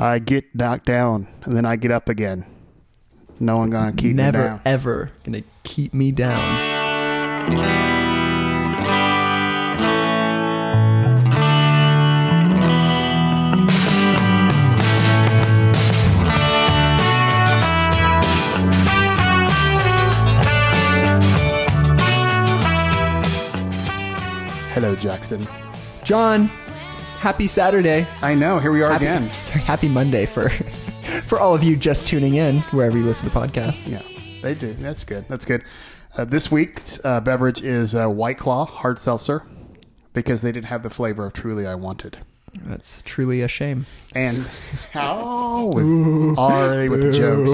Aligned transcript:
I 0.00 0.20
get 0.20 0.54
knocked 0.54 0.86
down 0.86 1.26
and 1.42 1.54
then 1.56 1.64
I 1.66 1.74
get 1.74 1.90
up 1.90 2.08
again. 2.08 2.46
No 3.40 3.56
one 3.56 3.70
gonna 3.70 3.92
keep 3.92 4.10
me 4.10 4.22
Never 4.22 4.44
down. 4.44 4.60
ever 4.64 5.10
gonna 5.24 5.42
keep 5.64 5.92
me 5.92 6.12
down. 6.12 7.58
Hello, 24.74 24.94
Jackson. 24.94 25.46
John, 26.04 26.48
happy 27.28 27.46
Saturday. 27.46 28.06
I 28.22 28.34
know. 28.34 28.58
Here 28.58 28.72
we 28.72 28.80
are 28.80 28.90
Happy, 28.90 29.04
again. 29.04 29.28
happy 29.66 29.86
Monday 29.86 30.24
for 30.24 30.48
for 31.24 31.38
all 31.38 31.54
of 31.54 31.62
you 31.62 31.76
just 31.76 32.06
tuning 32.06 32.36
in 32.36 32.62
wherever 32.70 32.96
you 32.96 33.04
listen 33.04 33.28
to 33.28 33.36
podcasts. 33.38 33.86
Yeah, 33.86 34.00
they 34.40 34.54
do. 34.54 34.72
That's 34.72 35.04
good. 35.04 35.26
That's 35.28 35.44
good. 35.44 35.62
Uh, 36.16 36.24
this 36.24 36.50
week's 36.50 37.04
uh, 37.04 37.20
beverage 37.20 37.60
is 37.62 37.94
uh, 37.94 38.08
White 38.08 38.38
Claw 38.38 38.64
hard 38.64 38.98
seltzer 38.98 39.42
because 40.14 40.40
they 40.40 40.52
didn't 40.52 40.68
have 40.68 40.82
the 40.82 40.88
flavor 40.88 41.26
of 41.26 41.34
Truly 41.34 41.66
I 41.66 41.74
wanted. 41.74 42.16
That's 42.62 43.02
truly 43.02 43.42
a 43.42 43.48
shame. 43.48 43.84
And 44.14 44.46
oh, 44.94 45.66
with, 45.66 46.38
already 46.38 46.88
with 46.88 47.02
the 47.02 47.12
jokes. 47.12 47.50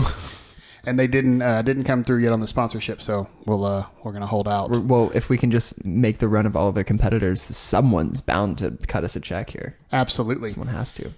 And 0.87 0.99
they 0.99 1.07
didn't 1.07 1.43
uh, 1.43 1.63
didn't 1.63 1.85
come 1.85 2.05
through 2.05 2.19
yet 2.19 2.33
on 2.33 2.41
the 2.41 2.47
sponsorship, 2.47 3.01
so 3.03 3.29
we'll 3.47 3.65
uh, 3.65 3.87
we're 4.03 4.13
gonna 4.13 4.27
hold 4.27 4.47
out. 4.49 4.71
Well, 4.71 5.11
if 5.15 5.29
we 5.29 5.39
can 5.39 5.51
just 5.51 5.85
make 5.85 6.19
the 6.19 6.29
run 6.29 6.47
of 6.47 6.57
all 6.57 6.69
of 6.69 6.75
their 6.75 6.85
competitors, 6.85 7.43
someone's 7.43 8.21
bound 8.21 8.59
to 8.59 8.73
cut 8.89 9.05
us 9.05 9.17
a 9.17 9.21
check 9.21 9.51
here. 9.51 9.77
Absolutely. 9.93 10.51
Someone 10.51 10.75
has 10.75 10.93
to. 10.95 11.13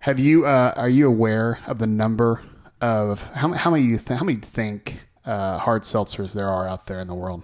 Have 0.00 0.18
you 0.18 0.46
uh, 0.46 0.72
are 0.76 0.88
you 0.88 1.06
aware 1.06 1.58
of 1.66 1.78
the 1.78 1.86
number 1.86 2.42
of 2.80 3.22
how 3.34 3.52
how 3.52 3.70
many 3.70 3.84
you 3.84 3.98
th- 3.98 4.18
how 4.18 4.24
many 4.24 4.38
think 4.38 5.00
uh, 5.24 5.58
hard 5.58 5.82
seltzers 5.82 6.32
there 6.34 6.48
are 6.48 6.66
out 6.66 6.86
there 6.86 7.00
in 7.00 7.06
the 7.06 7.14
world? 7.14 7.42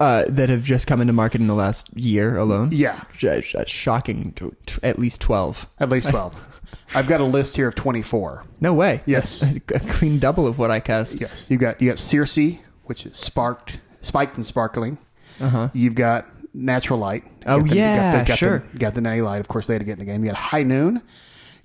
Uh, 0.00 0.24
that 0.26 0.48
have 0.48 0.64
just 0.64 0.88
come 0.88 1.00
into 1.00 1.12
market 1.12 1.40
in 1.40 1.46
the 1.46 1.54
last 1.54 1.96
year 1.96 2.36
alone. 2.36 2.70
Yeah, 2.72 3.04
Sh- 3.16 3.26
sh- 3.44 3.54
shocking. 3.66 4.32
To, 4.32 4.56
to 4.66 4.80
at 4.84 4.98
least 4.98 5.20
twelve. 5.20 5.68
at 5.78 5.88
least 5.88 6.08
twelve. 6.10 6.44
I've 6.94 7.06
got 7.08 7.20
a 7.20 7.24
list 7.24 7.56
here 7.56 7.68
of 7.68 7.74
twenty 7.74 8.02
four. 8.02 8.44
No 8.60 8.74
way. 8.74 9.02
Yes. 9.06 9.40
That's 9.40 9.56
a 9.84 9.88
clean 9.92 10.18
double 10.18 10.46
of 10.46 10.58
what 10.58 10.70
I 10.70 10.80
cast. 10.80 11.20
Yes, 11.20 11.50
you 11.50 11.56
got 11.56 11.80
you 11.80 11.88
got 11.90 11.98
Circe, 11.98 12.38
which 12.84 13.06
is 13.06 13.16
sparked, 13.16 13.78
spiked 14.00 14.36
and 14.36 14.44
sparkling. 14.46 14.98
Uh 15.40 15.48
huh. 15.48 15.68
You've 15.72 15.94
got 15.94 16.26
Natural 16.52 16.98
Light. 16.98 17.24
You 17.24 17.30
Oh, 17.46 17.58
got 17.60 17.68
the, 17.68 17.74
you 17.74 17.80
yeah, 17.80 18.12
got 18.12 18.18
the, 18.18 18.28
got 18.28 18.38
sure. 18.38 18.58
The, 18.58 18.72
you 18.72 18.78
got 18.78 18.94
the 18.94 19.00
Natty 19.00 19.22
Light. 19.22 19.40
Of 19.40 19.48
course, 19.48 19.66
they 19.66 19.74
had 19.74 19.78
to 19.78 19.84
get 19.84 19.92
in 19.92 19.98
the 20.00 20.04
game. 20.04 20.22
You 20.24 20.30
got 20.30 20.36
High 20.38 20.64
Noon. 20.64 21.02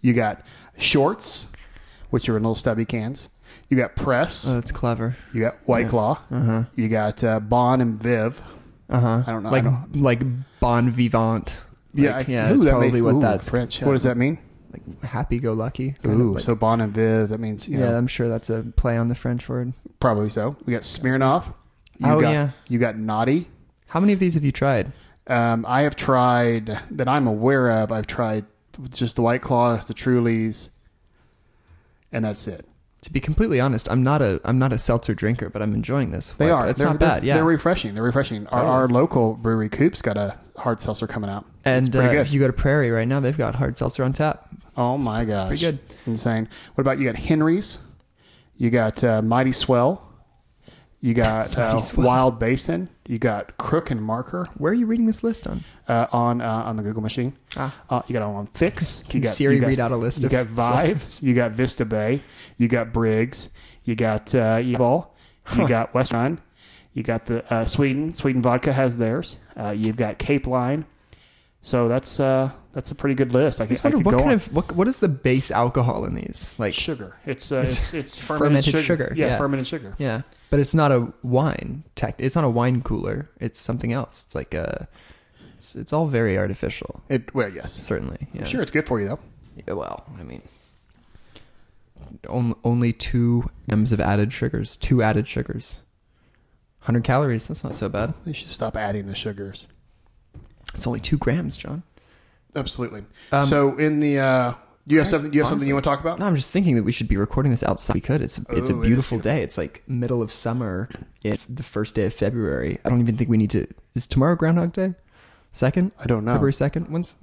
You 0.01 0.13
got 0.13 0.45
Shorts, 0.77 1.47
which 2.11 2.29
are 2.29 2.37
in 2.37 2.43
little 2.43 2.55
stubby 2.55 2.85
cans. 2.85 3.29
You 3.69 3.77
got 3.77 3.95
Press. 3.95 4.47
Oh, 4.47 4.53
that's 4.53 4.71
clever. 4.71 5.17
you 5.33 5.41
got 5.41 5.55
White 5.65 5.89
Claw. 5.89 6.19
Uh 6.31 6.39
huh. 6.41 6.63
You 6.75 6.87
got 6.87 7.23
uh, 7.23 7.39
Bon 7.39 7.81
and 7.81 8.01
Viv. 8.01 8.43
Uh 8.89 8.99
huh. 8.99 9.23
I 9.25 9.31
don't 9.31 9.41
know, 9.41 9.49
Like 9.49 9.63
don't- 9.63 10.01
like 10.01 10.21
bon 10.59 10.91
vivant. 10.91 11.57
Yeah, 11.93 12.17
I- 12.17 12.25
yeah. 12.27 12.45
ooh, 12.51 12.53
That's 12.53 12.65
that 12.65 12.71
probably 12.71 13.01
what 13.01 13.15
ooh, 13.15 13.21
that's 13.21 13.49
French. 13.49 13.81
What 13.81 13.93
does 13.93 14.03
that 14.03 14.17
mean? 14.17 14.37
Like 14.75 15.01
happy 15.03 15.39
go 15.39 15.53
lucky. 15.53 15.95
Ooh, 16.05 16.37
so 16.39 16.55
Bon 16.55 16.81
and 16.81 16.93
Viv. 16.93 17.29
That 17.29 17.39
means 17.39 17.67
you 17.69 17.79
yeah, 17.79 17.85
know 17.91 17.97
I'm 17.97 18.07
sure 18.07 18.27
that's 18.27 18.49
a 18.49 18.63
play 18.75 18.97
on 18.97 19.07
the 19.07 19.15
French 19.15 19.47
word. 19.47 19.73
probably 19.99 20.29
so. 20.29 20.55
We 20.65 20.73
got 20.73 20.81
Smirnoff. 20.83 21.47
You 21.97 22.07
Oh, 22.11 22.19
got, 22.19 22.31
yeah. 22.31 22.49
You 22.67 22.77
got 22.79 22.97
Naughty. 22.97 23.47
How 23.87 23.99
many 23.99 24.11
of 24.13 24.19
these 24.19 24.33
have 24.33 24.43
you 24.43 24.51
tried? 24.51 24.91
Um, 25.27 25.65
I 25.67 25.81
have 25.83 25.95
tried 25.95 26.77
that 26.91 27.07
I'm 27.07 27.25
aware 27.27 27.71
of. 27.71 27.91
I've 27.91 28.05
tried 28.07 28.45
just 28.89 29.15
the 29.15 29.21
White 29.21 29.41
Claws, 29.41 29.85
the 29.87 29.93
Trulies, 29.93 30.69
and 32.11 32.25
that's 32.25 32.47
it. 32.47 32.67
To 33.01 33.13
be 33.13 33.19
completely 33.19 33.59
honest, 33.59 33.89
I'm 33.91 34.01
not 34.01 34.21
a 34.23 34.41
I'm 34.43 34.57
not 34.57 34.73
a 34.73 34.79
seltzer 34.79 35.13
drinker, 35.13 35.49
but 35.49 35.61
I'm 35.61 35.73
enjoying 35.75 36.09
this. 36.11 36.33
They 36.33 36.51
Like, 36.51 36.53
are. 36.63 36.67
It's 36.69 36.79
they're, 36.79 36.87
not 36.87 36.99
they're- 36.99 37.07
bad. 37.09 37.23
Yeah. 37.23 37.35
they're 37.35 37.43
refreshing. 37.43 37.93
They're 37.93 38.03
refreshing. 38.03 38.47
Our, 38.47 38.61
Totally. 38.61 38.71
our 38.75 38.87
local 38.87 39.33
brewery, 39.35 39.69
Coop's 39.69 40.01
got 40.01 40.17
a 40.17 40.37
hard 40.57 40.79
seltzer 40.79 41.05
coming 41.05 41.29
out. 41.29 41.45
and 41.65 41.95
uh, 41.95 42.09
good. 42.11 42.15
if 42.21 42.33
you 42.33 42.39
go 42.39 42.47
to 42.47 42.53
Prairie 42.53 42.89
right 42.89 43.07
now, 43.07 43.19
they've 43.19 43.37
got 43.37 43.53
hard 43.55 43.77
seltzer 43.77 44.03
on 44.03 44.11
tap. 44.11 44.49
Oh 44.77 44.97
my 44.97 45.25
gosh, 45.25 45.47
pretty 45.47 45.61
good. 45.61 45.79
insane. 46.05 46.47
What 46.75 46.81
about 46.81 46.99
you? 46.99 47.05
Got 47.05 47.15
Henry's. 47.15 47.79
You 48.57 48.69
got 48.69 49.03
uh, 49.03 49.21
Mighty 49.21 49.51
Swell. 49.51 50.01
You 51.01 51.13
got 51.13 51.57
uh. 51.57 51.79
Wild 51.97 52.39
Basin. 52.39 52.89
You 53.07 53.19
got 53.19 53.57
Crook 53.57 53.91
and 53.91 54.01
Marker 54.01 54.47
Where 54.57 54.71
are 54.71 54.75
you 54.75 54.87
reading 54.87 55.05
this 55.05 55.23
list 55.23 55.45
on? 55.45 55.63
uh, 55.87 56.07
on 56.11 56.41
uh, 56.41 56.63
on 56.65 56.75
the 56.75 56.81
Google 56.83 57.03
machine. 57.03 57.33
Ah. 57.55 57.75
Uh, 57.89 58.01
you 58.07 58.13
got 58.13 58.23
on 58.23 58.47
Fix. 58.47 59.03
Can 59.09 59.19
you 59.21 59.23
got 59.27 59.35
Siri 59.35 59.55
you 59.55 59.61
got, 59.61 59.67
read 59.67 59.79
out 59.79 59.91
a 59.91 59.97
list 59.97 60.17
of 60.17 60.23
You 60.23 60.29
got 60.29 60.45
Vive. 60.47 61.19
You 61.21 61.35
got 61.35 61.51
Vista 61.51 61.85
Bay. 61.85 62.21
You 62.57 62.67
got 62.67 62.91
Briggs. 62.93 63.49
You 63.83 63.95
got 63.95 64.33
uh, 64.33 64.59
Evil. 64.63 65.13
You 65.53 65.61
Huh. 65.61 65.67
got 65.67 65.93
West 65.93 66.11
Run. 66.13 66.41
You 66.93 67.03
got 67.03 67.25
the 67.25 67.53
uh, 67.53 67.65
Sweden. 67.65 68.11
Sweden 68.11 68.41
Vodka 68.41 68.73
has 68.73 68.97
theirs. 68.97 69.37
Uh, 69.55 69.75
you've 69.77 69.97
got 69.97 70.17
Cape 70.17 70.47
Line. 70.47 70.85
So 71.61 71.87
that's 71.87 72.19
uh, 72.19 72.49
that's 72.75 72.91
a 72.91 72.95
pretty 72.95 73.15
good 73.15 73.31
list. 73.33 73.59
I, 73.59 73.63
I 73.63 73.67
just 73.67 73.83
wonder 73.83 73.97
what 73.99 74.11
kind 74.11 74.25
on. 74.25 74.31
of 74.33 74.53
what 74.53 74.71
what 74.75 74.87
is 74.87 74.99
the 74.99 75.07
base 75.07 75.49
alcohol 75.49 76.05
in 76.05 76.13
these? 76.13 76.53
Like 76.59 76.75
sugar. 76.75 77.15
It's 77.25 77.51
uh, 77.51 77.61
It's 77.65 77.75
it's, 77.75 77.93
it's, 77.95 78.21
fermented, 78.27 78.65
fermented 78.65 78.71
sugar. 78.71 78.83
sugar, 78.83 79.13
Yeah, 79.15 79.25
yeah. 79.27 79.37
fermented 79.37 79.65
sugar. 79.65 79.95
yeah, 79.97 80.21
but 80.51 80.59
it's 80.59 80.75
not 80.75 80.91
a 80.91 81.11
wine. 81.23 81.83
Tech, 81.95 82.15
it's 82.19 82.35
not 82.35 82.43
a 82.43 82.49
wine 82.49 82.81
cooler. 82.83 83.29
It's 83.39 83.59
something 83.59 83.91
else. 83.93 84.23
It's 84.25 84.35
like 84.35 84.53
a. 84.53 84.87
It's, 85.57 85.73
it's 85.75 85.93
all 85.93 86.07
very 86.07 86.37
artificial. 86.37 87.01
It 87.09 87.33
well, 87.33 87.49
yes. 87.49 87.73
Certainly. 87.73 88.27
Yeah. 88.33 88.41
I'm 88.41 88.45
sure 88.45 88.61
it's 88.61 88.71
good 88.71 88.85
for 88.85 88.99
you 88.99 89.07
though. 89.07 89.19
Yeah, 89.65 89.73
well, 89.73 90.03
I 90.19 90.23
mean, 90.23 90.41
on- 92.29 92.55
only 92.63 92.91
two 92.93 93.49
m's 93.71 93.91
of 93.91 93.99
added 93.99 94.33
sugars. 94.33 94.75
Two 94.77 95.01
added 95.01 95.27
sugars. 95.27 95.81
Hundred 96.79 97.03
calories. 97.03 97.47
That's 97.47 97.63
not 97.63 97.73
so 97.73 97.89
bad. 97.89 98.13
They 98.25 98.33
should 98.33 98.49
stop 98.49 98.75
adding 98.75 99.07
the 99.07 99.15
sugars. 99.15 99.65
It's 100.75 100.85
only 100.85 100.99
two 100.99 101.17
grams, 101.17 101.57
John. 101.57 101.83
Absolutely. 102.55 103.03
Um, 103.31 103.45
so 103.45 103.77
in 103.77 103.99
the 103.99 104.19
uh, 104.19 104.53
you 104.87 104.99
have 104.99 105.07
something 105.07 105.33
you 105.33 105.39
have 105.41 105.49
something 105.49 105.67
you 105.67 105.73
want 105.73 105.83
to 105.83 105.89
talk 105.89 105.99
about? 105.99 106.19
No, 106.19 106.25
I'm 106.25 106.35
just 106.35 106.51
thinking 106.51 106.75
that 106.75 106.83
we 106.83 106.91
should 106.91 107.07
be 107.07 107.17
recording 107.17 107.51
this 107.51 107.63
outside. 107.63 107.93
We 107.95 108.01
could. 108.01 108.21
It's 108.21 108.37
it's 108.37 108.47
Oh, 108.49 108.53
a 108.53 108.57
beautiful 108.59 108.81
beautiful. 108.81 109.19
day. 109.19 109.41
It's 109.41 109.57
like 109.57 109.83
middle 109.87 110.21
of 110.21 110.31
summer. 110.31 110.87
It 111.23 111.39
the 111.49 111.63
first 111.63 111.95
day 111.95 112.05
of 112.05 112.13
February. 112.13 112.79
I 112.85 112.89
don't 112.89 113.01
even 113.01 113.17
think 113.17 113.29
we 113.29 113.37
need 113.37 113.49
to. 113.51 113.67
Is 113.95 114.07
tomorrow 114.07 114.35
Groundhog 114.35 114.73
Day? 114.73 114.93
Second, 115.51 115.91
I 115.99 116.05
don't 116.05 116.23
know. 116.25 116.33
February 116.33 116.53
second. 116.53 116.89
When's? 116.89 117.15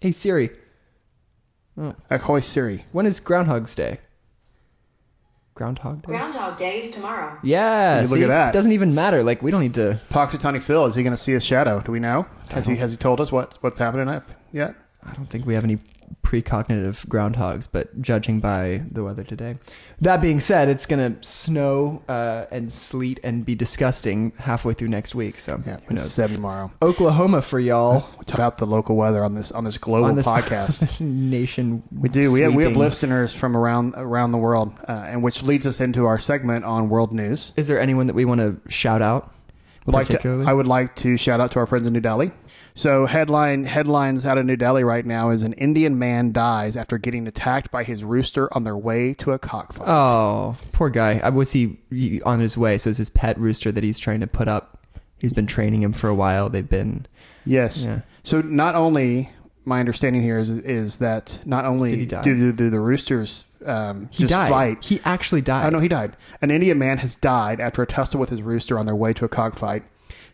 Hey 0.00 0.12
Siri, 0.12 0.50
Ahoy 2.10 2.40
Siri. 2.40 2.84
when 2.92 3.06
is 3.06 3.20
Groundhog's 3.20 3.74
Day? 3.74 3.98
Groundhog 5.56 6.02
Day. 6.02 6.08
Groundhog 6.08 6.56
Day 6.58 6.80
is 6.80 6.90
tomorrow. 6.90 7.38
Yeah. 7.42 8.02
Look 8.02 8.18
at 8.18 8.22
see? 8.22 8.24
that. 8.26 8.52
Doesn't 8.52 8.72
even 8.72 8.94
matter. 8.94 9.22
Like 9.22 9.42
we 9.42 9.50
don't 9.50 9.62
need 9.62 9.74
to. 9.74 9.98
Punxsutawney 10.10 10.62
Phil, 10.62 10.84
is 10.84 10.94
he 10.94 11.02
going 11.02 11.14
to 11.14 11.16
see 11.16 11.32
his 11.32 11.44
shadow? 11.44 11.80
Do 11.80 11.92
we 11.92 11.98
know? 11.98 12.26
Has 12.50 12.66
he 12.66 12.76
has 12.76 12.90
he 12.90 12.98
told 12.98 13.22
us 13.22 13.32
what 13.32 13.56
what's 13.62 13.78
happening 13.78 14.08
up 14.08 14.30
yet? 14.52 14.76
I 15.02 15.14
don't 15.14 15.30
think 15.30 15.46
we 15.46 15.54
have 15.54 15.64
any 15.64 15.78
precognitive 16.22 17.06
groundhogs, 17.06 17.68
but 17.70 18.00
judging 18.02 18.40
by 18.40 18.82
the 18.90 19.02
weather 19.02 19.22
today. 19.22 19.58
That 20.00 20.20
being 20.20 20.40
said, 20.40 20.68
it's 20.68 20.84
going 20.86 21.14
to 21.14 21.26
snow 21.26 22.02
uh, 22.08 22.46
and 22.50 22.72
sleet 22.72 23.20
and 23.22 23.44
be 23.46 23.54
disgusting 23.54 24.32
halfway 24.38 24.74
through 24.74 24.88
next 24.88 25.14
week. 25.14 25.38
So 25.38 25.62
Yeah, 25.66 25.78
who 25.86 25.94
knows? 25.94 26.12
seven 26.12 26.36
tomorrow. 26.36 26.70
Oklahoma 26.82 27.42
for 27.42 27.58
y'all 27.60 28.06
We 28.18 28.24
talk 28.24 28.34
about 28.38 28.58
the 28.58 28.66
local 28.66 28.96
weather 28.96 29.24
on 29.24 29.34
this 29.34 29.52
on 29.52 29.64
this 29.64 29.78
global 29.78 30.06
on 30.08 30.16
this 30.16 30.26
podcast. 30.36 30.80
this 30.80 31.00
nation. 31.00 31.82
we 31.92 32.08
do. 32.08 32.32
We 32.32 32.40
have 32.40 32.54
we 32.54 32.64
have 32.64 32.76
listeners 32.76 33.32
from 33.34 33.56
around 33.56 33.94
around 33.96 34.32
the 34.32 34.38
world, 34.38 34.74
uh, 34.88 35.04
and 35.06 35.22
which 35.22 35.42
leads 35.42 35.66
us 35.66 35.80
into 35.80 36.06
our 36.06 36.18
segment 36.18 36.64
on 36.64 36.88
world 36.88 37.12
news. 37.12 37.52
Is 37.56 37.68
there 37.68 37.80
anyone 37.80 38.06
that 38.08 38.14
we 38.14 38.24
want 38.24 38.40
to 38.40 38.60
shout 38.70 39.00
out? 39.02 39.32
Would 39.86 39.94
like 39.94 40.08
to. 40.08 40.44
I 40.46 40.52
would 40.52 40.66
like 40.66 40.96
to 40.96 41.16
shout 41.16 41.40
out 41.40 41.52
to 41.52 41.60
our 41.60 41.66
friends 41.66 41.86
in 41.86 41.92
New 41.92 42.00
Delhi. 42.00 42.32
So 42.76 43.06
headline 43.06 43.64
headlines 43.64 44.26
out 44.26 44.36
of 44.36 44.44
New 44.44 44.56
Delhi 44.56 44.84
right 44.84 45.04
now 45.04 45.30
is 45.30 45.42
an 45.42 45.54
Indian 45.54 45.98
man 45.98 46.30
dies 46.30 46.76
after 46.76 46.98
getting 46.98 47.26
attacked 47.26 47.70
by 47.70 47.84
his 47.84 48.04
rooster 48.04 48.52
on 48.54 48.64
their 48.64 48.76
way 48.76 49.14
to 49.14 49.32
a 49.32 49.38
cockfight. 49.38 49.88
Oh, 49.88 50.58
poor 50.72 50.90
guy. 50.90 51.18
I 51.24 51.30
was 51.30 51.52
he 51.52 51.78
on 52.26 52.38
his 52.38 52.58
way? 52.58 52.76
So 52.76 52.90
it's 52.90 52.98
his 52.98 53.08
pet 53.08 53.38
rooster 53.38 53.72
that 53.72 53.82
he's 53.82 53.98
trying 53.98 54.20
to 54.20 54.26
put 54.26 54.46
up. 54.46 54.78
He's 55.18 55.32
been 55.32 55.46
training 55.46 55.82
him 55.82 55.94
for 55.94 56.08
a 56.08 56.14
while. 56.14 56.50
They've 56.50 56.68
been. 56.68 57.06
Yes. 57.46 57.86
Yeah. 57.86 58.00
So 58.24 58.42
not 58.42 58.74
only 58.74 59.30
my 59.64 59.80
understanding 59.80 60.20
here 60.20 60.36
is 60.36 60.50
is 60.50 60.98
that 60.98 61.40
not 61.46 61.64
only 61.64 62.04
Did 62.04 62.20
do 62.20 62.52
the, 62.52 62.52
do 62.52 62.68
the 62.68 62.78
roosters 62.78 63.48
um, 63.64 64.10
just 64.12 64.30
died. 64.30 64.50
fight. 64.50 64.84
He 64.84 65.00
actually 65.06 65.40
died. 65.40 65.64
Oh 65.64 65.70
no, 65.70 65.78
he 65.78 65.88
died. 65.88 66.14
An 66.42 66.50
Indian 66.50 66.78
man 66.78 66.98
has 66.98 67.14
died 67.14 67.58
after 67.58 67.80
a 67.80 67.86
tussle 67.86 68.20
with 68.20 68.28
his 68.28 68.42
rooster 68.42 68.78
on 68.78 68.84
their 68.84 68.94
way 68.94 69.14
to 69.14 69.24
a 69.24 69.30
cockfight. 69.30 69.82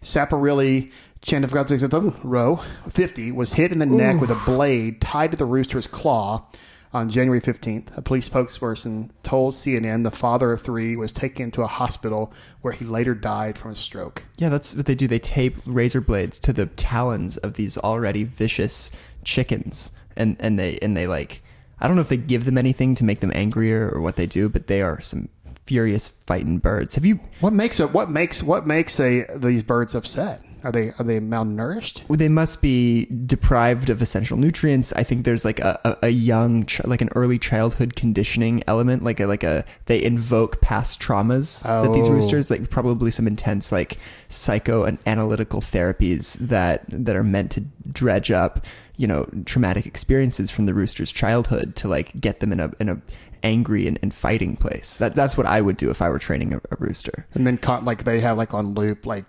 Saparili 0.03 0.91
Chandavgatsigzatong, 1.23 2.65
50, 2.91 3.33
was 3.33 3.53
hit 3.53 3.71
in 3.71 3.79
the 3.79 3.87
neck 3.87 4.21
with 4.21 4.31
a 4.31 4.43
blade 4.45 5.01
tied 5.01 5.31
to 5.31 5.37
the 5.37 5.45
rooster's 5.45 5.87
claw 5.87 6.45
on 6.93 7.09
January 7.09 7.41
15th. 7.41 7.97
A 7.97 8.03
police 8.03 8.29
spokesperson 8.29 9.11
told 9.23 9.55
CNN 9.55 10.03
the 10.03 10.11
father 10.11 10.53
of 10.53 10.63
three 10.63 10.97
was 10.97 11.13
taken 11.13 11.53
to 11.53 11.63
a 11.63 11.67
hospital 11.69 12.33
where 12.61 12.73
he 12.73 12.85
later 12.85 13.15
died 13.15 13.57
from 13.57 13.71
a 13.71 13.75
stroke. 13.75 14.25
Yeah, 14.37 14.49
that's 14.49 14.75
what 14.75 14.87
they 14.87 14.97
do. 14.97 15.07
They 15.07 15.21
tape 15.21 15.57
razor 15.65 16.01
blades 16.01 16.41
to 16.41 16.53
the 16.53 16.67
talons 16.67 17.37
of 17.39 17.55
these 17.55 17.79
already 17.79 18.25
vicious 18.25 18.91
chickens, 19.25 19.93
and 20.17 20.37
and 20.41 20.59
they 20.59 20.79
and 20.83 20.97
they 20.97 21.07
like. 21.07 21.43
I 21.81 21.87
don't 21.87 21.97
know 21.97 22.03
if 22.03 22.09
they 22.09 22.17
give 22.17 22.45
them 22.45 22.59
anything 22.59 22.95
to 22.97 23.05
make 23.05 23.21
them 23.21 23.33
angrier 23.35 23.91
or 23.93 24.01
what 24.01 24.17
they 24.17 24.27
do, 24.27 24.49
but 24.49 24.67
they 24.67 24.83
are 24.83 25.01
some 25.01 25.29
furious 25.67 26.09
fighting 26.27 26.59
birds. 26.59 26.95
Have 26.97 27.07
you? 27.07 27.21
What 27.41 27.53
makes 27.53 27.81
a 27.81 27.87
what 27.87 28.11
makes 28.11 28.43
what 28.43 28.67
makes 28.67 28.99
a 29.01 29.27
these 29.37 29.63
birds 29.63 29.95
upset? 29.95 30.43
Are 30.65 30.73
they 30.73 30.93
are 30.99 31.05
they 31.05 31.19
malnourished? 31.21 32.05
They 32.17 32.29
must 32.29 32.63
be 32.63 33.07
deprived 33.27 33.91
of 33.91 34.01
essential 34.03 34.37
nutrients. 34.37 34.93
I 34.95 35.03
think 35.03 35.25
there's 35.25 35.45
like 35.45 35.61
a, 35.61 35.81
a, 35.85 36.07
a 36.07 36.09
young, 36.11 36.67
ch- 36.67 36.85
like 36.85 37.01
an 37.01 37.09
early 37.15 37.39
childhood 37.39 37.97
conditioning 37.97 38.63
element, 38.67 39.03
like 39.05 39.21
a, 39.21 39.27
like 39.27 39.43
a 39.43 39.65
they 39.87 40.03
invoke 40.03 40.61
past 40.61 41.01
traumas 41.01 41.63
that 41.63 41.93
these 41.93 42.07
Oh. 42.07 42.13
roosters, 42.13 42.51
like 42.51 42.71
probably 42.71 43.11
some 43.11 43.27
intense 43.27 43.73
like 43.73 43.99
psycho 44.29 44.85
and 44.85 44.99
analytical 45.07 45.61
therapies 45.61 46.35
that 46.35 46.85
that 46.89 47.17
are 47.17 47.25
meant 47.25 47.51
to 47.53 47.61
dredge 47.91 48.31
up, 48.31 48.65
you 48.97 49.07
know, 49.07 49.29
traumatic 49.47 49.87
experiences 49.87 50.51
from 50.51 50.67
the 50.67 50.75
rooster's 50.75 51.11
childhood 51.13 51.75
to 51.77 51.89
like 51.89 52.21
get 52.21 52.41
them 52.41 52.53
in 52.53 52.61
a 52.61 52.71
in 52.79 52.89
a 52.89 53.01
angry 53.45 53.89
and, 53.89 53.99
and 54.03 54.15
fighting 54.15 54.55
place. 54.57 54.99
That 54.99 55.15
that's 55.17 55.37
what 55.37 55.47
I 55.47 55.61
would 55.61 55.77
do 55.77 55.91
if 55.91 56.01
I 56.01 56.09
were 56.09 56.21
training 56.21 56.55
a, 56.55 56.59
a 56.71 56.77
rooster. 56.79 57.27
And 57.35 57.45
then 57.47 57.59
con- 57.59 57.85
like 57.85 58.05
they 58.05 58.21
have 58.21 58.37
like 58.39 58.55
on 58.55 58.75
loop 58.75 59.05
like 59.07 59.25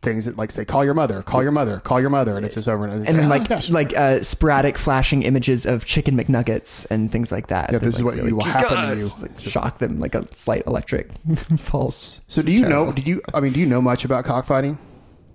things 0.00 0.24
that 0.24 0.36
like 0.36 0.50
say 0.50 0.64
call 0.64 0.84
your 0.84 0.94
mother, 0.94 1.22
call 1.22 1.42
your 1.42 1.52
mother, 1.52 1.80
call 1.80 2.00
your 2.00 2.10
mother, 2.10 2.36
and 2.36 2.46
it's 2.46 2.54
just 2.54 2.68
over 2.68 2.86
and, 2.86 3.00
it's 3.02 3.08
and 3.10 3.18
then 3.18 3.26
"Oh, 3.26 3.28
like 3.28 3.48
gosh." 3.48 3.70
like 3.70 3.96
uh, 3.96 4.22
sporadic 4.22 4.78
flashing 4.78 5.22
images 5.22 5.66
of 5.66 5.84
chicken 5.84 6.16
McNuggets 6.16 6.86
and 6.90 7.10
things 7.12 7.30
like 7.30 7.48
that. 7.48 7.72
Yeah, 7.72 7.78
this 7.78 7.96
is 7.96 8.02
what 8.02 8.14
really 8.14 8.32
will 8.32 8.44
happen 8.44 8.90
to 8.90 8.96
you. 8.96 9.12
like, 9.20 9.38
shock 9.40 9.78
them 9.78 10.00
like 10.00 10.14
a 10.14 10.26
slight 10.34 10.66
electric 10.66 11.10
pulse. 11.66 12.20
So 12.28 12.42
do 12.42 12.50
It's 12.50 12.60
you 12.60 12.68
know? 12.68 12.92
Do 12.92 13.02
you? 13.02 13.20
I 13.34 13.40
mean, 13.40 13.52
do 13.52 13.60
you 13.60 13.66
know 13.66 13.82
much 13.82 14.04
about 14.04 14.24
cockfighting? 14.24 14.78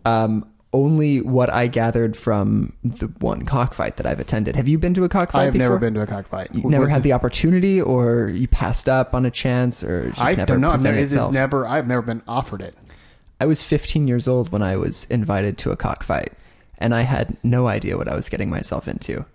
Um, 0.05 0.47
only 0.73 1.21
what 1.21 1.49
I 1.51 1.67
gathered 1.67 2.15
from 2.15 2.71
the 2.83 3.07
one 3.19 3.45
cockfight 3.45 3.97
that 3.97 4.05
I've 4.07 4.21
attended. 4.21 4.55
Have 4.55 4.69
you 4.69 4.77
been 4.77 4.93
to 4.93 5.03
a 5.03 5.09
cockfight? 5.09 5.41
I 5.41 5.45
have 5.45 5.55
never 5.55 5.77
been 5.77 5.93
to 5.95 6.01
a 6.01 6.07
cockfight. 6.07 6.55
You 6.55 6.63
never 6.63 6.87
had 6.87 7.01
it- 7.01 7.03
the 7.03 7.13
opportunity, 7.13 7.81
or 7.81 8.29
you 8.29 8.47
passed 8.47 8.87
up 8.87 9.13
on 9.13 9.25
a 9.25 9.31
chance, 9.31 9.83
or 9.83 10.09
just 10.09 10.21
I 10.21 10.33
never 10.33 10.45
don't 10.45 10.61
know. 10.61 10.69
I've 10.69 10.75
presented 10.75 11.11
never, 11.11 11.25
it's 11.25 11.31
never. 11.33 11.67
I've 11.67 11.87
never 11.87 12.01
been 12.01 12.21
offered 12.27 12.61
it. 12.61 12.75
I 13.41 13.45
was 13.45 13.63
15 13.63 14.07
years 14.07 14.27
old 14.27 14.51
when 14.51 14.61
I 14.61 14.77
was 14.77 15.05
invited 15.05 15.57
to 15.59 15.71
a 15.71 15.75
cockfight, 15.75 16.33
and 16.77 16.93
I 16.93 17.01
had 17.01 17.37
no 17.41 17.65
idea 17.65 17.97
what 17.97 18.07
I 18.07 18.13
was 18.13 18.29
getting 18.29 18.51
myself 18.51 18.87
into. 18.87 19.25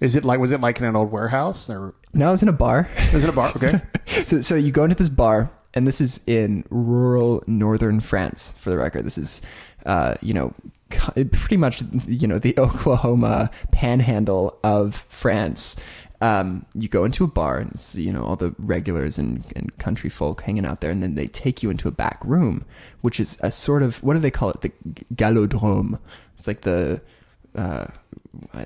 Is 0.00 0.16
it 0.16 0.24
like? 0.24 0.40
Was 0.40 0.52
it 0.52 0.62
like 0.62 0.78
in 0.78 0.86
an 0.86 0.96
old 0.96 1.12
warehouse 1.12 1.68
or 1.68 1.94
No, 2.14 2.28
I 2.28 2.30
was 2.30 2.42
in 2.42 2.48
a 2.48 2.52
bar. 2.52 2.88
It 2.96 3.12
was 3.12 3.24
in 3.24 3.28
a 3.28 3.34
bar? 3.34 3.52
Okay. 3.54 3.82
so, 4.24 4.40
so 4.40 4.54
you 4.54 4.72
go 4.72 4.84
into 4.84 4.96
this 4.96 5.10
bar, 5.10 5.50
and 5.74 5.86
this 5.86 6.00
is 6.00 6.20
in 6.26 6.64
rural 6.70 7.44
northern 7.46 8.00
France. 8.00 8.54
For 8.58 8.70
the 8.70 8.78
record, 8.78 9.04
this 9.04 9.18
is, 9.18 9.42
uh, 9.84 10.14
you 10.22 10.32
know, 10.32 10.54
pretty 10.88 11.58
much, 11.58 11.82
you 12.06 12.26
know, 12.26 12.38
the 12.38 12.54
Oklahoma 12.58 13.50
panhandle 13.70 14.58
of 14.64 15.04
France. 15.10 15.76
Um, 16.22 16.66
you 16.74 16.88
go 16.88 17.04
into 17.04 17.24
a 17.24 17.28
bar, 17.28 17.58
and 17.58 17.70
it's 17.72 17.96
you 17.96 18.12
know 18.12 18.22
all 18.22 18.36
the 18.36 18.54
regulars 18.58 19.18
and, 19.18 19.44
and 19.56 19.76
country 19.78 20.10
folk 20.10 20.42
hanging 20.42 20.66
out 20.66 20.80
there, 20.80 20.90
and 20.90 21.02
then 21.02 21.14
they 21.14 21.26
take 21.26 21.62
you 21.62 21.70
into 21.70 21.88
a 21.88 21.92
back 21.92 22.22
room, 22.24 22.64
which 23.00 23.18
is 23.18 23.38
a 23.40 23.50
sort 23.50 23.82
of 23.82 24.02
what 24.02 24.14
do 24.14 24.20
they 24.20 24.30
call 24.30 24.50
it? 24.50 24.60
The 24.60 24.72
gallodrome. 25.14 25.98
It's 26.38 26.46
like 26.46 26.62
the 26.62 27.00
uh, 27.54 27.86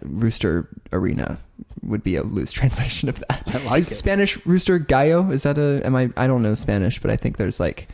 rooster 0.02 0.68
arena 0.92 1.38
would 1.82 2.02
be 2.02 2.16
a 2.16 2.22
loose 2.22 2.52
translation 2.60 3.08
of 3.08 3.22
that. 3.28 3.42
I 3.46 3.58
like 3.58 3.90
it. 3.90 3.94
Spanish 3.94 4.44
rooster 4.46 4.78
gallo 4.78 5.30
is 5.30 5.42
that 5.44 5.58
a 5.58 5.84
am 5.84 5.94
I 5.96 6.10
I 6.16 6.26
don't 6.26 6.42
know 6.42 6.54
Spanish 6.54 7.00
but 7.00 7.10
I 7.10 7.16
think 7.16 7.36
there's 7.36 7.60
like 7.60 7.88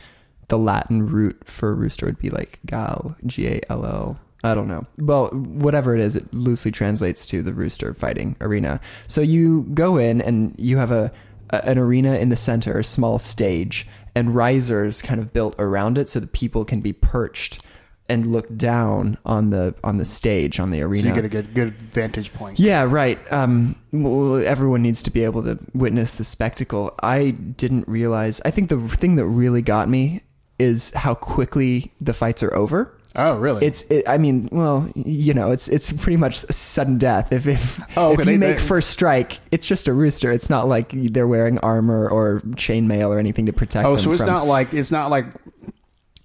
the 0.47 0.57
Latin 0.57 1.07
root 1.07 1.41
for 1.45 1.73
rooster 1.73 2.05
would 2.05 2.19
be 2.19 2.29
like 2.29 2.59
gal 2.65 3.15
G 3.25 3.47
A 3.47 3.61
L 3.69 3.85
L 3.85 4.19
I 4.43 4.53
don't 4.53 4.67
know 4.67 4.85
well 4.97 5.27
whatever 5.29 5.93
it 5.95 6.01
is 6.01 6.15
it 6.15 6.33
loosely 6.33 6.71
translates 6.71 7.25
to 7.27 7.41
the 7.43 7.53
rooster 7.53 7.93
fighting 7.93 8.35
arena 8.41 8.79
so 9.07 9.21
you 9.21 9.63
go 9.73 9.97
in 9.97 10.21
and 10.21 10.55
you 10.57 10.77
have 10.77 10.91
a, 10.91 11.11
a 11.51 11.65
an 11.69 11.77
arena 11.77 12.15
in 12.15 12.29
the 12.29 12.35
center 12.35 12.79
a 12.79 12.83
small 12.83 13.19
stage 13.19 13.87
and 14.15 14.35
risers 14.35 15.01
kind 15.01 15.19
of 15.21 15.31
built 15.31 15.55
around 15.59 15.97
it 15.97 16.09
so 16.09 16.19
that 16.19 16.33
people 16.33 16.65
can 16.65 16.81
be 16.81 16.91
perched 16.93 17.61
and 18.09 18.25
look 18.25 18.53
down 18.57 19.17
on 19.25 19.51
the 19.51 19.73
on 19.85 19.95
the 19.97 20.03
stage 20.03 20.59
on 20.59 20.69
the 20.71 20.79
So 20.79 20.85
arena 20.87 21.07
you 21.09 21.15
get 21.15 21.23
a 21.23 21.29
good 21.29 21.53
good 21.53 21.73
vantage 21.81 22.33
point. 22.33 22.59
yeah, 22.59 22.83
right. 22.83 23.17
Um, 23.31 23.75
well, 23.93 24.45
everyone 24.45 24.81
needs 24.81 25.01
to 25.03 25.11
be 25.11 25.23
able 25.23 25.43
to 25.43 25.57
witness 25.73 26.15
the 26.15 26.25
spectacle. 26.25 26.93
I 27.01 27.29
didn't 27.31 27.87
realize. 27.87 28.41
I 28.43 28.51
think 28.51 28.67
the 28.69 28.79
thing 28.89 29.15
that 29.15 29.25
really 29.25 29.61
got 29.61 29.87
me 29.87 30.23
is 30.59 30.91
how 30.93 31.13
quickly 31.13 31.93
the 32.01 32.13
fights 32.13 32.43
are 32.43 32.53
over. 32.53 32.93
Oh, 33.15 33.37
really? 33.37 33.65
It's, 33.65 33.83
it, 33.83 34.07
I 34.07 34.17
mean, 34.17 34.47
well, 34.51 34.89
you 34.95 35.33
know, 35.33 35.51
it's 35.51 35.67
it's 35.67 35.91
pretty 35.91 36.15
much 36.17 36.37
sudden 36.37 36.97
death. 36.97 37.31
If 37.33 37.45
if, 37.45 37.81
Oh, 37.97 38.11
okay, 38.13 38.13
if 38.13 38.19
you 38.19 38.25
they- 38.25 38.37
make 38.37 38.57
they- 38.59 38.63
first 38.63 38.89
strike, 38.89 39.39
it's 39.51 39.67
just 39.67 39.87
a 39.89 39.93
rooster. 39.93 40.31
It's 40.31 40.49
not 40.49 40.67
like 40.69 40.91
they're 40.93 41.27
wearing 41.27 41.57
armor 41.59 42.07
or 42.07 42.39
chainmail 42.55 43.09
or 43.09 43.19
anything 43.19 43.47
to 43.47 43.53
protect. 43.53 43.85
oh, 43.85 43.97
so 43.97 44.11
it's 44.13 44.21
from- 44.21 44.29
not 44.29 44.47
like 44.47 44.73
it's 44.73 44.91
not 44.91 45.09
like 45.11 45.25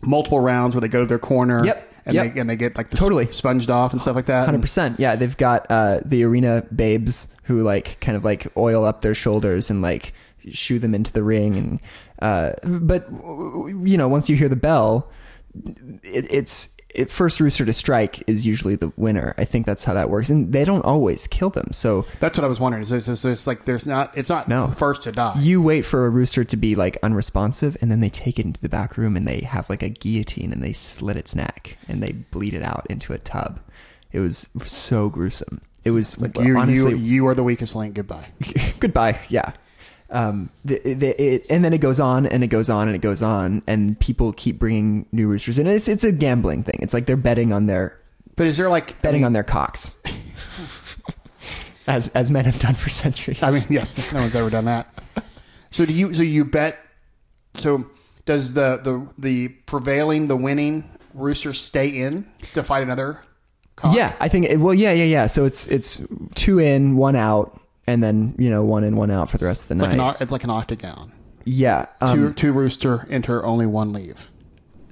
multiple 0.03 0.38
rounds 0.41 0.75
where 0.75 0.81
they 0.81 0.88
go 0.88 1.00
to 1.00 1.06
their 1.06 1.19
corner. 1.19 1.65
Yep, 1.65 1.93
And 2.06 2.15
yep. 2.15 2.35
they 2.35 2.41
and 2.41 2.49
they 2.50 2.56
get 2.56 2.77
like 2.77 2.91
Totally. 2.91 3.27
sponged 3.33 3.69
off 3.71 3.93
and 3.93 4.00
stuff 4.00 4.15
like 4.15 4.27
that. 4.27 4.44
Hundred 4.47 4.61
percent. 4.62 5.00
Yeah, 5.00 5.17
they've 5.17 5.37
got 5.37 5.67
uh, 5.71 6.00
the 6.05 6.23
arena 6.23 6.62
babes 6.75 7.35
who 7.44 7.62
like 7.62 7.99
kind 8.00 8.17
of 8.17 8.25
like 8.25 8.47
oil 8.56 8.85
up 8.85 9.00
their 9.00 9.15
shoulders 9.15 9.71
and 9.71 9.83
like 9.83 10.12
shoo 10.53 10.79
them 10.79 10.94
into 10.94 11.12
the 11.12 11.25
ring. 11.25 11.56
And 11.56 11.81
uh, 12.23 12.53
but 12.62 13.09
you 13.11 13.97
know, 13.97 14.06
once 14.06 14.31
you 14.31 14.37
hear 14.37 14.49
the 14.49 14.55
bell, 14.55 15.11
it, 16.05 16.27
it's 16.31 16.75
it, 16.96 17.10
first 17.10 17.40
rooster 17.40 17.64
to 17.64 17.72
strike 17.72 18.22
is 18.26 18.46
usually 18.46 18.75
the 18.76 18.93
winner. 18.96 19.34
I 19.38 19.44
think 19.44 19.66
that's 19.66 19.84
how 19.84 19.94
that 19.94 20.10
works, 20.10 20.31
and 20.31 20.52
they 20.52 20.64
don't 20.64 20.84
always 20.84 21.26
kill 21.26 21.50
them. 21.50 21.72
So 21.72 22.06
That's 22.20 22.37
what 22.38 22.44
I 22.44 22.48
was 22.48 22.58
wondering. 22.58 22.84
So, 22.84 22.98
so, 23.00 23.14
so 23.14 23.31
it's 23.31 23.46
like 23.46 23.64
there's 23.64 23.87
not. 23.87 24.16
It's 24.16 24.28
not 24.28 24.48
No. 24.48 24.69
first 24.69 25.02
to 25.04 25.12
die. 25.12 25.34
you 25.38 25.60
wait 25.62 25.82
for 25.82 26.06
a 26.06 26.10
rooster 26.10 26.43
to 26.44 26.56
be 26.56 26.75
like 26.75 26.98
unresponsive, 27.02 27.76
and 27.81 27.90
then 27.90 28.00
they 28.00 28.10
take 28.10 28.38
it 28.38 28.44
into 28.46 28.60
the 28.60 28.69
back 28.69 28.96
room 28.96 29.16
and 29.16 29.26
they 29.28 29.40
have 29.40 29.69
like 29.70 29.82
a 29.82 29.88
guillotine 29.88 30.52
and 30.52 30.62
they 30.62 30.72
slit 30.72 31.16
its 31.16 31.34
neck 31.34 31.78
and 31.88 32.02
they 32.02 32.12
bleed 32.12 32.54
it 32.54 32.62
out 32.62 32.87
into 32.90 33.12
a 33.12 33.19
tub. 33.19 33.60
It 34.12 34.20
was 34.20 34.49
so 34.64 35.08
gruesome. 35.08 35.60
It 35.84 35.90
was 35.90 36.14
It's 36.14 36.22
like 36.22 36.38
you, 36.38 36.56
honestly 36.56 36.92
you, 36.92 36.96
you 36.96 37.26
are 37.28 37.34
the 37.34 37.44
weakest 37.44 37.76
link. 37.76 37.94
Goodbye. 37.94 38.26
goodbye 38.81 39.20
yeah 39.28 39.52
um 40.11 40.50
the, 40.64 40.79
the, 40.94 41.23
it, 41.23 41.47
and 41.50 41.64
then 41.64 41.73
it 41.73 41.79
goes 41.79 41.99
on 41.99 42.26
and 42.26 42.44
it 42.44 42.49
goes 42.49 42.70
on 42.70 42.87
and 42.88 42.94
it 42.94 43.00
goes 43.00 43.23
on 43.23 43.62
and 43.67 43.99
people 43.99 44.32
keep 44.32 44.58
bringing 44.58 45.06
new 45.12 45.26
roosters 45.26 45.58
in 45.58 45.67
it's 45.67 45.88
it's 45.88 46.05
a 46.05 46.12
gambling 46.12 46.62
thing 46.62 46.79
it's 46.81 46.94
like 46.94 47.06
they're 47.06 47.17
betting 47.17 47.53
on 47.53 47.67
their 47.67 47.99
But 48.37 48.47
is 48.47 48.56
there 48.56 48.69
like 48.69 49.00
betting 49.03 49.25
I 49.25 49.26
on 49.26 49.32
their 49.32 49.43
cocks 49.43 50.00
as 51.87 52.08
as 52.11 52.31
men 52.31 52.44
have 52.44 52.58
done 52.58 52.75
for 52.75 52.91
centuries 52.91 53.43
I 53.43 53.50
mean, 53.50 53.62
yes, 53.69 53.99
no 54.12 54.20
one's 54.20 54.35
ever 54.35 54.50
done 54.50 54.64
that. 54.67 54.88
So 55.70 55.85
do 55.85 55.93
you? 55.93 56.12
So 56.14 56.23
you 56.23 56.45
bet? 56.45 56.78
So 57.54 57.85
does 58.25 58.54
the 58.54 58.78
the 58.83 59.07
the 59.19 59.49
prevailing, 59.49 60.26
the 60.26 60.37
winning 60.37 60.88
rooster 61.14 61.52
stay 61.52 61.88
in 61.88 62.26
to 62.54 62.62
fight 62.62 62.83
another? 62.83 63.21
Cock? 63.76 63.95
yeah 63.95 64.14
i 64.21 64.28
think 64.28 64.47
it, 64.47 64.57
well 64.57 64.73
yeah 64.73 64.92
yeah 64.92 65.04
yeah 65.04 65.26
so 65.26 65.45
it's 65.45 65.69
it's 65.69 66.00
two 66.35 66.59
in 66.59 66.97
one 66.97 67.14
out 67.14 67.61
and 67.87 68.02
then 68.02 68.35
you 68.38 68.50
know 68.50 68.64
one 68.64 68.85
in 68.85 68.97
one 68.97 69.11
out 69.11 69.31
for 69.31 69.38
the 69.38 69.47
rest 69.47 69.62
of 69.62 69.69
the 69.69 69.75
It's 69.75 69.83
like, 69.83 69.97
night 69.97 70.16
an, 70.16 70.23
it's 70.23 70.33
like 70.33 70.45
an 70.45 70.50
octagon. 70.50 71.12
yeah 71.45 71.87
um, 72.00 72.14
two 72.16 72.33
two 72.33 72.52
rooster 72.52 73.07
enter, 73.11 73.45
only 73.45 73.66
one 73.66 73.93
leave. 73.93 74.31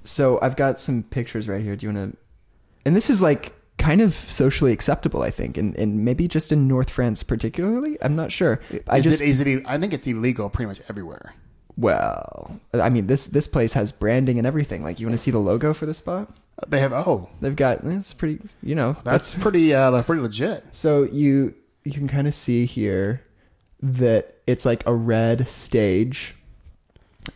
So 0.05 0.39
I've 0.43 0.57
got 0.57 0.79
some 0.79 1.03
pictures 1.03 1.49
right 1.49 1.63
here. 1.63 1.77
Do 1.77 1.87
you 1.87 1.93
want 1.93 2.13
to? 2.13 2.19
And 2.85 2.95
this 2.95 3.09
is 3.09 3.23
like 3.23 3.55
kind 3.79 4.01
of 4.01 4.15
socially 4.15 4.73
acceptable, 4.73 5.23
I 5.23 5.31
think, 5.31 5.57
and 5.57 5.75
and 5.77 6.05
maybe 6.05 6.29
just 6.29 6.53
in 6.53 6.69
North 6.69 6.91
France 6.91 7.23
particularly. 7.23 7.97
I'm 8.03 8.15
not 8.15 8.31
sure. 8.31 8.61
I 8.89 8.99
Is 8.99 9.05
just 9.05 9.21
it? 9.23 9.29
Is 9.29 9.41
it? 9.41 9.63
I 9.67 9.79
think 9.79 9.93
it's 9.93 10.07
illegal 10.07 10.49
pretty 10.51 10.67
much 10.69 10.81
everywhere. 10.89 11.35
well, 11.77 12.61
I 12.73 12.89
mean 12.89 13.07
this 13.07 13.27
this 13.27 13.47
place 13.49 13.73
has 13.73 13.91
branding 13.93 14.39
and 14.39 14.47
everything. 14.47 14.83
Like 14.83 15.01
you 15.01 15.07
want 15.07 15.15
to 15.19 15.23
see 15.23 15.31
the 15.31 15.39
logo 15.39 15.73
for 15.75 15.87
the 15.87 15.95
spot? 15.95 16.31
They 16.69 16.79
have. 16.81 16.93
Oh, 16.93 17.29
They've 17.41 17.57
got 17.57 17.81
it's 17.85 18.15
pretty. 18.15 18.41
You 18.63 18.75
know 18.75 18.97
that's 19.05 19.35
pretty. 19.35 19.75
Uh, 19.75 20.03
pretty 20.03 20.23
legit. 20.23 20.65
So 20.73 21.03
you 21.05 21.55
you 21.85 21.93
can 21.93 22.09
kind 22.09 22.27
of 22.27 22.35
see 22.35 22.67
here 22.67 23.23
that 23.83 24.37
it's 24.47 24.65
like 24.65 24.83
a 24.87 24.95
red 24.95 25.49
stage, 25.49 26.35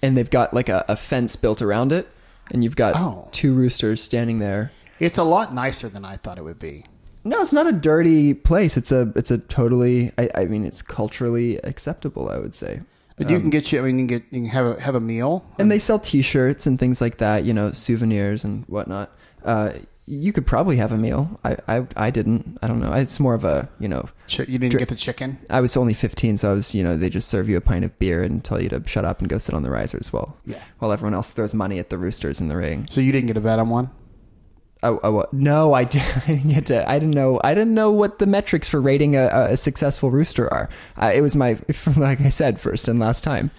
and 0.02 0.16
they've 0.16 0.30
got 0.30 0.54
like 0.54 0.68
a, 0.68 0.84
a 0.88 0.96
fence 0.96 1.36
built 1.36 1.60
around 1.62 1.92
it, 1.92 2.08
and 2.50 2.62
you've 2.64 2.76
got 2.76 2.96
Oh. 2.96 3.28
two 3.32 3.54
roosters 3.54 4.02
standing 4.02 4.38
there. 4.38 4.70
It's 5.00 5.18
a 5.18 5.22
lot 5.24 5.54
nicer 5.54 5.88
than 5.88 6.04
I 6.04 6.16
thought 6.16 6.38
it 6.38 6.44
would 6.44 6.58
be. 6.58 6.84
No, 7.24 7.40
it's 7.42 7.52
not 7.52 7.66
a 7.66 7.72
dirty 7.72 8.32
place. 8.34 8.76
It's 8.76 8.90
a 8.92 9.12
it's 9.14 9.30
a 9.30 9.38
totally. 9.38 10.12
I, 10.18 10.30
I 10.34 10.44
mean, 10.46 10.64
it's 10.64 10.82
culturally 10.82 11.58
acceptable. 11.58 12.30
I 12.30 12.38
would 12.38 12.54
say. 12.54 12.80
But 13.16 13.28
you 13.28 13.36
Um, 13.36 13.42
can 13.42 13.50
get 13.50 13.70
you. 13.72 13.80
I 13.80 13.82
mean, 13.82 13.98
you 13.98 14.06
can 14.06 14.18
get 14.18 14.22
you 14.30 14.40
can 14.42 14.48
have 14.50 14.66
a 14.66 14.80
have 14.80 14.94
a 14.94 15.00
meal. 15.00 15.44
and 15.58 15.70
they 15.70 15.78
sell 15.78 15.98
T-shirts 15.98 16.66
and 16.66 16.78
things 16.78 17.00
like 17.00 17.18
that. 17.18 17.44
You 17.44 17.52
know, 17.52 17.72
souvenirs 17.72 18.44
and 18.44 18.64
whatnot. 18.66 19.10
Uh, 19.44 19.72
you 20.08 20.32
could 20.32 20.46
probably 20.46 20.76
have 20.76 20.90
a 20.90 20.96
meal. 20.96 21.38
I, 21.44 21.56
I 21.68 21.86
I 21.96 22.10
didn't. 22.10 22.58
I 22.62 22.66
don't 22.68 22.80
know. 22.80 22.92
It's 22.94 23.20
more 23.20 23.34
of 23.34 23.44
a 23.44 23.68
you 23.78 23.88
know. 23.88 24.08
Chi- 24.28 24.44
you 24.48 24.58
didn't 24.58 24.70
Dri- 24.70 24.78
get 24.80 24.88
the 24.88 24.94
chicken. 24.96 25.38
I 25.50 25.60
was 25.60 25.76
only 25.76 25.94
15, 25.94 26.38
so 26.38 26.50
I 26.50 26.54
was 26.54 26.74
you 26.74 26.82
know 26.82 26.96
they 26.96 27.10
just 27.10 27.28
serve 27.28 27.48
you 27.48 27.56
a 27.56 27.60
pint 27.60 27.84
of 27.84 27.96
beer 27.98 28.22
and 28.22 28.42
tell 28.42 28.62
you 28.62 28.68
to 28.70 28.82
shut 28.86 29.04
up 29.04 29.20
and 29.20 29.28
go 29.28 29.38
sit 29.38 29.54
on 29.54 29.62
the 29.62 29.70
risers 29.70 30.12
well. 30.12 30.36
Yeah. 30.46 30.62
while 30.78 30.92
everyone 30.92 31.14
else 31.14 31.30
throws 31.32 31.52
money 31.54 31.78
at 31.78 31.90
the 31.90 31.98
roosters 31.98 32.40
in 32.40 32.48
the 32.48 32.56
ring. 32.56 32.86
So 32.90 33.00
you 33.00 33.12
didn't 33.12 33.26
get 33.26 33.36
a 33.36 33.40
bet 33.40 33.58
on 33.58 33.68
one. 33.68 33.90
Oh, 34.82 35.00
oh 35.02 35.24
no, 35.32 35.74
I 35.74 35.84
didn't, 35.84 36.16
I 36.28 36.34
didn't 36.34 36.50
get 36.50 36.66
to. 36.66 36.88
I 36.88 36.98
didn't 36.98 37.14
know. 37.14 37.40
I 37.44 37.52
didn't 37.54 37.74
know 37.74 37.90
what 37.90 38.18
the 38.18 38.26
metrics 38.26 38.68
for 38.68 38.80
rating 38.80 39.16
a, 39.16 39.26
a 39.50 39.56
successful 39.56 40.10
rooster 40.10 40.52
are. 40.52 40.68
Uh, 41.00 41.10
it 41.14 41.20
was 41.20 41.34
my, 41.36 41.58
like 41.96 42.20
I 42.20 42.28
said, 42.28 42.60
first 42.60 42.86
and 42.88 42.98
last 43.00 43.24
time, 43.24 43.50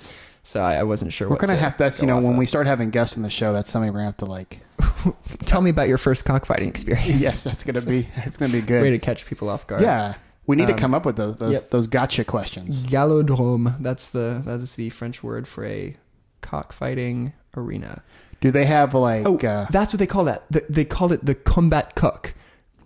so 0.43 0.61
I, 0.61 0.75
I 0.75 0.83
wasn't 0.83 1.13
sure. 1.13 1.27
We're 1.27 1.33
what 1.35 1.41
gonna 1.41 1.53
to 1.53 1.59
have 1.59 1.77
that's 1.77 2.01
you 2.01 2.07
know 2.07 2.17
when 2.17 2.33
of. 2.33 2.37
we 2.37 2.45
start 2.45 2.67
having 2.67 2.89
guests 2.89 3.17
on 3.17 3.23
the 3.23 3.29
show, 3.29 3.53
that's 3.53 3.71
something 3.71 3.89
we're 3.91 3.99
gonna 3.99 4.05
have 4.05 4.17
to 4.17 4.25
like. 4.25 4.59
tell 5.45 5.61
me 5.61 5.69
about 5.69 5.87
your 5.87 5.97
first 5.97 6.25
cockfighting 6.25 6.69
experience. 6.69 7.15
yes, 7.21 7.43
that's 7.43 7.63
gonna 7.63 7.81
be 7.81 8.07
it's 8.17 8.37
gonna 8.37 8.51
be 8.51 8.61
good. 8.61 8.81
Way 8.81 8.91
to 8.91 8.99
catch 8.99 9.25
people 9.25 9.49
off 9.49 9.67
guard. 9.67 9.81
Yeah, 9.81 10.15
we 10.47 10.55
need 10.55 10.67
to 10.67 10.73
Um, 10.73 10.79
come 10.79 10.93
up 10.93 11.05
with 11.05 11.15
those 11.17 11.37
those 11.37 11.53
yep. 11.61 11.69
those 11.69 11.87
gotcha 11.87 12.23
questions. 12.23 12.85
Gallodrome. 12.87 13.81
That's 13.81 14.09
the 14.09 14.41
that 14.45 14.59
is 14.59 14.75
the 14.75 14.89
French 14.89 15.23
word 15.23 15.47
for 15.47 15.65
a 15.65 15.95
cockfighting 16.41 17.33
arena. 17.55 18.01
Do 18.41 18.51
they 18.51 18.65
have 18.65 18.93
like? 18.93 19.25
Oh, 19.25 19.37
uh, 19.37 19.67
that's 19.69 19.93
what 19.93 19.99
they 19.99 20.07
call 20.07 20.25
that. 20.25 20.43
The, 20.49 20.63
they 20.69 20.85
call 20.85 21.11
it 21.11 21.25
the 21.25 21.35
combat 21.35 21.95
cook, 21.95 22.33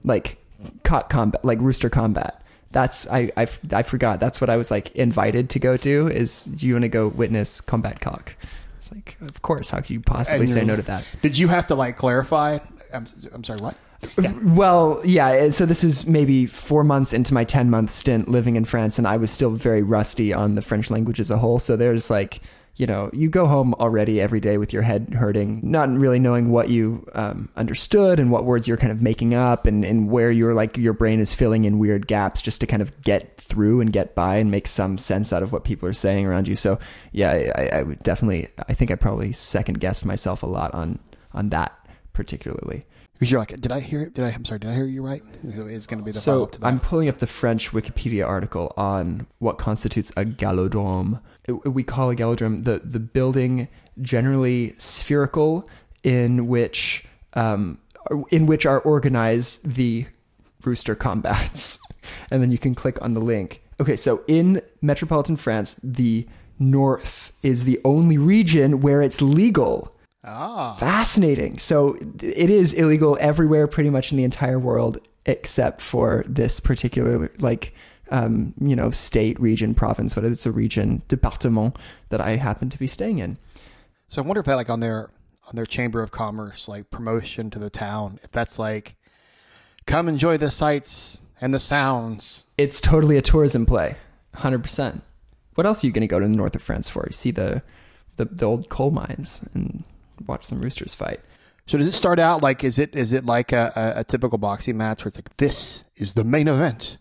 like 0.04 0.38
cock 0.84 1.10
combat, 1.10 1.46
like 1.46 1.60
rooster 1.62 1.90
combat. 1.90 2.43
That's 2.74 3.08
I, 3.08 3.32
I 3.38 3.48
I 3.72 3.84
forgot. 3.84 4.20
That's 4.20 4.42
what 4.42 4.50
I 4.50 4.58
was 4.58 4.70
like 4.70 4.92
invited 4.96 5.50
to 5.52 5.60
go 5.60 5.78
to. 5.78 6.08
Is 6.10 6.44
do 6.44 6.68
you 6.68 6.74
want 6.74 6.84
to 6.84 6.90
go 6.90 7.08
witness 7.08 7.62
combat 7.62 8.02
cock? 8.02 8.36
It's 8.80 8.92
like, 8.92 9.18
of 9.22 9.42
course. 9.42 9.70
How 9.70 9.80
could 9.80 9.92
you 9.92 10.02
possibly 10.02 10.48
say 10.48 10.66
no 10.66 10.76
to 10.76 10.82
that? 10.82 11.16
did 11.22 11.38
you 11.38 11.48
have 11.48 11.68
to 11.68 11.76
like 11.76 11.96
clarify? 11.96 12.60
I'm, 12.94 13.08
I'm 13.32 13.44
sorry. 13.44 13.62
What? 13.62 13.76
Yeah. 14.20 14.34
Well, 14.44 15.02
yeah. 15.06 15.28
Uh, 15.28 15.52
so 15.52 15.66
this 15.66 15.84
is 15.84 16.08
maybe 16.08 16.46
four 16.46 16.84
months 16.84 17.14
into 17.14 17.34
my 17.34 17.44
ten 17.44 17.70
month 17.70 17.92
stint 17.92 18.28
living 18.28 18.56
in 18.56 18.66
France, 18.66 18.98
and 18.98 19.08
I 19.08 19.18
was 19.18 19.32
still 19.32 19.52
very 19.52 19.82
rusty 19.82 20.34
on 20.34 20.56
the 20.56 20.62
French 20.62 20.90
language 20.90 21.20
as 21.20 21.32
a 21.32 21.38
whole. 21.38 21.60
So 21.60 21.78
there's 21.78 22.10
like, 22.10 22.42
you 22.76 22.88
know, 22.88 23.10
you 23.14 23.30
go 23.30 23.46
home 23.46 23.76
already 23.76 24.20
every 24.20 24.40
day 24.40 24.58
with 24.58 24.74
your 24.74 24.82
head 24.82 25.14
hurting, 25.14 25.60
not 25.64 25.90
really 25.90 26.20
knowing 26.20 26.50
what 26.50 26.70
you 26.70 27.08
um, 27.14 27.50
understood 27.56 28.20
and 28.20 28.32
what 28.32 28.46
words 28.46 28.68
you're 28.68 28.78
kind 28.78 28.92
of 28.92 29.02
making 29.02 29.36
up, 29.36 29.68
and 29.68 29.86
and 29.86 30.10
where 30.10 30.32
you're 30.32 30.54
like 30.54 30.78
your 30.78 30.94
brain 30.94 31.20
is 31.20 31.34
filling 31.34 31.66
in 31.66 31.78
weird 31.78 32.08
gaps 32.08 32.42
just 32.42 32.60
to 32.62 32.68
kind 32.68 32.82
of 32.82 33.00
get 33.02 33.38
through 33.38 33.80
and 33.80 33.94
get 33.94 34.16
by 34.16 34.38
and 34.38 34.50
make 34.50 34.68
some 34.68 34.98
sense 34.98 35.32
out 35.32 35.44
of 35.44 35.52
what 35.52 35.64
people 35.64 35.88
are 35.88 35.94
saying 35.94 36.26
around 36.26 36.48
you. 36.48 36.56
So 36.56 36.80
yeah, 37.12 37.52
I, 37.56 37.80
I 37.80 37.84
would 37.84 38.00
definitely. 38.00 38.48
I 38.68 38.74
think 38.74 38.90
I 38.90 38.96
probably 38.96 39.34
second 39.34 39.80
guessed 39.80 40.06
myself 40.06 40.42
a 40.42 40.48
lot 40.48 40.74
on 40.74 40.98
on 41.34 41.50
that 41.50 41.78
particularly. 42.14 42.86
Because 43.14 43.30
you're 43.30 43.40
like, 43.40 43.60
did 43.62 43.72
I 43.72 43.80
hear? 43.80 44.10
Did 44.10 44.26
I? 44.26 44.30
I'm 44.30 44.46
sorry. 44.46 44.60
Did 44.60 44.72
I 44.72 44.74
hear 44.74 44.86
you 44.86 45.06
right? 45.06 45.22
Is, 45.44 45.60
is 45.60 45.88
going 45.88 46.00
to 46.00 46.04
be 46.04 46.12
the 46.12 46.20
So 46.20 46.44
up 46.44 46.54
to 46.54 46.62
that? 46.62 46.68
I'm 46.68 46.80
pulling 46.80 47.08
up 47.08 47.20
the 47.20 47.28
French 47.28 47.72
Wikipedia 47.72 48.28
article 48.28 48.74
on 48.76 49.28
what 49.40 49.58
constitutes 49.58 50.12
a 50.18 50.26
gallodrome. 50.26 51.22
We 51.48 51.84
call 51.84 52.10
a 52.10 52.16
gallodrome 52.16 52.64
the 52.64 52.82
the 52.84 53.00
building 53.00 53.68
generally 54.02 54.76
spherical 54.78 55.68
in 56.04 56.48
which 56.48 57.06
um, 57.34 57.80
in 58.30 58.46
which 58.46 58.66
are 58.66 58.80
organized 58.82 59.76
the 59.76 60.06
rooster 60.64 60.96
combats, 60.96 61.80
and 62.32 62.42
then 62.42 62.52
you 62.52 62.58
can 62.58 62.76
click 62.76 63.02
on 63.02 63.14
the 63.14 63.20
link. 63.20 63.62
Okay, 63.80 63.96
so 63.96 64.24
in 64.28 64.62
metropolitan 64.82 65.36
France, 65.36 65.80
the 65.84 66.28
north 66.60 67.34
is 67.42 67.64
the 67.64 67.80
only 67.84 68.18
region 68.18 68.82
where 68.82 69.02
it's 69.02 69.22
legal. 69.22 69.94
ah, 70.24 70.76
Fascinating. 70.76 71.58
So 71.60 71.98
it 72.22 72.50
is 72.50 72.74
illegal 72.74 73.18
everywhere, 73.20 73.68
pretty 73.68 73.90
much 73.90 74.12
in 74.12 74.18
the 74.18 74.24
entire 74.24 74.60
world, 74.60 75.00
except 75.26 75.82
for 75.82 76.24
this 76.28 76.60
particular, 76.60 77.32
like, 77.40 77.74
um, 78.14 78.54
you 78.62 78.76
know, 78.76 78.92
state, 78.92 79.40
region, 79.40 79.74
province, 79.74 80.14
but 80.14 80.24
it's 80.24 80.46
a 80.46 80.52
region, 80.52 81.02
département 81.10 81.76
that 82.10 82.22
I 82.22 82.36
happen 82.36 82.70
to 82.70 82.78
be 82.78 82.88
staying 82.88 83.18
in. 83.18 83.40
so 84.08 84.22
I 84.22 84.26
wonder 84.26 84.40
if 84.40 84.46
that 84.46 84.56
like 84.56 84.70
on 84.70 84.80
their 84.80 85.10
on 85.48 85.56
their 85.56 85.66
chamber 85.66 86.02
of 86.02 86.12
commerce 86.12 86.70
like 86.70 86.90
promotion 86.92 87.50
to 87.50 87.60
the 87.60 87.72
town, 87.72 88.20
if 88.24 88.32
that's 88.32 88.60
like, 88.60 88.96
come 89.88 90.08
enjoy 90.08 90.38
the 90.38 90.52
sights 90.52 91.22
and 91.42 91.54
the 91.54 91.60
sounds. 91.60 92.46
It's 92.56 92.80
totally 92.80 93.18
a 93.18 93.22
tourism 93.22 93.66
play, 93.66 93.98
hundred 94.36 94.62
percent. 94.62 95.02
What 95.56 95.66
else 95.66 95.84
are 95.84 95.88
you 95.88 95.94
going 95.94 96.02
to 96.02 96.08
go 96.08 96.20
to 96.20 96.28
the 96.28 96.36
north 96.36 96.56
of 96.56 96.62
France 96.62 96.88
for? 96.88 97.06
You 97.08 97.14
see 97.14 97.32
the, 97.32 97.64
the 98.18 98.26
the 98.26 98.46
old 98.46 98.70
coal 98.70 98.92
mines 98.92 99.44
and 99.56 99.84
watch 100.28 100.46
some 100.46 100.62
roosters 100.62 100.94
fight. 100.94 101.20
So 101.66 101.80
does 101.80 101.88
it 101.88 101.94
start 101.94 102.20
out 102.20 102.44
like 102.44 102.64
is 102.64 102.78
it 102.78 102.96
is 102.96 103.12
it 103.12 103.26
like 103.26 103.52
a, 103.54 103.74
a, 103.76 104.00
a 104.02 104.04
typical 104.04 104.38
boxing 104.38 104.78
match 104.78 105.04
where 105.04 105.08
it's 105.08 105.18
like 105.18 105.36
this 105.38 105.84
is 105.96 106.14
the 106.14 106.24
main 106.24 106.48
event 106.48 107.00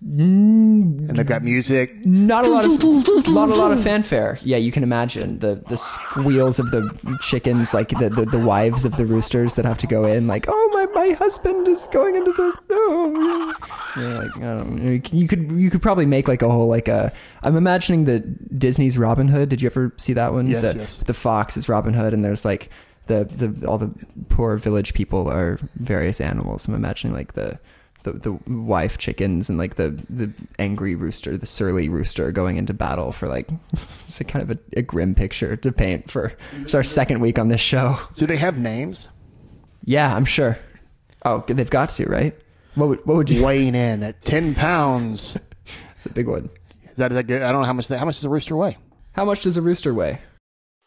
Mm. 0.00 1.08
and 1.08 1.16
they've 1.16 1.26
got 1.26 1.42
music 1.42 2.06
Not 2.06 2.46
a 2.46 2.50
lot 2.50 2.64
of 2.64 3.28
not 3.28 3.48
a 3.48 3.54
lot 3.54 3.72
of 3.72 3.82
fanfare. 3.82 4.38
Yeah, 4.42 4.56
you 4.56 4.70
can 4.70 4.84
imagine 4.84 5.40
the 5.40 5.56
the 5.68 5.76
squeals 5.76 6.60
of 6.60 6.70
the 6.70 7.18
chickens, 7.20 7.74
like 7.74 7.88
the, 7.88 8.08
the, 8.08 8.24
the 8.24 8.38
wives 8.38 8.84
of 8.84 8.96
the 8.96 9.04
roosters 9.04 9.56
that 9.56 9.64
have 9.64 9.78
to 9.78 9.88
go 9.88 10.04
in, 10.04 10.28
like, 10.28 10.46
oh 10.46 10.70
my 10.72 10.86
my 10.94 11.14
husband 11.14 11.66
is 11.66 11.88
going 11.90 12.14
into 12.14 12.32
the 12.32 12.56
oh. 12.70 13.54
Yeah, 13.96 14.18
like 14.18 14.36
I 14.36 14.40
don't 14.40 14.76
know. 14.76 14.90
You 14.92 15.02
You 15.10 15.26
could 15.26 15.50
you 15.50 15.68
could 15.68 15.82
probably 15.82 16.06
make 16.06 16.28
like 16.28 16.42
a 16.42 16.48
whole 16.48 16.68
like 16.68 16.86
a. 16.86 17.12
I'm 17.42 17.56
imagining 17.56 18.04
the 18.04 18.20
Disney's 18.20 18.98
Robin 18.98 19.26
Hood. 19.26 19.48
Did 19.48 19.62
you 19.62 19.66
ever 19.66 19.92
see 19.96 20.12
that 20.12 20.32
one? 20.32 20.46
Yes, 20.46 20.72
the, 20.72 20.78
yes. 20.78 20.98
The 20.98 21.14
fox 21.14 21.56
is 21.56 21.68
Robin 21.68 21.92
Hood, 21.92 22.14
and 22.14 22.24
there's 22.24 22.44
like 22.44 22.70
the 23.08 23.24
the 23.24 23.66
all 23.66 23.78
the 23.78 23.92
poor 24.28 24.56
village 24.58 24.94
people 24.94 25.28
are 25.28 25.58
various 25.74 26.20
animals. 26.20 26.68
I'm 26.68 26.74
imagining 26.74 27.16
like 27.16 27.32
the 27.32 27.58
the, 28.12 28.18
the 28.46 28.52
wife 28.52 28.98
chickens 28.98 29.48
and 29.48 29.58
like 29.58 29.76
the 29.76 29.90
the 30.10 30.30
angry 30.58 30.94
rooster, 30.94 31.36
the 31.36 31.46
surly 31.46 31.88
rooster 31.88 32.32
going 32.32 32.56
into 32.56 32.74
battle 32.74 33.12
for 33.12 33.28
like 33.28 33.48
it's 34.06 34.20
a 34.20 34.24
kind 34.24 34.42
of 34.50 34.56
a, 34.56 34.78
a 34.78 34.82
grim 34.82 35.14
picture 35.14 35.56
to 35.56 35.72
paint 35.72 36.10
for 36.10 36.32
it's 36.62 36.74
our 36.74 36.82
second 36.82 37.20
week 37.20 37.38
on 37.38 37.48
this 37.48 37.60
show. 37.60 37.98
do 38.14 38.26
they 38.26 38.36
have 38.36 38.58
names 38.58 39.08
Yeah, 39.84 40.14
I'm 40.14 40.24
sure. 40.24 40.58
Oh, 41.24 41.42
they've 41.46 41.68
got 41.70 41.88
to, 41.90 42.06
right? 42.08 42.34
What 42.74 42.88
would 42.88 43.06
what 43.06 43.16
would 43.16 43.30
you? 43.30 43.44
weighing 43.44 43.74
in 43.74 44.02
at 44.02 44.20
10 44.22 44.54
pounds 44.54 45.36
It's 45.96 46.06
a 46.06 46.12
big 46.12 46.28
one. 46.28 46.48
is 46.92 46.98
that, 46.98 47.10
is 47.10 47.16
that 47.16 47.24
good 47.26 47.42
i 47.42 47.50
don't 47.50 47.62
know 47.62 47.66
how 47.66 47.72
much 47.72 47.88
that, 47.88 47.98
how 47.98 48.04
much 48.04 48.16
does 48.16 48.24
a 48.24 48.28
rooster 48.28 48.56
weigh 48.56 48.76
How 49.12 49.24
much 49.24 49.42
does 49.42 49.56
a 49.56 49.62
rooster 49.62 49.92
weigh? 49.92 50.20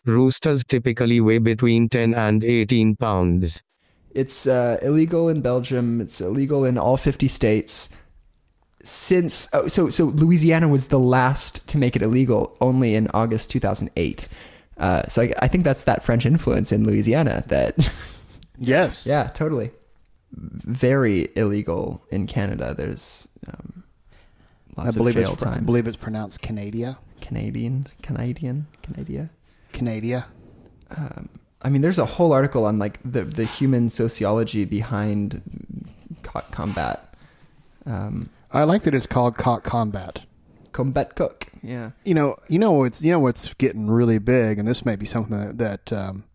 Roosters 0.05 0.63
typically 0.63 1.19
weigh 1.21 1.37
between 1.37 1.87
10 1.89 2.13
and 2.15 2.43
18 2.43 2.95
pounds. 2.95 3.61
It's 4.13 4.47
uh, 4.47 4.77
illegal 4.81 5.29
in 5.29 5.41
Belgium. 5.41 6.01
It's 6.01 6.21
illegal 6.21 6.65
in 6.65 6.77
all 6.77 6.97
50 6.97 7.27
states. 7.27 7.89
Since 8.83 9.53
oh, 9.53 9.67
so 9.67 9.91
so 9.91 10.05
Louisiana 10.05 10.67
was 10.67 10.87
the 10.87 10.99
last 10.99 11.67
to 11.69 11.77
make 11.77 11.95
it 11.95 12.01
illegal, 12.01 12.57
only 12.61 12.95
in 12.95 13.09
August 13.13 13.51
2008. 13.51 14.27
Uh, 14.77 15.07
so 15.07 15.21
I, 15.21 15.33
I 15.39 15.47
think 15.47 15.63
that's 15.63 15.83
that 15.83 16.03
French 16.03 16.25
influence 16.25 16.71
in 16.71 16.83
Louisiana. 16.83 17.43
That 17.47 17.75
yes 18.57 19.05
yeah, 19.05 19.27
totally. 19.27 19.69
Very 20.33 21.29
illegal 21.35 22.01
in 22.09 22.25
Canada. 22.25 22.73
There's 22.75 23.27
um, 23.47 23.83
lots 24.75 24.95
I 24.95 24.97
believe 24.97 25.17
it's 25.17 25.43
I 25.43 25.59
believe 25.59 25.87
it's 25.87 25.97
pronounced 25.97 26.41
Canadia 26.41 26.97
Canadian, 27.21 27.87
Canadian, 28.01 28.67
Canada. 28.81 29.29
Canadia 29.71 30.25
um, 30.97 31.29
I 31.63 31.69
mean, 31.69 31.81
there's 31.81 31.99
a 31.99 32.05
whole 32.05 32.33
article 32.33 32.65
on 32.65 32.79
like 32.79 32.99
the 33.03 33.23
the 33.23 33.45
human 33.45 33.89
sociology 33.89 34.65
behind 34.65 35.41
cock 36.23 36.51
combat. 36.51 37.15
Um, 37.85 38.29
I 38.51 38.63
like 38.63 38.83
that 38.83 38.93
it's 38.93 39.07
called 39.07 39.37
cock 39.37 39.63
combat 39.63 40.23
combat 40.71 41.15
cook. 41.15 41.47
Yeah. 41.63 41.91
you 42.03 42.13
know, 42.13 42.37
you 42.47 42.59
know 42.59 42.71
what's 42.71 43.03
you 43.03 43.11
know 43.11 43.19
what's 43.19 43.53
getting 43.55 43.87
really 43.87 44.19
big, 44.19 44.59
and 44.59 44.67
this 44.67 44.85
may 44.85 44.95
be 44.95 45.05
something 45.05 45.37
that, 45.37 45.57
that 45.57 45.93
um, 45.93 46.25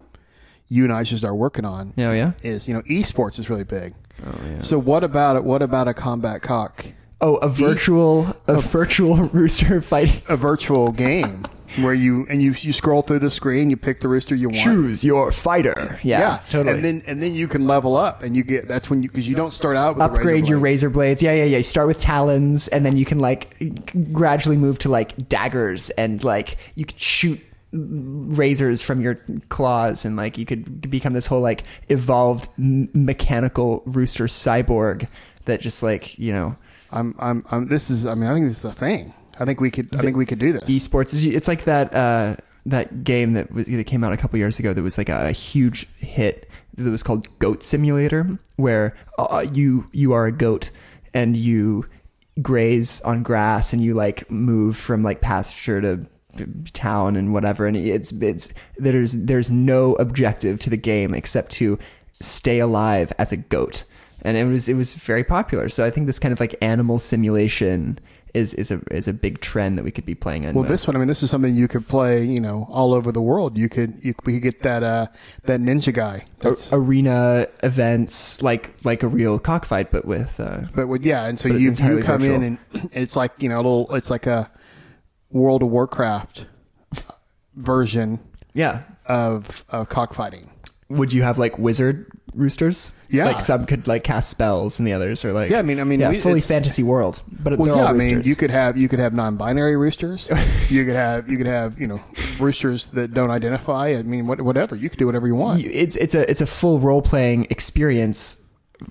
you 0.68 0.84
and 0.84 0.92
I 0.92 1.02
should 1.02 1.18
start 1.18 1.36
working 1.36 1.64
on. 1.64 1.94
Yeah. 1.96 2.12
Yeah. 2.12 2.32
Is 2.42 2.68
you 2.68 2.74
know, 2.74 2.82
esports 2.82 3.38
is 3.38 3.50
really 3.50 3.64
big. 3.64 3.94
Oh 4.24 4.40
yeah. 4.48 4.62
So 4.62 4.78
what 4.78 5.04
about 5.04 5.36
it? 5.36 5.44
What 5.44 5.62
about 5.62 5.88
a 5.88 5.94
combat 5.94 6.42
cock? 6.42 6.86
oh, 7.20 7.36
a 7.36 7.48
virtual 7.48 8.36
a 8.46 8.60
virtual 8.60 9.16
rooster 9.32 9.80
fighting. 9.80 10.22
A 10.28 10.36
virtual 10.36 10.92
game 10.92 11.46
where 11.76 11.94
you 11.94 12.26
and 12.28 12.42
you 12.42 12.54
you 12.58 12.72
scroll 12.72 13.02
through 13.02 13.18
the 13.20 13.30
screen, 13.30 13.70
you 13.70 13.76
pick 13.76 14.00
the 14.00 14.08
rooster 14.08 14.34
you 14.34 14.48
want. 14.48 14.62
Choose 14.62 15.04
your 15.04 15.32
fighter. 15.32 15.98
Yeah. 16.02 16.40
Totally. 16.50 16.74
And 16.76 16.84
then 16.84 17.02
and 17.06 17.22
then 17.22 17.34
you 17.34 17.48
can 17.48 17.66
level 17.66 17.96
up, 17.96 18.22
and 18.22 18.36
you 18.36 18.42
get 18.42 18.68
that's 18.68 18.88
when 18.90 19.02
you 19.02 19.08
because 19.08 19.28
you 19.28 19.34
don't 19.34 19.52
start 19.52 19.76
out 19.76 19.96
with 19.96 20.02
upgrade 20.02 20.48
your 20.48 20.58
razor 20.58 20.90
blades. 20.90 21.22
Yeah, 21.22 21.32
yeah, 21.32 21.44
yeah. 21.44 21.58
You 21.58 21.62
start 21.62 21.88
with 21.88 21.98
talons, 21.98 22.68
and 22.68 22.84
then 22.86 22.96
you 22.96 23.04
can 23.04 23.18
like 23.18 24.12
gradually 24.12 24.56
move 24.56 24.78
to 24.80 24.88
like 24.88 25.28
daggers, 25.28 25.90
and 25.90 26.22
like 26.22 26.56
you 26.74 26.84
could 26.84 26.98
shoot 26.98 27.40
razors 27.72 28.80
from 28.82 29.00
your 29.00 29.20
claws, 29.48 30.04
and 30.04 30.16
like 30.16 30.38
you 30.38 30.46
could 30.46 30.90
become 30.90 31.12
this 31.12 31.26
whole 31.26 31.40
like 31.40 31.64
evolved 31.88 32.48
m- 32.58 32.88
mechanical 32.94 33.82
rooster 33.86 34.26
cyborg 34.26 35.08
that 35.44 35.60
just 35.60 35.82
like 35.82 36.18
you 36.18 36.32
know 36.32 36.56
I'm 36.90 37.14
I'm 37.18 37.44
I'm. 37.50 37.68
This 37.68 37.90
is. 37.90 38.06
I 38.06 38.14
mean, 38.14 38.28
I 38.28 38.34
think 38.34 38.46
this 38.46 38.58
is 38.58 38.64
a 38.64 38.72
thing. 38.72 39.12
I 39.38 39.44
think 39.44 39.60
we 39.60 39.70
could. 39.70 39.94
I 39.94 39.98
think 39.98 40.16
we 40.16 40.26
could 40.26 40.38
do 40.38 40.52
this. 40.52 40.64
esports. 40.64 41.14
It's 41.14 41.48
like 41.48 41.64
that 41.64 41.94
uh, 41.94 42.36
that 42.66 43.04
game 43.04 43.32
that 43.34 43.52
was 43.52 43.66
that 43.66 43.86
came 43.86 44.04
out 44.04 44.12
a 44.12 44.16
couple 44.16 44.38
years 44.38 44.58
ago 44.58 44.72
that 44.72 44.82
was 44.82 44.98
like 44.98 45.08
a, 45.08 45.32
huge 45.32 45.88
hit. 45.98 46.48
That 46.74 46.90
was 46.90 47.02
called 47.02 47.26
Goat 47.38 47.62
Simulator, 47.62 48.38
where 48.56 48.96
uh, 49.18 49.46
you 49.52 49.88
you 49.92 50.12
are 50.12 50.26
a 50.26 50.32
goat 50.32 50.70
and 51.14 51.36
you 51.36 51.86
graze 52.42 53.00
on 53.02 53.22
grass 53.22 53.72
and 53.72 53.82
you 53.82 53.94
like 53.94 54.30
move 54.30 54.76
from 54.76 55.02
like 55.02 55.22
pasture 55.22 55.80
to 55.80 56.06
town 56.74 57.16
and 57.16 57.32
whatever 57.32 57.66
and 57.66 57.78
it's 57.78 58.12
it's 58.12 58.52
there's 58.76 59.12
there's 59.24 59.50
no 59.50 59.94
objective 59.94 60.58
to 60.58 60.68
the 60.68 60.76
game 60.76 61.14
except 61.14 61.50
to 61.50 61.78
stay 62.20 62.58
alive 62.58 63.12
as 63.18 63.32
a 63.32 63.36
goat, 63.36 63.84
and 64.22 64.36
it 64.36 64.44
was 64.44 64.68
it 64.68 64.74
was 64.74 64.94
very 64.94 65.24
popular. 65.24 65.68
So 65.68 65.84
I 65.84 65.90
think 65.90 66.06
this 66.06 66.18
kind 66.18 66.32
of 66.32 66.40
like 66.40 66.56
animal 66.60 66.98
simulation 66.98 67.98
is 68.36 68.52
is 68.54 68.70
a 68.70 68.80
is 68.90 69.08
a 69.08 69.12
big 69.14 69.40
trend 69.40 69.78
that 69.78 69.82
we 69.82 69.90
could 69.90 70.04
be 70.04 70.14
playing 70.14 70.44
in. 70.44 70.54
Well, 70.54 70.62
with. 70.62 70.70
this 70.70 70.86
one, 70.86 70.94
I 70.94 70.98
mean, 70.98 71.08
this 71.08 71.22
is 71.22 71.30
something 71.30 71.56
you 71.56 71.68
could 71.68 71.88
play, 71.88 72.24
you 72.24 72.38
know, 72.38 72.66
all 72.70 72.92
over 72.92 73.10
the 73.10 73.22
world. 73.22 73.56
You 73.56 73.68
could, 73.68 73.98
you 74.02 74.14
we 74.24 74.34
could 74.34 74.42
get 74.42 74.62
that, 74.62 74.82
uh, 74.82 75.06
that 75.44 75.60
ninja 75.60 75.92
guy. 75.92 76.24
That's, 76.40 76.70
arena 76.72 77.48
events 77.62 78.42
like 78.42 78.74
like 78.84 79.02
a 79.02 79.08
real 79.08 79.38
cockfight, 79.38 79.90
but 79.90 80.04
with 80.04 80.38
uh, 80.38 80.62
but 80.74 80.86
with, 80.86 81.06
yeah, 81.06 81.24
and 81.26 81.38
so 81.38 81.48
you, 81.48 81.72
you 81.72 82.02
come 82.02 82.22
in 82.22 82.42
and 82.42 82.58
it's 82.92 83.16
like, 83.16 83.32
you 83.38 83.48
know, 83.48 83.56
a 83.56 83.64
little, 83.64 83.94
it's 83.94 84.10
like 84.10 84.26
a 84.26 84.50
World 85.30 85.62
of 85.62 85.70
Warcraft 85.70 86.46
version 87.54 88.20
yeah. 88.54 88.82
of, 89.06 89.64
of 89.70 89.88
cockfighting. 89.88 90.50
Would 90.88 91.12
you 91.12 91.22
have 91.22 91.38
like 91.38 91.58
wizard 91.58 92.10
roosters? 92.36 92.92
Yeah. 93.08 93.24
like 93.26 93.40
some 93.40 93.66
could 93.66 93.86
like 93.86 94.04
cast 94.04 94.30
spells, 94.30 94.78
and 94.78 94.86
the 94.86 94.92
others 94.92 95.24
are 95.24 95.32
like 95.32 95.50
Yeah, 95.50 95.58
I 95.60 95.62
mean, 95.62 95.80
I 95.80 95.84
mean, 95.84 96.00
yeah, 96.00 96.10
we- 96.10 96.20
fully 96.20 96.38
it's- 96.38 96.48
fantasy 96.48 96.82
world. 96.82 97.22
But 97.30 97.58
Well, 97.58 97.66
they're 97.66 97.76
yeah, 97.76 97.82
all 97.82 97.88
I 97.88 97.92
mean, 97.92 98.22
you 98.24 98.34
could 98.36 98.50
have 98.50 98.76
you 98.76 98.88
could 98.88 98.98
have 98.98 99.14
non-binary 99.14 99.76
roosters. 99.76 100.30
you 100.68 100.84
could 100.84 100.94
have 100.94 101.28
you 101.28 101.36
could 101.36 101.46
have 101.46 101.78
you 101.80 101.86
know 101.86 102.00
roosters 102.38 102.86
that 102.86 103.14
don't 103.14 103.30
identify. 103.30 103.88
I 103.88 104.02
mean, 104.02 104.26
what, 104.26 104.40
whatever 104.40 104.76
you 104.76 104.90
could 104.90 104.98
do 104.98 105.06
whatever 105.06 105.26
you 105.26 105.34
want. 105.34 105.62
You- 105.62 105.70
it's 105.72 105.96
it's 105.96 106.14
a 106.14 106.28
it's 106.30 106.40
a 106.40 106.46
full 106.46 106.78
role 106.78 107.02
playing 107.02 107.46
experience 107.50 108.42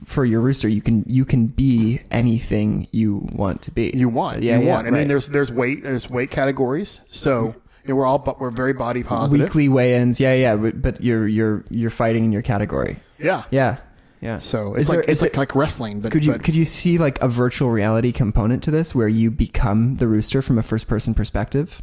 for 0.06 0.26
your 0.26 0.42
rooster. 0.42 0.68
You 0.68 0.82
can 0.82 1.04
you 1.08 1.26
can 1.26 1.48
be 1.48 2.02
anything 2.12 2.88
you 2.92 3.28
want 3.34 3.62
to 3.64 3.72
be. 3.72 3.92
you 3.94 4.10
want, 4.10 4.42
yeah, 4.44 4.58
you 4.58 4.66
yeah, 4.66 4.74
want. 4.74 4.88
And 4.88 4.96
then 4.96 5.04
right. 5.04 5.08
there's 5.10 5.28
there's 5.28 5.52
weight 5.52 5.84
there's 5.84 6.10
weight 6.10 6.32
categories. 6.32 7.02
So 7.08 7.50
mm-hmm. 7.50 7.60
You 7.86 7.90
know, 7.94 7.96
we're 7.96 8.06
all 8.06 8.18
but 8.20 8.40
we're 8.40 8.52
very 8.52 8.74
body 8.74 9.04
positive. 9.04 9.46
weekly 9.48 9.70
weigh-ins. 9.70 10.20
Yeah, 10.20 10.34
yeah. 10.34 10.56
But, 10.56 10.82
but 10.82 11.02
you're 11.04 11.28
you're 11.28 11.64
you're 11.70 11.90
fighting 11.90 12.26
in 12.26 12.32
your 12.32 12.42
category. 12.42 13.00
Yeah. 13.20 13.44
Yeah, 13.52 13.78
yeah. 14.22 14.40
So 14.40 14.74
Is 14.76 14.82
it's 14.82 14.90
there- 14.90 15.00
like 15.02 15.10
it's 15.10 15.20
is 15.20 15.22
like, 15.24 15.34
it- 15.34 15.38
like 15.38 15.56
wrestling, 15.56 16.00
but 16.02 16.12
Could 16.12 16.26
you 16.26 16.32
but- 16.34 16.44
could 16.44 16.56
you 16.56 16.66
see 16.66 16.98
like 16.98 17.22
a 17.22 17.28
virtual 17.28 17.70
reality 17.72 18.12
component 18.12 18.64
to 18.64 18.72
this 18.72 18.94
where 18.96 19.08
you 19.08 19.32
become 19.32 19.98
the 19.98 20.08
rooster 20.08 20.42
from 20.42 20.58
a 20.58 20.64
first 20.64 20.88
person 20.88 21.14
perspective? 21.14 21.82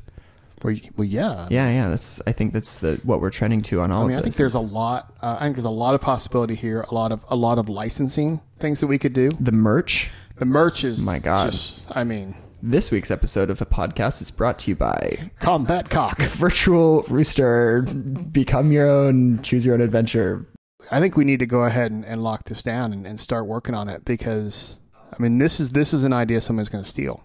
well, 0.63 0.73
you- 0.75 0.91
well, 0.97 1.05
yeah. 1.05 1.49
Yeah, 1.51 1.69
yeah. 1.71 1.89
That's 1.89 2.21
I 2.27 2.33
think 2.33 2.53
that's 2.53 2.77
the 2.79 3.01
what 3.05 3.21
we're 3.21 3.31
trending 3.31 3.63
to 3.63 3.81
on 3.81 3.91
all 3.91 4.05
I 4.05 4.07
mean, 4.07 4.17
of 4.17 4.21
I 4.21 4.23
think 4.23 4.37
there's 4.37 4.55
a 4.55 4.61
lot. 4.61 5.13
Uh, 5.21 5.37
I 5.39 5.45
think 5.45 5.57
there's 5.57 5.65
a 5.65 5.71
lot 5.71 5.95
of 5.95 6.01
possibility 6.01 6.55
here. 6.55 6.83
A 6.89 6.95
lot 6.95 7.11
of 7.13 7.25
a 7.29 7.37
lot 7.37 7.59
of 7.59 7.69
licensing 7.69 8.41
things 8.61 8.79
that 8.81 8.87
we 8.87 8.99
could 8.99 9.13
do. 9.13 9.31
the 9.41 9.51
merch. 9.53 10.11
The 10.37 10.47
merch 10.47 10.83
is 10.85 11.05
My 11.05 11.19
God. 11.21 11.51
Just, 11.51 11.85
I 11.91 12.03
mean, 12.05 12.35
This 12.65 12.93
week's 12.93 13.11
episode 13.11 13.51
of 13.51 13.59
the 13.59 13.67
podcast 13.67 14.23
is 14.23 14.31
brought 14.31 14.61
to 14.61 14.71
you 14.71 14.77
by 14.77 15.31
combat 15.41 15.91
cock. 15.91 16.19
Virtual 16.23 17.03
Rooster. 17.09 17.83
Become 17.83 18.71
your 18.71 18.89
own, 18.89 19.43
choose 19.43 19.67
your 19.67 19.75
own 19.75 19.81
adventure. 19.81 20.47
I 20.91 21.01
think 21.01 21.17
we 21.17 21.25
need 21.25 21.41
to 21.41 21.47
go 21.47 21.65
ahead 21.65 21.91
and, 21.91 22.05
and 22.05 22.23
lock 22.23 22.45
this 22.45 22.63
down 22.63 22.93
and, 22.93 23.05
and 23.05 23.19
start 23.19 23.47
working 23.47 23.75
on 23.75 23.89
it 23.89 24.05
because 24.05 24.79
I 25.13 25.21
mean 25.21 25.39
this 25.39 25.59
is 25.59 25.71
this 25.71 25.93
is 25.93 26.05
an 26.05 26.13
idea 26.13 26.41
someone's 26.41 26.69
going 26.69 26.85
to 26.85 26.89
steal. 26.89 27.25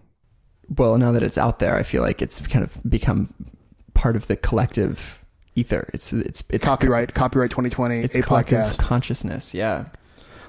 Well, 0.76 0.98
now 0.98 1.12
that 1.12 1.22
it's 1.22 1.38
out 1.38 1.60
there, 1.60 1.76
I 1.76 1.84
feel 1.84 2.02
like 2.02 2.22
it's 2.24 2.40
kind 2.48 2.66
of 2.66 2.76
become 2.90 3.32
part 3.94 4.16
of 4.16 4.26
the 4.26 4.38
collective 4.38 5.24
ether. 5.54 5.88
It's 5.94 6.12
it's 6.14 6.44
it's 6.50 6.66
Copyright 6.66 7.14
copyright 7.14 7.52
2020 7.52 8.00
It's 8.00 8.18
a 8.18 8.24
collective 8.24 8.58
podcast. 8.60 8.80
consciousness. 8.80 9.54
Yeah. 9.54 9.86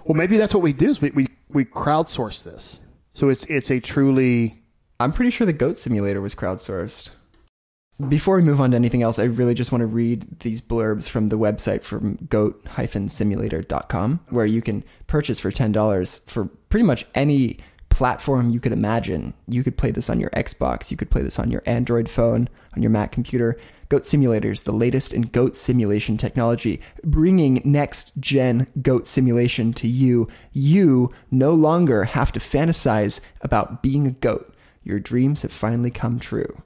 Well, 0.07 0.17
maybe 0.17 0.39
that's 0.39 0.55
what 0.55 0.63
we 0.63 0.73
do 0.73 0.89
is 0.89 1.03
we, 1.03 1.11
we 1.11 1.27
we 1.51 1.67
crowdsource 1.67 2.43
this. 2.43 2.81
So 3.13 3.29
it's 3.29 3.45
it's 3.47 3.71
a 3.71 3.81
truly 3.81 4.63
I'm 5.01 5.13
pretty 5.13 5.31
sure 5.31 5.47
the 5.47 5.53
Goat 5.53 5.79
Simulator 5.79 6.21
was 6.21 6.35
crowdsourced. 6.35 7.11
Before 8.09 8.35
we 8.35 8.43
move 8.43 8.61
on 8.61 8.73
to 8.73 8.77
anything 8.77 9.03
else, 9.03 9.21
I 9.21 9.25
really 9.25 9.55
just 9.55 9.71
want 9.71 9.83
to 9.83 9.87
read 9.87 10.41
these 10.41 10.61
blurbs 10.61 11.09
from 11.09 11.29
the 11.29 11.39
website 11.39 11.85
from 11.85 12.17
goat-simulator.com, 12.29 14.21
where 14.31 14.47
you 14.47 14.61
can 14.61 14.83
purchase 15.07 15.39
for 15.39 15.53
$10 15.53 16.29
for 16.29 16.47
pretty 16.69 16.83
much 16.85 17.07
any 17.15 17.59
platform 17.91 18.51
you 18.51 18.59
could 18.59 18.73
imagine. 18.73 19.35
You 19.47 19.63
could 19.63 19.79
play 19.79 19.93
this 19.93 20.11
on 20.11 20.19
your 20.19 20.31
Xbox, 20.31 20.91
you 20.91 20.97
could 20.97 21.11
play 21.11 21.23
this 21.23 21.39
on 21.39 21.53
your 21.53 21.63
Android 21.65 22.11
phone, 22.11 22.49
on 22.75 22.83
your 22.83 22.91
Mac 22.91 23.13
computer. 23.13 23.57
Goat 23.89 24.05
Simulator 24.05 24.51
is 24.51 24.63
the 24.63 24.73
latest 24.73 25.13
in 25.15 25.23
goat 25.23 25.55
simulation 25.55 26.17
technology, 26.17 26.81
bringing 27.05 27.63
next 27.65 28.17
gen 28.19 28.67
goat 28.83 29.07
simulation 29.07 29.73
to 29.75 29.87
you. 29.87 30.27
You 30.53 31.13
no 31.31 31.55
longer 31.55 32.03
have 32.05 32.33
to 32.33 32.41
fantasize 32.41 33.21
about 33.43 33.81
being 33.83 34.07
a 34.07 34.13
goat. 34.13 34.55
Your 34.89 34.99
dreams 34.99 35.43
have 35.43 35.53
finally 35.53 35.91
come 35.91 36.19
true. 36.19 36.63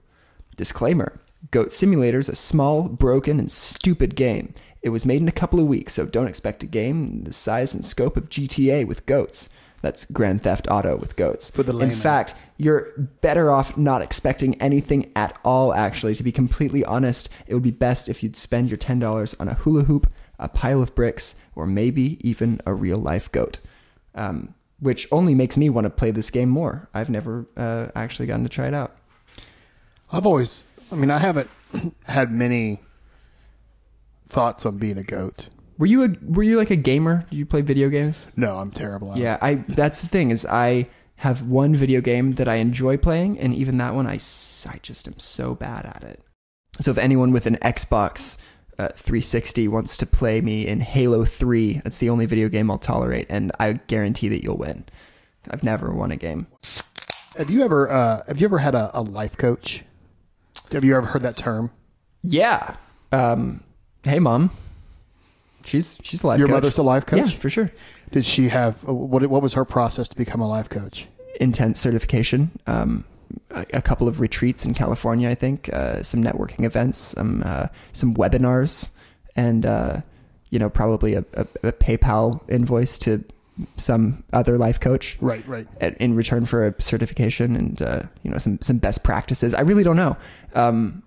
Disclaimer 0.56 1.20
Goat 1.50 1.72
Simulator 1.72 2.20
is 2.20 2.28
a 2.28 2.36
small, 2.36 2.84
broken, 2.84 3.40
and 3.40 3.50
stupid 3.50 4.14
game. 4.14 4.54
It 4.80 4.90
was 4.90 5.04
made 5.04 5.20
in 5.20 5.26
a 5.26 5.32
couple 5.32 5.58
of 5.58 5.66
weeks, 5.66 5.94
so 5.94 6.06
don't 6.06 6.28
expect 6.28 6.62
a 6.62 6.66
game 6.66 7.24
the 7.24 7.32
size 7.32 7.74
and 7.74 7.84
scope 7.84 8.16
of 8.16 8.28
GTA 8.28 8.86
with 8.86 9.06
goats. 9.06 9.48
That's 9.80 10.04
Grand 10.04 10.40
Theft 10.40 10.68
Auto 10.70 10.96
with 10.96 11.16
goats. 11.16 11.50
For 11.50 11.64
the 11.64 11.72
in 11.72 11.78
layman. 11.78 11.96
fact, 11.96 12.36
you're 12.58 12.92
better 13.22 13.50
off 13.50 13.76
not 13.76 14.02
expecting 14.02 14.54
anything 14.62 15.10
at 15.16 15.36
all, 15.44 15.74
actually. 15.74 16.14
To 16.14 16.22
be 16.22 16.30
completely 16.30 16.84
honest, 16.84 17.28
it 17.48 17.54
would 17.54 17.64
be 17.64 17.72
best 17.72 18.08
if 18.08 18.22
you'd 18.22 18.36
spend 18.36 18.70
your 18.70 18.78
$10 18.78 19.40
on 19.40 19.48
a 19.48 19.54
hula 19.54 19.82
hoop, 19.82 20.08
a 20.38 20.48
pile 20.48 20.80
of 20.80 20.94
bricks, 20.94 21.34
or 21.56 21.66
maybe 21.66 22.18
even 22.20 22.60
a 22.66 22.72
real 22.72 22.98
life 22.98 23.32
goat. 23.32 23.58
Um, 24.14 24.54
which 24.82 25.06
only 25.12 25.32
makes 25.32 25.56
me 25.56 25.70
want 25.70 25.84
to 25.84 25.90
play 25.90 26.10
this 26.10 26.28
game 26.28 26.48
more. 26.48 26.88
I've 26.92 27.08
never 27.08 27.46
uh, 27.56 27.86
actually 27.94 28.26
gotten 28.26 28.42
to 28.42 28.48
try 28.48 28.66
it 28.66 28.74
out. 28.74 28.96
I've 30.10 30.26
always 30.26 30.64
I 30.90 30.96
mean 30.96 31.10
I 31.10 31.18
haven't 31.18 31.48
had 32.04 32.32
many 32.32 32.80
thoughts 34.28 34.66
on 34.66 34.76
being 34.78 34.98
a 34.98 35.04
goat. 35.04 35.48
Were 35.78 35.86
you 35.86 36.04
a 36.04 36.08
were 36.22 36.42
you 36.42 36.56
like 36.58 36.70
a 36.70 36.76
gamer? 36.76 37.24
Did 37.30 37.36
you 37.36 37.46
play 37.46 37.62
video 37.62 37.88
games? 37.88 38.30
No, 38.36 38.58
I'm 38.58 38.72
terrible 38.72 39.12
at 39.12 39.18
it. 39.18 39.22
Yeah, 39.22 39.38
I 39.40 39.54
that's 39.54 40.00
the 40.02 40.08
thing 40.08 40.30
is 40.32 40.44
I 40.44 40.88
have 41.16 41.42
one 41.42 41.76
video 41.76 42.00
game 42.00 42.32
that 42.32 42.48
I 42.48 42.56
enjoy 42.56 42.96
playing 42.96 43.38
and 43.38 43.54
even 43.54 43.78
that 43.78 43.94
one 43.94 44.06
I 44.06 44.18
I 44.68 44.80
just 44.82 45.06
am 45.06 45.18
so 45.18 45.54
bad 45.54 45.86
at 45.86 46.02
it. 46.02 46.20
So 46.80 46.90
if 46.90 46.98
anyone 46.98 47.30
with 47.30 47.46
an 47.46 47.56
Xbox 47.62 48.38
uh, 48.82 48.92
360 48.96 49.68
wants 49.68 49.96
to 49.98 50.06
play 50.06 50.40
me 50.40 50.66
in 50.66 50.80
Halo 50.80 51.24
3, 51.24 51.80
that's 51.84 51.98
the 51.98 52.10
only 52.10 52.26
video 52.26 52.48
game 52.48 52.70
I'll 52.70 52.78
tolerate 52.78 53.26
and 53.28 53.52
I 53.60 53.74
guarantee 53.74 54.28
that 54.28 54.42
you'll 54.42 54.56
win. 54.58 54.84
I've 55.50 55.62
never 55.62 55.92
won 55.92 56.10
a 56.12 56.16
game. 56.16 56.46
Have 57.36 57.50
you 57.50 57.62
ever 57.62 57.90
uh, 57.90 58.22
have 58.28 58.40
you 58.40 58.44
ever 58.46 58.58
had 58.58 58.74
a, 58.74 58.90
a 58.98 59.00
life 59.02 59.36
coach? 59.36 59.82
Have 60.72 60.84
you 60.84 60.96
ever 60.96 61.06
heard 61.06 61.22
that 61.22 61.36
term? 61.36 61.70
Yeah. 62.22 62.76
Um 63.10 63.62
hey 64.04 64.18
mom. 64.18 64.50
She's 65.64 65.98
she's 66.02 66.22
a 66.22 66.26
life 66.26 66.38
Your 66.38 66.48
coach. 66.48 66.54
mother's 66.54 66.78
a 66.78 66.82
life 66.82 67.06
coach? 67.06 67.18
Yeah, 67.32 67.38
for 67.38 67.48
sure. 67.50 67.70
Did 68.10 68.24
she 68.24 68.48
have 68.48 68.84
what 68.84 69.26
what 69.26 69.42
was 69.42 69.54
her 69.54 69.64
process 69.64 70.08
to 70.08 70.16
become 70.16 70.40
a 70.40 70.48
life 70.48 70.68
coach? 70.68 71.06
intense 71.40 71.80
certification. 71.80 72.50
Um, 72.66 73.04
a, 73.50 73.82
couple 73.82 74.08
of 74.08 74.20
retreats 74.20 74.64
in 74.64 74.74
California, 74.74 75.28
I 75.28 75.34
think, 75.34 75.72
uh, 75.72 76.02
some 76.02 76.22
networking 76.22 76.64
events, 76.64 76.98
some 76.98 77.42
uh, 77.44 77.66
some 77.92 78.14
webinars, 78.14 78.96
and 79.36 79.64
uh, 79.66 80.00
you 80.50 80.58
know 80.58 80.68
probably 80.70 81.14
a, 81.14 81.24
a, 81.34 81.46
a 81.62 81.72
PayPal 81.72 82.40
invoice 82.48 82.98
to 82.98 83.24
some 83.76 84.24
other 84.32 84.56
life 84.56 84.80
coach 84.80 85.18
Right, 85.20 85.46
right. 85.46 85.66
at- 85.80 85.96
in 85.98 86.16
return 86.16 86.46
for 86.46 86.66
a 86.66 86.74
certification 86.82 87.54
and 87.54 87.82
uh, 87.82 88.02
you 88.22 88.30
know 88.30 88.38
some 88.38 88.60
some 88.60 88.78
best 88.78 89.04
practices. 89.04 89.54
I 89.54 89.60
really 89.60 89.84
don't 89.84 89.96
know. 89.96 90.16
Um, 90.54 91.02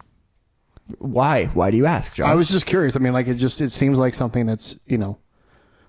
why? 1.00 1.46
Why 1.48 1.72
do 1.72 1.78
you 1.78 1.88
ask, 1.88 2.14
John? 2.16 2.30
I 2.30 2.36
was 2.36 2.48
just 2.50 2.66
curious. 2.68 2.96
I 2.96 3.00
mean, 3.00 3.14
like 3.14 3.28
it 3.28 3.36
just 3.36 3.60
it 3.62 3.70
seems 3.72 3.98
like 3.98 4.14
something 4.14 4.46
that's 4.46 4.80
you 4.86 4.98
know, 4.98 5.18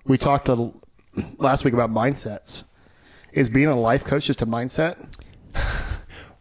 we 0.06 0.16
talked 0.16 0.48
a, 0.48 0.72
last 1.38 1.64
week 1.64 1.74
about 1.74 1.90
mindsets. 1.90 2.64
Is 3.32 3.50
being 3.50 3.66
a 3.66 3.78
life 3.78 4.02
coach 4.04 4.24
just 4.26 4.40
a 4.40 4.46
mindset? 4.46 5.06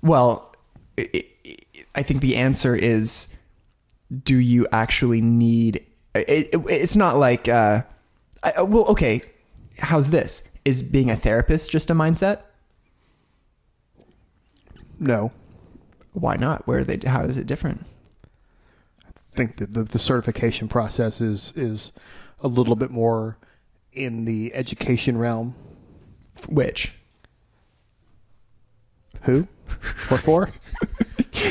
Well, 0.05 0.55
i 0.99 1.09
i 1.13 1.55
I 1.95 2.03
think 2.03 2.21
the 2.21 2.35
answer 2.35 2.75
is: 2.75 3.35
Do 4.23 4.37
you 4.37 4.67
actually 4.71 5.21
need? 5.21 5.85
It, 6.13 6.49
it, 6.53 6.61
it's 6.69 6.95
not 6.95 7.17
like, 7.17 7.47
uh, 7.47 7.83
I, 8.43 8.61
well, 8.61 8.85
okay. 8.85 9.23
How's 9.79 10.11
this? 10.11 10.47
Is 10.63 10.83
being 10.83 11.09
a 11.09 11.15
therapist 11.15 11.71
just 11.71 11.89
a 11.89 11.95
mindset? 11.95 12.41
No. 14.99 15.31
Why 16.13 16.35
not? 16.35 16.67
Where 16.67 16.79
are 16.79 16.83
they? 16.83 16.99
How 17.07 17.23
is 17.23 17.37
it 17.37 17.47
different? 17.47 17.85
I 19.05 19.11
think 19.35 19.57
that 19.57 19.73
the, 19.73 19.83
the 19.83 19.99
certification 19.99 20.67
process 20.67 21.19
is 21.19 21.51
is 21.55 21.91
a 22.41 22.47
little 22.47 22.75
bit 22.75 22.91
more 22.91 23.37
in 23.91 24.25
the 24.25 24.53
education 24.53 25.17
realm. 25.17 25.55
Which? 26.47 26.93
Who? 29.23 29.47
What 30.10 30.19
for? 30.21 30.51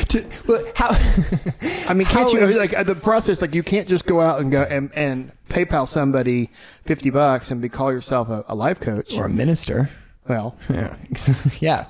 To, 0.09 0.25
well, 0.47 0.65
how? 0.75 0.89
I 1.87 1.93
mean, 1.93 2.07
can't 2.07 2.31
you 2.33 2.39
is- 2.39 2.57
like 2.57 2.85
the 2.87 2.95
process? 2.95 3.39
Like, 3.41 3.53
you 3.53 3.61
can't 3.61 3.87
just 3.87 4.07
go 4.07 4.19
out 4.19 4.41
and 4.41 4.51
go 4.51 4.63
and, 4.63 4.91
and 4.95 5.31
PayPal 5.49 5.87
somebody 5.87 6.49
fifty 6.85 7.11
bucks 7.11 7.51
and 7.51 7.61
be 7.61 7.69
call 7.69 7.91
yourself 7.93 8.27
a, 8.29 8.43
a 8.47 8.55
life 8.55 8.79
coach. 8.79 9.15
or 9.15 9.25
a 9.25 9.29
minister? 9.29 9.91
well, 10.27 10.57
Yeah. 10.69 10.95
yeah. 11.59 11.85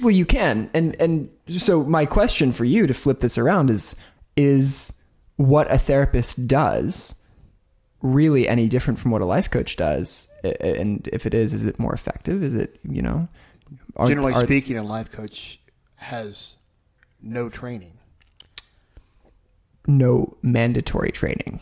Well, 0.00 0.10
you 0.10 0.24
can. 0.24 0.70
And 0.72 0.96
and 0.98 1.28
so 1.48 1.84
my 1.84 2.06
question 2.06 2.50
for 2.52 2.64
you 2.64 2.86
to 2.86 2.94
flip 2.94 3.20
this 3.20 3.36
around 3.36 3.68
is 3.68 3.94
is 4.36 5.02
what 5.36 5.70
a 5.70 5.76
therapist 5.78 6.46
does 6.48 7.20
really 8.00 8.48
any 8.48 8.68
different 8.68 8.98
from 8.98 9.10
what 9.10 9.20
a 9.20 9.26
life 9.26 9.50
coach 9.50 9.76
does. 9.76 10.28
And 10.60 11.06
if 11.12 11.26
it 11.26 11.34
is, 11.34 11.52
is 11.52 11.66
it 11.66 11.78
more 11.78 11.92
effective? 11.92 12.42
Is 12.42 12.54
it 12.54 12.80
you 12.88 13.02
know? 13.02 13.28
are- 13.96 14.06
Generally 14.06 14.32
are- 14.34 14.44
speaking, 14.44 14.78
a 14.78 14.82
life 14.82 15.12
coach 15.12 15.60
has 16.04 16.56
no 17.22 17.48
training. 17.48 17.90
no 19.86 20.34
mandatory 20.42 21.12
training. 21.12 21.60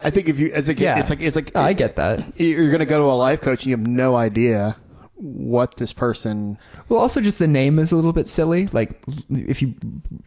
I 0.00 0.10
think 0.10 0.28
if 0.28 0.38
you, 0.38 0.52
as 0.52 0.68
a 0.68 0.74
kid, 0.74 0.84
Yeah. 0.84 0.98
it's 0.98 1.10
like 1.10 1.20
it's 1.20 1.36
like 1.36 1.50
Oh, 1.54 1.60
I 1.62 1.72
get 1.72 1.96
that. 1.96 2.38
You're 2.40 2.68
going 2.68 2.78
to 2.80 2.86
go 2.86 2.98
to 2.98 3.04
a 3.04 3.16
life 3.16 3.40
coach 3.40 3.60
and 3.64 3.66
you 3.70 3.76
have 3.76 3.86
no 3.86 4.14
idea 4.16 4.76
what 5.16 5.76
this 5.76 5.92
person. 5.92 6.58
Well, 6.88 7.00
also 7.00 7.20
just 7.20 7.38
the 7.38 7.46
name 7.46 7.78
is 7.78 7.90
a 7.92 7.96
little 7.96 8.12
bit 8.12 8.28
silly. 8.28 8.66
Like 8.68 9.02
if 9.30 9.60
you 9.62 9.74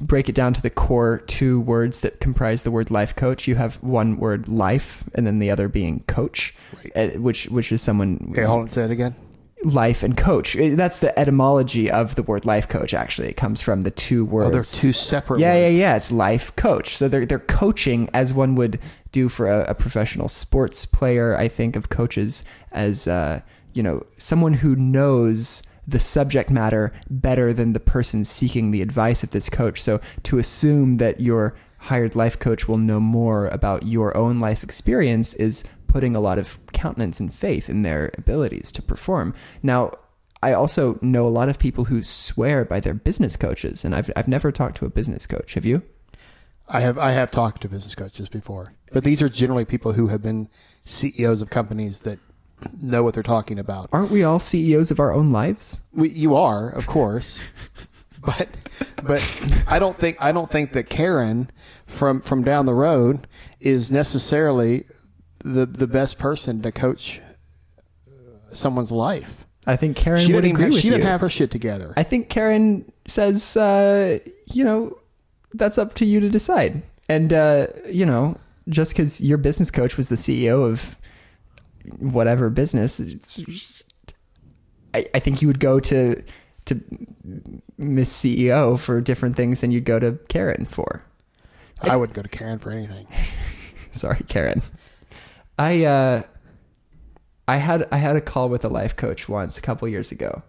break 0.01 0.27
it 0.29 0.35
down 0.35 0.53
to 0.53 0.61
the 0.61 0.69
core 0.71 1.19
two 1.27 1.61
words 1.61 2.01
that 2.01 2.19
comprise 2.19 2.63
the 2.63 2.71
word 2.71 2.91
life 2.91 3.15
coach, 3.15 3.47
you 3.47 3.55
have 3.55 3.75
one 3.81 4.17
word 4.17 4.47
life 4.49 5.03
and 5.15 5.25
then 5.25 5.39
the 5.39 5.49
other 5.51 5.67
being 5.69 6.01
coach, 6.07 6.53
Right. 6.75 7.15
uh, 7.15 7.19
which 7.19 7.45
which 7.45 7.71
is 7.71 7.81
someone 7.81 8.27
Okay, 8.31 8.43
hold 8.43 8.61
on. 8.61 8.69
Say 8.69 8.83
it 8.83 8.91
again. 8.91 9.15
Life 9.63 10.03
and 10.03 10.15
coach. 10.15 10.55
Uh, 10.55 10.75
That's 10.75 10.99
the 10.99 11.17
etymology 11.17 11.89
of 11.91 12.15
the 12.15 12.23
word 12.23 12.45
life 12.45 12.67
coach. 12.67 12.93
Actually, 12.93 13.29
it 13.29 13.37
comes 13.37 13.61
from 13.61 13.81
the 13.83 13.91
two 13.91 14.25
words. 14.25 14.49
Oh, 14.49 14.51
they're 14.51 14.63
two 14.63 14.93
separate. 14.93 15.39
yeah, 15.39 15.53
words. 15.53 15.79
yeah, 15.79 15.87
yeah. 15.89 15.95
It's 15.95 16.11
life 16.11 16.55
coach. 16.55 16.97
So 16.97 17.07
they're 17.07 17.25
they're 17.25 17.39
coaching 17.39 18.09
as 18.13 18.33
one 18.33 18.55
would 18.55 18.79
do 19.11 19.29
for 19.29 19.47
a, 19.49 19.71
a 19.71 19.75
professional 19.75 20.27
sports 20.27 20.85
player. 20.85 21.37
I 21.37 21.47
think 21.47 21.75
of 21.75 21.89
coaches 21.89 22.43
as 22.71 23.07
uh, 23.07 23.41
you 23.73 23.83
know 23.83 24.05
someone 24.17 24.53
who 24.53 24.75
knows 24.75 25.63
the 25.87 25.99
subject 25.99 26.49
matter 26.51 26.93
better 27.09 27.51
than 27.53 27.73
the 27.73 27.79
person 27.79 28.23
seeking 28.23 28.71
the 28.71 28.81
advice 28.81 29.23
of 29.23 29.31
this 29.31 29.49
coach. 29.49 29.81
So 29.81 29.99
to 30.23 30.37
assume 30.37 30.97
that 30.97 31.19
your 31.19 31.55
hired 31.79 32.15
life 32.15 32.37
coach 32.37 32.67
will 32.67 32.77
know 32.77 32.99
more 32.99 33.47
about 33.47 33.83
your 33.83 34.15
own 34.15 34.39
life 34.39 34.63
experience 34.63 35.33
is 35.35 35.63
putting 35.89 36.15
a 36.15 36.21
lot 36.21 36.39
of 36.39 36.57
countenance 36.71 37.19
and 37.19 37.33
faith 37.33 37.69
in 37.69 37.81
their 37.81 38.11
abilities 38.17 38.71
to 38.71 38.81
perform. 38.81 39.33
Now, 39.61 39.91
I 40.41 40.53
also 40.53 40.97
know 41.01 41.27
a 41.27 41.29
lot 41.29 41.49
of 41.49 41.59
people 41.59 41.85
who 41.85 42.03
swear 42.03 42.63
by 42.63 42.79
their 42.79 42.93
business 42.93 43.35
coaches, 43.35 43.83
and 43.83 43.93
I've 43.93 44.09
I've 44.15 44.27
never 44.27 44.51
talked 44.51 44.77
to 44.77 44.85
a 44.85 44.89
business 44.89 45.27
coach. 45.27 45.55
Have 45.55 45.65
you? 45.65 45.81
I 46.67 46.79
have 46.81 46.97
I 46.97 47.11
have 47.11 47.31
talked 47.31 47.61
to 47.63 47.69
business 47.69 47.95
coaches 47.95 48.29
before, 48.29 48.73
but 48.93 49.03
these 49.03 49.21
are 49.21 49.27
generally 49.27 49.65
people 49.65 49.93
who 49.93 50.07
have 50.07 50.21
been 50.21 50.47
CEOs 50.85 51.41
of 51.41 51.49
companies 51.49 52.01
that 52.01 52.19
know 52.81 53.03
what 53.03 53.13
they're 53.13 53.23
talking 53.23 53.59
about. 53.59 53.89
Aren't 53.91 54.11
we 54.11 54.23
all 54.23 54.39
CEOs 54.39 54.91
of 54.91 54.99
our 54.99 55.13
own 55.13 55.31
lives? 55.31 55.81
We, 55.93 56.09
you 56.09 56.35
are, 56.35 56.69
of 56.69 56.87
course, 56.87 57.41
but 58.25 58.49
but 59.03 59.23
I 59.67 59.79
don't 59.79 59.97
think 59.97 60.17
I 60.21 60.31
don't 60.31 60.49
think 60.49 60.71
that 60.71 60.89
Karen 60.89 61.51
from 61.85 62.21
from 62.21 62.43
down 62.43 62.65
the 62.65 62.73
road 62.73 63.27
is 63.59 63.91
necessarily 63.91 64.85
the 65.43 65.65
the 65.65 65.87
best 65.87 66.17
person 66.19 66.61
to 66.61 66.71
coach 66.71 67.21
someone's 68.51 68.91
life. 68.91 69.45
I 69.67 69.75
think 69.75 69.97
Karen 69.97 70.21
She 70.21 70.33
would 70.33 70.45
agree 70.45 70.63
have, 70.63 70.71
with 70.71 70.81
she 70.81 70.87
you. 70.87 70.93
didn't 70.93 71.07
have 71.07 71.21
her 71.21 71.29
shit 71.29 71.51
together. 71.51 71.93
I 71.95 72.03
think 72.03 72.29
Karen 72.29 72.91
says, 73.05 73.55
uh, 73.55 74.19
you 74.45 74.63
know, 74.63 74.97
that's 75.53 75.77
up 75.77 75.93
to 75.95 76.05
you 76.05 76.19
to 76.21 76.29
decide. 76.29 76.81
And 77.07 77.33
uh, 77.33 77.67
you 77.87 78.05
know, 78.05 78.37
just 78.67 78.91
because 78.91 79.21
your 79.21 79.37
business 79.37 79.69
coach 79.71 79.97
was 79.97 80.09
the 80.09 80.15
CEO 80.15 80.69
of 80.69 80.95
whatever 81.99 82.49
business, 82.49 83.01
I, 84.93 85.05
I 85.13 85.19
think 85.19 85.41
you 85.41 85.47
would 85.47 85.59
go 85.59 85.79
to 85.79 86.21
to 86.65 86.79
Miss 87.77 88.11
CEO 88.11 88.79
for 88.79 89.01
different 89.01 89.35
things 89.35 89.61
than 89.61 89.71
you'd 89.71 89.85
go 89.85 89.99
to 89.99 90.17
Karen 90.27 90.65
for. 90.65 91.03
I 91.81 91.95
wouldn't 91.95 92.15
go 92.15 92.21
to 92.21 92.29
Karen 92.29 92.59
for 92.59 92.71
anything. 92.71 93.07
Sorry, 93.91 94.21
Karen. 94.27 94.61
I 95.59 95.83
uh, 95.85 96.23
I 97.47 97.57
had 97.57 97.87
I 97.91 97.97
had 97.97 98.15
a 98.15 98.21
call 98.21 98.49
with 98.49 98.63
a 98.65 98.69
life 98.69 98.95
coach 98.95 99.27
once 99.29 99.57
a 99.57 99.61
couple 99.61 99.87
years 99.87 100.11
ago, 100.11 100.41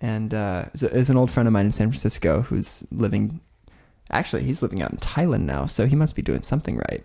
and 0.00 0.32
uh, 0.34 0.64
it 0.66 0.72
was- 0.72 0.82
it 0.82 0.92
was 0.96 1.10
an 1.10 1.16
old 1.16 1.30
friend 1.30 1.46
of 1.46 1.52
mine 1.52 1.66
in 1.66 1.72
San 1.72 1.88
Francisco 1.88 2.42
who's 2.42 2.86
living. 2.92 3.40
Actually, 4.10 4.42
he's 4.44 4.62
living 4.62 4.80
out 4.82 4.90
in 4.90 4.96
Thailand 4.98 5.42
now, 5.42 5.66
so 5.66 5.86
he 5.86 5.94
must 5.96 6.14
be 6.16 6.22
doing 6.22 6.42
something 6.42 6.76
right. 6.90 7.04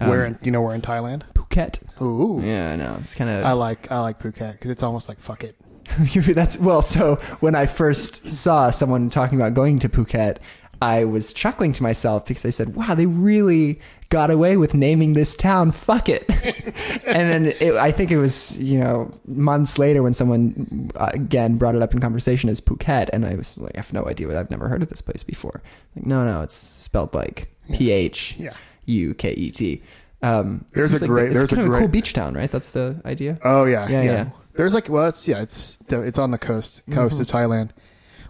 Um, 0.00 0.08
where 0.08 0.24
in, 0.24 0.32
do 0.34 0.40
you 0.44 0.50
know 0.52 0.60
where 0.62 0.74
in 0.74 0.80
Thailand? 0.80 1.22
Phuket? 1.34 1.80
Ooh, 2.02 2.40
Yeah, 2.44 2.72
I 2.72 2.76
know. 2.76 2.96
It's 2.98 3.14
kind 3.14 3.30
of. 3.30 3.44
I 3.44 3.52
like 3.52 3.90
I 3.92 4.00
like 4.00 4.18
Phuket 4.18 4.52
because 4.52 4.70
it's 4.70 4.82
almost 4.82 5.08
like 5.08 5.20
fuck 5.20 5.44
it. 5.44 5.56
that's 6.34 6.58
well. 6.58 6.82
So 6.82 7.16
when 7.40 7.54
I 7.54 7.66
first 7.66 8.28
saw 8.28 8.70
someone 8.70 9.10
talking 9.10 9.38
about 9.40 9.54
going 9.54 9.78
to 9.80 9.88
Phuket, 9.88 10.38
I 10.82 11.04
was 11.04 11.32
chuckling 11.32 11.72
to 11.74 11.82
myself 11.82 12.26
because 12.26 12.44
I 12.46 12.50
said, 12.50 12.74
"Wow, 12.74 12.94
they 12.94 13.06
really 13.06 13.80
got 14.10 14.30
away 14.30 14.56
with 14.56 14.74
naming 14.74 15.14
this 15.14 15.34
town. 15.34 15.70
Fuck 15.72 16.08
it." 16.08 16.24
and 17.06 17.30
then 17.30 17.46
it, 17.46 17.74
I 17.74 17.90
think 17.92 18.10
it 18.10 18.18
was 18.18 18.60
you 18.62 18.78
know 18.78 19.10
months 19.26 19.78
later 19.78 20.02
when 20.02 20.12
someone 20.14 20.90
uh, 20.96 21.10
again 21.14 21.56
brought 21.56 21.74
it 21.74 21.82
up 21.82 21.94
in 21.94 22.00
conversation 22.00 22.50
as 22.50 22.60
Phuket, 22.60 23.08
and 23.12 23.24
I 23.24 23.34
was 23.34 23.56
like, 23.58 23.72
"I 23.74 23.78
have 23.80 23.92
no 23.92 24.04
idea 24.06 24.26
what 24.28 24.36
I've 24.36 24.50
never 24.50 24.68
heard 24.68 24.82
of 24.82 24.88
this 24.90 25.00
place 25.00 25.22
before." 25.22 25.62
Like, 25.96 26.06
no, 26.06 26.24
no, 26.24 26.42
it's 26.42 26.54
spelled 26.54 27.14
like 27.14 27.48
P 27.72 27.90
H 27.90 28.36
Yeah. 28.38 28.52
U 28.86 29.14
K 29.14 29.32
E 29.32 29.50
T. 29.50 29.82
Um, 30.22 30.66
There's 30.74 30.92
a 30.92 30.98
like 30.98 31.08
great- 31.08 31.26
it's 31.30 31.38
there's 31.38 31.52
a 31.52 31.56
kind 31.56 31.66
of 31.68 31.74
a 31.74 31.78
cool 31.78 31.88
beach 31.88 32.12
town, 32.12 32.34
right? 32.34 32.50
That's 32.50 32.72
the 32.72 33.00
idea. 33.06 33.38
Oh 33.42 33.64
yeah, 33.64 33.88
Yeah, 33.88 34.02
yeah. 34.02 34.12
yeah. 34.12 34.30
There's 34.54 34.74
like 34.74 34.88
well, 34.90 35.06
it's 35.06 35.26
yeah, 35.26 35.40
it's 35.40 35.78
it's 35.88 36.18
on 36.18 36.30
the 36.30 36.36
coast 36.38 36.82
coast 36.90 37.18
of 37.20 37.26
Thailand. 37.26 37.70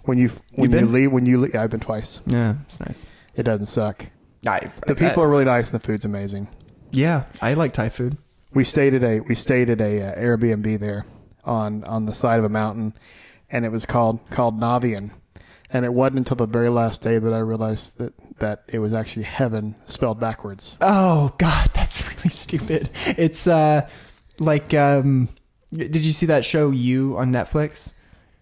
When 0.04 0.16
you 0.18 0.28
when 0.54 0.70
Mm-hmm. 0.70 0.78
You've 0.78 0.82
you 0.82 0.88
leave 0.88 1.12
when 1.12 1.26
you 1.26 1.40
leave, 1.40 1.54
yeah, 1.54 1.62
I've 1.64 1.70
been 1.70 1.80
twice. 1.80 2.20
Yeah, 2.26 2.54
it's 2.68 2.78
nice. 2.78 3.08
It 3.34 3.42
doesn't 3.42 3.66
suck. 3.66 4.06
I, 4.46 4.70
The 4.86 4.94
people 4.94 5.22
are 5.22 5.28
really 5.28 5.44
nice 5.44 5.72
and 5.72 5.80
the 5.80 5.86
food's 5.86 6.04
amazing. 6.04 6.48
Yeah, 6.92 7.24
I 7.40 7.54
like 7.54 7.72
Thai 7.72 7.88
food. 7.88 8.16
We 8.52 8.64
stayed 8.64 8.94
at 8.94 9.04
a 9.04 9.20
we 9.20 9.34
stayed 9.34 9.70
at 9.70 9.80
a 9.80 10.02
uh, 10.02 10.18
Airbnb 10.20 10.80
there 10.80 11.06
on 11.44 11.84
on 11.84 12.06
the 12.06 12.14
side 12.14 12.38
of 12.38 12.44
a 12.44 12.48
mountain, 12.48 12.94
and 13.50 13.64
it 13.64 13.70
was 13.70 13.86
called 13.86 14.20
called 14.30 14.58
Nevaeh. 14.58 15.10
And 15.72 15.84
it 15.84 15.92
wasn't 15.92 16.18
until 16.18 16.34
the 16.34 16.46
very 16.46 16.68
last 16.68 17.00
day 17.00 17.18
that 17.18 17.32
I 17.32 17.38
realized 17.38 17.98
that 17.98 18.12
that 18.40 18.64
it 18.66 18.80
was 18.80 18.92
actually 18.92 19.22
heaven 19.22 19.76
spelled 19.84 20.18
backwards. 20.18 20.76
Oh 20.80 21.32
God, 21.38 21.70
that's 21.74 22.04
really 22.08 22.30
stupid. 22.30 22.90
It's 23.06 23.46
uh, 23.46 23.88
like 24.40 24.74
um, 24.74 25.28
did 25.72 25.96
you 25.96 26.12
see 26.12 26.26
that 26.26 26.44
show 26.44 26.70
You 26.70 27.16
on 27.18 27.30
Netflix? 27.32 27.92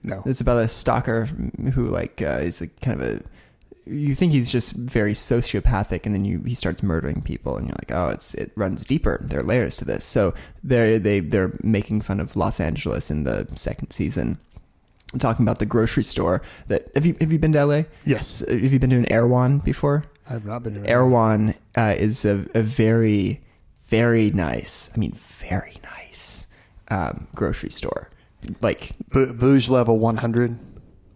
No, 0.02 0.22
It's 0.24 0.40
about 0.40 0.62
a 0.62 0.68
stalker 0.68 1.26
who 1.74 1.88
like 1.88 2.22
uh, 2.22 2.38
is 2.40 2.60
like 2.60 2.80
kind 2.80 3.00
of 3.02 3.06
a. 3.06 3.22
You 3.88 4.14
think 4.14 4.32
he's 4.32 4.50
just 4.50 4.72
very 4.72 5.12
sociopathic, 5.14 6.04
and 6.06 6.14
then 6.14 6.24
you 6.24 6.40
he 6.44 6.54
starts 6.54 6.82
murdering 6.82 7.22
people, 7.22 7.56
and 7.56 7.66
you're 7.68 7.76
like, 7.80 7.92
oh, 7.92 8.08
it's 8.08 8.34
it 8.34 8.52
runs 8.56 8.84
deeper. 8.84 9.18
There 9.22 9.40
are 9.40 9.44
layers 9.44 9.76
to 9.78 9.84
this. 9.84 10.04
So 10.04 10.34
they 10.62 10.98
they 10.98 11.20
they're 11.20 11.52
making 11.62 12.02
fun 12.02 12.20
of 12.20 12.36
Los 12.36 12.60
Angeles 12.60 13.10
in 13.10 13.24
the 13.24 13.46
second 13.56 13.90
season, 13.92 14.38
talking 15.18 15.44
about 15.44 15.58
the 15.58 15.66
grocery 15.66 16.02
store. 16.04 16.42
That 16.68 16.90
have 16.94 17.06
you 17.06 17.16
have 17.20 17.32
you 17.32 17.38
been 17.38 17.52
to 17.52 17.64
LA? 17.64 17.82
yes, 18.04 18.40
Have 18.48 18.72
you 18.72 18.78
been 18.78 18.90
to 18.90 18.96
an 18.96 19.10
Erewhon 19.12 19.58
before? 19.58 20.04
I've 20.28 20.44
not 20.44 20.62
been. 20.62 20.82
to 20.82 20.88
Erewhon 20.88 21.54
uh, 21.76 21.94
is 21.96 22.24
a, 22.26 22.44
a 22.54 22.60
very, 22.62 23.40
very 23.86 24.30
nice. 24.30 24.90
I 24.94 24.98
mean, 24.98 25.12
very 25.12 25.76
nice 25.82 26.46
um, 26.88 27.26
grocery 27.34 27.70
store. 27.70 28.10
Like 28.60 28.92
B- 29.12 29.24
Bouge 29.26 29.70
level 29.70 29.98
100. 29.98 30.58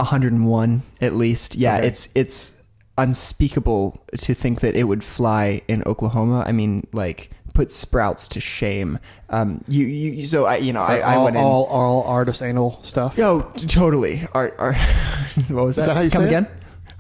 101 0.01 0.83
at 1.01 1.15
least. 1.15 1.55
Yeah, 1.55 1.77
Okay. 1.77 1.87
it's 1.89 2.09
it's 2.15 2.62
unspeakable 2.99 4.05
to 4.19 4.35
think 4.35 4.61
that 4.61 4.75
it 4.77 4.85
would 4.85 5.03
fly 5.05 5.63
in 5.69 5.83
Oklahoma. 5.85 6.45
I 6.47 6.53
mean, 6.53 6.87
like 6.93 7.31
put 7.55 7.71
Sprouts 7.71 8.29
to 8.29 8.41
shame. 8.41 8.99
Um, 9.29 9.63
you 9.69 9.87
you 9.87 10.27
so 10.27 10.47
I 10.47 10.57
you 10.57 10.73
know 10.73 10.83
I, 10.83 10.99
I 10.99 11.17
all, 11.17 11.25
went 11.25 11.37
in. 11.37 11.43
all 11.43 11.65
all 11.65 12.03
artist 12.05 12.43
anal 12.43 12.83
stuff. 12.83 13.19
Oh, 13.19 13.43
totally. 13.57 14.27
Art, 14.35 14.55
art, 14.59 14.77
what 15.49 15.65
was 15.65 15.77
that? 15.77 15.83
Is 15.83 15.87
that 15.87 15.97
how 15.97 16.03
you 16.03 16.11
Come 16.11 16.23
say 16.23 16.27
it? 16.27 16.29
again? 16.29 16.49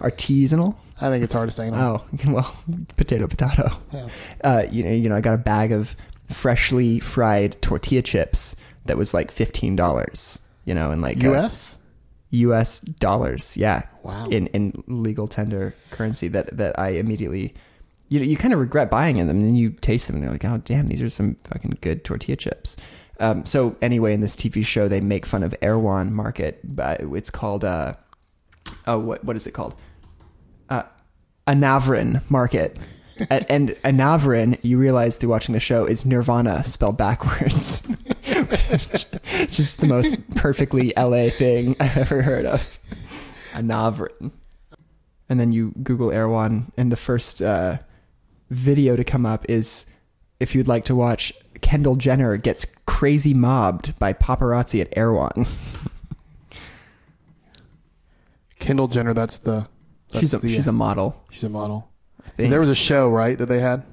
Artisanal. 0.00 0.74
I 1.00 1.11
think 1.11 1.24
it's 1.24 1.35
artist 1.35 1.59
anal. 1.61 1.81
Oh, 1.81 2.16
well, 2.33 2.55
potato, 2.96 3.26
potato. 3.26 3.72
Yeah. 3.92 4.09
Uh, 4.42 4.62
you 4.70 4.85
know, 4.85 4.90
you 4.90 5.09
know, 5.09 5.16
I 5.16 5.20
got 5.20 5.35
a 5.35 5.38
bag 5.38 5.72
of 5.72 5.96
freshly 6.31 7.00
fried 7.00 7.61
tortilla 7.61 8.02
chips 8.02 8.57
that 8.87 8.96
was 8.96 9.12
like 9.12 9.31
fifteen 9.31 9.76
dollars. 9.76 10.40
You 10.64 10.74
know, 10.74 10.92
and 10.92 11.02
like 11.02 11.22
uh, 11.24 11.50
U.S. 12.33 12.81
Dollars. 12.81 13.57
Yeah. 13.57 13.83
Wow. 14.03 14.27
In 14.29 14.49
in 14.49 14.83
legal 14.87 15.29
tender 15.29 15.75
currency 15.90 16.29
that 16.29 16.57
that 16.57 16.79
I 16.79 16.90
immediately. 16.90 17.55
You 18.09 18.18
know, 18.18 18.27
you 18.27 18.37
kind 18.37 18.53
of 18.53 18.61
regret 18.61 18.90
buying 18.90 19.16
in 19.16 19.27
them, 19.27 19.38
and 19.38 19.47
then 19.47 19.55
you 19.55 19.71
taste 19.71 20.07
them, 20.07 20.16
and 20.16 20.23
they're 20.25 20.33
like, 20.33 20.45
oh 20.45 20.59
damn, 20.64 20.87
these 20.87 21.01
are 21.01 21.09
some 21.09 21.37
fucking 21.45 21.79
good 21.81 22.05
tortilla 22.05 22.37
chips. 22.37 22.77
Um, 23.21 23.47
so 23.47 23.75
anyway, 23.81 24.12
in 24.12 24.21
this 24.21 24.37
TV 24.37 24.66
show, 24.66 24.87
they 24.87 25.01
make 25.01 25.25
fun 25.25 25.42
of 25.42 25.55
Erewhon 25.62 26.12
Market, 26.12 26.61
but 26.62 27.01
it's 27.01 27.31
called 27.31 27.64
uh, 27.64 27.95
oh 28.87 28.99
what 28.99 29.25
what 29.25 29.37
is 29.37 29.47
it 29.47 29.53
called? 29.53 29.81
Uh, 30.68 30.83
Anavrin 31.47 32.29
Market. 32.31 32.79
A- 33.31 33.51
and 33.53 33.71
Anavrin, 33.85 34.59
you 34.62 34.77
realize 34.79 35.16
through 35.16 35.29
watching 35.31 35.53
the 35.53 35.61
show, 35.61 35.87
is 35.87 36.05
Nirvana 36.05 36.64
spelled 36.64 36.97
backwards. 36.97 37.87
Just 39.48 39.80
the 39.80 39.86
most 39.86 40.34
perfectly 40.34 40.92
LA 40.96 41.30
thing 41.30 41.76
I've 41.80 41.96
ever 41.96 42.22
heard 42.22 42.46
of. 42.46 42.78
Anavrin. 43.52 44.32
And 45.28 45.40
then 45.40 45.52
you 45.52 45.72
Google 45.82 46.10
Erewhon, 46.10 46.72
and 46.76 46.92
the 46.92 46.96
first 46.96 47.40
uh, 47.40 47.78
video 48.50 48.96
to 48.96 49.04
come 49.04 49.24
up 49.24 49.46
is 49.48 49.86
if 50.40 50.54
you'd 50.54 50.68
like 50.68 50.84
to 50.86 50.94
watch 50.94 51.32
Kendall 51.62 51.96
Jenner 51.96 52.36
gets 52.36 52.66
crazy 52.86 53.32
mobbed 53.32 53.98
by 53.98 54.12
paparazzi 54.12 54.80
at 54.80 54.88
Erewhon. 54.96 55.46
Kendall 58.58 58.88
Jenner. 58.88 59.14
That's 59.14 59.38
the. 59.38 59.66
That's 60.10 60.20
she's 60.20 60.34
a, 60.34 60.38
the, 60.38 60.48
she's 60.50 60.66
a 60.66 60.72
model. 60.72 61.16
she's 61.30 61.44
a 61.44 61.48
model. 61.48 61.90
There 62.36 62.60
was 62.60 62.68
a 62.68 62.74
show 62.74 63.08
right 63.08 63.38
that 63.38 63.46
they 63.46 63.60
had. 63.60 63.84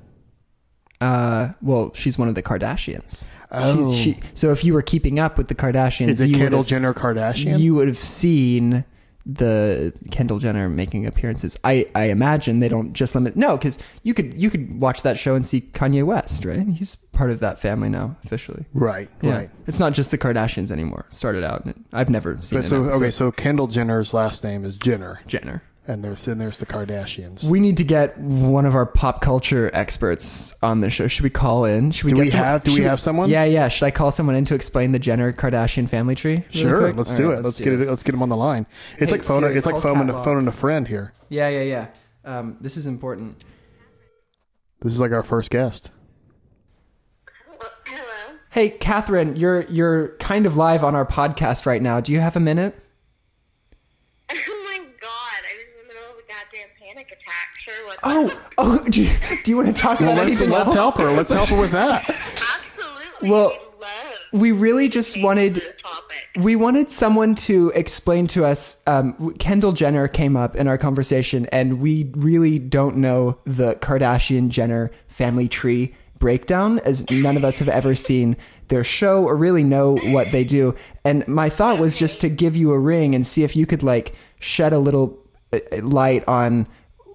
Uh, 1.00 1.54
well, 1.62 1.94
she's 1.94 2.18
one 2.18 2.28
of 2.28 2.36
the 2.36 2.44
Kardashians. 2.44 3.28
Oh. 3.52 3.92
She's, 3.94 4.16
she, 4.16 4.20
so 4.36 4.52
if 4.52 4.64
you 4.64 4.74
were 4.74 4.82
keeping 4.82 5.20
up 5.20 5.38
with 5.38 5.48
the 5.48 5.56
Kardashians, 5.56 6.10
Is 6.10 6.22
it 6.22 6.30
you 6.30 6.36
Kendall 6.38 6.64
Jenner 6.64 6.94
Kardashian? 6.94 7.60
you 7.60 7.74
would 7.76 7.88
have 7.88 7.98
seen 7.98 8.86
the 9.26 9.94
Kendall 10.12 10.40
Jenner 10.40 10.70
making 10.70 11.06
appearances. 11.06 11.58
I, 11.64 11.88
I 11.94 12.06
imagine 12.06 12.60
they 12.60 12.70
don't 12.70 12.94
just 12.94 13.14
limit 13.14 13.36
no, 13.36 13.58
because 13.58 13.78
you 14.04 14.14
could 14.14 14.34
you 14.42 14.50
could 14.50 14.80
watch 14.80 15.04
that 15.04 15.20
show 15.20 15.36
and 15.36 15.46
see 15.46 15.62
Kanye 15.62 16.04
West, 16.04 16.46
right? 16.46 16.68
He's 16.68 16.96
part 16.96 17.30
of 17.30 17.40
that 17.42 17.60
family 17.60 17.90
now 17.90 18.16
officially. 18.24 18.66
right. 18.74 19.10
Yeah. 19.22 19.38
Right. 19.38 19.50
It's 19.68 19.78
not 19.80 19.94
just 19.94 20.10
the 20.12 20.18
Kardashians 20.18 20.72
anymore. 20.72 21.06
Started 21.10 21.44
out, 21.44 21.66
and 21.66 21.86
I've 21.94 22.10
never 22.10 22.40
seen 22.42 22.60
But 22.60 22.66
it. 22.66 22.70
so 22.70 22.84
now, 22.84 22.96
okay, 22.96 23.12
so 23.12 23.32
Kendall 23.32 23.68
Jenner's 23.68 24.14
last 24.14 24.44
name 24.44 24.66
is 24.66 24.76
Jenner, 24.78 25.22
Jenner. 25.28 25.62
And 25.90 26.04
there's 26.04 26.28
and 26.28 26.40
there's 26.40 26.60
the 26.60 26.66
Kardashians. 26.66 27.44
We 27.44 27.60
need 27.60 27.78
to 27.78 27.84
get 27.84 28.18
one 28.20 28.66
of 28.66 28.76
our 28.76 28.86
pop 28.86 29.22
culture 29.22 29.72
experts 29.74 30.54
on 30.62 30.82
the 30.82 30.90
show. 30.90 31.08
Should 31.08 31.24
we 31.24 31.30
call 31.32 31.66
in? 31.66 31.90
Should 31.92 32.06
we 32.06 32.12
Do 32.12 32.16
get 32.18 32.22
we 32.22 32.30
some- 32.30 32.40
have- 32.44 32.64
do 32.64 32.72
we 32.72 32.78
should 32.78 32.86
have 32.86 33.00
someone? 33.00 33.30
Yeah, 33.30 33.44
yeah. 33.44 33.68
Should 33.68 33.86
I 33.86 33.92
call 33.92 34.12
someone 34.12 34.36
in 34.36 34.46
to 34.46 34.56
explain 34.56 34.92
the 34.92 35.00
Jenner 35.00 35.34
Kardashian 35.34 35.90
family 35.90 36.14
tree? 36.16 36.36
really 36.36 36.46
sure, 36.52 36.80
quick? 36.82 36.96
let's 36.96 37.12
All 37.12 37.18
do 37.18 37.30
right, 37.32 37.40
it. 37.40 37.44
Let's, 37.44 37.58
do 37.58 37.64
get 37.64 37.74
it. 37.82 37.90
Let's 37.90 38.04
get 38.04 38.14
him 38.14 38.22
on 38.22 38.30
the 38.30 38.38
line. 38.38 38.68
It's 39.00 39.12
Hey, 39.12 39.18
like 39.18 39.24
phone. 39.26 39.42
Siri, 39.42 39.58
It's 39.58 39.66
like 39.66 39.74
call 39.76 39.82
phoning 39.82 40.04
a 40.04 40.06
Catalog. 40.14 40.26
phoning 40.26 40.48
a 40.48 40.52
friend 40.52 40.88
here. 40.88 41.12
Yeah, 41.30 41.50
yeah, 41.50 41.64
yeah. 41.64 41.88
Um, 42.24 42.58
this 42.62 42.78
is 42.78 42.86
important. 42.86 43.44
This 44.82 44.94
is 44.94 45.00
like 45.00 45.12
our 45.12 45.24
first 45.24 45.50
guest. 45.50 45.92
Hello. 47.88 48.36
Hey, 48.52 48.70
Catherine, 48.70 49.36
you're 49.36 49.62
you're 49.64 50.10
kind 50.20 50.46
of 50.46 50.56
live 50.56 50.84
on 50.84 50.94
our 50.96 51.06
podcast 51.06 51.66
right 51.66 51.82
now. 51.82 52.00
Do 52.00 52.12
you 52.14 52.20
have 52.20 52.36
a 52.36 52.40
minute? 52.40 52.76
Oh 54.32 54.64
my 54.66 54.78
god, 54.78 55.42
I 55.44 55.56
was 55.56 55.66
in 55.66 55.88
the 55.88 55.94
middle 55.94 56.10
of 56.12 56.18
a 56.18 56.22
goddamn 56.28 56.70
panic 56.80 57.08
attack. 57.08 57.50
Sure, 57.60 57.74
what's 57.76 57.79
Oh, 58.04 58.42
oh. 58.58 58.84
Do 58.90 59.04
you, 59.04 59.10
do 59.44 59.52
you 59.52 59.58
want 59.58 59.68
to 59.76 59.82
talk 59.82 60.00
Well, 60.00 60.12
about 60.14 60.26
let's 60.28 60.40
anything 60.42 60.50
let's 60.56 60.68
else? 60.68 60.76
help 60.76 60.98
her. 60.98 61.12
Let's 61.12 61.32
help 61.32 61.50
her 61.50 61.60
with 61.60 61.72
that. 61.72 62.08
Absolutely. 62.10 63.30
Well, 63.30 63.54
We 64.32 64.52
really 64.52 64.90
just 64.90 65.22
wanted 65.22 65.62
we 66.40 66.56
wanted 66.56 66.92
someone 66.92 67.34
to 67.36 67.72
explain 67.74 68.28
to 68.28 68.46
us. 68.46 68.82
Um, 68.86 69.34
Kendall 69.40 69.72
Jenner 69.72 70.08
came 70.08 70.38
up 70.38 70.56
in 70.56 70.68
our 70.68 70.78
conversation, 70.78 71.48
and 71.48 71.80
we 71.82 72.12
really 72.16 72.60
don't 72.60 72.98
know 72.98 73.38
the 73.46 73.74
Kardashian 73.76 74.50
Jenner 74.50 74.92
family 75.08 75.48
tree 75.48 75.96
breakdown, 76.20 76.80
as 76.80 77.10
none 77.10 77.36
of 77.38 77.44
us 77.44 77.58
have 77.60 77.70
ever 77.70 77.96
seen 77.96 78.38
their 78.68 78.84
show 78.84 79.24
or 79.24 79.36
really 79.36 79.64
know 79.64 79.98
what 79.98 80.32
they 80.32 80.44
do. 80.44 80.76
And 81.04 81.28
my 81.28 81.50
thought 81.50 81.80
was 81.80 81.98
just 81.98 82.22
to 82.22 82.30
give 82.30 82.56
you 82.56 82.72
a 82.72 82.80
ring 82.80 83.16
and 83.16 83.26
see 83.26 83.44
if 83.44 83.56
you 83.56 83.66
could 83.66 83.82
like 83.82 84.14
shed 84.40 84.72
a 84.74 84.80
little 84.80 85.18
uh, 85.52 85.60
light 85.82 86.24
on 86.28 86.68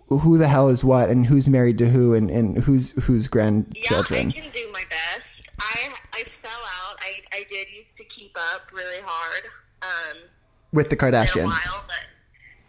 who 0.08 0.38
the 0.38 0.48
hell 0.48 0.68
is 0.68 0.84
what 0.84 1.08
and 1.10 1.26
who's 1.26 1.48
married 1.48 1.78
to 1.78 1.88
who 1.88 2.14
and, 2.14 2.30
and 2.30 2.58
who's 2.64 2.92
who's 3.04 3.24
Yeah, 3.24 3.30
grandchildren. 3.30 4.28
I 4.28 4.32
can 4.32 4.50
do 4.54 4.70
my 4.72 4.82
best. 4.90 5.22
I 5.60 5.92
I 6.12 6.22
fell 6.42 6.50
out. 6.52 6.96
I, 7.00 7.20
I 7.32 7.44
did 7.50 7.66
used 7.74 7.96
to 7.98 8.04
keep 8.04 8.36
up 8.54 8.70
really 8.72 9.00
hard. 9.04 9.44
Um, 9.82 10.18
with 10.72 10.88
the 10.90 10.96
in 10.96 10.98
a 10.98 11.12
Kardashians. 11.12 11.44
while, 11.44 11.84
but 11.86 12.04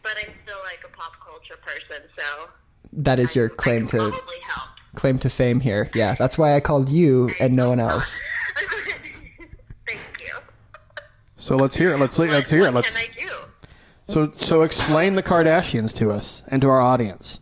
but 0.04 0.12
I'm 0.17 0.34
still 0.43 0.58
like 0.65 0.84
a 0.86 0.95
pop 0.95 1.13
culture 1.26 1.60
person, 1.62 2.04
so 2.17 2.50
That 2.93 3.19
is 3.19 3.36
your 3.36 3.48
I 3.52 3.56
claim 3.56 3.88
can 3.88 4.00
to 4.00 4.10
probably 4.12 4.36
help. 4.48 4.69
claim 4.95 5.19
to 5.19 5.30
fame 5.30 5.60
here. 5.60 5.89
Yeah, 5.95 6.15
that's 6.15 6.38
why 6.38 6.56
I 6.56 6.60
called 6.60 6.89
you 6.89 7.30
and 7.39 7.56
no 7.56 7.69
one 7.69 7.80
else. 7.80 8.17
Thank 9.88 10.00
you. 10.21 10.34
So 11.38 11.56
let's 11.58 11.76
hear 11.76 11.91
it. 11.93 12.00
Let's 12.00 12.15
see. 12.15 12.28
let's 12.28 12.50
hear 12.50 12.63
it. 12.65 12.71
Let's 12.74 12.95
can 12.95 13.10
I 13.10 13.28
do? 13.28 13.34
So 14.08 14.32
so 14.38 14.62
explain 14.62 15.15
the 15.15 15.24
Kardashians 15.24 15.94
to 15.98 16.12
us 16.12 16.44
and 16.48 16.62
to 16.62 16.70
our 16.70 16.80
audience. 16.82 17.39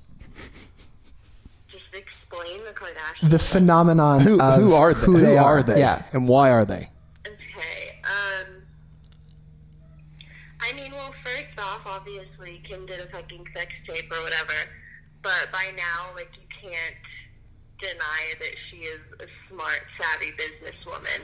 Just 1.70 1.84
explain 1.94 2.64
the 2.66 2.72
Kardashians. 2.72 3.30
The 3.30 3.40
phenomenon 3.40 4.22
Who 4.22 4.40
of 4.40 4.60
who 4.60 4.74
are 4.74 4.94
they? 4.94 5.06
Who, 5.06 5.20
they 5.20 5.38
are 5.38 5.62
they? 5.62 5.80
Yeah. 5.80 6.04
And 6.14 6.28
why 6.28 6.52
are 6.52 6.66
they? 6.66 6.90
Okay. 7.28 8.00
Um. 8.04 8.64
I 10.62 10.74
mean, 10.74 10.92
well, 10.92 11.14
first 11.24 11.60
off, 11.60 11.82
obviously, 11.86 12.62
Kim 12.68 12.86
did 12.86 13.02
a 13.02 13.08
fucking 13.08 13.46
sex 13.56 13.74
tape 13.88 14.12
or 14.12 14.22
whatever, 14.24 14.54
but 15.22 15.50
by 15.52 15.72
now, 15.76 16.16
like, 16.16 16.30
you 16.36 16.48
can't 16.50 16.96
deny 17.82 18.34
that 18.40 18.56
she 18.70 18.78
is 18.78 19.02
a 19.20 19.26
smart, 19.50 19.82
savvy 20.00 20.32
businesswoman. 20.32 21.22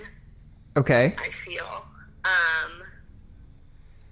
Okay. 0.76 1.16
I 1.18 1.30
feel. 1.46 1.86
Um. 2.26 2.84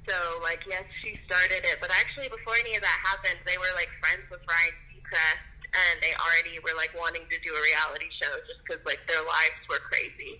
So, 0.07 0.15
like, 0.41 0.63
yes, 0.67 0.83
she 1.03 1.19
started 1.27 1.67
it, 1.67 1.77
but 1.81 1.91
actually, 1.99 2.29
before 2.29 2.55
any 2.63 2.75
of 2.75 2.81
that 2.81 2.99
happened, 3.03 3.39
they 3.45 3.57
were 3.57 3.71
like 3.75 3.89
friends 3.99 4.23
with 4.31 4.39
Ryan 4.47 4.75
Seacrest, 4.87 5.43
and 5.75 6.01
they 6.01 6.15
already 6.15 6.59
were 6.63 6.75
like 6.77 6.91
wanting 6.97 7.23
to 7.29 7.37
do 7.43 7.51
a 7.51 7.61
reality 7.61 8.07
show 8.21 8.31
just 8.47 8.63
because 8.63 8.85
like 8.85 8.99
their 9.07 9.21
lives 9.21 9.59
were 9.69 9.83
crazy. 9.91 10.39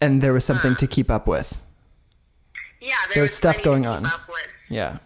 And 0.00 0.20
there 0.22 0.32
was 0.32 0.44
something 0.44 0.76
to 0.76 0.86
keep 0.86 1.10
up 1.10 1.26
with. 1.26 1.56
Yeah, 2.80 2.94
there 3.08 3.24
There's 3.24 3.32
was 3.32 3.36
stuff 3.36 3.56
plenty 3.56 3.64
to 3.64 3.68
going 3.68 3.86
on. 3.86 4.06
Yeah. 4.68 4.98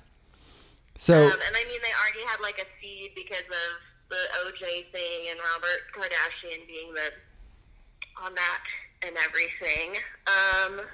So 0.97 1.15
Um, 1.15 1.33
and 1.33 1.57
I 1.57 1.65
mean, 1.67 1.81
they 1.83 1.91
already 1.91 2.25
had 2.31 2.41
like 2.41 2.59
a 2.59 2.67
seed 2.81 3.11
because 3.17 3.47
of 3.51 3.71
the 4.11 4.23
OJ 4.47 4.91
thing 4.93 5.31
and 5.31 5.39
Robert 5.39 5.83
Kardashian 5.93 6.67
being 6.67 6.95
the 6.95 7.11
on 8.23 8.35
that 8.35 8.63
and 9.07 9.17
everything. 9.25 9.99
Um, 10.27 10.87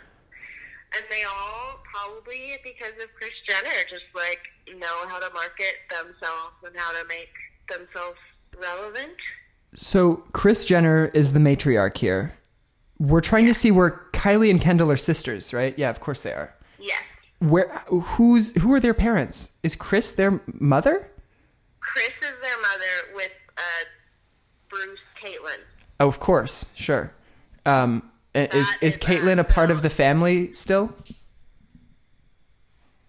and 0.96 1.04
they 1.10 1.22
all 1.24 1.80
probably 1.92 2.54
because 2.64 2.92
of 3.02 3.08
Kris 3.14 3.30
Jenner 3.46 3.76
just 3.88 4.04
like 4.14 4.40
know 4.78 5.08
how 5.08 5.18
to 5.18 5.32
market 5.34 5.74
themselves 5.90 6.54
and 6.64 6.74
how 6.76 6.92
to 6.92 7.06
make 7.08 7.30
themselves 7.68 8.18
relevant. 8.60 9.12
so 9.74 10.16
Kris 10.32 10.64
Jenner 10.64 11.06
is 11.14 11.32
the 11.32 11.38
matriarch 11.40 11.98
here. 11.98 12.34
We're 12.98 13.20
trying 13.22 13.46
to 13.46 13.54
see 13.54 13.70
where 13.70 14.02
Kylie 14.12 14.50
and 14.50 14.60
Kendall 14.60 14.90
are 14.90 14.96
sisters, 14.96 15.52
right? 15.54 15.78
Yeah, 15.78 15.88
of 15.90 16.00
course 16.00 16.22
they 16.22 16.32
are. 16.32 16.54
Yes, 16.78 17.00
Where 17.38 17.68
who's 17.88 18.54
who 18.60 18.72
are 18.74 18.80
their 18.80 18.92
parents? 18.94 19.52
Is 19.62 19.74
Kris 19.76 20.12
their 20.12 20.40
mother? 20.46 21.08
Kris 21.80 22.08
is 22.08 22.36
their 22.42 22.58
mother 22.60 23.14
with 23.14 23.32
uh, 23.56 23.84
Bruce 24.68 24.98
Caitlyn. 25.22 25.60
Oh, 25.98 26.08
of 26.08 26.20
course, 26.20 26.72
sure. 26.74 27.12
Um, 27.64 28.10
That 28.32 28.54
is 28.54 28.68
is 28.80 28.96
Caitlyn 28.96 29.38
a 29.40 29.44
part 29.44 29.70
of 29.70 29.82
the 29.82 29.90
family 29.90 30.52
still? 30.52 30.92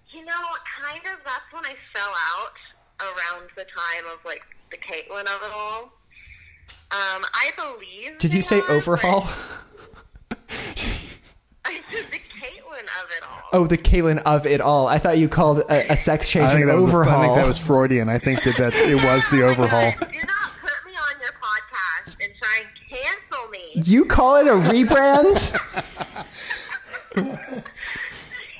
You 0.09 0.25
know, 0.25 0.41
kind 0.81 1.01
of. 1.05 1.19
That's 1.23 1.51
when 1.51 1.65
I 1.65 1.75
fell 1.93 2.09
out 2.09 2.57
around 2.99 3.49
the 3.55 3.63
time 3.63 4.05
of 4.11 4.23
like 4.25 4.41
the 4.71 4.77
Caitlyn 4.77 5.21
of 5.21 5.41
it 5.43 5.51
all. 5.55 5.93
Um, 6.91 7.23
I 7.33 7.51
believe. 7.55 8.17
Did 8.17 8.33
you 8.33 8.41
say 8.41 8.59
are, 8.59 8.71
overhaul? 8.71 9.27
I 10.41 10.45
said 11.91 12.05
the 12.11 12.17
Caitlyn 12.17 12.83
of 12.83 13.09
it 13.15 13.23
all. 13.23 13.49
Oh, 13.53 13.67
the 13.67 13.77
Caitlyn 13.77 14.17
of 14.23 14.45
it 14.45 14.59
all. 14.59 14.87
I 14.87 14.97
thought 14.97 15.17
you 15.17 15.29
called 15.29 15.59
a, 15.59 15.93
a 15.93 15.97
sex 15.97 16.27
change 16.29 16.47
I 16.47 16.53
think, 16.53 16.63
an 16.63 16.67
that 16.69 16.75
was, 16.77 16.87
overhaul. 16.87 17.21
I 17.21 17.25
think 17.27 17.35
that 17.35 17.47
was 17.47 17.59
Freudian. 17.59 18.09
I 18.09 18.17
think 18.19 18.43
that 18.43 18.57
that's, 18.57 18.77
it 18.81 18.95
was 18.95 19.29
the 19.29 19.43
Oh 19.45 19.49
overhaul. 19.51 19.91
God, 19.91 20.11
Do 20.11 20.19
not 20.19 20.51
put 20.61 20.85
me 20.85 20.93
on 20.97 21.21
your 21.21 21.31
podcast 21.39 22.17
and 22.23 22.33
try 22.41 22.63
and 22.65 22.69
cancel 22.89 23.49
me. 23.49 23.60
You 23.73 24.05
call 24.05 24.37
it 24.37 24.47
a 24.47 24.51
rebrand? 24.51 25.57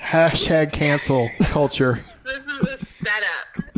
Hashtag 0.01 0.73
cancel 0.73 1.29
culture. 1.43 1.99
This 2.23 2.37
is 2.37 2.67
a 2.67 2.77
setup. 3.03 3.71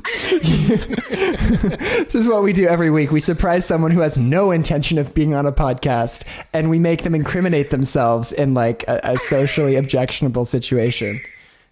this 2.05 2.15
is 2.15 2.27
what 2.27 2.43
we 2.43 2.53
do 2.53 2.67
every 2.67 2.89
week. 2.89 3.11
We 3.11 3.19
surprise 3.19 3.65
someone 3.65 3.91
who 3.91 4.01
has 4.01 4.17
no 4.17 4.51
intention 4.51 4.97
of 4.97 5.13
being 5.13 5.33
on 5.33 5.45
a 5.45 5.51
podcast, 5.51 6.25
and 6.51 6.69
we 6.69 6.79
make 6.79 7.03
them 7.03 7.15
incriminate 7.15 7.69
themselves 7.69 8.31
in 8.31 8.53
like 8.53 8.83
a, 8.87 8.99
a 9.03 9.17
socially 9.17 9.75
objectionable 9.75 10.45
situation. 10.45 11.21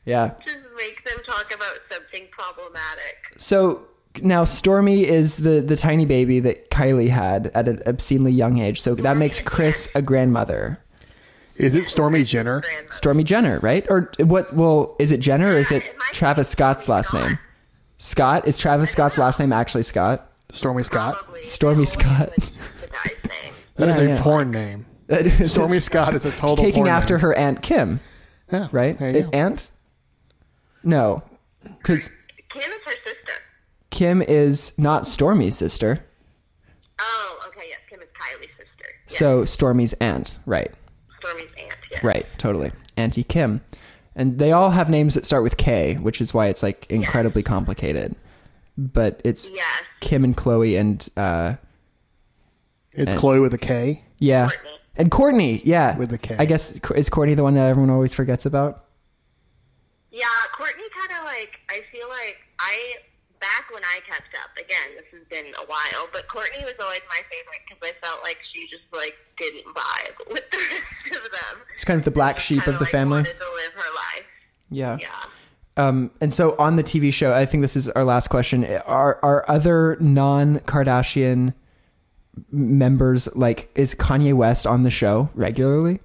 Yeah. 0.05 0.31
Just 0.45 0.57
make 0.77 1.03
them 1.03 1.17
talk 1.25 1.53
about 1.53 1.77
something 1.91 2.27
problematic. 2.31 3.33
So 3.37 3.87
now 4.21 4.43
Stormi 4.43 5.03
is 5.03 5.37
the 5.37 5.61
the 5.61 5.75
tiny 5.77 6.05
baby 6.05 6.39
that 6.41 6.69
Kylie 6.69 7.09
had 7.09 7.51
at 7.53 7.67
an 7.67 7.81
obscenely 7.85 8.31
young 8.31 8.59
age. 8.59 8.81
So 8.81 8.95
that 8.95 9.17
makes 9.17 9.39
Kris 9.39 9.89
a 9.95 10.01
grandmother. 10.01 10.79
Is 11.57 11.75
it 11.75 11.85
Stormi 11.85 12.25
Jenner? 12.25 12.63
Stormi 12.89 13.23
Jenner, 13.23 13.59
right? 13.59 13.85
Or 13.89 14.11
what? 14.19 14.53
Well, 14.55 14.95
is 14.99 15.11
it 15.11 15.19
Jenner 15.19 15.47
or 15.53 15.57
is 15.57 15.71
it 15.71 15.83
It 15.83 15.97
might 15.97 16.11
be 16.11 16.15
Travis 16.15 16.49
Scott's 16.49 16.89
last 16.89 17.13
name? 17.13 17.37
Scott 17.97 18.47
is 18.47 18.57
Travis 18.57 18.91
Scott's 18.91 19.17
last 19.17 19.39
name 19.39 19.53
actually 19.53 19.83
Scott? 19.83 20.27
Stormi 20.51 20.83
Scott. 20.83 21.15
Probably. 21.15 21.41
Stormi 21.41 21.87
Scott. 21.87 22.31
it's 22.35 22.49
The 22.49 22.87
guy's. 22.87 23.11
That 23.75 23.89
is 23.89 23.99
Yeah, 23.99 24.03
a 24.05 24.07
yeah. 24.09 24.21
porn 24.21 24.51
name. 24.51 24.85
Stormi 25.09 25.81
Scott 25.81 26.15
is 26.15 26.25
a 26.25 26.31
total 26.31 26.55
taking 26.57 26.83
porn 26.83 26.89
after 26.89 27.15
name. 27.15 27.21
her 27.21 27.33
aunt 27.35 27.61
Kim, 27.61 27.99
Yeah, 28.51 28.67
right? 28.71 28.97
there 28.97 29.11
you 29.11 29.21
go. 29.23 29.29
Aunt? 29.33 29.69
No, 30.83 31.21
because 31.63 32.09
Kim 32.49 32.61
is 32.61 32.67
her 32.85 32.91
sister. 33.05 33.33
Kim 34.01 34.23
is 34.23 34.75
not 34.79 35.03
Stormi's 35.03 35.55
sister. 35.55 36.03
Oh, 36.99 37.39
okay, 37.49 37.67
yes. 37.69 37.77
Kim 37.87 37.99
is 38.01 38.07
Kylie's 38.09 38.49
sister. 38.57 38.85
Yes. 39.07 39.19
So 39.19 39.43
Stormi's 39.43 39.93
aunt, 40.01 40.39
right? 40.47 40.71
Stormi's 41.19 41.51
aunt. 41.59 41.75
Yeah. 41.91 41.99
Right, 42.01 42.25
totally. 42.39 42.71
Auntie 42.97 43.23
Kim. 43.23 43.61
And 44.15 44.39
they 44.39 44.53
all 44.53 44.71
have 44.71 44.89
names 44.89 45.13
that 45.13 45.27
start 45.27 45.43
with 45.43 45.57
K, 45.57 45.97
which 45.97 46.19
is 46.19 46.33
why 46.33 46.47
it's 46.47 46.63
like 46.63 46.87
incredibly 46.89 47.43
complicated. 47.43 48.15
But 48.75 49.21
it's 49.23 49.47
Yes. 49.51 49.83
Kim 49.99 50.23
and 50.23 50.35
Khloe 50.35 50.79
and 50.79 51.07
uh 51.15 51.57
It's 52.93 53.11
And- 53.11 53.21
Khloe 53.21 53.39
with 53.39 53.53
a 53.53 53.59
K. 53.59 54.03
yeah. 54.17 54.47
Kourtney. 54.47 54.77
And 54.95 55.11
Kourtney, 55.11 55.61
yeah. 55.63 55.95
With 55.95 56.09
the 56.09 56.17
K. 56.17 56.35
I 56.39 56.45
guess 56.45 56.71
is 56.71 56.81
Kourtney 57.11 57.35
the 57.35 57.43
one 57.43 57.53
that 57.53 57.67
everyone 57.69 57.91
always 57.91 58.15
forgets 58.15 58.47
about? 58.47 58.83
Yeah, 60.09 60.25
Kourtney 60.55 60.89
kind 60.99 61.19
of 61.19 61.23
like 61.25 61.59
I 61.69 61.81
feel 61.91 62.09
like 62.09 62.37
I 62.59 62.95
back 63.41 63.69
when 63.73 63.83
I 63.83 63.99
kept 64.07 64.31
up. 64.39 64.55
Again, 64.55 64.95
this 64.95 65.09
has 65.11 65.27
been 65.27 65.51
a 65.59 65.65
while, 65.65 66.07
but 66.13 66.27
Kourtney 66.27 66.63
was 66.63 66.75
always 66.79 67.01
my 67.09 67.19
favorite 67.27 67.61
because 67.67 67.81
I 67.81 68.05
felt 68.05 68.23
like 68.23 68.37
she 68.53 68.67
just 68.67 68.83
like 68.93 69.17
didn't 69.37 69.65
vibe 69.65 70.17
with 70.31 70.49
the 70.51 70.57
rest 70.57 71.25
of 71.25 71.31
them. 71.31 71.65
It's 71.73 71.83
kind 71.83 71.97
of 71.97 72.05
the 72.05 72.11
black 72.11 72.39
sheep 72.39 72.65
of 72.67 72.75
the 72.75 72.85
like, 72.85 72.91
family. 72.91 73.17
Wanted 73.17 73.39
to 73.39 73.51
live 73.55 73.73
her 73.73 73.93
life. 73.95 74.25
Yeah. 74.69 74.97
Yeah. 75.01 75.09
Um, 75.77 76.11
and 76.21 76.33
so 76.33 76.55
on 76.57 76.75
the 76.75 76.83
TV 76.83 77.11
show, 77.13 77.33
I 77.33 77.45
think 77.45 77.61
this 77.61 77.75
is 77.75 77.89
our 77.89 78.03
last 78.03 78.27
question. 78.29 78.65
Are 78.85 79.19
are 79.23 79.45
other 79.49 79.97
non 79.99 80.59
Kardashian 80.59 81.53
members 82.51 83.33
like 83.35 83.69
is 83.75 83.95
Kanye 83.95 84.33
West 84.33 84.67
on 84.67 84.83
the 84.83 84.91
show 84.91 85.29
regularly? 85.33 85.99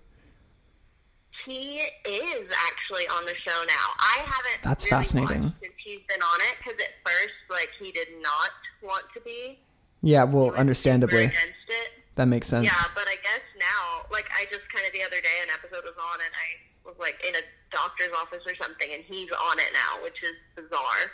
He 1.44 1.80
is 2.04 2.50
actually 2.66 3.06
on 3.08 3.24
the 3.26 3.34
show 3.34 3.64
now. 3.68 3.86
I 3.98 4.18
haven't. 4.24 4.62
That's 4.62 4.84
really 4.84 5.02
fascinating. 5.02 5.42
watched 5.42 5.60
Since 5.60 5.75
he's 5.86 6.02
been 6.10 6.20
on 6.20 6.38
it, 6.50 6.58
because 6.58 6.74
at 6.82 6.98
first, 7.06 7.34
like, 7.48 7.70
he 7.78 7.92
did 7.92 8.08
not 8.20 8.50
want 8.82 9.04
to 9.14 9.20
be. 9.22 9.58
Yeah, 10.02 10.24
well, 10.24 10.50
understandably, 10.54 11.24
against 11.30 11.66
it. 11.68 11.90
that 12.16 12.26
makes 12.26 12.46
sense. 12.48 12.66
Yeah, 12.66 12.84
but 12.94 13.06
I 13.08 13.16
guess 13.22 13.42
now, 13.58 14.06
like, 14.12 14.26
I 14.34 14.44
just 14.50 14.68
kind 14.74 14.86
of 14.86 14.92
the 14.92 15.02
other 15.02 15.20
day 15.22 15.36
an 15.42 15.48
episode 15.54 15.84
was 15.84 15.94
on, 15.98 16.18
and 16.20 16.32
I 16.34 16.48
was 16.88 16.94
like 17.00 17.16
in 17.26 17.34
a 17.34 17.42
doctor's 17.72 18.12
office 18.20 18.42
or 18.46 18.54
something, 18.62 18.88
and 18.92 19.02
he's 19.04 19.30
on 19.50 19.58
it 19.58 19.70
now, 19.72 20.02
which 20.04 20.22
is 20.22 20.34
bizarre. 20.54 21.10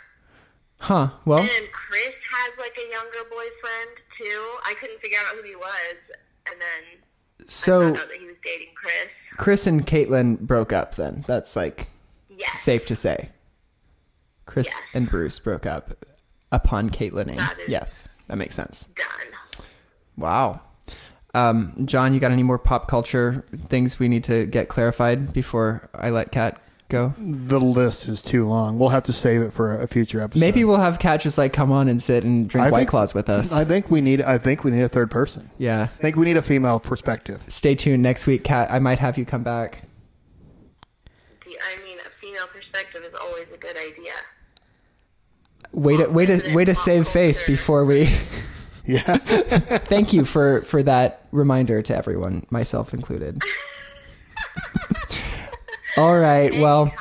Huh. 0.79 1.09
Well, 1.25 1.39
And 1.39 1.49
then 1.49 1.63
Kris 1.73 2.13
has 2.31 2.59
like 2.59 2.77
a 2.77 2.91
younger 2.91 3.23
boyfriend 3.31 3.91
too. 4.19 4.41
I 4.65 4.75
couldn't 4.81 5.01
figure 5.01 5.19
out 5.27 5.37
who 5.37 5.43
he 5.43 5.55
was, 5.57 5.97
and 6.51 6.61
then 6.61 7.01
I 7.41 7.45
so 7.47 7.81
found 7.81 7.97
out 7.99 8.09
that 8.09 8.19
he 8.19 8.27
was 8.27 8.37
dating 8.45 8.75
Kris. 8.75 9.09
Kris 9.39 9.67
and 9.67 9.87
Caitlyn 9.87 10.39
broke 10.41 10.73
up. 10.73 10.97
Then 10.97 11.25
that's 11.29 11.55
like 11.57 11.87
Yes. 12.29 12.61
safe 12.61 12.85
to 12.87 12.97
say. 12.97 13.31
Kris 14.47 14.67
Yes. 14.69 14.77
and 14.95 15.09
Bruce 15.09 15.39
broke 15.39 15.67
up 15.67 16.05
upon 16.51 16.91
Caitlining. 16.91 17.37
That 17.37 17.57
is- 17.61 17.69
Yes, 17.69 18.09
that 18.29 18.37
makes 18.37 18.55
sense. 18.55 18.89
Done. 18.97 19.65
Wow. 20.17 20.61
Um, 21.35 21.73
John, 21.87 22.13
you 22.13 22.21
got 22.21 22.31
any 22.33 22.43
more 22.43 22.59
pop 22.59 22.89
culture 22.89 23.45
things 23.69 23.99
we 23.99 24.09
need 24.09 24.25
to 24.25 24.45
get 24.47 24.69
clarified 24.69 25.33
before 25.33 25.89
I 25.95 26.11
let 26.11 26.31
Kat 26.31 26.61
go? 26.91 27.15
The 27.19 27.59
list 27.59 28.07
is 28.07 28.21
too 28.21 28.45
long. 28.45 28.79
We'll 28.79 28.91
have 28.91 29.05
to 29.05 29.15
save 29.15 29.41
it 29.41 29.55
for 29.55 29.81
a 29.81 29.87
future 29.87 30.21
episode. 30.21 30.41
Maybe 30.41 30.63
we'll 30.65 30.77
have 30.77 30.99
Kat 30.99 31.23
just 31.23 31.39
like 31.39 31.55
come 31.55 31.73
on 31.73 31.89
and 31.89 32.03
sit 32.03 32.23
and 32.25 32.47
drink 32.51 32.67
I 32.67 32.71
White 32.71 32.79
think- 32.81 32.91
Claws 32.91 33.15
with 33.15 33.31
us. 33.31 33.51
I 33.51 33.65
think 33.65 33.91
we 33.91 34.03
need. 34.03 34.21
I 34.21 34.37
think 34.37 34.63
we 34.63 34.73
need 34.73 34.83
a 34.83 34.91
third 34.91 35.11
person. 35.11 35.51
yeah. 35.57 35.85
I 35.85 35.87
think 36.03 36.17
we 36.17 36.27
need 36.27 36.37
a 36.37 36.43
female 36.43 36.79
perspective. 36.79 37.43
Stay 37.49 37.75
tuned 37.77 38.03
next 38.03 38.27
week, 38.27 38.45
Kat. 38.45 38.71
I 38.71 38.79
might 38.79 38.99
have 38.99 39.17
you 39.17 39.25
come 39.25 39.43
back. 39.43 39.85
I 41.47 41.77
mean, 41.85 41.99
a 41.99 42.11
female 42.21 42.47
perspective 42.53 43.03
is 43.05 43.15
always 43.21 43.47
a 43.55 43.57
good 43.57 43.77
idea. 43.77 44.13
Way 45.73 45.97
to 45.97 46.07
way 46.07 46.27
to 46.27 46.55
way 46.55 46.65
to 46.65 46.75
save 46.75 47.09
face 47.09 47.47
before 47.47 47.85
we. 47.85 48.15
Yeah. 48.85 49.17
Thank 49.19 50.13
you 50.13 50.25
for 50.25 50.63
for 50.63 50.83
that 50.83 51.29
reminder 51.31 51.83
to 51.83 51.97
everyone, 51.97 52.45
myself 52.51 52.93
included. 52.93 53.41
All 55.97 56.19
right. 56.19 56.53
Well, 56.57 56.93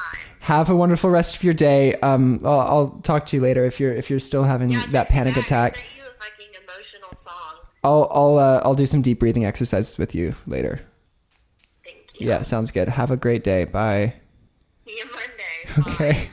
have 0.41 0.69
a 0.69 0.75
wonderful 0.75 1.09
rest 1.09 1.35
of 1.35 1.43
your 1.43 1.55
day. 1.55 1.95
Um, 1.95 2.39
I'll, 2.43 2.59
I'll 2.61 2.89
talk 3.03 3.25
to 3.27 3.35
you 3.37 3.41
later 3.41 3.65
if 3.65 3.79
you're 3.79 3.93
if 3.93 4.11
you're 4.11 4.19
still 4.19 4.43
having 4.43 4.69
Yeah, 4.71 4.85
that 4.91 5.09
panic 5.09 5.33
Jack, 5.33 5.45
attack. 5.45 5.77
I 5.77 5.79
sent 5.79 5.87
you 5.97 6.03
a 6.03 6.23
fucking 6.23 6.47
emotional 6.63 7.09
song. 7.25 7.55
I'll 7.83 8.07
I'll 8.11 8.37
uh, 8.37 8.61
I'll 8.63 8.75
do 8.75 8.85
some 8.85 9.01
deep 9.01 9.19
breathing 9.19 9.45
exercises 9.45 9.97
with 9.97 10.13
you 10.13 10.35
later. 10.45 10.81
Thank 11.83 11.97
you. 12.19 12.27
Yeah, 12.27 12.43
sounds 12.43 12.69
good. 12.69 12.89
Have 12.89 13.09
a 13.09 13.17
great 13.17 13.43
day. 13.43 13.65
Bye. 13.65 14.13
See 14.87 14.97
you 14.97 15.05
Monday. 15.05 15.89
Bye. 15.89 15.93
Okay. 15.93 16.29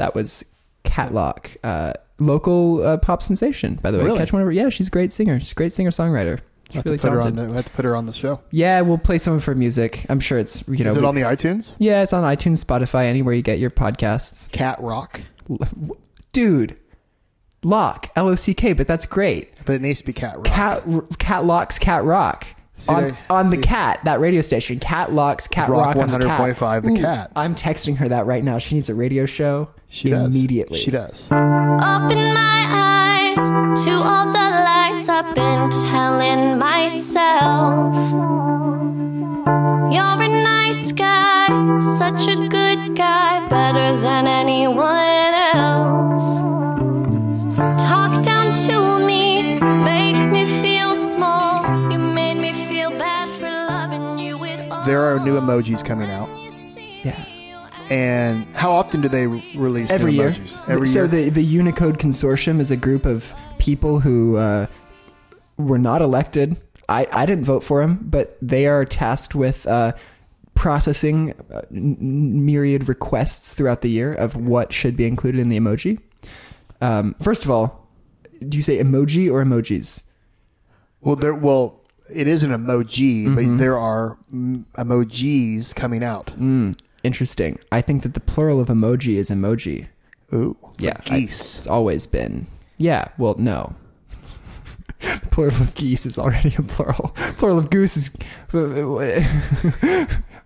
That 0.00 0.14
was 0.14 0.44
Kat 0.84 1.14
Lock, 1.14 1.50
uh, 1.62 1.92
local 2.18 2.82
uh, 2.82 2.96
pop 2.96 3.22
sensation. 3.22 3.76
By 3.82 3.90
the 3.92 3.98
way, 3.98 4.04
Really? 4.04 4.18
catch 4.18 4.32
one 4.32 4.42
of 4.42 4.46
her. 4.46 4.52
Yeah, 4.52 4.68
she's 4.70 4.88
a 4.88 4.90
great 4.90 5.12
singer. 5.12 5.38
She's 5.38 5.52
a 5.52 5.54
great 5.54 5.72
singer 5.72 5.90
songwriter. 5.90 6.40
She's 6.70 6.84
really 6.84 6.98
put 6.98 7.10
her 7.10 7.16
on. 7.20 7.34
talented. 7.34 7.44
The, 7.46 7.50
we 7.50 7.56
have 7.56 7.64
to 7.64 7.72
put 7.72 7.84
her 7.84 7.96
on 7.96 8.06
the 8.06 8.12
show. 8.12 8.40
Yeah, 8.52 8.80
we'll 8.82 8.96
play 8.98 9.18
some 9.18 9.34
of 9.34 9.44
her 9.46 9.54
music. 9.56 10.06
I'm 10.08 10.20
sure 10.20 10.38
it's 10.38 10.66
you 10.68 10.84
know. 10.84 10.90
Is 10.92 10.96
it 10.96 11.00
we- 11.00 11.06
on 11.06 11.14
the 11.16 11.22
iTunes? 11.22 11.74
yeah, 11.78 12.02
it's 12.02 12.12
on 12.12 12.22
iTunes, 12.24 12.64
Spotify, 12.64 13.04
anywhere 13.06 13.34
you 13.34 13.42
get 13.42 13.58
your 13.58 13.70
podcasts. 13.70 14.50
Cat 14.52 14.80
Rock, 14.80 15.20
Dude, 16.32 16.76
Lock 17.62 18.10
L 18.16 18.28
O 18.28 18.34
C 18.36 18.54
K, 18.54 18.72
but 18.72 18.86
that's 18.86 19.04
great. 19.06 19.60
but 19.66 19.74
it 19.74 19.82
needs 19.82 20.00
to 20.00 20.06
be 20.06 20.12
Cat 20.12 20.36
Rock. 20.36 20.44
Cat 20.46 20.84
Cat 21.18 21.44
Locks 21.44 21.78
Cat 21.78 22.04
Rock. 22.04 22.46
See, 22.80 22.92
on 22.94 23.02
they- 23.04 23.16
on 23.28 23.50
the 23.50 23.56
cat 23.58 24.00
that 24.04 24.20
radio 24.20 24.40
station 24.40 24.78
cat 24.80 25.12
locks 25.12 25.46
cat 25.46 25.68
Rock 25.68 25.94
rock, 25.94 25.96
on 25.96 26.10
the 26.10 26.26
cat. 26.26 26.82
The 26.82 26.90
Ooh, 26.90 26.96
Cat. 27.00 27.30
i'm 27.36 27.54
texting 27.54 27.96
her 27.98 28.08
that 28.08 28.26
right 28.26 28.42
now 28.42 28.58
she 28.58 28.74
needs 28.74 28.88
a 28.88 28.94
radio 28.94 29.26
show 29.26 29.68
She 29.88 30.10
does. 30.10 30.34
immediately 30.34 30.78
She 30.78 30.90
does. 30.90 31.26
Open 31.30 32.32
my 32.34 32.66
eyes 32.70 33.36
to 33.84 33.90
all 33.92 34.26
the 34.32 34.38
lies 34.38 35.08
I've 35.08 35.34
been 35.34 35.70
telling 35.90 36.58
myself. 36.58 37.94
You're 39.92 40.22
a 40.22 40.28
nice 40.42 40.92
guy, 40.92 41.46
such 41.98 42.28
a 42.28 42.36
good 42.48 42.96
guy, 42.96 43.46
better 43.48 43.96
than 44.00 44.26
anyone 44.26 45.34
else. 45.54 46.49
There 55.00 55.16
are 55.16 55.18
new 55.18 55.40
emojis 55.40 55.82
coming 55.82 56.10
out. 56.10 56.28
yeah 57.02 57.24
And 57.88 58.44
how 58.54 58.70
often 58.70 59.00
do 59.00 59.08
they 59.08 59.26
re- 59.26 59.54
release 59.56 59.90
every 59.90 60.12
new 60.12 60.18
year 60.18 60.32
emojis? 60.32 60.68
Every 60.68 60.86
so 60.86 60.98
year. 61.04 61.08
the 61.08 61.30
the 61.30 61.42
unicode 61.42 61.98
consortium 61.98 62.60
is 62.60 62.70
a 62.70 62.76
group 62.76 63.06
of 63.06 63.34
people 63.58 64.00
who 64.00 64.36
uh, 64.36 64.66
were 65.56 65.78
not 65.78 66.02
elected 66.02 66.58
I, 66.90 67.06
I 67.14 67.24
didn't 67.24 67.46
vote 67.46 67.64
for 67.64 67.80
them 67.80 67.98
but 68.02 68.36
they 68.42 68.66
are 68.66 68.84
tasked 68.84 69.34
with 69.34 69.66
uh, 69.66 69.92
processing 70.54 71.32
uh, 71.50 71.62
n- 71.70 71.96
n- 71.98 72.44
myriad 72.44 72.86
requests 72.86 73.54
throughout 73.54 73.80
the 73.80 73.88
year 73.88 74.12
of 74.12 74.36
what 74.36 74.70
should 74.70 74.98
be 74.98 75.06
included 75.06 75.40
in 75.40 75.48
the 75.48 75.58
emoji 75.58 75.98
um, 76.82 77.14
first 77.22 77.46
of 77.46 77.50
all 77.50 77.88
do 78.46 78.58
you 78.58 78.62
say 78.62 78.76
emoji 78.76 79.32
or 79.32 79.42
emojis 79.42 80.04
well, 81.00 81.16
there. 81.16 81.32
Well, 81.32 81.79
it 82.12 82.26
is 82.28 82.42
an 82.42 82.50
emoji, 82.50 83.24
Mm-hmm. 83.26 83.34
but 83.34 83.58
there 83.58 83.78
are 83.78 84.16
emojis 84.76 85.74
coming 85.74 86.02
out. 86.04 86.26
mm, 86.38 86.78
interesting 87.02 87.58
i 87.72 87.80
think 87.80 88.02
that 88.02 88.12
the 88.14 88.20
plural 88.20 88.60
of 88.60 88.68
emoji 88.68 89.16
is 89.16 89.30
emoji 89.30 89.86
Ooh, 90.32 90.56
Yeah, 90.78 90.96
I- 91.08 91.20
geese. 91.20 91.58
It's 91.58 91.66
always 91.66 92.06
been. 92.06 92.46
Yeah, 92.78 93.08
well, 93.18 93.34
no. 93.38 93.74
plural 95.32 95.60
of 95.60 95.74
geese 95.74 96.06
is 96.06 96.18
already 96.18 96.54
a 96.56 96.62
plural. 96.62 97.08
Plural 97.38 97.58
of 97.58 97.68
goose 97.68 97.96
is 97.96 98.10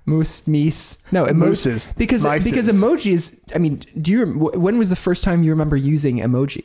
moose, 0.07 0.43
meese. 0.49 1.03
No, 1.13 1.29
emo- 1.29 1.47
Mooses. 1.49 1.95
Because 1.97 2.25
Mices. 2.25 2.45
because 2.45 2.69
emoji 2.69 3.13
is. 3.13 3.41
I 3.55 3.59
mean, 3.59 3.83
do 4.01 4.11
you? 4.11 4.25
When 4.27 4.79
was 4.79 4.89
the 4.91 4.97
first 4.97 5.23
time 5.23 5.43
you 5.43 5.51
remember 5.51 5.77
using 5.77 6.17
emoji? 6.19 6.65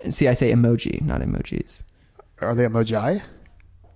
And 0.00 0.14
see, 0.14 0.28
I 0.28 0.34
say 0.34 0.52
emoji, 0.52 1.00
not 1.02 1.20
emojis. 1.22 1.82
are 2.40 2.54
they 2.54 2.64
emoji? 2.66 3.22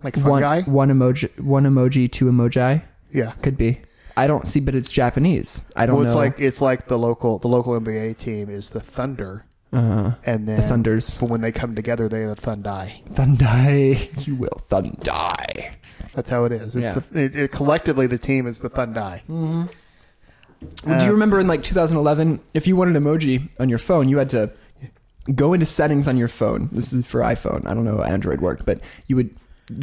Like 0.03 0.17
One, 0.17 0.43
fungi? 0.43 0.63
one 0.63 0.89
emoji, 0.91 1.39
one 1.41 1.65
emoji, 1.65 2.11
two 2.11 2.27
emoji 2.27 2.83
Yeah. 3.13 3.33
could 3.43 3.57
be. 3.57 3.81
I 4.17 4.27
don't 4.27 4.47
see, 4.47 4.61
but 4.61 4.75
it's 4.75 4.91
Japanese. 4.91 5.63
I 5.77 5.87
don't 5.87 5.97
Well, 5.97 6.05
it's 6.05 6.15
know. 6.15 6.19
like 6.21 6.41
it's 6.41 6.61
like 6.61 6.89
the 6.89 6.99
local 6.99 7.39
the 7.39 7.49
local 7.49 7.79
NBA 7.79 8.19
team 8.19 8.51
is 8.51 8.71
the 8.71 8.81
Thunder, 8.81 9.45
uh, 9.73 10.13
and 10.27 10.49
then 10.49 10.61
the 10.61 10.67
Thunders. 10.67 11.17
But 11.19 11.29
when 11.31 11.41
they 11.43 11.53
come 11.53 11.75
together, 11.75 12.09
they 12.09 12.23
are 12.25 12.35
the 12.35 12.41
Thundai. 12.41 13.03
Thundai, 13.15 14.27
you 14.27 14.35
will 14.37 14.61
Thundai. 14.71 15.71
That's 16.15 16.29
how 16.31 16.45
it 16.45 16.53
is. 16.53 16.75
It's 16.77 16.85
Yeah. 16.85 16.95
the, 17.13 17.23
it, 17.25 17.37
it, 17.37 17.53
collectively, 17.53 18.07
the 18.07 18.19
team 18.19 18.47
is 18.47 18.59
the 18.61 18.71
Thundai. 18.71 19.21
Do 19.29 19.69
Uh, 20.93 21.05
you 21.05 21.11
remember 21.13 21.41
in 21.41 21.47
like 21.47 21.63
2011, 21.63 22.41
if 22.53 22.67
you 22.67 22.77
wanted 22.77 23.01
emoji 23.01 23.49
on 23.59 23.69
your 23.69 23.79
phone, 23.79 24.09
you 24.09 24.19
had 24.19 24.29
to 24.31 24.51
go 25.35 25.53
into 25.55 25.65
settings 25.67 26.07
on 26.09 26.17
your 26.19 26.29
phone. 26.29 26.69
This 26.73 26.93
is 26.93 27.07
for 27.07 27.21
iPhone. 27.21 27.67
I 27.67 27.73
don't 27.75 27.85
know 27.85 27.97
how 27.99 28.03
Android 28.03 28.41
worked, 28.41 28.67
but 28.67 28.81
you 29.07 29.17
would 29.17 29.31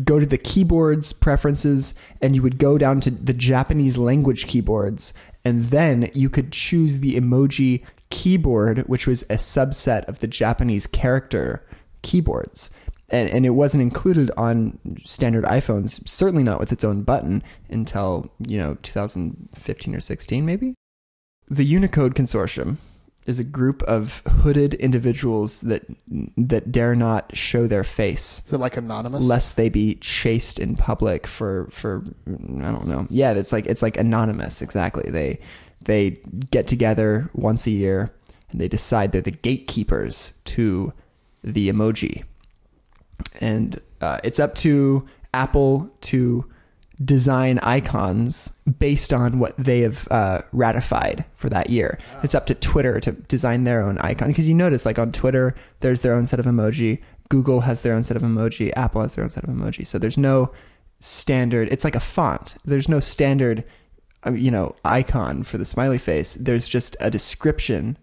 go 0.06 0.20
to 0.20 0.26
the 0.26 0.38
keyboards 0.38 1.14
preferences 1.14 1.96
and 2.22 2.36
you 2.36 2.42
would 2.42 2.58
go 2.58 2.78
down 2.78 3.02
to 3.02 3.12
the 3.12 3.34
Japanese 3.34 3.98
language 3.98 4.48
keyboards 4.48 5.14
and 5.46 5.66
then 5.66 6.12
you 6.14 6.30
could 6.30 6.52
choose 6.52 7.00
the 7.00 7.16
emoji 7.16 7.84
keyboard, 8.10 8.80
which 8.88 9.08
was 9.08 9.24
a 9.24 9.36
subset 9.36 10.06
of 10.08 10.20
the 10.20 10.28
Japanese 10.28 10.88
character 10.88 11.66
keyboards. 12.02 12.72
and 13.10 13.30
and 13.30 13.46
it 13.46 13.52
wasn't 13.52 13.82
included 13.82 14.30
on 14.36 14.78
standard 15.00 15.46
iPhones. 15.46 16.06
Certainly 16.08 16.44
not 16.44 16.60
with 16.60 16.74
its 16.74 16.84
own 16.84 17.04
button 17.04 17.42
until 17.70 18.30
you 18.46 18.58
know 18.58 18.78
2015 18.82 19.96
or 19.96 20.00
16, 20.02 20.46
maybe. 20.46 20.74
The 21.48 21.64
Unicode 21.64 22.16
Consortium 22.16 22.78
is 23.28 23.40
a 23.40 23.44
group 23.44 23.84
of 23.84 24.22
hooded 24.42 24.74
individuals 24.76 25.62
that 25.62 25.84
that 26.38 26.72
dare 26.72 26.96
not 26.96 27.36
show 27.36 27.68
their 27.68 27.84
face 27.84 28.44
Is 28.48 28.54
it 28.54 28.58
like 28.58 28.78
anonymous? 28.78 29.24
lest 29.24 29.56
they 29.58 29.70
be 29.70 29.96
chased 29.96 30.60
in 30.60 30.76
public 30.76 31.28
for 31.28 31.68
for 31.72 32.04
I 32.28 32.72
don't 32.72 32.88
know. 32.88 33.06
Yeah, 33.10 33.34
it's 33.34 33.52
like 33.52 33.66
it's 33.68 33.82
like 33.82 33.98
anonymous. 33.98 34.62
Exactly. 34.62 35.12
They 35.12 35.40
they 35.86 36.18
get 36.52 36.68
together 36.68 37.30
once 37.34 37.68
a 37.68 37.72
year 37.72 38.14
and 38.52 38.60
they 38.62 38.68
decide 38.68 39.12
they're 39.12 39.22
the 39.22 39.32
gatekeepers 39.32 40.40
to 40.46 40.94
the 41.44 41.70
emoji, 41.70 42.24
and 43.40 43.80
uh, 44.02 44.20
it's 44.24 44.40
up 44.40 44.56
to 44.56 45.06
Apple 45.34 45.90
to 46.02 46.46
design 47.04 47.60
icons 47.60 48.54
based 48.80 49.14
on 49.14 49.40
what 49.40 49.56
they 49.58 49.82
have 49.82 50.08
uh, 50.10 50.42
ratified 50.52 51.24
for 51.36 51.50
that 51.50 51.70
year. 51.70 52.00
It's 52.24 52.34
up 52.34 52.48
to 52.48 52.56
Twitter 52.56 53.00
to 53.02 53.12
design 53.12 53.64
their 53.64 53.82
own 53.82 53.98
icon 54.00 54.30
because 54.30 54.50
you 54.50 54.56
notice, 54.56 54.86
like 54.86 54.98
on 54.98 55.12
Twitter, 55.12 55.56
there's 55.82 56.02
their 56.02 56.16
own 56.16 56.26
set 56.26 56.40
of 56.40 56.46
emoji. 56.46 57.02
Google 57.30 57.62
has 57.62 57.82
their 57.82 57.94
own 57.94 58.04
set 58.04 58.18
of 58.18 58.24
emoji. 58.24 58.74
Apple 58.76 59.02
has 59.02 59.16
their 59.16 59.24
own 59.24 59.30
set 59.30 59.44
of 59.44 59.50
emoji. 59.50 59.86
So 59.86 60.00
there's 60.00 60.18
no 60.18 60.52
standard. 61.00 61.68
It's 61.72 61.84
like 61.84 61.96
a 61.96 62.00
font. 62.00 62.56
There's 62.66 62.90
no 62.90 63.00
standard, 63.00 63.64
uh, 64.26 64.32
you 64.32 64.50
know, 64.50 64.76
icon 64.84 65.44
for 65.44 65.58
the 65.58 65.66
smiley 65.66 66.00
face. 66.00 66.34
There's 66.36 66.68
just 66.68 66.96
a 67.00 67.12
description 67.12 67.98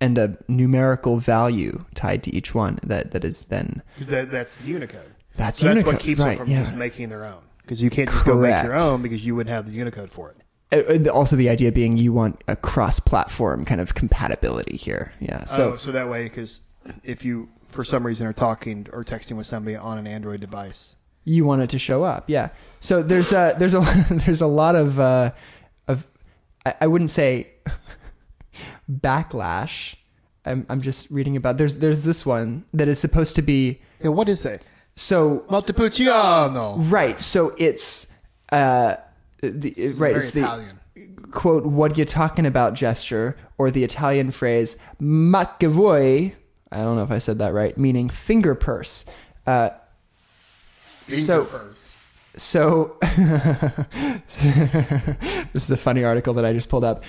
and 0.00 0.16
a 0.16 0.38
numerical 0.48 1.18
value 1.18 1.84
tied 1.94 2.22
to 2.22 2.34
each 2.34 2.54
one 2.54 2.78
that 2.82 3.10
that 3.10 3.24
is 3.24 3.44
then 3.44 3.82
That, 4.00 4.30
that's 4.30 4.62
Unicode. 4.62 5.14
That's 5.36 5.58
So 5.58 5.74
that's 5.74 5.86
what 5.86 6.00
keeps 6.00 6.20
right, 6.20 6.38
them 6.38 6.46
from 6.46 6.50
yeah. 6.50 6.62
just 6.62 6.74
making 6.74 7.10
their 7.10 7.24
own. 7.24 7.42
Because 7.70 7.80
you 7.80 7.88
can't 7.88 8.10
just 8.10 8.24
go 8.24 8.34
make 8.34 8.64
your 8.64 8.74
own 8.74 9.00
because 9.00 9.24
you 9.24 9.36
wouldn't 9.36 9.54
have 9.54 9.64
the 9.64 9.70
Unicode 9.70 10.10
for 10.10 10.28
it. 10.28 10.42
Uh, 10.72 11.08
uh, 11.08 11.12
also 11.12 11.36
the 11.36 11.48
idea 11.48 11.70
being 11.70 11.96
you 11.96 12.12
want 12.12 12.42
a 12.48 12.56
cross-platform 12.56 13.64
kind 13.64 13.80
of 13.80 13.94
compatibility 13.94 14.76
here. 14.76 15.12
Yeah. 15.20 15.44
So 15.44 15.74
oh, 15.74 15.76
so 15.76 15.92
that 15.92 16.08
way, 16.08 16.24
because 16.24 16.62
if 17.04 17.24
you 17.24 17.48
for 17.68 17.84
some 17.84 18.04
reason 18.04 18.26
are 18.26 18.32
talking 18.32 18.88
or 18.92 19.04
texting 19.04 19.36
with 19.36 19.46
somebody 19.46 19.76
on 19.76 19.98
an 19.98 20.08
Android 20.08 20.40
device, 20.40 20.96
you 21.22 21.44
want 21.44 21.62
it 21.62 21.70
to 21.70 21.78
show 21.78 22.02
up. 22.02 22.24
Yeah. 22.26 22.48
So 22.80 23.04
there's 23.04 23.32
a 23.32 23.54
there's 23.56 23.74
a 23.74 23.80
there's 24.10 24.40
a 24.40 24.48
lot 24.48 24.74
of 24.74 24.98
uh, 24.98 25.30
of 25.86 26.08
I, 26.66 26.74
I 26.80 26.86
wouldn't 26.88 27.10
say 27.10 27.52
backlash. 28.90 29.94
I'm 30.44 30.66
I'm 30.68 30.80
just 30.80 31.08
reading 31.12 31.36
about 31.36 31.56
there's 31.56 31.76
there's 31.76 32.02
this 32.02 32.26
one 32.26 32.64
that 32.74 32.88
is 32.88 32.98
supposed 32.98 33.36
to 33.36 33.42
be 33.42 33.80
yeah, 34.00 34.08
what 34.08 34.28
is 34.28 34.42
that? 34.42 34.64
So 35.00 35.44
Montepulciano. 35.48 36.76
right. 36.76 37.20
So 37.22 37.54
it's 37.56 38.12
uh 38.52 38.96
the, 39.40 39.72
right. 39.96 40.12
very 40.12 40.16
It's 40.16 40.32
the 40.32 40.40
Italian. 40.40 40.80
quote 41.30 41.64
"What 41.64 41.96
you 41.96 42.04
talking 42.04 42.44
about?" 42.44 42.74
gesture 42.74 43.36
or 43.56 43.70
the 43.70 43.82
Italian 43.82 44.30
phrase 44.30 44.76
"Ma 44.98 45.44
che 45.58 45.68
vuoi?" 45.68 46.34
I 46.70 46.76
don't 46.82 46.96
know 46.96 47.02
if 47.02 47.10
I 47.10 47.18
said 47.18 47.38
that 47.38 47.54
right, 47.54 47.76
meaning 47.78 48.10
finger 48.10 48.54
purse. 48.54 49.06
Uh, 49.46 49.70
so 51.08 51.48
so 52.36 52.96
this 53.02 54.44
is 55.54 55.70
a 55.70 55.76
funny 55.76 56.04
article 56.04 56.32
that 56.34 56.44
I 56.44 56.52
just 56.52 56.68
pulled 56.68 56.84
up. 56.84 57.02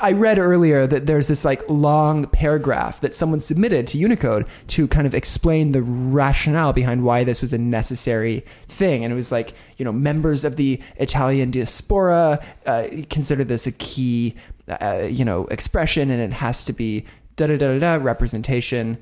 I 0.00 0.12
read 0.12 0.38
earlier 0.38 0.86
that 0.86 1.06
there's 1.06 1.26
this 1.26 1.44
like 1.44 1.68
long 1.68 2.26
paragraph 2.28 3.00
that 3.00 3.14
someone 3.14 3.40
submitted 3.40 3.88
to 3.88 3.98
Unicode 3.98 4.46
to 4.68 4.86
kind 4.86 5.06
of 5.06 5.14
explain 5.14 5.72
the 5.72 5.82
rationale 5.82 6.72
behind 6.72 7.02
why 7.02 7.24
this 7.24 7.40
was 7.40 7.52
a 7.52 7.58
necessary 7.58 8.44
thing. 8.68 9.02
And 9.02 9.12
it 9.12 9.16
was 9.16 9.32
like, 9.32 9.52
you 9.78 9.84
know, 9.84 9.92
members 9.92 10.44
of 10.44 10.54
the 10.56 10.80
Italian 10.96 11.50
diaspora 11.50 12.40
uh, 12.66 12.86
consider 13.10 13.42
this 13.42 13.66
a 13.66 13.72
key, 13.72 14.36
uh, 14.68 15.08
you 15.10 15.24
know, 15.24 15.46
expression, 15.46 16.10
and 16.10 16.20
it 16.20 16.32
has 16.34 16.62
to 16.64 16.72
be 16.72 17.04
da 17.34 17.48
da 17.48 17.56
da 17.56 17.78
da 17.78 17.94
representation, 17.96 18.96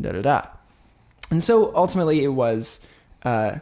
da 0.00 0.12
da 0.12 0.20
da. 0.20 0.46
And 1.30 1.42
so 1.42 1.74
ultimately, 1.74 2.22
it 2.24 2.28
was 2.28 2.86
uh, 3.22 3.58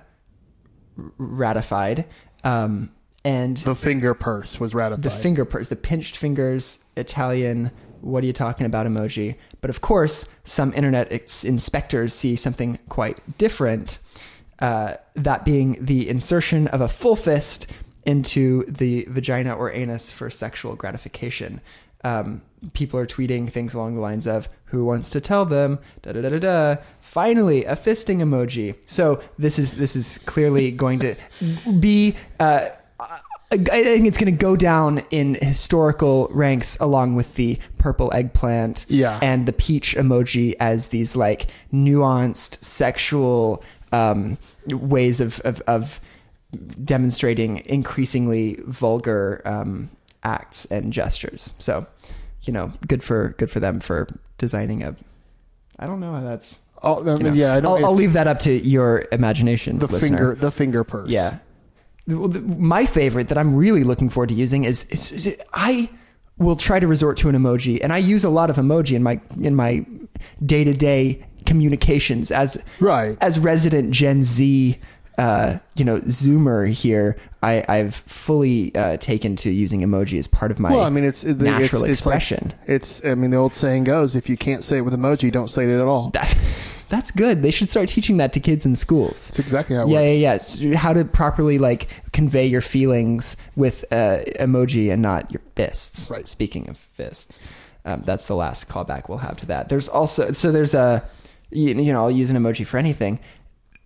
ratified. 1.18 2.04
Um, 2.44 2.90
and 3.24 3.56
The 3.58 3.74
finger 3.74 4.14
purse 4.14 4.58
was 4.58 4.74
ratified. 4.74 5.04
the 5.04 5.10
finger 5.10 5.44
purse, 5.44 5.68
the 5.68 5.76
pinched 5.76 6.16
fingers, 6.16 6.84
Italian, 6.96 7.70
what 8.00 8.24
are 8.24 8.26
you 8.26 8.32
talking 8.32 8.66
about 8.66 8.84
emoji. 8.86 9.36
But 9.60 9.70
of 9.70 9.80
course, 9.80 10.34
some 10.44 10.72
internet 10.74 11.12
ex- 11.12 11.44
inspectors 11.44 12.12
see 12.12 12.34
something 12.34 12.78
quite 12.88 13.18
different. 13.38 13.98
Uh, 14.58 14.94
that 15.14 15.44
being 15.44 15.76
the 15.80 16.08
insertion 16.08 16.66
of 16.68 16.80
a 16.80 16.88
full 16.88 17.16
fist 17.16 17.68
into 18.04 18.64
the 18.66 19.04
vagina 19.08 19.54
or 19.54 19.70
anus 19.72 20.10
for 20.10 20.28
sexual 20.30 20.74
gratification. 20.74 21.60
Um, 22.04 22.42
people 22.72 22.98
are 22.98 23.06
tweeting 23.06 23.50
things 23.50 23.74
along 23.74 23.94
the 23.94 24.00
lines 24.00 24.26
of 24.26 24.48
"Who 24.66 24.84
wants 24.84 25.10
to 25.10 25.20
tell 25.20 25.44
them?" 25.46 25.78
Da 26.02 26.12
da 26.12 26.20
da 26.22 26.28
da 26.30 26.38
da. 26.38 26.76
Finally, 27.12 27.66
a 27.66 27.76
fisting 27.76 28.18
emoji. 28.18 28.74
So 28.86 29.22
this 29.38 29.58
is 29.58 29.76
this 29.76 29.94
is 29.94 30.16
clearly 30.24 30.70
going 30.70 30.98
to 31.00 31.14
be. 31.78 32.16
Uh, 32.40 32.68
I 33.50 33.58
think 33.58 34.06
it's 34.06 34.16
going 34.16 34.32
to 34.32 34.44
go 34.44 34.56
down 34.56 35.02
in 35.10 35.34
historical 35.34 36.28
ranks 36.32 36.78
along 36.80 37.16
with 37.16 37.34
the 37.34 37.58
purple 37.76 38.10
eggplant 38.14 38.86
Yeah. 38.88 39.18
and 39.20 39.44
the 39.44 39.52
peach 39.52 39.94
emoji 39.94 40.54
as 40.58 40.88
these 40.88 41.14
like 41.14 41.48
nuanced 41.70 42.64
sexual 42.64 43.62
um, 43.92 44.38
ways 44.68 45.20
of, 45.20 45.38
of, 45.40 45.60
of 45.66 46.00
demonstrating 46.82 47.58
increasingly 47.66 48.56
vulgar 48.66 49.42
um, 49.44 49.90
acts 50.22 50.64
and 50.70 50.90
gestures. 50.90 51.52
So, 51.58 51.86
you 52.44 52.54
know, 52.54 52.72
good 52.88 53.04
for 53.04 53.34
good 53.36 53.50
for 53.50 53.60
them 53.60 53.80
for 53.80 54.08
designing 54.38 54.82
a. 54.82 54.96
I 55.78 55.86
don't 55.86 56.00
know 56.00 56.12
how 56.14 56.22
that's. 56.22 56.60
Oh, 56.84 56.96
I 56.96 57.12
you 57.12 57.18
mean, 57.18 57.26
know, 57.28 57.32
yeah, 57.32 57.54
I 57.54 57.60
don't, 57.60 57.78
I'll, 57.78 57.86
I'll 57.86 57.94
leave 57.94 58.12
that 58.14 58.26
up 58.26 58.40
to 58.40 58.52
your 58.52 59.06
imagination. 59.12 59.78
the 59.78 59.86
listener. 59.86 60.08
finger, 60.16 60.34
the 60.34 60.50
finger 60.50 60.84
purse. 60.84 61.08
Yeah. 61.10 61.38
My 62.06 62.84
favorite 62.84 63.28
that 63.28 63.38
I'm 63.38 63.54
really 63.54 63.84
looking 63.84 64.08
forward 64.10 64.30
to 64.30 64.34
using 64.34 64.64
is, 64.64 64.84
is, 64.90 65.12
is 65.12 65.40
I 65.54 65.88
will 66.38 66.56
try 66.56 66.80
to 66.80 66.88
resort 66.88 67.16
to 67.18 67.28
an 67.28 67.36
emoji, 67.36 67.78
and 67.80 67.92
I 67.92 67.98
use 67.98 68.24
a 68.24 68.30
lot 68.30 68.50
of 68.50 68.56
emoji 68.56 68.96
in 68.96 69.02
my 69.04 69.20
in 69.40 69.54
my 69.54 69.86
day 70.44 70.64
to 70.64 70.72
day 70.74 71.24
communications 71.46 72.32
as 72.32 72.60
Right. 72.80 73.16
as 73.20 73.38
resident 73.38 73.92
Gen 73.92 74.24
Z. 74.24 74.78
Uh, 75.18 75.58
you 75.76 75.84
know, 75.84 76.00
Zoomer 76.00 76.68
here. 76.68 77.16
I, 77.42 77.62
I've 77.68 77.94
fully 77.94 78.74
uh, 78.74 78.96
taken 78.96 79.36
to 79.36 79.50
using 79.50 79.82
emoji 79.82 80.18
as 80.18 80.26
part 80.26 80.50
of 80.50 80.58
my 80.58 80.70
Well, 80.70 80.80
I 80.84 80.88
mean, 80.90 81.04
it's 81.04 81.22
it- 81.22 81.38
natural 81.38 81.60
it's, 81.84 82.00
it's 82.00 82.06
like- 82.06 82.16
expression. 82.16 82.54
It's, 82.66 83.04
I 83.04 83.14
mean, 83.14 83.30
the 83.30 83.36
old 83.36 83.52
saying 83.52 83.84
goes: 83.84 84.16
if 84.16 84.28
you 84.30 84.36
can't 84.38 84.64
say 84.64 84.78
it 84.78 84.80
with 84.80 84.94
emoji, 84.94 85.30
don't 85.30 85.48
say 85.48 85.64
it 85.64 85.70
at 85.70 85.82
all. 85.86 86.10
That, 86.92 86.98
that's 86.98 87.10
good. 87.10 87.42
They 87.42 87.50
should 87.50 87.70
start 87.70 87.88
teaching 87.88 88.18
that 88.18 88.32
to 88.34 88.40
kids 88.40 88.66
in 88.66 88.76
schools. 88.76 89.28
That's 89.28 89.38
exactly 89.38 89.76
how 89.76 89.86
it 89.86 89.88
yeah, 89.88 90.28
works. 90.28 90.58
yeah, 90.58 90.70
yeah. 90.70 90.76
How 90.76 90.92
to 90.92 91.04
properly 91.04 91.58
like 91.58 91.88
convey 92.12 92.46
your 92.46 92.60
feelings 92.60 93.36
with 93.56 93.84
uh, 93.90 94.20
emoji 94.38 94.92
and 94.92 95.00
not 95.00 95.30
your 95.32 95.40
fists. 95.56 96.10
Right. 96.10 96.28
Speaking 96.28 96.68
of 96.68 96.76
fists, 96.76 97.40
um, 97.86 98.02
that's 98.04 98.26
the 98.26 98.36
last 98.36 98.68
callback 98.68 99.08
we'll 99.08 99.18
have 99.18 99.38
to 99.38 99.46
that. 99.46 99.70
There's 99.70 99.88
also 99.88 100.32
so 100.32 100.52
there's 100.52 100.74
a 100.74 101.02
you, 101.50 101.68
you 101.68 101.92
know 101.92 102.04
I'll 102.04 102.10
use 102.10 102.28
an 102.28 102.36
emoji 102.36 102.66
for 102.66 102.76
anything, 102.76 103.18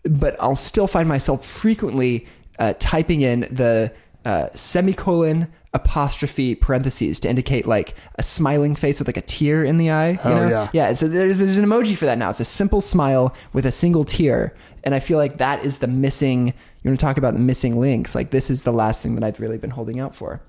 but 0.05 0.37
I'll 0.41 0.57
still 0.57 0.89
find 0.89 1.09
myself 1.09 1.47
frequently 1.47 2.27
uh, 2.59 2.75
typing 2.81 3.21
in 3.21 3.41
the 3.53 3.93
uh, 4.25 4.49
semicolon 4.55 5.47
apostrophe 5.77 6.55
parentheses 6.55 7.21
to 7.21 7.29
indicate 7.29 7.67
like 7.67 7.95
a 8.17 8.23
smiling 8.23 8.75
face 8.75 8.99
with 8.99 9.07
like 9.09 9.17
a 9.17 9.23
tear 9.23 9.63
in 9.65 9.77
the 9.77 9.91
eye. 9.91 10.11
You 10.11 10.19
Oh, 10.25 10.35
know? 10.35 10.49
yeah. 10.49 10.69
Yeah, 10.73 10.93
so 10.95 11.07
there's, 11.09 11.39
there's 11.39 11.59
an 11.59 11.65
emoji 11.65 11.97
for 11.97 12.07
that 12.07 12.19
now. 12.19 12.31
It's 12.31 12.41
a 12.41 12.45
simple 12.45 12.81
smile 12.81 13.35
with 13.53 13.65
a 13.67 13.73
single 13.73 14.05
tear. 14.05 14.55
And 14.85 14.95
I 14.95 15.01
feel 15.01 15.19
like 15.19 15.39
that 15.39 15.65
is 15.65 15.79
the 15.79 15.87
missing, 15.87 16.49
you 16.83 16.91
want 16.91 16.99
to 16.99 17.05
talk 17.05 17.19
about 17.19 17.35
the 17.35 17.41
missing 17.41 17.79
links. 17.81 18.15
Like, 18.15 18.31
this 18.31 18.51
is 18.51 18.63
the 18.63 18.73
last 18.73 19.01
thing 19.01 19.15
that 19.17 19.25
I've 19.25 19.41
really 19.41 19.59
been 19.59 19.71
holding 19.71 19.99
out 20.01 20.15
for. 20.15 20.41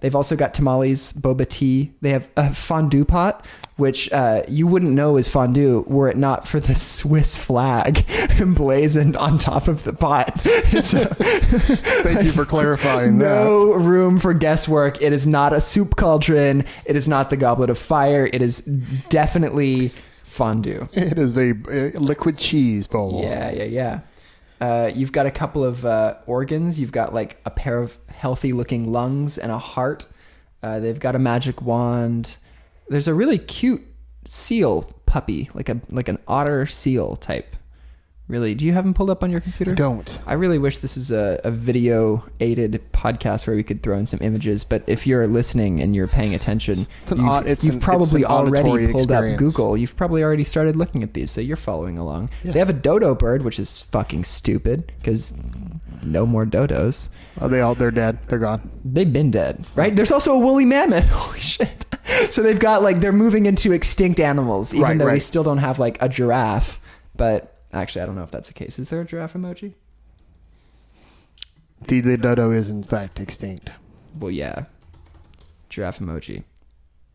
They've 0.00 0.14
also 0.14 0.36
got 0.36 0.52
tamales, 0.52 1.12
boba 1.14 1.48
tea. 1.48 1.92
They 2.02 2.10
have 2.10 2.28
a 2.36 2.52
fondue 2.54 3.06
pot, 3.06 3.44
which 3.76 4.12
uh, 4.12 4.42
you 4.46 4.66
wouldn't 4.66 4.92
know 4.92 5.16
is 5.16 5.28
fondue 5.28 5.82
were 5.86 6.08
it 6.10 6.18
not 6.18 6.46
for 6.46 6.60
the 6.60 6.74
Swiss 6.74 7.36
flag 7.36 8.04
emblazoned 8.38 9.16
on 9.16 9.38
top 9.38 9.66
of 9.66 9.84
the 9.84 9.94
pot. 9.94 10.28
A, 10.46 10.82
Thank 10.82 12.24
you 12.24 12.32
for 12.32 12.44
clarifying 12.44 13.16
that. 13.18 13.24
no 13.24 13.72
room 13.72 14.18
for 14.18 14.34
guesswork. 14.34 15.00
It 15.00 15.12
is 15.14 15.26
not 15.26 15.54
a 15.54 15.60
soup 15.60 15.96
cauldron. 15.96 16.66
It 16.84 16.96
is 16.96 17.08
not 17.08 17.30
the 17.30 17.36
goblet 17.38 17.70
of 17.70 17.78
fire. 17.78 18.28
It 18.30 18.42
is 18.42 18.60
definitely 19.08 19.90
fondue. 20.24 20.86
It 20.92 21.18
is 21.18 21.36
a 21.38 21.52
uh, 21.52 21.98
liquid 21.98 22.36
cheese 22.36 22.86
bowl. 22.86 23.22
Yeah, 23.22 23.50
yeah, 23.52 23.64
yeah. 23.64 24.00
Uh, 24.64 24.90
you've 24.94 25.12
got 25.12 25.26
a 25.26 25.30
couple 25.30 25.62
of 25.62 25.84
uh, 25.84 26.14
organs. 26.24 26.80
You've 26.80 26.90
got 26.90 27.12
like 27.12 27.36
a 27.44 27.50
pair 27.50 27.82
of 27.82 27.98
healthy 28.06 28.54
looking 28.54 28.90
lungs 28.90 29.36
and 29.36 29.52
a 29.52 29.58
heart. 29.58 30.08
Uh, 30.62 30.80
they've 30.80 30.98
got 30.98 31.14
a 31.14 31.18
magic 31.18 31.60
wand. 31.60 32.38
There's 32.88 33.06
a 33.06 33.12
really 33.12 33.36
cute 33.36 33.86
seal 34.24 34.90
puppy, 35.04 35.50
like 35.52 35.68
a 35.68 35.82
like 35.90 36.08
an 36.08 36.18
otter 36.26 36.64
seal 36.64 37.16
type 37.16 37.56
Really? 38.26 38.54
Do 38.54 38.64
you 38.64 38.72
have 38.72 38.84
them 38.84 38.94
pulled 38.94 39.10
up 39.10 39.22
on 39.22 39.30
your 39.30 39.40
computer? 39.40 39.72
I 39.72 39.74
don't. 39.74 40.18
I 40.26 40.32
really 40.32 40.58
wish 40.58 40.78
this 40.78 40.96
is 40.96 41.10
a, 41.10 41.38
a 41.44 41.50
video 41.50 42.24
aided 42.40 42.80
podcast 42.90 43.46
where 43.46 43.54
we 43.54 43.62
could 43.62 43.82
throw 43.82 43.98
in 43.98 44.06
some 44.06 44.18
images. 44.22 44.64
But 44.64 44.82
if 44.86 45.06
you're 45.06 45.26
listening 45.26 45.82
and 45.82 45.94
you're 45.94 46.08
paying 46.08 46.34
attention, 46.34 46.86
It's 47.02 47.12
an 47.12 47.18
you've, 47.18 47.62
you've 47.64 47.74
an- 47.74 47.80
probably 47.80 48.24
already 48.24 48.86
pulled 48.90 49.02
experience. 49.10 49.34
up 49.42 49.44
Google. 49.46 49.76
You've 49.76 49.94
probably 49.94 50.22
already 50.22 50.44
started 50.44 50.74
looking 50.74 51.02
at 51.02 51.12
these, 51.12 51.30
so 51.30 51.42
you're 51.42 51.56
following 51.58 51.98
along. 51.98 52.30
Yeah. 52.42 52.52
They 52.52 52.58
have 52.60 52.70
a 52.70 52.74
dodo 52.74 53.14
bird, 53.14 53.42
which 53.42 53.58
is 53.58 53.82
fucking 53.82 54.24
stupid 54.24 54.90
because 54.98 55.36
no 56.02 56.24
more 56.24 56.46
dodos. 56.46 57.10
Oh, 57.42 57.48
they 57.48 57.60
all 57.60 57.74
they're 57.74 57.90
dead. 57.90 58.22
They're 58.28 58.38
gone. 58.38 58.70
They've 58.86 59.12
been 59.12 59.32
dead, 59.32 59.66
right? 59.74 59.94
There's 59.94 60.10
also 60.12 60.32
a 60.32 60.38
woolly 60.38 60.64
mammoth. 60.64 61.08
Holy 61.10 61.40
shit! 61.40 61.84
So 62.30 62.42
they've 62.42 62.58
got 62.58 62.82
like 62.82 63.00
they're 63.00 63.12
moving 63.12 63.44
into 63.44 63.72
extinct 63.72 64.18
animals, 64.18 64.72
even 64.72 64.82
Right, 64.82 64.98
though 64.98 65.12
we 65.12 65.20
still 65.20 65.42
don't 65.42 65.58
have 65.58 65.78
like 65.78 66.00
a 66.00 66.08
giraffe. 66.08 66.80
But 67.16 67.53
actually, 67.74 68.02
I 68.02 68.06
don't 68.06 68.16
know 68.16 68.22
if 68.22 68.30
that's 68.30 68.48
the 68.48 68.54
case. 68.54 68.78
Is 68.78 68.88
there 68.88 69.00
a 69.00 69.04
giraffe 69.04 69.34
emoji? 69.34 69.74
The, 71.86 72.00
the 72.00 72.16
dodo 72.16 72.50
is 72.50 72.70
in 72.70 72.82
fact 72.82 73.20
extinct. 73.20 73.70
Well, 74.18 74.30
yeah. 74.30 74.64
Giraffe 75.68 75.98
emoji. 75.98 76.44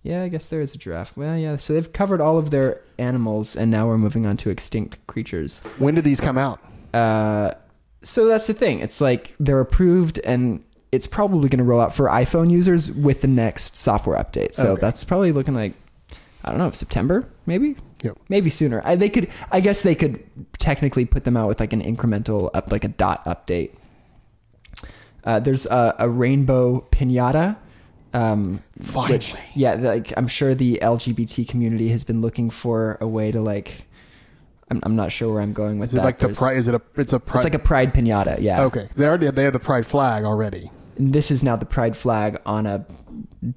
Yeah, 0.04 0.24
I 0.24 0.30
guess 0.30 0.48
there 0.48 0.62
is 0.62 0.74
a 0.76 0.78
giraffe. 0.78 1.16
Well, 1.18 1.36
yeah. 1.38 1.58
So 1.58 1.74
they've 1.74 1.92
covered 1.92 2.22
all 2.22 2.38
of 2.38 2.52
their 2.52 2.82
animals, 2.98 3.56
and 3.56 3.70
now 3.72 3.88
we're 3.88 3.98
moving 3.98 4.26
on 4.26 4.38
to 4.38 4.50
extinct 4.50 5.06
creatures. 5.08 5.60
When 5.78 5.96
did 5.96 6.04
these 6.04 6.22
come 6.22 6.38
out? 6.38 6.60
Uh, 6.94 7.54
so 8.02 8.26
that's 8.28 8.48
the 8.48 8.54
thing. 8.54 8.80
It's 8.80 9.02
like 9.02 9.36
they're 9.40 9.60
approved, 9.60 10.20
and 10.20 10.64
it's 10.92 11.06
probably 11.08 11.50
going 11.50 11.58
to 11.60 11.64
roll 11.66 11.82
out 11.82 11.94
for 11.94 12.08
iPhone 12.08 12.50
users 12.50 12.92
with 12.92 13.22
the 13.22 13.28
next 13.28 13.76
software 13.76 14.18
update. 14.18 14.54
So 14.56 14.72
Okay. 14.74 14.82
that's 14.82 15.04
probably 15.04 15.32
looking 15.32 15.54
like 15.54 15.74
I 16.50 16.52
don't 16.54 16.60
know 16.60 16.72
September, 16.72 17.28
maybe. 17.46 17.76
Yep. 18.04 18.18
Maybe 18.30 18.50
sooner. 18.50 18.82
I, 18.84 18.96
they 18.96 19.10
could. 19.10 19.30
I 19.52 19.60
guess 19.60 19.82
they 19.82 19.96
could 19.96 20.24
technically 20.58 21.06
put 21.06 21.24
them 21.26 21.38
out 21.38 21.48
with 21.48 21.60
like 21.60 21.74
an 21.74 21.82
incremental 21.82 22.50
up, 22.54 22.72
like 22.72 22.84
a 22.84 22.88
dot 22.88 23.24
update. 23.26 23.72
Uh, 25.24 25.40
there's 25.40 25.66
a, 25.66 25.96
a 26.00 26.10
rainbow 26.10 26.86
pinata. 26.92 27.58
Um, 28.14 28.64
Finally. 28.82 29.14
which, 29.14 29.36
yeah, 29.54 29.76
like 29.76 30.14
I'm 30.18 30.28
sure 30.28 30.56
the 30.56 30.80
LGBT 30.82 31.48
community 31.48 31.90
has 31.90 32.04
been 32.04 32.22
looking 32.22 32.50
for 32.50 32.98
a 33.02 33.08
way 33.08 33.32
to 33.32 33.42
like. 33.42 33.86
I'm, 34.72 34.80
I'm 34.84 34.96
not 34.96 35.12
sure 35.12 35.34
where 35.34 35.42
I'm 35.42 35.54
going 35.54 35.80
with 35.80 35.90
Is 35.90 35.94
that. 35.94 36.04
like 36.04 36.20
the 36.20 36.30
pride? 36.30 36.58
Is 36.58 36.68
it 36.68 36.76
a? 36.76 36.82
It's 36.96 37.14
a 37.14 37.20
pride. 37.20 37.40
It's 37.40 37.44
like 37.46 37.54
a 37.54 37.60
pride 37.60 37.94
pinata. 37.94 38.42
Yeah. 38.42 38.64
okay. 38.64 38.88
They 38.96 39.06
already 39.06 39.30
they 39.30 39.44
have 39.44 39.54
the 39.54 39.60
pride 39.60 39.86
flag 39.86 40.24
already. 40.24 40.72
And 40.98 41.14
this 41.14 41.32
is 41.32 41.44
now 41.44 41.56
the 41.56 41.66
pride 41.66 41.96
flag 41.98 42.40
on 42.46 42.66
a 42.66 42.86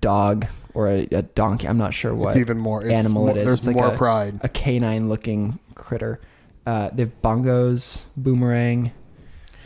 dog 0.01 0.47
or 0.75 0.89
a, 0.89 1.07
a 1.11 1.23
donkey. 1.23 1.69
I'm 1.69 1.79
not 1.79 1.95
sure 1.95 2.15
what 2.15 2.29
It's 2.29 2.37
even 2.39 2.59
more. 2.59 2.83
It's 2.83 2.93
animal 2.93 3.27
more, 3.27 3.31
it 3.33 3.39
is. 3.39 3.47
There's 3.47 3.59
It's 3.61 3.67
like 3.67 3.77
more 3.77 3.95
a, 3.95 3.97
pride. 3.97 4.41
A 4.43 4.49
canine 4.49 5.09
looking 5.09 5.59
critter. 5.75 6.21
Uh, 6.67 6.91
they 6.93 7.03
have 7.03 7.23
bongos, 7.23 8.03
boomerang. 8.17 8.93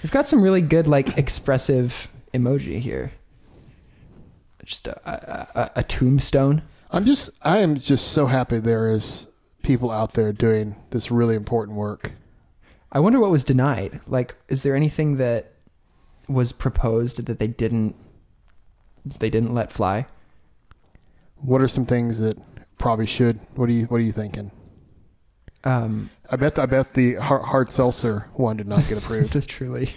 They've 0.03 0.11
got 0.11 0.27
some 0.27 0.43
really 0.43 0.63
good, 0.63 0.89
like, 0.89 1.19
expressive 1.19 2.09
emoji 2.33 2.79
here. 2.81 3.13
Just 4.65 4.89
a, 4.89 4.99
a, 5.09 5.61
a, 5.61 5.71
a 5.77 5.83
tombstone. 5.85 6.63
I'm 6.91 7.05
just. 7.05 7.31
I 7.43 7.59
am 7.59 7.77
just 7.77 8.09
so 8.09 8.27
happy 8.27 8.59
there 8.59 8.89
is 8.89 9.29
people 9.63 9.91
out 9.91 10.15
there 10.15 10.33
doing 10.33 10.75
this 10.91 11.11
really 11.11 11.37
important 11.37 11.77
work. 11.77 12.13
I 12.91 13.01
wonder 13.01 13.21
what 13.21 13.31
was 13.31 13.45
denied. 13.45 14.01
Like, 14.07 14.35
is 14.49 14.63
there 14.63 14.75
anything 14.75 15.19
that 15.19 15.53
was 16.29 16.51
proposed 16.53 17.25
that 17.27 17.39
they 17.39 17.47
didn't 17.47 17.95
they 19.19 19.31
didn't 19.31 19.55
let 19.55 19.73
fly? 19.73 20.07
What 21.37 21.61
are 21.61 21.69
some 21.69 21.87
things 21.87 22.19
that 22.19 22.39
probably 22.79 23.07
should? 23.07 23.39
What 23.55 23.69
are 23.69 23.73
you 23.73 23.87
What 23.87 23.99
are 23.99 24.05
you 24.05 24.13
thinking? 24.13 24.51
Um, 25.65 26.11
I 26.31 26.37
bet. 26.37 26.59
I 26.59 26.67
bet 26.67 26.95
the 26.95 27.15
hard, 27.15 27.43
hard 27.43 27.71
seltzer 27.71 28.29
one 28.35 28.57
did 28.57 28.69
not 28.69 28.87
get 28.89 28.99
approved. 29.03 29.49
Truly. 29.49 29.95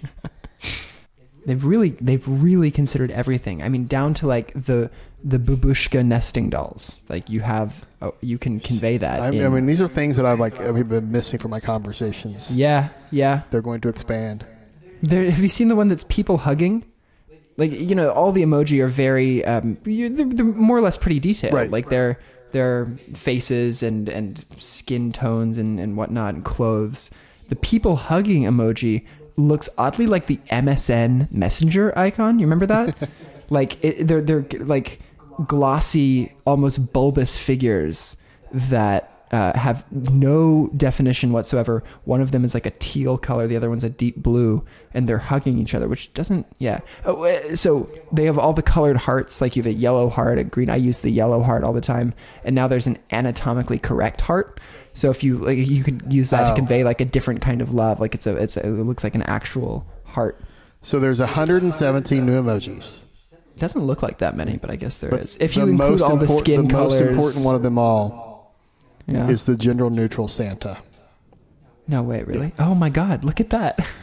they've 1.45 1.63
really 1.63 1.91
they've 2.01 2.27
really 2.27 2.71
considered 2.71 3.11
everything. 3.11 3.61
I 3.61 3.69
mean, 3.69 3.85
down 3.85 4.13
to 4.15 4.27
like 4.27 4.51
the 4.53 4.89
the 5.23 5.37
babushka 5.37 6.05
nesting 6.05 6.49
dolls. 6.49 7.03
Like 7.09 7.29
you 7.29 7.41
have, 7.41 7.85
oh, 8.01 8.15
you 8.21 8.37
can 8.37 8.59
convey 8.59 8.97
that. 8.97 9.21
I, 9.21 9.27
I 9.27 9.31
mean, 9.31 9.65
these 9.65 9.81
are 9.81 9.87
things 9.87 10.17
that 10.17 10.25
I've 10.25 10.39
like 10.39 10.59
I've 10.59 10.89
been 10.89 11.11
missing 11.11 11.39
from 11.39 11.51
my 11.51 11.59
conversations. 11.59 12.55
yeah, 12.55 12.89
yeah. 13.11 13.41
They're 13.51 13.61
going 13.61 13.81
to 13.81 13.89
expand. 13.89 14.45
There, 15.01 15.29
have 15.29 15.39
you 15.39 15.49
seen 15.49 15.67
the 15.69 15.75
one 15.75 15.87
that's 15.87 16.03
people 16.05 16.37
hugging? 16.39 16.85
Like 17.59 17.71
you 17.71 17.93
know, 17.93 18.09
all 18.11 18.31
the 18.31 18.41
emoji 18.41 18.81
are 18.81 18.87
very 18.87 19.43
um, 19.45 19.77
they're, 19.83 20.09
they're 20.09 20.45
more 20.45 20.77
or 20.77 20.81
less 20.81 20.97
pretty 20.97 21.19
detailed. 21.19 21.53
Right. 21.53 21.69
Like 21.69 21.89
their 21.89 22.17
their 22.51 22.97
faces 23.13 23.83
and 23.83 24.07
and 24.07 24.43
skin 24.57 25.11
tones 25.11 25.57
and 25.57 25.79
and 25.79 25.97
whatnot 25.97 26.35
and 26.35 26.45
clothes. 26.45 27.11
The 27.49 27.57
people 27.57 27.97
hugging 27.97 28.43
emoji 28.43 29.05
looks 29.35 29.67
oddly 29.77 30.07
like 30.07 30.27
the 30.27 30.37
MSN 30.51 31.31
Messenger 31.31 31.97
icon. 31.97 32.39
You 32.39 32.45
remember 32.45 32.65
that? 32.67 33.09
like 33.49 33.83
it, 33.83 34.07
they're 34.07 34.21
they're 34.21 34.45
like 34.59 34.99
glossy, 35.45 36.33
almost 36.45 36.93
bulbous 36.93 37.37
figures 37.37 38.17
that 38.53 39.18
uh, 39.31 39.57
have 39.57 39.83
no 39.91 40.69
definition 40.75 41.31
whatsoever. 41.31 41.83
One 42.05 42.21
of 42.21 42.31
them 42.31 42.43
is 42.43 42.53
like 42.53 42.65
a 42.65 42.71
teal 42.71 43.17
color, 43.17 43.47
the 43.47 43.55
other 43.55 43.69
one's 43.69 43.83
a 43.83 43.89
deep 43.89 44.17
blue, 44.17 44.65
and 44.93 45.07
they're 45.07 45.17
hugging 45.19 45.57
each 45.59 45.75
other, 45.75 45.87
which 45.87 46.11
doesn't, 46.13 46.47
yeah. 46.57 46.79
Oh, 47.05 47.23
uh, 47.25 47.55
so 47.55 47.89
they 48.11 48.25
have 48.25 48.39
all 48.39 48.53
the 48.53 48.63
colored 48.63 48.97
hearts, 48.97 49.39
like 49.41 49.55
you 49.55 49.61
have 49.61 49.71
a 49.71 49.75
yellow 49.77 50.09
heart, 50.09 50.39
a 50.39 50.43
green. 50.43 50.69
I 50.69 50.77
use 50.77 50.99
the 50.99 51.11
yellow 51.11 51.43
heart 51.43 51.63
all 51.63 51.73
the 51.73 51.81
time, 51.81 52.13
and 52.43 52.55
now 52.55 52.67
there's 52.67 52.87
an 52.87 52.97
anatomically 53.11 53.77
correct 53.79 54.21
heart. 54.21 54.59
So 54.93 55.11
if 55.11 55.23
you 55.23 55.37
like, 55.37 55.57
you 55.57 55.83
could 55.83 56.11
use 56.11 56.31
that 56.31 56.45
to 56.45 56.51
Oh. 56.53 56.55
convey 56.55 56.83
like 56.83 56.99
a 56.99 57.05
different 57.05 57.41
kind 57.41 57.61
of 57.61 57.73
love, 57.73 57.99
like 57.99 58.15
it's 58.15 58.25
a, 58.25 58.35
it's 58.35 58.57
a, 58.57 58.65
it 58.65 58.69
looks 58.83 59.03
like 59.03 59.13
an 59.15 59.23
actual 59.23 59.85
heart. 60.05 60.39
So 60.81 60.99
there's 60.99 61.19
117 61.19 62.25
new 62.25 62.41
emojis. 62.41 63.01
It 63.31 63.59
doesn't 63.59 63.81
look 63.83 64.01
like 64.01 64.19
that 64.19 64.35
many, 64.37 64.57
but 64.57 64.69
I 64.71 64.75
guess 64.77 64.97
there 64.99 65.13
is. 65.13 65.35
But 65.35 65.43
If 65.43 65.55
you 65.57 65.67
include 65.67 66.01
all 66.01 66.15
the 66.15 66.21
import- 66.23 66.39
skin 66.39 66.67
the 66.67 66.73
colors, 66.73 66.93
most 67.01 67.09
important 67.11 67.45
one 67.45 67.55
of 67.55 67.61
them 67.63 67.77
all 67.77 68.28
yeah. 69.13 69.27
is 69.29 69.45
the 69.45 69.55
gender 69.55 69.89
neutral 69.89 70.27
Santa. 70.27 70.77
no 71.87 72.01
wait, 72.03 72.27
really? 72.27 72.53
Oh 72.59 72.75
my 72.75 72.89
God, 72.89 73.23
look 73.23 73.39
at 73.39 73.49
that! 73.51 73.79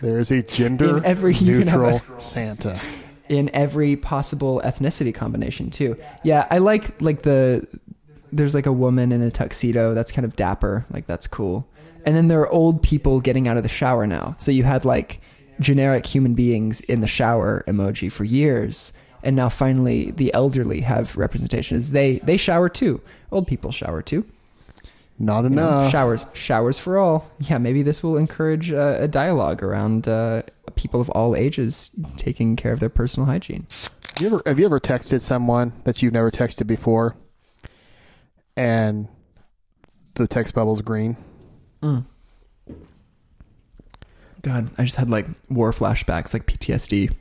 There 0.00 0.18
is 0.18 0.30
a 0.30 0.42
gender 0.42 0.96
In 0.96 1.04
every- 1.04 1.34
you 1.34 1.58
can 1.58 1.68
have 1.68 1.80
neutral 1.82 2.18
Santa. 2.18 2.80
in 3.28 3.50
every 3.52 3.96
possible 3.96 4.62
ethnicity 4.64 5.14
combination 5.14 5.68
too. 5.70 5.94
Yeah, 6.24 6.46
I 6.50 6.56
like 6.56 7.02
like 7.02 7.20
the 7.20 7.66
there's 8.32 8.54
like 8.54 8.64
a 8.64 8.72
woman 8.72 9.12
in 9.12 9.20
a 9.20 9.30
tuxedo 9.30 9.92
that's 9.92 10.10
kind 10.10 10.24
of 10.24 10.36
dapper, 10.36 10.86
like 10.90 11.06
that's 11.06 11.26
cool. 11.26 11.68
And 12.06 12.16
then 12.16 12.28
there 12.28 12.40
are 12.40 12.48
old 12.48 12.82
people 12.82 13.20
getting 13.20 13.46
out 13.46 13.58
of 13.58 13.62
the 13.62 13.68
shower 13.68 14.06
now. 14.06 14.36
So 14.38 14.50
you 14.50 14.64
had 14.64 14.86
like 14.86 15.20
generic 15.60 16.06
human 16.06 16.32
beings 16.32 16.80
in 16.80 17.02
the 17.02 17.06
shower 17.06 17.62
emoji 17.68 18.10
for 18.10 18.24
years, 18.24 18.94
and 19.22 19.36
now 19.36 19.50
finally 19.50 20.12
the 20.12 20.32
elderly 20.32 20.80
have 20.80 21.14
representation. 21.18 21.76
As 21.76 21.90
they 21.90 22.20
they 22.20 22.38
shower 22.38 22.70
too. 22.70 23.02
Old 23.30 23.46
people 23.46 23.70
shower 23.70 24.00
too. 24.00 24.24
Not 25.22 25.42
You 25.44 25.50
know, 25.50 25.68
enough. 25.68 25.92
showers, 25.92 26.24
showers 26.32 26.78
for 26.78 26.96
all. 26.96 27.30
Yeah, 27.40 27.58
maybe 27.58 27.82
this 27.82 28.02
will 28.02 28.16
encourage 28.16 28.72
uh, 28.72 28.96
a 29.00 29.06
dialogue 29.06 29.62
around 29.62 30.08
uh, 30.08 30.42
people 30.76 30.98
of 30.98 31.10
all 31.10 31.36
ages 31.36 31.90
taking 32.16 32.56
care 32.56 32.72
of 32.72 32.80
their 32.80 32.88
personal 32.88 33.26
hygiene. 33.26 33.66
Have 33.70 34.20
you 34.22 34.26
ever 34.28 34.42
have 34.46 34.58
you 34.58 34.64
ever 34.64 34.80
texted 34.80 35.20
someone 35.20 35.74
that 35.84 36.02
you've 36.02 36.14
never 36.14 36.30
texted 36.30 36.66
before, 36.66 37.16
and 38.56 39.08
the 40.14 40.26
text 40.26 40.54
bubble's 40.54 40.80
green? 40.80 41.18
Mm. 41.82 42.04
God, 44.42 44.70
I 44.78 44.84
just 44.84 44.96
had 44.96 45.10
like 45.10 45.26
war 45.50 45.70
flashbacks, 45.70 46.32
like 46.32 46.46
PTSD. 46.46 47.12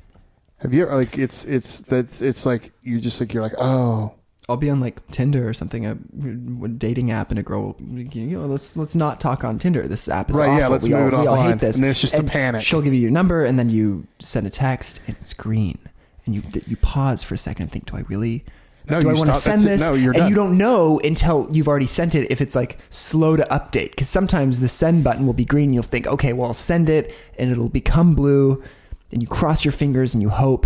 Have 0.60 0.74
you 0.74 0.84
ever 0.84 0.96
like 0.96 1.18
it's 1.18 1.44
it's 1.46 1.80
that's 1.82 2.22
it's 2.22 2.46
like 2.46 2.72
you 2.82 3.02
just 3.02 3.20
like 3.20 3.34
you're 3.34 3.44
like 3.44 3.56
oh 3.60 4.14
I'll 4.50 4.58
be 4.58 4.70
on 4.70 4.80
like 4.80 5.06
Tinder 5.12 5.48
or 5.48 5.54
something, 5.54 5.86
a, 5.86 5.92
a 5.92 6.68
dating 6.68 7.12
app, 7.12 7.30
and 7.30 7.38
a 7.38 7.44
girl, 7.44 7.76
will, 7.80 8.00
you 8.00 8.40
know, 8.40 8.48
let's 8.48 8.76
let's 8.76 8.96
not 8.96 9.20
talk 9.20 9.44
on 9.44 9.60
Tinder. 9.60 9.88
This 9.88 10.10
app 10.10 10.32
is 10.32 10.38
Right, 10.38 10.50
awful. 10.50 10.60
yeah, 10.60 10.68
let's 10.68 10.84
we 10.86 10.90
move 10.90 11.14
all, 11.14 11.36
it 11.36 11.44
hate 11.44 11.60
this. 11.60 11.76
And 11.76 11.86
it's 11.86 12.02
just 12.02 12.16
a 12.16 12.24
panic. 12.24 12.64
She'll 12.64 12.82
give 12.82 12.94
you 12.94 13.00
your 13.00 13.12
number, 13.12 13.46
and 13.46 13.60
then 13.60 13.70
you 13.70 14.08
send 14.18 14.48
a 14.48 14.50
text, 14.50 15.02
and 15.06 15.16
it's 15.22 15.34
green, 15.34 15.78
and 16.26 16.34
you 16.34 16.42
you 16.66 16.76
pause 16.78 17.22
for 17.22 17.36
a 17.36 17.38
second 17.38 17.64
and 17.64 17.72
think, 17.72 17.86
do 17.86 17.98
I 17.98 18.02
really? 18.10 18.44
No, 18.90 19.00
do 19.00 19.10
I 19.10 19.12
you 19.12 19.18
want 19.20 19.30
to 19.32 19.36
send 19.36 19.62
this? 19.62 19.80
No, 19.80 19.94
you're 19.94 20.14
and 20.14 20.22
done. 20.22 20.30
you 20.30 20.36
don't 20.36 20.58
know 20.58 21.00
until 21.04 21.48
you've 21.52 21.68
already 21.68 21.86
sent 21.86 22.16
it 22.16 22.32
if 22.32 22.42
it's 22.42 22.56
like 22.56 22.80
slow 22.90 23.36
to 23.36 23.44
update. 23.52 23.92
Because 23.92 24.10
sometimes 24.10 24.62
the 24.62 24.70
send 24.70 25.04
button 25.04 25.28
will 25.28 25.34
be 25.34 25.46
green. 25.46 25.66
And 25.66 25.74
you'll 25.76 25.84
think, 25.84 26.08
okay, 26.08 26.34
well, 26.34 26.48
I'll 26.48 26.54
send 26.56 26.90
it, 26.90 27.14
and 27.38 27.52
it'll 27.52 27.70
become 27.70 28.16
blue. 28.16 28.64
And 29.12 29.22
you 29.22 29.28
cross 29.28 29.64
your 29.64 29.74
fingers 29.74 30.16
and 30.16 30.24
you 30.24 30.30
hope, 30.30 30.66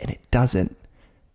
and 0.00 0.08
it 0.10 0.20
doesn't. 0.30 0.77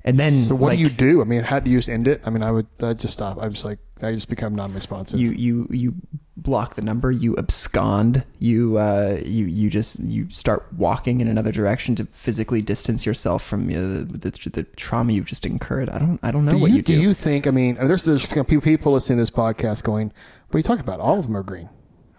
And 0.05 0.19
then, 0.19 0.33
So 0.33 0.55
what 0.55 0.69
like, 0.69 0.77
do 0.77 0.83
you 0.83 0.89
do? 0.89 1.21
I 1.21 1.23
mean, 1.23 1.43
how 1.43 1.59
do 1.59 1.71
you 1.71 1.77
just 1.77 1.87
end 1.89 2.07
it? 2.09 2.21
I 2.25 2.29
mean, 2.29 2.43
I 2.43 2.51
would 2.51 2.67
I 2.81 2.93
just 2.93 3.13
stop. 3.13 3.37
I'm 3.41 3.53
just 3.53 3.63
like 3.63 3.79
I 4.01 4.11
just 4.11 4.27
become 4.29 4.53
non-responsive. 4.53 5.19
you 5.19 5.31
you 5.31 5.67
you 5.71 5.93
block 6.35 6.75
the 6.75 6.81
number 6.81 7.11
you 7.11 7.37
abscond 7.37 8.25
you 8.39 8.77
uh 8.77 9.19
you 9.23 9.45
you 9.45 9.69
just 9.69 9.99
you 9.99 10.27
start 10.31 10.65
walking 10.75 11.21
in 11.21 11.27
another 11.27 11.51
direction 11.51 11.93
to 11.93 12.05
physically 12.05 12.59
distance 12.59 13.05
yourself 13.05 13.43
from 13.43 13.69
uh, 13.69 13.71
the, 13.71 14.49
the 14.51 14.63
trauma 14.75 15.13
you've 15.13 15.27
just 15.27 15.45
incurred 15.45 15.89
i 15.91 15.99
don't 15.99 16.19
i 16.23 16.31
don't 16.31 16.43
know 16.43 16.53
do 16.53 16.57
what 16.57 16.71
you, 16.71 16.77
you, 16.77 16.81
do, 16.81 16.95
do 16.95 17.01
you 17.01 17.13
think? 17.13 17.45
I 17.45 17.51
mean, 17.51 17.75
there's 17.75 18.03
there's 18.03 18.25
people 18.25 18.93
listening 18.93 19.17
to 19.17 19.21
this 19.21 19.29
podcast 19.29 19.83
going, 19.83 20.11
"What 20.49 20.55
are 20.55 20.59
you 20.59 20.63
talking 20.63 20.83
about? 20.83 20.99
All 20.99 21.19
of 21.19 21.27
them 21.27 21.37
are 21.37 21.43
green." 21.43 21.69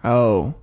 oh 0.03 0.55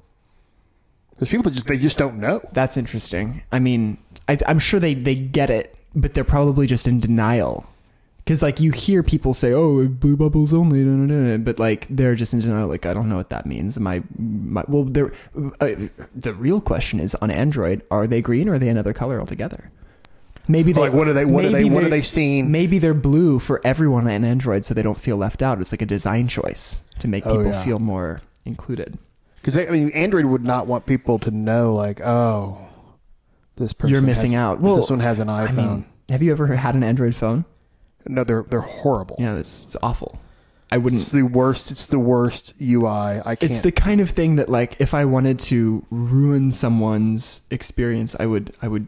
There's 1.18 1.28
people 1.28 1.44
that 1.44 1.52
just 1.52 1.66
they 1.66 1.78
just 1.78 1.98
don't 1.98 2.18
know. 2.18 2.40
That's 2.52 2.76
interesting. 2.78 3.42
I 3.52 3.58
mean, 3.58 3.98
I, 4.28 4.38
I'm 4.46 4.58
sure 4.58 4.80
they 4.80 4.94
they 4.94 5.14
get 5.14 5.50
it, 5.50 5.76
but 5.94 6.14
they're 6.14 6.24
probably 6.24 6.66
just 6.66 6.86
in 6.86 7.00
denial. 7.00 7.64
Because 8.24 8.40
like 8.40 8.60
you 8.60 8.70
hear 8.70 9.02
people 9.02 9.34
say, 9.34 9.52
"Oh, 9.52 9.86
blue 9.88 10.16
bubbles 10.16 10.54
only," 10.54 10.84
da, 10.84 10.90
da, 10.90 11.06
da, 11.32 11.36
but 11.38 11.58
like 11.58 11.86
they're 11.90 12.14
just 12.14 12.32
in 12.32 12.38
denial. 12.40 12.68
Like 12.68 12.86
I 12.86 12.94
don't 12.94 13.08
know 13.08 13.16
what 13.16 13.30
that 13.30 13.46
means. 13.46 13.80
My, 13.80 14.02
my 14.16 14.62
well, 14.68 14.88
uh, 15.60 15.68
the 16.14 16.32
real 16.32 16.60
question 16.60 17.00
is 17.00 17.16
on 17.16 17.32
Android: 17.32 17.82
Are 17.90 18.06
they 18.06 18.22
green 18.22 18.48
or 18.48 18.54
are 18.54 18.58
they 18.60 18.68
another 18.68 18.92
color 18.92 19.18
altogether? 19.18 19.70
Maybe 20.48 20.72
they 20.72 20.80
Like, 20.80 20.92
what 20.92 21.06
are 21.08 21.12
they- 21.12 21.24
what 21.24 21.44
are 21.44 21.50
they- 21.50 21.64
what 21.64 21.84
are 21.84 21.88
they 21.88 22.00
seeing? 22.00 22.50
Maybe 22.50 22.80
they're 22.80 22.94
blue 22.94 23.38
for 23.38 23.60
everyone 23.64 24.08
on 24.08 24.24
Android, 24.24 24.64
so 24.64 24.74
they 24.74 24.82
don't 24.82 25.00
feel 25.00 25.16
left 25.16 25.40
out. 25.42 25.60
It's 25.60 25.72
like 25.72 25.82
a 25.82 25.86
design 25.86 26.26
choice 26.26 26.82
to 26.98 27.06
make 27.08 27.24
Oh, 27.26 27.36
people 27.36 27.52
yeah. 27.52 27.64
feel 27.64 27.78
more 27.78 28.22
included. 28.44 28.98
Because 29.36 29.56
I 29.56 29.66
mean, 29.66 29.90
Android 29.90 30.24
would 30.26 30.44
not 30.44 30.66
want 30.66 30.86
people 30.86 31.18
to 31.20 31.30
know, 31.30 31.74
like, 31.74 32.00
oh, 32.04 32.58
this 33.56 33.72
person 33.72 33.94
You're 33.94 34.02
missing 34.02 34.32
has- 34.32 34.38
out. 34.38 34.60
Well, 34.60 34.76
this 34.76 34.90
one 34.90 35.00
has 35.00 35.18
an 35.18 35.28
iPhone. 35.28 35.48
I 35.48 35.52
mean, 35.52 35.84
have 36.08 36.22
you 36.22 36.32
ever 36.32 36.46
had 36.48 36.74
an 36.74 36.82
Android 36.82 37.14
phone? 37.14 37.44
no, 38.06 38.24
they're 38.24 38.42
they're 38.42 38.60
horrible. 38.60 39.16
Yeah, 39.18 39.36
it's, 39.36 39.64
it's 39.66 39.76
awful. 39.82 40.18
I 40.70 40.78
wouldn't. 40.78 41.00
It's 41.00 41.10
the 41.10 41.22
worst. 41.22 41.70
It's 41.70 41.86
the 41.86 41.98
worst 41.98 42.54
UI. 42.60 42.88
I 42.88 43.36
can't. 43.36 43.42
It's 43.42 43.60
the 43.60 43.70
kind 43.72 44.00
of 44.00 44.10
thing 44.10 44.36
that 44.36 44.48
like 44.48 44.80
if 44.80 44.94
I 44.94 45.04
wanted 45.04 45.38
to 45.40 45.84
ruin 45.90 46.50
someone's 46.50 47.42
experience, 47.50 48.16
I 48.18 48.26
would 48.26 48.54
I 48.62 48.68
would 48.68 48.86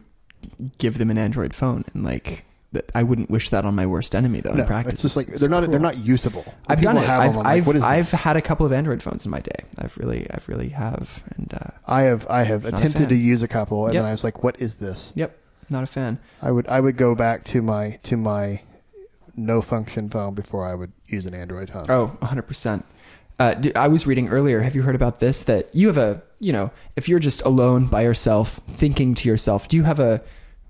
give 0.77 0.97
them 0.97 1.09
an 1.11 1.17
Android 1.17 1.53
phone 1.53 1.85
and 1.93 2.03
like 2.03 2.45
I 2.93 3.03
wouldn't 3.03 3.29
wish 3.29 3.51
that 3.51 3.63
on 3.63 3.73
my 3.75 3.85
worst 3.85 4.15
enemy 4.15 4.41
though 4.41 4.53
no, 4.53 4.61
in 4.63 4.67
practice. 4.67 4.93
it's 4.95 5.01
just 5.03 5.15
like 5.17 5.27
they're 5.27 5.47
not 5.47 5.59
cruel. 5.59 5.71
they're 5.71 5.79
not 5.79 5.97
usable. 5.97 6.43
When 6.43 6.55
I've 6.67 6.81
done 6.81 6.97
it. 6.97 7.03
have 7.05 7.19
I've 7.21 7.31
them, 7.33 7.39
I'm 7.39 7.45
like, 7.45 7.57
I've, 7.57 7.67
what 7.67 7.75
is 7.77 7.83
I've 7.83 8.11
this? 8.11 8.19
had 8.19 8.35
a 8.35 8.41
couple 8.41 8.65
of 8.65 8.73
Android 8.73 9.01
phones 9.01 9.23
in 9.25 9.31
my 9.31 9.39
day. 9.39 9.63
I've 9.79 9.95
really 9.97 10.27
I've 10.31 10.47
really 10.49 10.69
have 10.69 11.23
and 11.37 11.53
uh, 11.53 11.71
I 11.87 12.01
have 12.03 12.27
I 12.29 12.43
have 12.43 12.65
attempted 12.65 13.09
to 13.09 13.15
use 13.15 13.43
a 13.43 13.47
couple, 13.47 13.85
and 13.85 13.93
Yep. 13.93 14.01
then 14.01 14.07
I 14.09 14.11
was 14.11 14.23
like, 14.25 14.43
what 14.43 14.59
is 14.59 14.75
this? 14.77 15.13
yep, 15.15 15.37
not 15.69 15.83
a 15.83 15.87
fan. 15.87 16.19
I 16.41 16.51
would 16.51 16.67
I 16.67 16.79
would 16.81 16.97
go 16.97 17.15
back 17.15 17.43
to 17.45 17.61
my 17.61 17.99
to 18.03 18.17
my 18.17 18.61
no 19.37 19.61
function 19.61 20.09
phone 20.09 20.33
before 20.33 20.65
I 20.65 20.73
would 20.75 20.91
use 21.07 21.25
an 21.25 21.33
Android 21.33 21.69
phone. 21.69 21.85
Oh, 21.89 22.17
100%. 22.21 22.83
Uh, 23.37 23.53
d- 23.53 23.75
I 23.75 23.87
was 23.89 24.07
reading 24.07 24.29
earlier. 24.29 24.61
Have 24.61 24.75
you 24.75 24.81
heard 24.81 24.95
about 24.95 25.19
this? 25.19 25.43
That 25.43 25.73
you 25.75 25.87
have 25.87 25.97
a, 25.97 26.21
you 26.39 26.53
know, 26.53 26.71
if 26.95 27.09
you're 27.09 27.19
just 27.19 27.41
alone 27.41 27.87
by 27.87 28.03
yourself, 28.03 28.61
thinking 28.69 29.13
to 29.15 29.27
yourself, 29.27 29.67
do 29.67 29.75
you 29.75 29.83
have 29.83 29.99
a, 29.99 30.21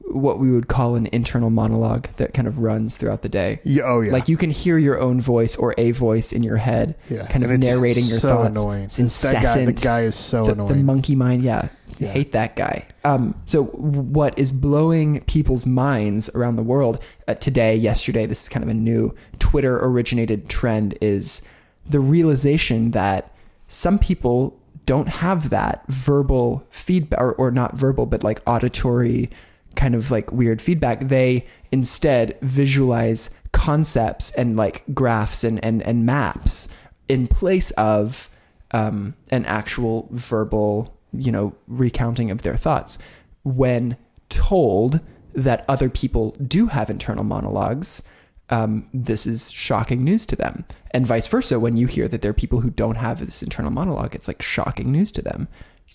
what 0.08 0.39
we 0.39 0.51
would 0.51 0.68
call 0.68 0.95
an 0.95 1.08
internal 1.08 1.49
monologue 1.49 2.08
that 2.18 2.34
kind 2.34 2.47
of 2.47 2.60
runs 2.60 2.97
throughout 2.97 3.22
the 3.22 3.30
day? 3.30 3.60
Yeah, 3.64 3.84
oh 3.84 4.01
yeah. 4.01 4.12
Like 4.12 4.30
you 4.30 4.38
can 4.38 4.51
hear 4.51 4.78
your 4.78 4.99
own 4.99 5.20
voice 5.20 5.56
or 5.56 5.74
a 5.78 5.91
voice 5.91 6.32
in 6.32 6.43
your 6.43 6.58
head, 6.58 6.95
yeah. 7.10 7.26
kind 7.28 7.43
of 7.43 7.51
And 7.51 7.64
narrating 7.64 8.06
your 8.06 8.20
so 8.20 8.30
thoughts. 8.30 8.49
Annoying. 8.49 8.84
It's 8.84 9.22
That 9.22 9.41
guy, 9.41 9.66
the 9.66 9.74
guy 9.74 10.01
is 10.01 10.16
so 10.16 10.45
the, 10.45 10.56
the 10.56 10.76
monkey 10.76 11.16
mind, 11.16 11.43
yeah. 11.43 11.70
Yeah. 11.97 12.12
Hate 12.12 12.34
that 12.34 12.56
guy. 12.56 12.86
Um, 13.06 13.39
so 13.45 13.64
what 13.64 14.38
is 14.38 14.51
blowing 14.51 15.22
people's 15.22 15.66
minds 15.66 16.30
around 16.36 16.58
the 16.58 16.64
world 16.64 17.01
uh, 17.28 17.36
today, 17.36 17.76
yesterday, 17.76 18.26
this 18.26 18.43
is 18.43 18.49
kind 18.49 18.64
of 18.64 18.70
a 18.70 18.74
new 18.74 19.16
Twitter 19.39 19.78
originated 19.78 20.49
trend 20.49 20.97
is 20.99 21.41
the 21.89 21.99
realization 22.01 22.91
that 22.91 23.34
some 23.68 23.97
people 23.97 24.60
don't 24.86 25.08
have 25.08 25.49
that 25.49 25.86
verbal 25.88 26.66
feedback 26.70 27.20
or, 27.20 27.34
or 27.34 27.49
not 27.49 27.76
verbal, 27.76 28.06
but 28.06 28.24
like 28.24 28.41
auditory 28.45 29.30
kind 29.76 29.95
of 29.95 30.11
like 30.11 30.32
weird 30.32 30.61
feedback. 30.61 31.07
They 31.07 31.45
instead 31.71 32.38
visualize 32.41 33.38
concepts 33.51 34.32
and 34.32 34.57
like 34.57 34.84
graphs 34.93 35.43
and, 35.43 35.63
and, 35.63 35.82
and 35.84 36.05
maps 36.05 36.69
in 37.07 37.28
place 37.28 37.71
of 37.71 38.30
um, 38.71 39.15
an 39.30 39.45
actual 39.45 40.07
verbal, 40.11 40.93
you 41.13 41.32
know, 41.32 41.55
recounting 41.67 42.32
of 42.32 42.41
their 42.41 42.57
thoughts. 42.57 42.97
When 43.43 43.95
told 44.30 44.99
that 45.34 45.65
other 45.67 45.89
people 45.89 46.36
do 46.47 46.67
have 46.67 46.89
internal 46.89 47.23
monologues, 47.23 48.01
um, 48.49 48.88
this 48.93 49.26
is 49.26 49.51
shocking 49.51 50.03
news 50.03 50.26
to 50.28 50.36
them. 50.36 50.65
And 50.91 51.05
vice 51.05 51.28
versa, 51.28 51.59
when 51.59 51.78
you 51.78 51.88
hear 51.88 52.07
that 52.07 52.21
there 52.21 52.32
are 52.32 52.34
people 52.34 52.61
who 52.61 52.69
don't 52.69 52.95
have 52.95 53.19
this 53.19 53.41
internal 53.41 53.71
monologue, 53.71 54.15
it's 54.15 54.28
like 54.28 54.41
shocking 54.41 54.91
news 54.91 55.11
to 55.13 55.21
them. 55.21 55.47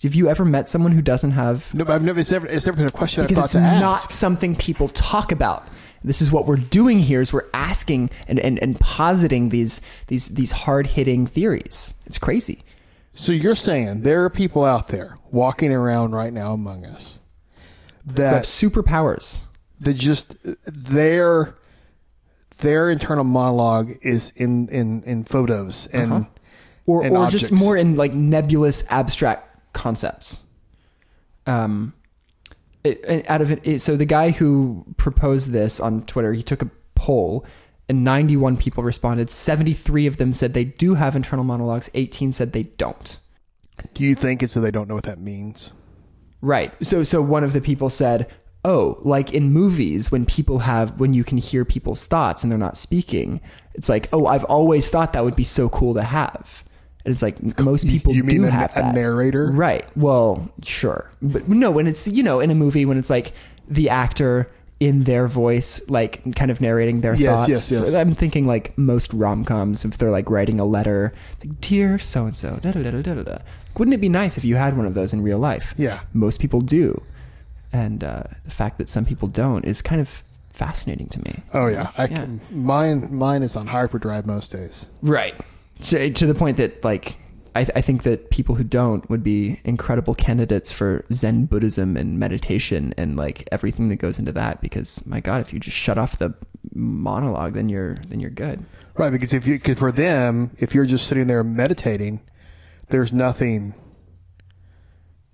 Have 0.03 0.15
you 0.15 0.29
ever 0.29 0.43
met 0.45 0.67
someone 0.67 0.93
who 0.93 1.01
doesn't 1.01 1.31
have 1.31 1.71
no, 1.73 1.85
but 1.85 1.93
I've 1.93 2.03
never. 2.03 2.19
It's 2.19 2.31
never. 2.31 2.47
It's 2.47 2.65
never 2.65 2.77
been 2.77 2.87
a 2.87 2.91
question 2.91 3.23
I've 3.23 3.29
thought 3.31 3.43
it's 3.45 3.53
to 3.53 3.61
not 3.61 3.83
ask. 3.83 4.09
something 4.11 4.55
people 4.55 4.87
talk 4.89 5.31
about. 5.31 5.67
This 6.03 6.21
is 6.21 6.31
what 6.31 6.47
we're 6.47 6.55
doing 6.55 6.97
here 6.99 7.21
is 7.21 7.31
we're 7.31 7.49
asking 7.53 8.09
and, 8.27 8.39
and, 8.39 8.57
and 8.59 8.79
positing 8.79 9.49
these 9.49 9.81
these 10.07 10.29
these 10.29 10.51
hard 10.51 10.87
hitting 10.87 11.27
theories. 11.27 12.01
It's 12.07 12.17
crazy. 12.17 12.63
So 13.13 13.31
you're 13.31 13.55
saying 13.55 14.01
there 14.01 14.23
are 14.23 14.29
people 14.31 14.65
out 14.65 14.87
there 14.87 15.19
walking 15.29 15.71
around 15.71 16.13
right 16.13 16.33
now 16.33 16.53
among 16.53 16.85
us 16.87 17.19
that 18.05 18.33
have 18.33 18.43
superpowers. 18.43 19.41
that 19.81 19.93
just 19.93 20.35
their 20.65 21.53
their 22.59 22.89
internal 22.89 23.23
monologue 23.23 23.91
is 24.01 24.31
in 24.35 24.67
in 24.69 25.03
in 25.03 25.23
photos 25.23 25.85
and 25.93 26.11
Uh-huh. 26.13 26.25
Or 26.87 27.03
and 27.03 27.15
or 27.15 27.27
just 27.29 27.51
more 27.51 27.77
in 27.77 27.95
like 27.95 28.13
nebulous 28.13 28.83
abstract 28.89 29.50
concepts. 29.73 30.45
Um 31.45 31.93
it, 32.83 33.03
it- 33.05 33.29
out 33.29 33.41
of 33.41 33.51
it, 33.51 33.59
it 33.63 33.79
so 33.79 33.95
the 33.95 34.05
guy 34.05 34.31
who 34.31 34.85
proposed 34.97 35.51
this 35.51 35.79
on 35.79 36.03
Twitter, 36.05 36.33
he 36.33 36.41
took 36.43 36.61
a 36.61 36.69
poll 36.95 37.45
and 37.89 38.03
91 38.03 38.57
people 38.57 38.83
responded. 38.83 39.29
73 39.29 40.07
of 40.07 40.17
them 40.17 40.33
said 40.33 40.53
they 40.53 40.63
do 40.63 40.93
have 40.95 41.15
internal 41.15 41.43
monologues, 41.43 41.89
18 41.93 42.31
said 42.33 42.53
they 42.53 42.63
don't. 42.63 43.17
do 43.93 44.03
you 44.03 44.15
think 44.15 44.41
it's 44.43 44.53
so 44.53 44.61
they 44.61 44.71
don't 44.71 44.87
know 44.87 44.95
what 44.95 45.03
that 45.03 45.19
means? 45.19 45.73
Right. 46.41 46.73
So 46.85 47.03
so 47.03 47.21
one 47.21 47.43
of 47.43 47.53
the 47.53 47.61
people 47.61 47.89
said, 47.91 48.27
"Oh, 48.65 48.97
like 49.01 49.31
in 49.33 49.51
movies 49.51 50.11
when 50.11 50.25
people 50.25 50.59
have 50.59 50.99
when 50.99 51.13
you 51.13 51.23
can 51.23 51.37
hear 51.37 51.65
people's 51.65 52.03
thoughts 52.05 52.41
and 52.43 52.51
they're 52.51 52.57
not 52.57 52.77
speaking, 52.77 53.41
it's 53.75 53.89
like, 53.89 54.09
"Oh, 54.11 54.25
I've 54.25 54.45
always 54.45 54.89
thought 54.89 55.13
that 55.13 55.23
would 55.23 55.35
be 55.35 55.43
so 55.43 55.69
cool 55.69 55.93
to 55.93 56.01
have." 56.03 56.63
And 57.05 57.11
it's 57.13 57.21
like 57.21 57.59
most 57.59 57.87
people 57.87 58.13
you 58.13 58.23
mean 58.23 58.41
do 58.41 58.47
a- 58.47 58.51
have 58.51 58.75
a 58.75 58.93
narrator? 58.93 59.51
Right. 59.51 59.85
Well, 59.97 60.49
sure. 60.63 61.09
But 61.21 61.47
no, 61.49 61.71
when 61.71 61.87
it's 61.87 62.05
you 62.07 62.23
know, 62.23 62.39
in 62.39 62.51
a 62.51 62.55
movie 62.55 62.85
when 62.85 62.97
it's 62.97 63.09
like 63.09 63.33
the 63.67 63.89
actor 63.89 64.49
in 64.79 65.03
their 65.03 65.27
voice 65.27 65.79
like 65.89 66.35
kind 66.35 66.49
of 66.49 66.59
narrating 66.59 67.01
their 67.01 67.13
Yes, 67.13 67.39
thoughts. 67.41 67.49
yes, 67.49 67.71
yes. 67.71 67.93
I'm 67.93 68.15
thinking 68.15 68.47
like 68.47 68.75
most 68.77 69.13
rom-coms 69.13 69.85
if 69.85 69.97
they're 69.99 70.09
like 70.11 70.29
writing 70.29 70.59
a 70.59 70.65
letter, 70.65 71.13
like 71.43 71.61
dear 71.61 71.99
so 71.99 72.25
and 72.25 72.35
so, 72.35 72.57
da 72.61 72.71
da 72.71 72.81
da 72.83 72.91
da 72.91 73.01
da 73.13 73.21
da. 73.23 73.37
Wouldn't 73.77 73.93
it 73.93 74.01
be 74.01 74.09
nice 74.09 74.37
if 74.37 74.43
you 74.43 74.55
had 74.55 74.75
one 74.75 74.85
of 74.87 74.93
those 74.95 75.13
in 75.13 75.21
real 75.21 75.37
life? 75.39 75.73
Yeah. 75.77 76.01
most 76.13 76.39
people 76.39 76.61
do 76.61 76.99
and 77.73 78.03
uh, 78.03 78.23
the 78.43 78.51
fact 78.51 78.77
that 78.79 78.89
some 78.89 79.05
people 79.05 79.27
don't 79.27 79.63
is 79.65 79.81
kind 79.81 80.01
of 80.01 80.23
fascinating 80.49 81.07
to 81.07 81.19
me 81.21 81.41
Oh 81.53 81.67
yeah, 81.67 81.91
I. 81.97 82.07
Can, 82.07 82.41
mine 82.51 83.13
mine 83.15 83.43
is 83.43 83.55
on 83.55 83.67
hyperdrive 83.67 84.25
most 84.25 84.51
days. 84.51 84.87
right 85.01 85.35
to, 85.83 86.11
to 86.11 86.25
the 86.25 86.35
point 86.35 86.57
that 86.57 86.83
like 86.83 87.17
I, 87.55 87.67
I 87.75 87.81
think 87.81 88.03
that 88.03 88.29
people 88.29 88.55
who 88.55 88.63
don't 88.63 89.09
would 89.09 89.23
be 89.23 89.59
incredible 89.63 90.15
candidates 90.15 90.71
for 90.71 91.05
zen 91.11 91.45
buddhism 91.45 91.97
and 91.97 92.17
meditation 92.17 92.93
and 92.97 93.17
like 93.17 93.47
everything 93.51 93.89
that 93.89 93.97
goes 93.97 94.19
into 94.19 94.31
that 94.33 94.61
because 94.61 95.05
my 95.05 95.19
god 95.19 95.41
if 95.41 95.53
you 95.53 95.59
just 95.59 95.77
shut 95.77 95.97
off 95.97 96.17
the 96.17 96.33
monologue 96.73 97.53
then 97.53 97.67
you're 97.67 97.95
then 98.07 98.19
you're 98.19 98.29
good 98.29 98.65
Right, 98.95 99.11
because 99.11 99.33
if 99.33 99.47
you 99.47 99.59
cause 99.59 99.79
for 99.79 99.91
them, 99.91 100.51
if 100.59 100.75
you're 100.75 100.85
just 100.85 101.07
sitting 101.07 101.27
there 101.27 101.43
meditating, 101.43 102.21
there's 102.89 103.13
nothing. 103.13 103.73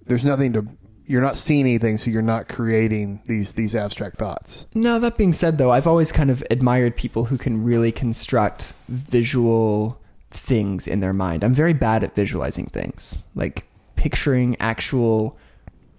There's 0.06 0.24
nothing 0.24 0.54
to. 0.54 0.66
You're 1.06 1.22
not 1.22 1.38
seeing 1.38 1.62
anything, 1.62 1.98
so 1.98 2.12
you're 2.12 2.22
not 2.22 2.48
creating 2.48 3.22
these 3.26 3.54
these 3.54 3.76
abstract 3.76 4.18
thoughts. 4.18 4.68
Now, 4.74 5.00
that 5.00 5.18
being 5.18 5.34
said, 5.34 5.58
though, 5.58 5.72
I've 5.72 5.88
always 5.88 6.12
kind 6.12 6.30
of 6.30 6.44
admired 6.52 6.96
people 6.96 7.26
who 7.26 7.38
can 7.38 7.64
really 7.64 7.92
construct 7.92 8.74
visual 8.88 10.02
things 10.32 10.88
in 10.88 11.00
their 11.00 11.14
mind. 11.14 11.44
I'm 11.44 11.54
very 11.54 11.74
bad 11.74 12.04
at 12.04 12.16
visualizing 12.16 12.66
things, 12.68 13.24
like 13.36 13.66
picturing 13.96 14.56
actual 14.60 15.38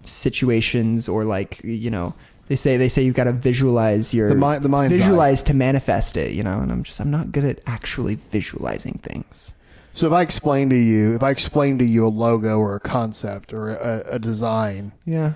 situations 0.05 1.07
or 1.09 1.25
like 1.25 1.61
you 1.63 1.91
know 1.91 2.13
they 2.47 2.55
say 2.55 2.77
they 2.77 2.89
say 2.89 3.03
you've 3.03 3.15
got 3.15 3.25
to 3.25 3.31
visualize 3.33 4.13
your 4.13 4.29
The 4.29 4.35
mind- 4.35 4.63
the 4.63 4.69
mind's 4.69 4.93
eye. 4.93 4.97
visualize 4.97 5.43
to 5.43 5.53
manifest 5.53 6.17
it 6.17 6.31
you 6.31 6.41
know 6.41 6.59
and 6.61 6.71
i'm 6.71 6.83
just 6.83 6.99
i'm 7.01 7.11
not 7.11 7.31
good 7.31 7.43
at 7.43 7.59
actually 7.67 8.15
visualizing 8.15 8.99
things 9.03 9.53
So 9.93 10.07
if 10.07 10.13
I 10.13 10.21
explain 10.21 10.69
to 10.69 10.75
you, 10.77 11.15
if 11.15 11.23
I 11.23 11.31
explain 11.31 11.77
to 11.79 11.85
you 11.85 12.05
a 12.07 12.13
logo 12.25 12.57
or 12.59 12.75
a 12.75 12.79
concept 12.79 13.51
or 13.53 13.71
a, 13.75 14.15
a 14.15 14.19
design, 14.19 14.91
Yeah. 15.05 15.33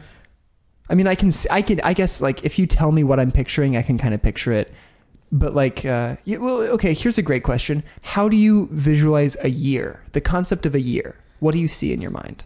I 0.90 0.96
mean, 0.96 1.08
I 1.08 1.16
can, 1.16 1.32
i 1.50 1.62
can 1.62 1.82
I 1.84 1.94
guess, 1.94 2.22
like, 2.22 2.46
if 2.46 2.58
you 2.60 2.66
tell 2.68 2.92
me 2.92 3.04
what 3.04 3.20
I'm 3.20 3.32
picturing, 3.32 3.76
I 3.76 3.82
can 3.82 3.98
kind 3.98 4.14
of 4.14 4.22
picture 4.22 4.52
it. 4.54 4.72
But, 5.34 5.56
like, 5.56 5.84
uh, 5.84 6.16
yeah, 6.24 6.38
well, 6.38 6.58
okay, 6.76 6.94
here's 6.94 7.18
a 7.18 7.24
great 7.24 7.44
question. 7.44 7.84
How 8.04 8.30
do 8.30 8.38
you 8.38 8.70
visualize 8.72 9.36
a 9.42 9.50
year? 9.50 10.04
The 10.14 10.22
concept 10.22 10.66
of 10.66 10.76
a 10.76 10.80
year. 10.80 11.18
What 11.40 11.52
do 11.54 11.60
you 11.60 11.68
see 11.68 11.92
in 11.92 12.02
your 12.02 12.12
mind? 12.12 12.46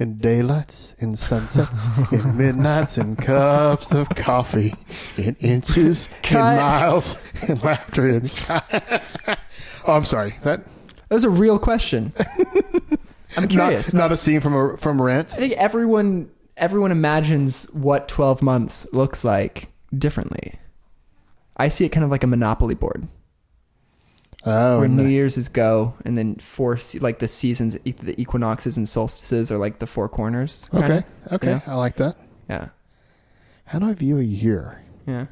in 0.00 0.16
daylights, 0.16 0.94
in 0.98 1.14
sunsets, 1.14 1.86
in 2.10 2.36
midnights, 2.38 2.96
in 2.96 3.16
cups 3.16 3.92
of 3.92 4.08
coffee, 4.10 4.74
in 5.18 5.36
inches, 5.40 6.08
in 6.30 6.38
miles, 6.38 7.20
in 7.44 7.58
laughter, 7.60 8.08
in 8.08 8.28
oh, 8.48 9.92
I'm 9.92 10.04
sorry. 10.06 10.34
That 10.40 10.64
That 10.64 11.14
was 11.14 11.24
a 11.24 11.30
real 11.30 11.58
question. 11.58 12.14
I'm 13.36 13.46
curious. 13.46 13.92
Not, 13.92 14.00
not 14.00 14.12
a 14.12 14.16
scene 14.16 14.40
from 14.40 14.54
a, 14.54 14.76
from 14.78 15.00
Rent. 15.00 15.34
I 15.34 15.36
think 15.36 15.52
everyone 15.54 16.30
everyone 16.56 16.92
imagines 16.92 17.64
what 17.72 18.08
12 18.08 18.42
months 18.42 18.92
looks 18.92 19.22
like 19.22 19.68
differently. 19.96 20.58
I 21.60 21.68
see 21.68 21.84
it 21.84 21.90
kind 21.90 22.04
of 22.04 22.10
like 22.10 22.24
a 22.24 22.26
monopoly 22.26 22.74
board 22.74 23.06
Oh, 24.46 24.78
where 24.80 24.88
New 24.88 25.04
the- 25.04 25.10
Year's 25.10 25.36
is 25.36 25.48
go 25.48 25.94
and 26.04 26.16
then 26.16 26.36
four 26.36 26.78
like 27.00 27.18
the 27.18 27.28
seasons 27.28 27.76
the 27.84 28.18
equinoxes 28.20 28.76
and 28.78 28.88
solstices 28.88 29.52
are 29.52 29.58
like 29.58 29.78
the 29.80 29.86
four 29.86 30.08
corners. 30.08 30.68
okay, 30.72 31.04
okay, 31.30 31.50
Yeah. 31.50 31.60
I 31.66 31.74
like 31.74 31.96
that. 31.96 32.16
Yeah. 32.48 32.68
How 33.66 33.78
do 33.78 33.88
I 33.88 33.94
view 33.94 34.18
a 34.18 34.22
year? 34.22 34.82
Yeah. 35.06 35.26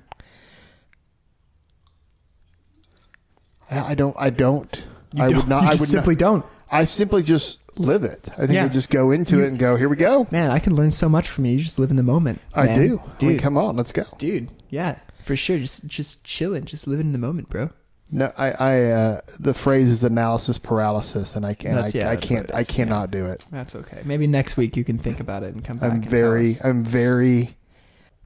I 3.70 3.78
I 3.90 3.94
don't. 3.94 4.16
I 4.18 4.30
don't. 4.30 4.86
You 5.14 5.22
I 5.24 5.28
don't- 5.28 5.36
would 5.38 5.48
not. 5.48 5.62
you 5.62 5.68
I 5.68 5.74
would 5.74 5.88
simply 5.88 6.14
not, 6.14 6.18
don't. 6.20 6.46
I 6.70 6.84
simply 6.84 7.22
just 7.22 7.58
live 7.78 8.04
it. 8.04 8.28
I 8.34 8.40
think 8.46 8.52
Yeah. 8.52 8.64
I 8.66 8.68
just 8.68 8.90
go 8.90 9.10
into 9.10 9.36
You- 9.38 9.44
it 9.44 9.48
and 9.48 9.58
go. 9.58 9.76
Here 9.76 9.88
we 9.88 9.96
go. 9.96 10.26
Man, 10.30 10.50
I 10.50 10.58
can 10.58 10.74
learn 10.74 10.90
so 10.90 11.08
much 11.08 11.28
from 11.28 11.44
you. 11.46 11.52
You 11.56 11.60
just 11.62 11.78
live 11.78 11.90
in 11.90 11.96
the 11.96 12.02
moment. 12.02 12.40
I 12.54 12.66
man. 12.66 12.78
do. 12.78 13.00
I 13.04 13.10
Dude. 13.18 13.28
mean, 13.30 13.38
come 13.38 13.56
on, 13.56 13.76
let's 13.76 13.92
go. 13.92 14.04
Dude, 14.18 14.50
yeah, 14.68 14.98
for 15.28 15.36
sure. 15.36 15.58
Just 15.58 15.86
just 15.86 16.24
chilling, 16.24 16.64
just 16.64 16.88
living 16.88 17.06
in 17.06 17.12
the 17.12 17.18
moment, 17.18 17.48
bro. 17.48 17.70
No, 18.10 18.32
I, 18.38 18.50
I, 18.52 18.84
uh, 18.84 19.20
the 19.38 19.52
phrase 19.52 19.90
is 19.90 20.02
analysis 20.02 20.58
paralysis, 20.58 21.36
and 21.36 21.44
I 21.44 21.52
can't, 21.52 21.78
I, 21.78 21.90
yeah, 21.92 22.08
I 22.08 22.16
can't, 22.16 22.52
I 22.54 22.64
cannot 22.64 23.10
do 23.10 23.26
it. 23.26 23.46
That's 23.52 23.76
okay. 23.76 24.00
Maybe 24.02 24.26
next 24.26 24.56
week 24.56 24.78
you 24.78 24.84
can 24.84 24.96
think 24.96 25.20
about 25.20 25.42
it 25.42 25.54
and 25.54 25.62
come 25.62 25.76
back. 25.76 25.92
I'm 25.92 26.02
very. 26.02 26.56
I'm 26.64 26.82
very 26.82 27.54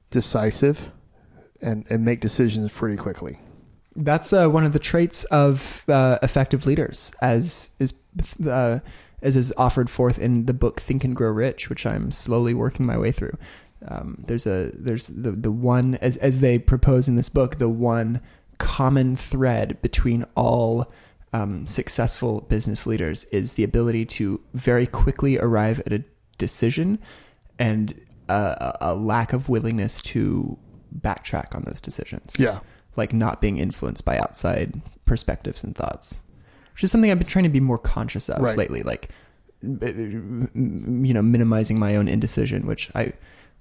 decisive, 0.09 0.89
and 1.61 1.85
and 1.89 2.05
make 2.05 2.21
decisions 2.21 2.71
pretty 2.71 2.95
quickly. 2.95 3.37
That's 3.97 4.31
uh, 4.31 4.47
one 4.47 4.63
of 4.63 4.71
the 4.71 4.79
traits 4.79 5.25
of 5.25 5.83
uh, 5.89 6.17
effective 6.23 6.65
leaders, 6.65 7.11
as 7.21 7.71
is 7.79 7.93
uh, 8.47 8.79
as 9.21 9.35
is 9.35 9.53
offered 9.57 9.89
forth 9.89 10.17
in 10.17 10.45
the 10.45 10.53
book 10.53 10.79
Think 10.79 11.03
and 11.03 11.13
Grow 11.13 11.31
Rich, 11.31 11.69
which 11.69 11.85
I'm 11.85 12.13
slowly 12.13 12.53
working 12.53 12.85
my 12.85 12.97
way 12.97 13.11
through. 13.11 13.37
Um, 13.87 14.23
there's 14.27 14.45
a 14.45 14.71
there's 14.73 15.07
the 15.07 15.31
the 15.31 15.51
one 15.51 15.95
as 15.95 16.17
as 16.17 16.39
they 16.39 16.57
propose 16.59 17.07
in 17.07 17.15
this 17.15 17.29
book, 17.29 17.57
the 17.59 17.69
one 17.69 18.21
common 18.59 19.15
thread 19.15 19.81
between 19.81 20.25
all 20.35 20.91
um, 21.33 21.65
successful 21.67 22.41
business 22.41 22.85
leaders 22.85 23.25
is 23.25 23.53
the 23.53 23.63
ability 23.63 24.05
to 24.05 24.39
very 24.53 24.85
quickly 24.85 25.37
arrive 25.39 25.81
at 25.85 25.91
a 25.93 26.03
decision 26.37 26.99
and 27.59 27.99
a, 28.29 28.77
a 28.81 28.95
lack 28.95 29.33
of 29.33 29.49
willingness 29.49 29.99
to 30.01 30.57
backtrack 31.01 31.55
on 31.55 31.63
those 31.63 31.81
decisions 31.81 32.35
Yeah. 32.39 32.59
like 32.95 33.11
not 33.13 33.41
being 33.41 33.57
influenced 33.57 34.05
by 34.05 34.17
outside 34.19 34.79
perspectives 35.05 35.63
and 35.63 35.75
thoughts, 35.75 36.21
which 36.73 36.83
is 36.83 36.91
something 36.91 37.09
I've 37.11 37.19
been 37.19 37.27
trying 37.27 37.43
to 37.43 37.49
be 37.49 37.59
more 37.59 37.79
conscious 37.79 38.29
of 38.29 38.41
Right. 38.41 38.57
lately. 38.57 38.83
Like, 38.83 39.09
you 39.61 40.49
know, 41.13 41.21
minimizing 41.21 41.79
my 41.79 41.95
own 41.95 42.07
indecision, 42.07 42.65
which 42.67 42.91
I 42.95 43.13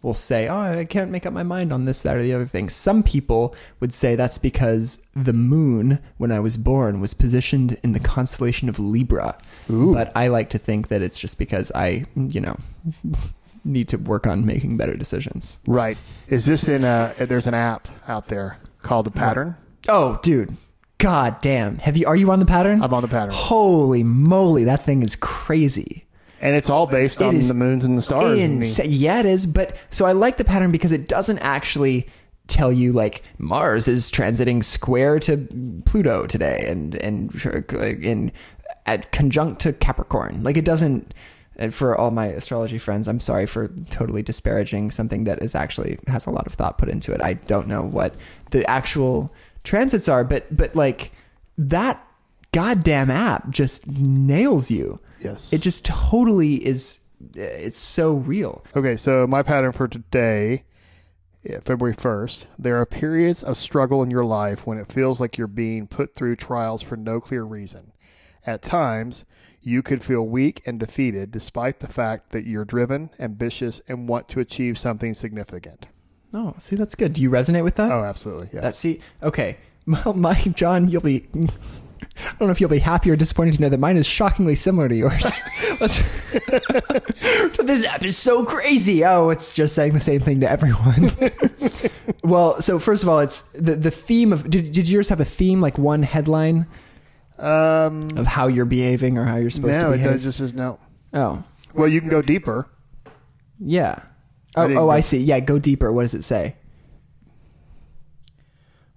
will 0.02 0.14
say, 0.14 0.48
oh, 0.48 0.78
I 0.78 0.84
can't 0.84 1.10
make 1.10 1.26
up 1.26 1.32
my 1.32 1.42
mind 1.42 1.72
on 1.72 1.84
this, 1.84 2.02
that, 2.02 2.16
or 2.16 2.22
the 2.22 2.32
other 2.32 2.46
thing. 2.46 2.68
Some 2.68 3.02
people 3.02 3.54
would 3.80 3.94
say 3.94 4.16
that's 4.16 4.38
because 4.38 5.00
the 5.14 5.32
moon, 5.32 6.00
when 6.18 6.32
I 6.32 6.40
was 6.40 6.56
born, 6.56 7.00
was 7.00 7.14
positioned 7.14 7.78
in 7.82 7.92
the 7.92 8.00
constellation 8.00 8.68
of 8.68 8.78
Libra. 8.78 9.38
Ooh. 9.70 9.94
But 9.94 10.12
I 10.16 10.28
like 10.28 10.50
to 10.50 10.58
think 10.58 10.88
that 10.88 11.02
it's 11.02 11.18
just 11.18 11.38
because 11.38 11.70
I, 11.74 12.06
you 12.16 12.40
know, 12.40 12.56
need 13.64 13.88
to 13.88 13.96
work 13.96 14.26
on 14.26 14.44
making 14.44 14.76
better 14.76 14.96
decisions. 14.96 15.58
Right. 15.66 15.96
Is 16.28 16.46
this 16.46 16.68
in 16.68 16.84
a? 16.84 17.14
There's 17.18 17.46
an 17.46 17.54
app 17.54 17.88
out 18.08 18.26
there 18.26 18.58
called 18.80 19.06
the 19.06 19.12
Pattern. 19.12 19.56
Oh, 19.88 20.18
dude. 20.22 20.56
God 20.98 21.40
damn. 21.40 21.78
Have 21.78 21.96
you 21.96 22.06
are 22.06 22.14
you 22.14 22.30
on 22.30 22.38
the 22.38 22.46
pattern? 22.46 22.80
I'm 22.80 22.94
on 22.94 23.02
the 23.02 23.08
Pattern, 23.08 23.34
Holy 23.34 24.04
moly, 24.04 24.62
that 24.64 24.84
thing 24.84 25.02
is 25.02 25.16
crazy. 25.16 26.06
And 26.42 26.54
it's 26.54 26.68
all 26.68 26.86
based 26.86 27.20
It 27.20 27.24
on 27.24 27.38
the 27.38 27.54
moons 27.54 27.84
and 27.84 27.96
the 27.96 28.02
stars. 28.02 28.38
and 28.38 28.60
the- 28.62 28.86
yeah, 28.88 29.20
it 29.20 29.26
is. 29.26 29.46
But 29.46 29.76
so 29.90 30.04
I 30.04 30.12
like 30.12 30.36
the 30.36 30.44
pattern 30.44 30.70
because 30.72 30.92
it 30.92 31.08
doesn't 31.08 31.38
actually 31.38 32.06
tell 32.48 32.72
you 32.72 32.92
like 32.92 33.22
Mars 33.38 33.86
is 33.88 34.10
transiting 34.10 34.62
square 34.62 35.18
to 35.20 35.38
Pluto 35.86 36.26
today 36.26 36.64
and 36.66 36.94
and 36.96 37.32
in 38.02 38.32
at 38.84 39.12
conjunct 39.12 39.60
to 39.62 39.72
Capricorn. 39.72 40.42
Like 40.42 40.56
it 40.56 40.64
doesn't. 40.64 41.14
And 41.56 41.72
for 41.72 41.96
all 41.96 42.10
my 42.10 42.26
astrology 42.26 42.78
friends, 42.78 43.06
I'm 43.06 43.20
sorry 43.20 43.46
for 43.46 43.68
totally 43.90 44.22
disparaging 44.22 44.90
something 44.90 45.24
that 45.24 45.42
is 45.42 45.54
actually 45.54 45.98
has 46.08 46.24
a 46.26 46.30
lot 46.30 46.46
of 46.46 46.54
thought 46.54 46.78
put 46.78 46.88
into 46.88 47.12
it. 47.12 47.20
I 47.22 47.34
don't 47.34 47.68
know 47.68 47.82
what 47.82 48.14
the 48.52 48.68
actual 48.68 49.32
transits 49.62 50.08
are, 50.08 50.24
but 50.24 50.44
but 50.54 50.74
like 50.74 51.12
that 51.58 52.04
goddamn 52.52 53.10
app 53.10 53.50
just 53.50 53.86
nails 53.86 54.70
you. 54.70 54.98
Yes. 55.24 55.52
It 55.52 55.60
just 55.62 55.84
totally 55.84 56.64
is. 56.64 57.00
Uh, 57.36 57.40
it's 57.40 57.78
so 57.78 58.14
real. 58.14 58.64
Okay, 58.74 58.96
so 58.96 59.26
my 59.26 59.42
pattern 59.42 59.72
for 59.72 59.86
today, 59.88 60.64
February 61.64 61.94
1st, 61.94 62.46
there 62.58 62.80
are 62.80 62.86
periods 62.86 63.42
of 63.42 63.56
struggle 63.56 64.02
in 64.02 64.10
your 64.10 64.24
life 64.24 64.66
when 64.66 64.78
it 64.78 64.92
feels 64.92 65.20
like 65.20 65.36
you're 65.36 65.46
being 65.46 65.86
put 65.86 66.14
through 66.14 66.36
trials 66.36 66.82
for 66.82 66.96
no 66.96 67.20
clear 67.20 67.44
reason. 67.44 67.92
At 68.46 68.62
times, 68.62 69.24
you 69.60 69.82
could 69.82 70.02
feel 70.02 70.26
weak 70.26 70.62
and 70.66 70.78
defeated 70.78 71.30
despite 71.30 71.80
the 71.80 71.88
fact 71.88 72.30
that 72.30 72.46
you're 72.46 72.64
driven, 72.64 73.10
ambitious, 73.18 73.80
and 73.88 74.08
want 74.08 74.28
to 74.30 74.40
achieve 74.40 74.78
something 74.78 75.14
significant. 75.14 75.86
Oh, 76.34 76.54
see, 76.58 76.76
that's 76.76 76.94
good. 76.94 77.12
Do 77.12 77.22
you 77.22 77.30
resonate 77.30 77.64
with 77.64 77.76
that? 77.76 77.90
Oh, 77.90 78.02
absolutely. 78.04 78.50
Yeah. 78.52 78.62
That 78.62 78.74
see, 78.74 79.00
okay, 79.22 79.58
well, 79.86 80.14
my 80.14 80.34
John, 80.34 80.88
you'll 80.88 81.02
be. 81.02 81.28
I 82.16 82.34
don't 82.38 82.48
know 82.48 82.52
if 82.52 82.60
you'll 82.60 82.70
be 82.70 82.78
happy 82.78 83.10
or 83.10 83.16
disappointed 83.16 83.54
to 83.54 83.62
know 83.62 83.68
that 83.70 83.80
mine 83.80 83.96
is 83.96 84.06
shockingly 84.06 84.54
similar 84.54 84.88
to 84.88 84.94
yours. 84.94 85.24
Let's, 85.80 85.96
so 87.56 87.62
this 87.62 87.84
app 87.84 88.04
is 88.04 88.16
so 88.18 88.44
crazy. 88.44 89.04
Oh, 89.04 89.30
it's 89.30 89.54
just 89.54 89.74
saying 89.74 89.94
the 89.94 90.00
same 90.00 90.20
thing 90.20 90.40
to 90.40 90.50
everyone. 90.50 91.10
well, 92.22 92.60
so 92.60 92.78
first 92.78 93.02
of 93.02 93.08
all, 93.08 93.20
it's 93.20 93.40
the 93.52 93.74
the 93.76 93.90
theme 93.90 94.32
of. 94.32 94.48
Did, 94.48 94.72
did 94.72 94.88
yours 94.88 95.08
have 95.08 95.20
a 95.20 95.24
theme, 95.24 95.60
like 95.60 95.78
one 95.78 96.02
headline 96.02 96.66
um, 97.38 98.08
of 98.16 98.26
how 98.26 98.46
you're 98.46 98.64
behaving 98.66 99.16
or 99.18 99.24
how 99.24 99.36
you're 99.36 99.50
supposed 99.50 99.78
no, 99.78 99.88
to 99.88 99.92
it 99.94 99.96
behave? 99.98 100.12
does 100.12 100.22
just 100.22 100.38
says 100.38 100.54
no. 100.54 100.78
Oh, 101.14 101.42
Well, 101.74 101.88
you 101.88 102.00
can 102.00 102.08
go 102.10 102.22
deeper. 102.22 102.68
yeah. 103.58 104.00
Oh, 104.54 104.62
didn't 104.68 104.76
oh, 104.78 104.86
go- 104.86 104.90
I 104.90 105.00
see. 105.00 105.18
Yeah, 105.18 105.40
go 105.40 105.58
deeper. 105.58 105.90
What 105.92 106.02
does 106.02 106.12
it 106.14 106.22
say? 106.24 106.56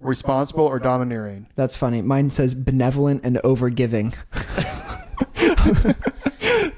Responsible 0.00 0.64
or 0.64 0.78
domineering. 0.78 1.48
That's 1.56 1.76
funny. 1.76 2.02
Mine 2.02 2.30
says 2.30 2.54
benevolent 2.54 3.22
and 3.24 3.36
overgiving. 3.38 4.14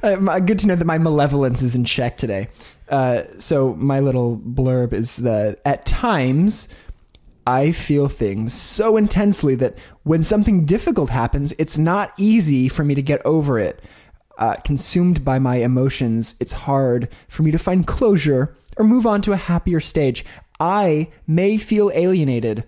Uh, 0.00 0.38
Good 0.38 0.60
to 0.60 0.66
know 0.68 0.76
that 0.76 0.84
my 0.84 0.98
malevolence 0.98 1.60
is 1.62 1.74
in 1.74 1.84
check 1.84 2.16
today. 2.16 2.48
Uh, 2.88 3.22
so 3.38 3.74
my 3.74 4.00
little 4.00 4.38
blurb 4.38 4.92
is 4.92 5.16
that 5.16 5.60
at 5.64 5.84
times 5.84 6.68
I 7.46 7.72
feel 7.72 8.08
things 8.08 8.52
so 8.54 8.96
intensely 8.96 9.54
that 9.56 9.76
when 10.04 10.22
something 10.22 10.64
difficult 10.66 11.10
happens, 11.10 11.52
it's 11.58 11.76
not 11.76 12.12
easy 12.16 12.68
for 12.68 12.84
me 12.84 12.94
to 12.94 13.02
get 13.02 13.24
over 13.24 13.58
it. 13.58 13.82
Uh, 14.38 14.54
consumed 14.64 15.24
by 15.24 15.38
my 15.38 15.56
emotions, 15.56 16.36
it's 16.38 16.52
hard 16.52 17.08
for 17.28 17.42
me 17.42 17.50
to 17.50 17.58
find 17.58 17.86
closure 17.86 18.54
or 18.76 18.84
move 18.84 19.04
on 19.04 19.20
to 19.22 19.32
a 19.32 19.36
happier 19.36 19.80
stage. 19.80 20.24
I 20.60 21.10
may 21.26 21.56
feel 21.56 21.90
alienated, 21.92 22.64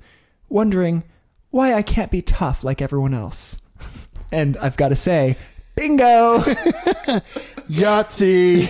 wondering 0.51 1.05
why 1.51 1.73
I 1.75 1.83
can't 1.83 2.11
be 2.11 2.21
tough 2.23 2.63
like 2.63 2.83
everyone 2.83 3.15
else. 3.15 3.61
And 4.33 4.57
I've 4.59 4.77
got 4.77 4.91
to 4.91 4.97
say, 4.97 5.37
bingo! 5.75 6.39
Yahtzee. 7.69 8.69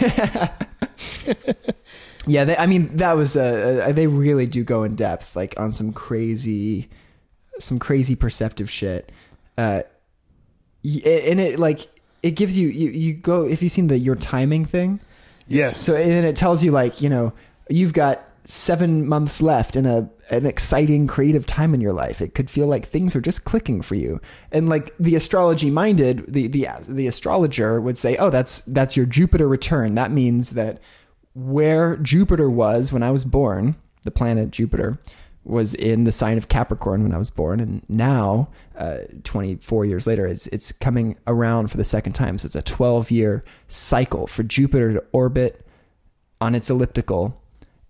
Yeah, 2.26 2.44
they, 2.44 2.56
I 2.56 2.66
mean 2.66 2.96
that 2.98 3.14
was 3.14 3.34
uh, 3.36 3.86
uh, 3.88 3.92
they 3.92 4.06
really 4.06 4.46
do 4.46 4.62
go 4.62 4.84
in 4.84 4.94
depth, 4.94 5.34
like 5.34 5.58
on 5.58 5.72
some 5.72 5.92
crazy, 5.92 6.88
some 7.58 7.78
crazy 7.78 8.14
perceptive 8.14 8.70
shit. 8.70 9.10
Uh, 9.58 9.82
and 10.84 11.40
it 11.40 11.58
like 11.58 11.88
it 12.22 12.32
gives 12.32 12.56
you 12.56 12.68
you 12.68 12.90
you 12.90 13.14
go 13.14 13.46
if 13.46 13.62
you've 13.62 13.72
seen 13.72 13.88
the 13.88 13.98
your 13.98 14.16
timing 14.16 14.64
thing. 14.64 15.00
yes. 15.48 15.80
So 15.80 15.96
and 15.96 16.10
then 16.10 16.24
it 16.24 16.36
tells 16.36 16.62
you 16.62 16.70
like 16.72 17.00
you 17.00 17.08
know 17.08 17.32
you've 17.68 17.94
got 17.94 18.20
seven 18.44 19.06
months 19.06 19.40
left 19.40 19.76
in 19.76 19.86
a 19.86 20.08
an 20.30 20.46
exciting 20.46 21.06
creative 21.06 21.44
time 21.44 21.74
in 21.74 21.80
your 21.80 21.92
life. 21.92 22.20
It 22.20 22.34
could 22.34 22.48
feel 22.48 22.66
like 22.66 22.86
things 22.86 23.16
are 23.16 23.20
just 23.20 23.44
clicking 23.44 23.82
for 23.82 23.96
you. 23.96 24.20
And 24.52 24.68
like 24.68 24.94
the 24.98 25.16
astrology 25.16 25.70
minded, 25.70 26.24
the 26.32 26.46
the 26.46 26.68
the 26.88 27.06
astrologer 27.06 27.80
would 27.80 27.98
say, 27.98 28.16
"Oh, 28.16 28.30
that's 28.30 28.60
that's 28.60 28.96
your 28.96 29.06
Jupiter 29.06 29.48
return. 29.48 29.94
That 29.94 30.12
means 30.12 30.50
that 30.50 30.80
where 31.34 31.96
Jupiter 31.96 32.48
was 32.48 32.92
when 32.92 33.02
I 33.02 33.10
was 33.10 33.24
born, 33.24 33.76
the 34.02 34.10
planet 34.10 34.50
Jupiter." 34.50 34.98
Was 35.42 35.72
in 35.72 36.04
the 36.04 36.12
sign 36.12 36.36
of 36.36 36.48
Capricorn 36.48 37.02
when 37.02 37.14
I 37.14 37.18
was 37.18 37.30
born, 37.30 37.60
and 37.60 37.82
now, 37.88 38.50
uh, 38.76 38.98
24 39.24 39.86
years 39.86 40.06
later, 40.06 40.26
it's 40.26 40.46
it's 40.48 40.70
coming 40.70 41.16
around 41.26 41.70
for 41.70 41.78
the 41.78 41.82
second 41.82 42.12
time. 42.12 42.36
So 42.36 42.44
it's 42.44 42.54
a 42.54 42.62
12 42.62 43.10
year 43.10 43.42
cycle 43.66 44.26
for 44.26 44.42
Jupiter 44.42 44.92
to 44.92 45.04
orbit 45.12 45.66
on 46.42 46.54
its 46.54 46.68
elliptical 46.68 47.39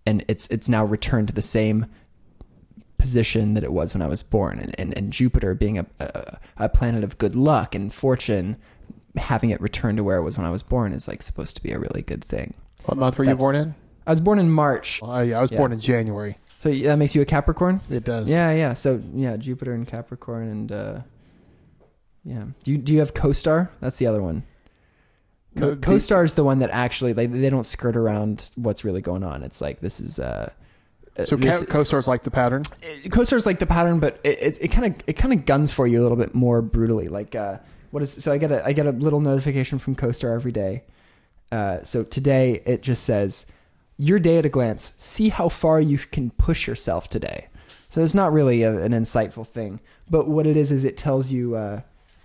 and 0.07 0.25
it's 0.29 0.47
it's 0.49 0.69
now 0.69 0.85
returned 0.85 1.29
to 1.29 1.35
the 1.35 1.43
same 1.43 1.87
position 2.99 3.55
that 3.55 3.65
it 3.65 3.73
was 3.73 3.95
when 3.95 4.03
I 4.03 4.07
was 4.09 4.23
born 4.23 4.59
and, 4.59 4.79
and, 4.79 4.97
and 4.97 5.11
Jupiter 5.13 5.55
being 5.55 5.79
a, 5.79 5.87
a, 5.99 6.39
a 6.59 6.69
planet 6.69 7.03
of 7.03 7.17
good 7.17 7.35
luck 7.35 7.75
and 7.75 7.93
fortune 7.93 8.57
having 9.17 9.51
it 9.51 9.61
return 9.61 9.97
to 9.97 10.05
where 10.05 10.19
it 10.19 10.23
was 10.23 10.37
when 10.37 10.47
I 10.47 10.51
was 10.51 10.63
born 10.63 10.93
is 10.93 11.09
like 11.09 11.23
supposed 11.23 11.57
to 11.57 11.63
be 11.63 11.73
a 11.73 11.79
really 11.79 12.03
good 12.03 12.23
thing. 12.25 12.53
What 12.85 12.99
month 12.99 13.17
were 13.19 13.25
you 13.25 13.31
That's- 13.31 13.41
born 13.43 13.57
in? 13.57 13.75
I 14.07 14.11
was 14.11 14.21
born 14.21 14.39
in 14.39 14.51
March, 14.51 15.01
Oh, 15.03 15.21
yeah, 15.21 15.39
I 15.39 15.41
was 15.41 15.51
born 15.51 15.73
in 15.73 15.79
January. 15.81 16.37
so 16.63 16.71
that 16.73 16.97
makes 16.97 17.15
you 17.15 17.23
a 17.23 17.25
Capricorn. 17.25 17.81
It 17.91 18.03
does. 18.05 18.29
Yeah, 18.31 18.51
yeah. 18.51 18.75
So 18.75 19.01
yeah, 19.15 19.37
Jupiter 19.37 19.73
and 19.73 19.87
Capricorn, 19.87 20.49
and 20.49 20.73
uh, 20.73 20.99
yeah. 22.25 22.45
Do 22.65 22.73
you 22.73 22.79
do 22.79 22.93
you 22.93 22.99
have 23.01 23.15
co-star? 23.15 23.71
That's 23.81 23.99
the 23.99 24.07
other 24.07 24.23
one. 24.23 24.43
Co- 25.59 25.71
The- 25.71 25.77
co-star 25.77 26.25
is 26.25 26.35
the 26.35 26.45
one 26.45 26.61
that 26.61 26.71
actually 26.71 27.13
like 27.15 27.33
they 27.33 27.51
don't 27.51 27.65
skirt 27.67 27.97
around 27.97 28.51
what's 28.57 28.85
really 28.85 29.01
going 29.01 29.25
on. 29.25 29.43
It's 29.43 29.61
like 29.61 29.81
this 29.81 30.01
is 30.01 30.19
uh. 30.19 30.51
uh, 31.19 31.25
So 31.25 31.37
this- 31.37 31.65
co-stars 31.67 32.07
like 32.07 32.23
the 32.23 32.31
pattern. 32.31 32.63
co-stars 33.11 33.47
like 33.47 33.59
the 33.59 33.67
pattern, 33.67 33.99
but 33.99 34.21
it 34.25 34.39
it- 34.41 34.59
it 34.63 34.69
kind 34.69 34.87
of 34.95 35.03
it 35.07 35.15
kind 35.15 35.35
of 35.35 35.45
guns 35.47 35.73
for 35.73 35.87
you 35.87 36.01
a 36.01 36.03
little 36.03 36.17
bit 36.17 36.35
more 36.35 36.63
brutally. 36.63 37.09
Like 37.09 37.35
uh, 37.35 37.59
what 37.91 38.03
is 38.03 38.13
so 38.13 38.31
I 38.33 38.39
get 38.39 38.53
a 38.53 38.65
I 38.65 38.73
get 38.73 38.87
a 38.87 38.93
little 38.93 39.21
notification 39.21 39.79
from 39.79 39.95
co-star 39.97 40.35
every 40.35 40.53
day. 40.53 40.85
Uh, 41.51 41.83
so 41.83 42.05
today 42.05 42.63
it 42.65 42.81
just 42.83 43.03
says 43.03 43.47
your 43.97 44.21
day 44.21 44.39
at 44.39 44.47
a 44.47 44.49
glance. 44.49 44.93
See 44.99 45.29
how 45.31 45.49
far 45.49 45.81
you 45.81 45.99
can 45.99 46.31
push 46.31 46.67
yourself 46.69 47.09
today. 47.09 47.49
So 47.89 48.03
it's 48.05 48.15
not 48.15 48.33
really 48.33 48.63
a, 48.63 48.81
an 48.81 48.93
insightful 48.93 49.45
thing, 49.47 49.81
but 50.09 50.29
what 50.29 50.47
it 50.47 50.57
is 50.57 50.71
is 50.71 50.85
it 50.85 50.97
tells 50.97 51.33
you, 51.33 51.57
uh, 51.57 51.81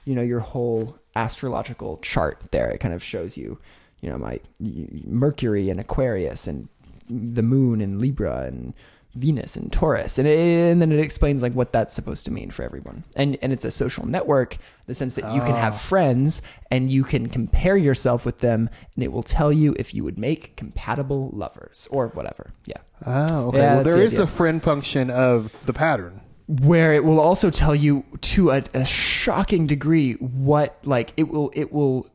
you 0.05 0.13
know, 0.13 0.21
your 0.21 0.41
whole 0.41 0.95
astrological 1.15 1.97
chart. 1.97 2.41
There, 2.51 2.69
it 2.69 2.79
kind 2.79 2.93
of 2.93 3.03
shows 3.03 3.37
you, 3.37 3.59
you 4.01 4.09
know, 4.09 4.17
my 4.17 4.39
Mercury 4.59 5.69
and 5.69 5.79
Aquarius 5.79 6.47
and 6.47 6.67
the 7.09 7.43
Moon 7.43 7.81
and 7.81 7.99
Libra 7.99 8.43
and 8.43 8.73
Venus 9.15 9.55
and 9.55 9.71
Taurus, 9.71 10.17
and, 10.17 10.27
it, 10.27 10.37
and 10.37 10.81
then 10.81 10.91
it 10.91 10.99
explains 10.99 11.41
like 11.41 11.53
what 11.53 11.71
that's 11.71 11.93
supposed 11.93 12.25
to 12.25 12.31
mean 12.31 12.51
for 12.51 12.63
everyone. 12.63 13.05
And 13.15 13.37
and 13.41 13.53
it's 13.53 13.63
a 13.63 13.71
social 13.71 14.05
network, 14.05 14.57
the 14.87 14.93
sense 14.93 15.15
that 15.15 15.33
you 15.33 15.39
can 15.39 15.55
have 15.55 15.73
ah. 15.73 15.77
friends 15.77 16.41
and 16.69 16.91
you 16.91 17.05
can 17.05 17.29
compare 17.29 17.77
yourself 17.77 18.25
with 18.25 18.39
them, 18.39 18.69
and 18.93 19.03
it 19.03 19.13
will 19.13 19.23
tell 19.23 19.53
you 19.53 19.73
if 19.79 19.93
you 19.93 20.03
would 20.03 20.17
make 20.17 20.57
compatible 20.57 21.29
lovers 21.31 21.87
or 21.91 22.09
whatever. 22.09 22.51
Yeah. 22.65 22.77
Oh, 23.05 23.47
okay. 23.47 23.57
Yeah, 23.57 23.75
well, 23.75 23.75
that's 23.75 23.85
there 23.85 23.95
the 23.95 24.01
is 24.01 24.13
idea. 24.15 24.23
a 24.23 24.27
friend 24.27 24.61
function 24.61 25.09
of 25.09 25.51
the 25.63 25.73
pattern. 25.73 26.21
Where 26.47 26.93
it 26.93 27.03
will 27.03 27.19
also 27.19 27.49
tell 27.49 27.75
you 27.75 28.05
to 28.21 28.51
a, 28.51 28.63
a 28.73 28.85
shocking 28.85 29.65
degree 29.65 30.13
what 30.13 30.77
like 30.83 31.13
it 31.17 31.27
will 31.27 31.51
it 31.55 31.71
will 31.73 32.07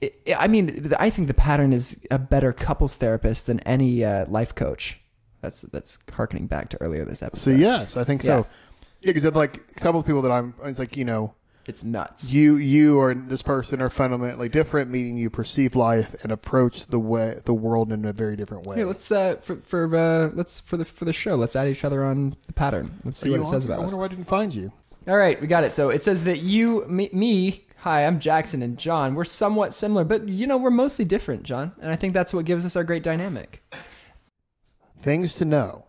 it, 0.00 0.14
i 0.36 0.46
mean 0.46 0.92
i 0.98 1.08
think 1.08 1.28
the 1.28 1.34
pattern 1.34 1.72
is 1.72 2.04
a 2.10 2.18
better 2.18 2.52
couples 2.52 2.96
therapist 2.96 3.46
than 3.46 3.60
any 3.60 4.04
uh, 4.04 4.26
life 4.28 4.54
coach. 4.54 5.00
That's 5.40 5.62
that's 5.62 5.98
harkening 6.12 6.46
back 6.46 6.68
to 6.70 6.80
earlier 6.82 7.04
this 7.04 7.22
episode. 7.22 7.52
So 7.52 7.56
yes, 7.56 7.96
I 7.96 8.04
think 8.04 8.22
so. 8.22 8.46
Yeah, 9.00 9.12
because 9.12 9.24
like 9.24 9.56
a 9.56 9.80
couple 9.80 10.00
of 10.00 10.06
people 10.06 10.22
that 10.22 10.30
I'm, 10.30 10.54
it's 10.64 10.78
like 10.78 10.96
you 10.96 11.04
know, 11.04 11.34
it's 11.70 11.82
nuts 11.84 12.30
you 12.30 12.56
you 12.56 12.98
or 12.98 13.14
this 13.14 13.42
person 13.42 13.80
are 13.80 13.88
fundamentally 13.88 14.48
different, 14.48 14.90
meaning 14.90 15.16
you 15.16 15.30
perceive 15.30 15.74
life 15.74 16.14
and 16.22 16.30
approach 16.30 16.86
the 16.86 16.98
way 16.98 17.38
the 17.44 17.54
world 17.54 17.90
in 17.92 18.04
a 18.04 18.12
very 18.12 18.36
different 18.36 18.66
way. 18.66 18.76
Here, 18.76 18.86
let's 18.86 19.10
uh 19.10 19.36
for 19.40 19.56
for 19.56 19.96
uh 19.96 20.30
let's 20.34 20.60
for 20.60 20.76
the 20.76 20.84
for 20.84 21.06
the 21.06 21.12
show 21.12 21.36
let's 21.36 21.56
add 21.56 21.68
each 21.68 21.84
other 21.84 22.04
on 22.04 22.36
the 22.46 22.52
pattern 22.52 22.90
let's 23.04 23.18
see 23.18 23.30
what 23.30 23.40
it 23.40 23.46
on? 23.46 23.50
says 23.50 23.64
I 23.64 23.66
about 23.66 23.78
us 23.78 23.92
wonder 23.92 23.96
why 23.96 24.04
I 24.04 24.08
didn't 24.08 24.28
find 24.28 24.54
you. 24.54 24.72
All 25.08 25.16
right, 25.16 25.40
we 25.40 25.46
got 25.46 25.64
it. 25.64 25.72
So 25.72 25.88
it 25.88 26.02
says 26.02 26.24
that 26.24 26.42
you, 26.42 26.86
me, 26.86 27.08
me, 27.12 27.64
hi, 27.78 28.06
I'm 28.06 28.20
Jackson 28.20 28.62
and 28.62 28.76
John. 28.76 29.14
We're 29.14 29.24
somewhat 29.24 29.72
similar, 29.74 30.04
but 30.04 30.28
you 30.28 30.46
know, 30.46 30.58
we're 30.58 30.70
mostly 30.70 31.04
different, 31.06 31.42
John. 31.42 31.72
And 31.80 31.90
I 31.90 31.96
think 31.96 32.12
that's 32.12 32.34
what 32.34 32.44
gives 32.44 32.66
us 32.66 32.76
our 32.76 32.84
great 32.84 33.02
dynamic. 33.02 33.62
Things 35.00 35.34
to 35.36 35.44
know. 35.44 35.86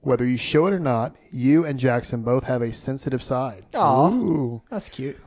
Whether 0.00 0.26
you 0.26 0.36
show 0.36 0.66
it 0.66 0.72
or 0.74 0.78
not, 0.78 1.16
you 1.30 1.64
and 1.64 1.78
Jackson 1.78 2.22
both 2.22 2.44
have 2.44 2.62
a 2.62 2.72
sensitive 2.72 3.22
side. 3.22 3.64
Aw. 3.74 4.10
Ooh. 4.10 4.62
That's 4.70 4.88
cute. 4.88 5.18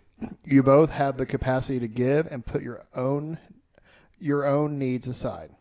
You 0.45 0.63
both 0.63 0.91
have 0.91 1.17
the 1.17 1.25
capacity 1.25 1.79
to 1.79 1.87
give 1.87 2.27
and 2.27 2.45
put 2.45 2.61
your 2.63 2.85
own 2.95 3.37
your 4.19 4.45
own 4.45 4.79
needs 4.79 5.07
aside. 5.07 5.51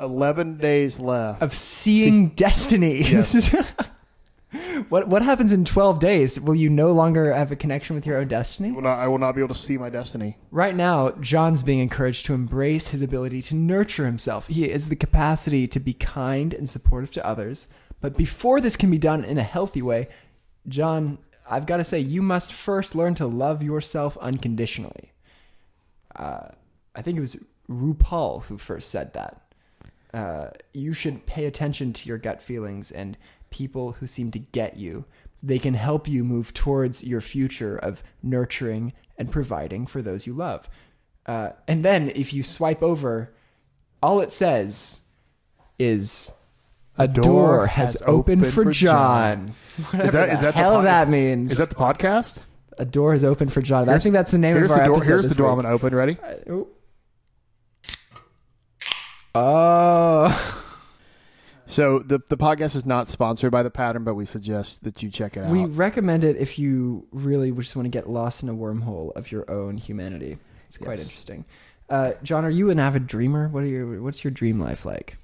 Eleven 0.00 0.56
days 0.58 0.98
left. 0.98 1.40
Of 1.42 1.54
seeing 1.54 2.30
destiny. 2.30 3.02
This 3.04 3.34
is- 3.34 3.54
what 4.88 5.08
what 5.08 5.22
happens 5.22 5.52
in 5.52 5.64
12 5.64 5.98
days? 6.00 6.40
Will 6.40 6.54
you 6.54 6.68
no 6.68 6.90
longer 6.92 7.32
have 7.32 7.52
a 7.52 7.56
connection 7.56 7.94
with 7.94 8.04
your 8.06 8.18
own 8.18 8.28
destiny? 8.28 8.72
Will 8.72 8.82
not- 8.82 8.98
I 8.98 9.06
will 9.08 9.18
not 9.18 9.34
be 9.34 9.40
able 9.40 9.54
to 9.54 9.60
see 9.60 9.78
my 9.78 9.88
destiny. 9.90 10.36
Right 10.50 10.74
now, 10.74 11.10
John's 11.20 11.62
being 11.62 11.78
encouraged 11.78 12.26
to 12.26 12.34
embrace 12.34 12.88
his 12.88 13.02
ability 13.02 13.40
to 13.42 13.54
nurture 13.54 14.04
himself. 14.06 14.48
He 14.48 14.68
has 14.68 14.88
the 14.88 14.96
capacity 14.96 15.66
to 15.68 15.80
be 15.80 15.92
kind 15.92 16.52
and 16.52 16.68
supportive 16.68 17.10
to 17.12 17.26
others. 17.26 17.68
But 18.00 18.16
before 18.16 18.60
this 18.60 18.76
can 18.76 18.90
be 18.90 18.98
done 18.98 19.24
in 19.24 19.38
a 19.38 19.42
healthy 19.42 19.80
way, 19.82 20.08
John, 20.68 21.18
I've 21.48 21.66
got 21.66 21.78
to 21.78 21.84
say, 21.84 22.00
you 22.00 22.22
must 22.22 22.52
first 22.52 22.94
learn 22.94 23.14
to 23.16 23.26
love 23.26 23.62
yourself 23.62 24.16
unconditionally. 24.18 25.12
Uh, 26.14 26.48
I 26.94 27.02
think 27.02 27.18
it 27.18 27.20
was 27.20 27.36
RuPaul 27.68 28.44
who 28.44 28.58
first 28.58 28.90
said 28.90 29.12
that. 29.14 29.42
Uh, 30.14 30.48
you 30.72 30.94
should 30.94 31.26
pay 31.26 31.46
attention 31.46 31.92
to 31.92 32.08
your 32.08 32.18
gut 32.18 32.42
feelings 32.42 32.90
and 32.90 33.18
people 33.50 33.92
who 33.92 34.06
seem 34.06 34.30
to 34.30 34.38
get 34.38 34.76
you. 34.76 35.04
They 35.42 35.58
can 35.58 35.74
help 35.74 36.08
you 36.08 36.24
move 36.24 36.54
towards 36.54 37.04
your 37.04 37.20
future 37.20 37.76
of 37.76 38.02
nurturing 38.22 38.92
and 39.18 39.30
providing 39.30 39.86
for 39.86 40.02
those 40.02 40.26
you 40.26 40.32
love. 40.32 40.68
Uh, 41.26 41.50
and 41.68 41.84
then 41.84 42.10
if 42.14 42.32
you 42.32 42.42
swipe 42.42 42.82
over, 42.82 43.34
all 44.02 44.20
it 44.20 44.32
says 44.32 45.02
is 45.78 46.32
a 46.98 47.06
door, 47.08 47.66
has, 47.66 48.02
opened, 48.06 48.46
for, 48.52 48.70
John. 48.72 49.52
Whatever 49.90 50.06
Is 50.06 50.12
that 50.12 50.26
the 50.26 50.32
is 50.34 50.40
that 50.40 50.54
hell 50.54 50.70
the, 50.72 50.76
po- 50.78 50.82
that 50.84 51.08
is- 51.08 51.12
means? 51.12 51.52
Is 51.52 51.58
that 51.58 51.68
the 51.70 51.74
podcast? 51.76 52.40
a 52.78 52.84
door 52.84 53.12
has 53.12 53.24
opened 53.24 53.52
for 53.52 53.62
John? 53.62 53.88
I 53.88 53.98
think 53.98 54.12
that's 54.12 54.30
the 54.30 54.38
name 54.38 54.54
Here's 54.54 54.70
of 54.70 54.78
our 54.78 54.82
the 54.82 54.86
door. 54.88 54.96
episode. 54.96 55.08
Here's 55.08 55.22
the 55.24 55.28
this 55.28 55.36
door. 55.38 55.50
I'm 55.50 55.56
week. 55.56 55.64
gonna 55.64 55.74
open. 55.74 55.94
Ready? 55.94 56.18
Oh. 56.50 56.68
Oh. 59.34 60.62
So 61.68 61.98
the 61.98 62.20
the 62.28 62.36
podcast 62.36 62.76
is 62.76 62.86
not 62.86 63.08
sponsored 63.08 63.50
by 63.50 63.64
the 63.64 63.72
pattern, 63.72 64.04
but 64.04 64.14
we 64.14 64.24
suggest 64.24 64.84
that 64.84 65.02
you 65.02 65.10
check 65.10 65.36
it 65.36 65.40
out. 65.40 65.50
We 65.50 65.64
recommend 65.64 66.22
it 66.22 66.36
if 66.36 66.60
you 66.60 67.08
really 67.10 67.50
just 67.50 67.74
want 67.74 67.86
to 67.86 67.90
get 67.90 68.08
lost 68.08 68.44
in 68.44 68.48
a 68.48 68.54
wormhole 68.54 69.12
of 69.16 69.32
your 69.32 69.50
own 69.50 69.76
humanity. 69.76 70.38
It's 70.68 70.78
quite 70.78 70.98
Yes. 70.98 71.02
interesting. 71.08 71.44
Uh, 71.90 72.12
John, 72.22 72.44
are 72.44 72.50
you 72.50 72.70
an 72.70 72.78
avid 72.78 73.08
dreamer? 73.08 73.48
What 73.48 73.64
are 73.64 73.66
your 73.66 74.00
What's 74.00 74.22
your 74.22 74.30
dream 74.30 74.60
life 74.60 74.86
like? 74.86 75.18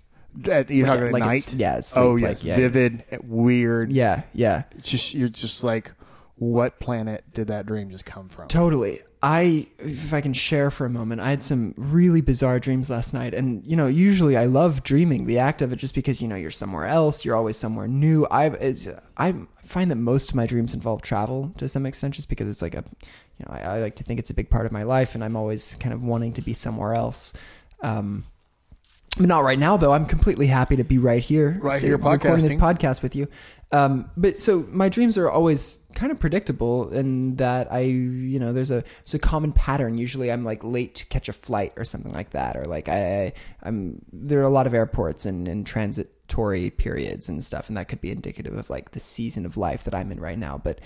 At, 0.49 0.71
you 0.71 0.85
Like- 0.85 0.93
talking 0.93 1.07
at 1.09 1.13
like 1.13 1.23
night? 1.25 1.55
yeah, 1.55 1.77
it's 1.77 1.97
oh 1.97 2.13
like- 2.15 2.43
yeah. 2.45 2.57
vivid, 2.57 3.05
weird. 3.25 3.93
Yeah, 3.93 4.23
yeah, 4.33 4.65
It's 4.73 4.91
just 4.91 5.15
you're 5.15 5.29
just 5.29 5.63
like, 5.65 5.93
what 6.37 6.79
planet 6.81 7.25
did 7.35 7.49
that 7.49 7.67
dream 7.67 7.91
just 7.91 8.05
come 8.05 8.29
from? 8.29 8.49
totally. 8.49 9.01
I, 9.25 9.69
if 9.79 10.13
I 10.13 10.21
can 10.21 10.33
share 10.33 10.69
for 10.73 10.85
a 10.85 10.91
moment, 10.91 11.21
I 11.21 11.31
had 11.31 11.45
some 11.45 11.75
really 11.77 12.21
bizarre 12.21 12.59
dreams 12.59 12.91
last 12.91 13.15
night, 13.15 13.35
and 13.35 13.65
you 13.65 13.77
know, 13.77 13.87
usually 13.87 14.37
I 14.37 14.47
love 14.47 14.83
dreaming, 14.83 15.27
the 15.27 15.39
act 15.39 15.63
of 15.63 15.73
it, 15.73 15.77
just 15.77 15.95
because 15.95 16.21
you 16.21 16.27
know 16.27 16.35
you're 16.35 16.51
somewhere 16.51 16.87
else, 16.87 17.25
you're 17.25 17.37
always 17.37 17.57
somewhere 17.57 17.87
new. 17.87 18.27
I, 18.33 18.47
I 19.17 19.35
find 19.65 19.93
that 19.93 19.97
most 19.97 20.31
of 20.31 20.35
my 20.35 20.45
dreams 20.47 20.75
involve 20.75 21.03
travel 21.03 21.53
to 21.59 21.69
some 21.69 21.87
extent, 21.87 22.15
just 22.15 22.29
because 22.29 22.49
it's 22.49 22.63
like 22.63 22.75
a, 22.75 22.83
you 23.39 23.47
know, 23.47 23.55
I, 23.55 23.61
I 23.77 23.81
like 23.81 23.95
to 23.97 24.03
think 24.03 24.19
it's 24.19 24.31
a 24.31 24.35
big 24.35 24.51
part 24.51 24.67
of 24.67 24.73
my 24.73 24.83
life, 24.83 25.15
and 25.15 25.23
I'm 25.23 25.37
always 25.37 25.77
kind 25.77 25.95
of 25.95 26.03
wanting 26.03 26.33
to 26.33 26.43
be 26.43 26.53
somewhere 26.53 26.95
else. 26.95 27.33
Um, 27.81 28.25
but 29.17 29.27
not 29.27 29.45
right 29.45 29.59
now, 29.59 29.77
though. 29.77 29.93
I'm 29.93 30.07
completely 30.07 30.47
happy 30.47 30.77
to 30.77 30.85
be 30.85 30.99
right 30.99 31.23
here, 31.23 31.59
Right 31.61 31.81
here 31.83 31.97
recording 31.97 32.39
this 32.45 32.55
podcasting. 32.55 32.79
podcast 32.79 33.03
with 33.03 33.15
you. 33.15 33.29
Um, 33.71 34.11
but 34.17 34.39
so 34.39 34.67
my 34.71 34.89
dreams 34.91 35.17
are 35.17 35.31
always 35.31 35.85
kind 35.95 36.13
of 36.13 36.21
predictable 36.21 36.91
in 36.91 37.37
that 37.37 37.73
I, 37.73 37.81
you 37.81 38.39
know, 38.39 38.53
there's 38.53 38.71
a 38.71 38.85
there's 39.05 39.15
a 39.15 39.19
common 39.19 39.53
pattern. 39.53 39.97
Usually, 39.97 40.31
I'm 40.31 40.45
like 40.45 40.63
late 40.63 40.95
to 40.97 41.07
catch 41.07 41.29
a 41.29 41.33
flight 41.33 41.73
or 41.77 41.85
something 41.85 42.13
like 42.13 42.31
that, 42.31 42.57
or 42.57 42.65
like 42.67 42.89
I, 42.89 43.25
I 43.25 43.33
I'm 43.63 44.05
there 44.13 44.41
are 44.41 44.45
a 44.45 44.51
lot 44.51 44.67
of 44.67 44.75
airports 44.75 45.25
and, 45.25 45.49
and 45.49 45.67
transitory 45.67 46.69
periods 46.71 47.31
and 47.31 47.43
stuff, 47.43 47.69
and 47.69 47.77
that 47.79 47.89
could 47.89 48.03
be 48.03 48.11
indicative 48.11 48.57
of 48.57 48.69
like 48.69 48.91
the 48.91 49.01
season 49.01 49.47
of 49.47 49.57
life 49.57 49.85
that 49.85 49.95
I'm 49.95 50.13
in 50.13 50.21
right 50.21 50.39
now. 50.39 50.61
But 50.63 50.81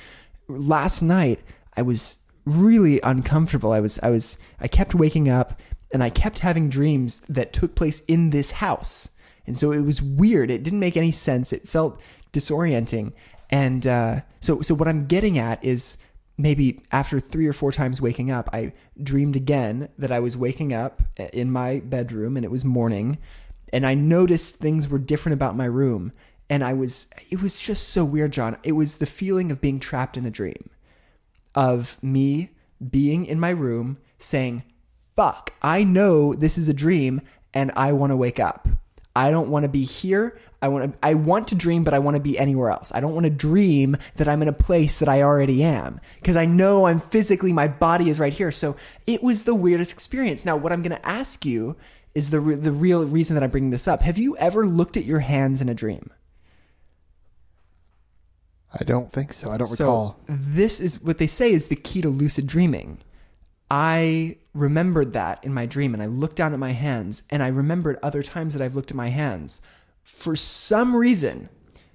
last 0.47 1.03
night, 1.03 1.41
I 1.77 1.83
was 1.83 2.19
really 2.45 3.01
uncomfortable. 3.03 3.73
I 3.73 3.81
was 3.81 3.99
I 4.01 4.11
was 4.11 4.39
I 4.61 4.69
kept 4.69 4.95
waking 4.95 5.29
up 5.29 5.61
and 5.97 6.05
I 6.05 6.11
kept 6.11 6.41
having 6.41 6.69
dreams 6.69 7.21
that 7.21 7.55
took 7.55 7.75
place 7.75 8.03
in 8.07 8.29
this 8.29 8.51
house. 8.51 9.17
And 9.47 9.57
so 9.57 9.73
it 9.73 9.81
was 9.81 10.03
weird. 10.03 10.51
It 10.51 10.63
didn't 10.63 10.79
make 10.79 10.95
any 10.95 11.11
sense. 11.11 11.55
It 11.55 11.67
felt 11.67 12.03
disorienting. 12.35 13.15
And 13.49 13.87
uh, 13.87 14.21
so 14.41 14.61
so 14.61 14.75
what 14.75 14.89
I'm 14.89 15.07
getting 15.07 15.39
at 15.39 15.65
is 15.65 15.97
maybe 16.37 16.83
after 16.93 17.19
three 17.19 17.47
or 17.47 17.55
four 17.55 17.73
times 17.73 17.99
waking 17.99 18.31
up, 18.31 18.51
I 18.53 18.75
dreamed 19.03 19.37
again 19.37 19.89
that 19.97 20.13
I 20.13 20.21
was 20.21 20.37
waking 20.37 20.75
up 20.75 21.01
in 21.33 21.51
my 21.51 21.81
bedroom 21.81 22.37
and 22.37 22.45
it 22.45 22.51
was 22.51 22.63
morning 22.63 23.17
and 23.73 23.87
I 23.87 23.95
noticed 23.95 24.57
things 24.57 24.91
were 24.91 24.99
different 24.99 25.33
about 25.33 25.57
my 25.57 25.65
room 25.65 26.13
and 26.51 26.63
I 26.63 26.75
was 26.75 27.09
it 27.31 27.41
was 27.41 27.59
just 27.59 27.89
so 27.89 28.05
weird, 28.05 28.35
John. 28.35 28.59
It 28.63 28.73
was 28.73 28.99
the 28.99 29.07
feeling 29.07 29.51
of 29.51 29.63
being 29.63 29.81
trapped 29.81 30.19
in 30.19 30.27
a 30.27 30.31
dream 30.31 30.69
of 31.55 31.97
me 32.03 32.51
being 32.91 33.25
in 33.25 33.41
my 33.41 33.49
room 33.49 33.97
saying, 34.19 34.63
fuck, 35.17 35.53
I 35.63 35.83
know 35.83 36.35
this 36.35 36.57
is 36.59 36.69
a 36.69 36.75
dream 36.75 37.23
and 37.55 37.73
I 37.75 37.93
want 37.93 38.11
to 38.13 38.17
wake 38.17 38.39
up. 38.39 38.69
I 39.17 39.31
don't 39.31 39.49
want 39.49 39.63
to 39.65 39.69
be 39.69 39.85
here. 39.85 40.39
I 40.61 40.69
want 40.69 40.93
to 40.93 40.99
I 41.03 41.15
want 41.15 41.49
to 41.49 41.55
dream, 41.55 41.85
but 41.85 41.95
I 41.95 41.99
want 41.99 42.17
to 42.17 42.21
be 42.21 42.39
anywhere 42.39 42.71
else. 42.71 42.93
I 42.95 43.01
don't 43.01 43.15
want 43.15 43.25
to 43.25 43.31
dream 43.31 43.97
that 44.17 44.29
I'm 44.29 44.43
in 44.43 44.49
a 44.49 44.53
place 44.53 44.99
that 44.99 45.09
I 45.09 45.23
already 45.23 45.63
am 45.63 46.01
because 46.21 46.37
I 46.37 46.45
know 46.45 46.87
I'm 46.87 47.01
physically 47.01 47.53
my 47.53 47.67
body 47.69 48.11
is 48.11 48.19
right 48.21 48.33
here. 48.33 48.51
So 48.51 48.77
it 49.07 49.23
was 49.23 49.45
the 49.45 49.55
weirdest 49.55 49.93
experience. 49.93 50.45
Now, 50.45 50.57
what 50.57 50.73
I'm 50.73 50.83
going 50.83 50.97
to 50.99 51.07
ask 51.07 51.45
you 51.47 51.77
is 52.15 52.31
the 52.31 52.41
re- 52.41 52.55
the 52.57 52.73
real 52.73 53.05
reason 53.05 53.35
that 53.35 53.43
I'm 53.43 53.51
bringing 53.51 53.71
this 53.71 53.89
up. 53.89 54.03
Have 54.03 54.19
you 54.19 54.37
ever 54.39 54.67
looked 54.67 54.97
at 54.97 55.05
your 55.05 55.21
hands 55.21 55.61
in 55.63 55.69
a 55.69 55.75
dream? 55.75 56.11
I 58.79 58.85
don't 58.85 59.11
think 59.11 59.33
so. 59.33 59.51
I 59.51 59.57
don't 59.57 59.69
So 59.69 59.85
recall. 59.85 60.17
this 60.29 60.81
is 60.81 61.03
what 61.03 61.19
they 61.19 61.27
say 61.27 61.53
is 61.53 61.69
the 61.69 61.77
key 61.77 62.03
to 62.03 62.09
lucid 62.11 62.47
dreaming. 62.47 62.99
I 63.71 64.37
remembered 64.55 65.13
that 65.15 65.43
in 65.43 65.53
my 65.53 65.67
dream 65.67 65.93
and 65.93 66.03
I 66.03 66.07
looked 66.07 66.37
down 66.37 66.53
at 66.53 66.59
my 66.59 66.73
hands 66.73 67.23
and 67.31 67.43
I 67.43 67.49
remembered 67.49 67.99
other 68.03 68.23
times 68.23 68.55
that 68.55 68.63
I've 68.63 68.75
looked 68.75 68.91
at 68.91 68.97
my 68.97 69.09
hands. 69.09 69.61
For 70.03 70.37
some 70.37 70.95
reason, 70.95 71.49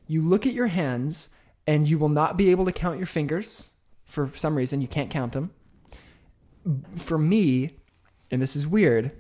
you 0.08 0.22
look 0.22 0.46
at 0.46 0.54
your 0.54 0.68
hands 0.68 1.30
and 1.66 1.88
you 1.88 1.98
will 1.98 2.10
not 2.10 2.38
be 2.38 2.52
able 2.52 2.66
to 2.66 2.72
count 2.72 2.98
your 2.98 3.08
fingers. 3.08 3.76
For 4.06 4.30
some 4.36 4.56
reason, 4.56 4.82
you 4.82 4.88
can't 4.88 5.10
count 5.10 5.34
them. 5.34 5.52
For 6.98 7.18
me, 7.18 7.78
and 8.30 8.42
this 8.42 8.56
is 8.56 8.68
weird, 8.68 9.12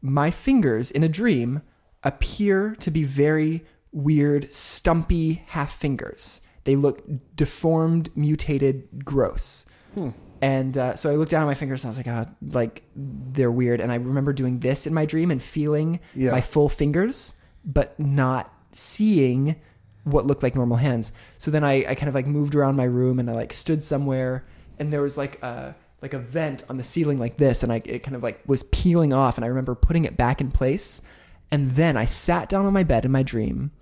my 0.00 0.30
fingers 0.30 0.90
in 0.90 1.04
a 1.04 1.08
dream 1.08 1.62
appear 2.02 2.74
to 2.80 2.90
be 2.90 3.04
very 3.04 3.64
weird, 3.92 4.52
stumpy 4.52 5.42
half 5.46 5.76
fingers. 5.76 6.40
They 6.64 6.76
look 6.76 7.02
deformed, 7.36 8.10
mutated, 8.16 9.04
gross. 9.04 9.66
Hmm. 9.94 10.10
And 10.42 10.76
uh, 10.78 10.96
so 10.96 11.10
I 11.10 11.16
looked 11.16 11.30
down 11.30 11.42
at 11.42 11.46
my 11.46 11.54
fingers 11.54 11.84
and 11.84 11.88
I 11.88 11.90
was 11.90 11.96
like, 11.98 12.08
ah, 12.08 12.26
like 12.52 12.82
they're 12.96 13.50
weird. 13.52 13.80
And 13.80 13.92
I 13.92 13.96
remember 13.96 14.32
doing 14.32 14.60
this 14.60 14.86
in 14.86 14.94
my 14.94 15.04
dream 15.04 15.30
and 15.30 15.42
feeling 15.42 16.00
Yeah. 16.14 16.30
my 16.30 16.40
full 16.40 16.68
fingers, 16.68 17.34
but 17.64 17.98
not 18.00 18.52
seeing 18.72 19.56
what 20.04 20.26
looked 20.26 20.42
like 20.42 20.54
normal 20.54 20.78
hands. 20.78 21.12
So 21.38 21.50
then 21.50 21.62
I, 21.62 21.84
I 21.90 21.94
kind 21.94 22.08
of 22.08 22.14
like 22.14 22.26
moved 22.26 22.54
around 22.54 22.76
my 22.76 22.84
room 22.84 23.18
and 23.18 23.28
I 23.28 23.34
like 23.34 23.52
stood 23.52 23.82
somewhere 23.82 24.46
and 24.78 24.90
there 24.92 25.02
was 25.02 25.18
like 25.18 25.42
a 25.42 25.74
like 26.00 26.14
a 26.14 26.18
vent 26.18 26.64
on 26.70 26.78
the 26.78 26.84
ceiling 26.84 27.18
like 27.18 27.36
this 27.36 27.62
and 27.62 27.70
I 27.70 27.82
it 27.84 28.02
kind 28.02 28.16
of 28.16 28.22
like 28.22 28.40
was 28.46 28.62
peeling 28.62 29.12
off 29.12 29.36
and 29.36 29.44
I 29.44 29.48
remember 29.48 29.74
putting 29.74 30.04
it 30.06 30.16
back 30.16 30.40
in 30.40 30.50
place. 30.50 31.02
And 31.50 31.72
then 31.72 31.98
I 31.98 32.06
sat 32.06 32.48
down 32.48 32.64
on 32.64 32.72
my 32.72 32.84
bed 32.84 33.04
in 33.04 33.10
my 33.12 33.22
dream 33.22 33.72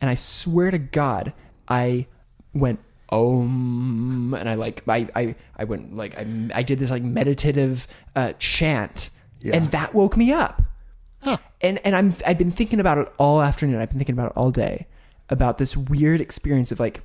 and 0.00 0.08
I 0.08 0.14
swear 0.14 0.70
to 0.70 0.78
God, 0.78 1.32
I 1.66 2.06
went 2.52 2.78
om 3.10 4.34
and 4.34 4.48
I 4.48 4.54
like 4.54 4.82
I 4.88 5.08
I, 5.14 5.34
I 5.56 5.64
went 5.64 5.96
like 5.96 6.18
I, 6.18 6.26
I 6.54 6.62
did 6.62 6.78
this 6.78 6.90
like 6.90 7.02
meditative 7.02 7.86
uh, 8.16 8.32
chant 8.38 9.10
Yeah. 9.40 9.56
and 9.56 9.70
that 9.72 9.94
woke 9.94 10.16
me 10.16 10.32
up. 10.32 10.62
And 11.62 11.78
and 11.86 11.96
I'm 11.96 12.14
I've 12.26 12.36
been 12.36 12.50
thinking 12.50 12.80
about 12.80 12.98
it 12.98 13.10
all 13.18 13.40
afternoon. 13.40 13.80
I've 13.80 13.88
been 13.88 13.98
thinking 13.98 14.14
about 14.14 14.32
it 14.32 14.36
all 14.36 14.50
day 14.50 14.86
about 15.30 15.56
this 15.56 15.74
weird 15.74 16.20
experience 16.20 16.70
of 16.70 16.78
like 16.78 17.00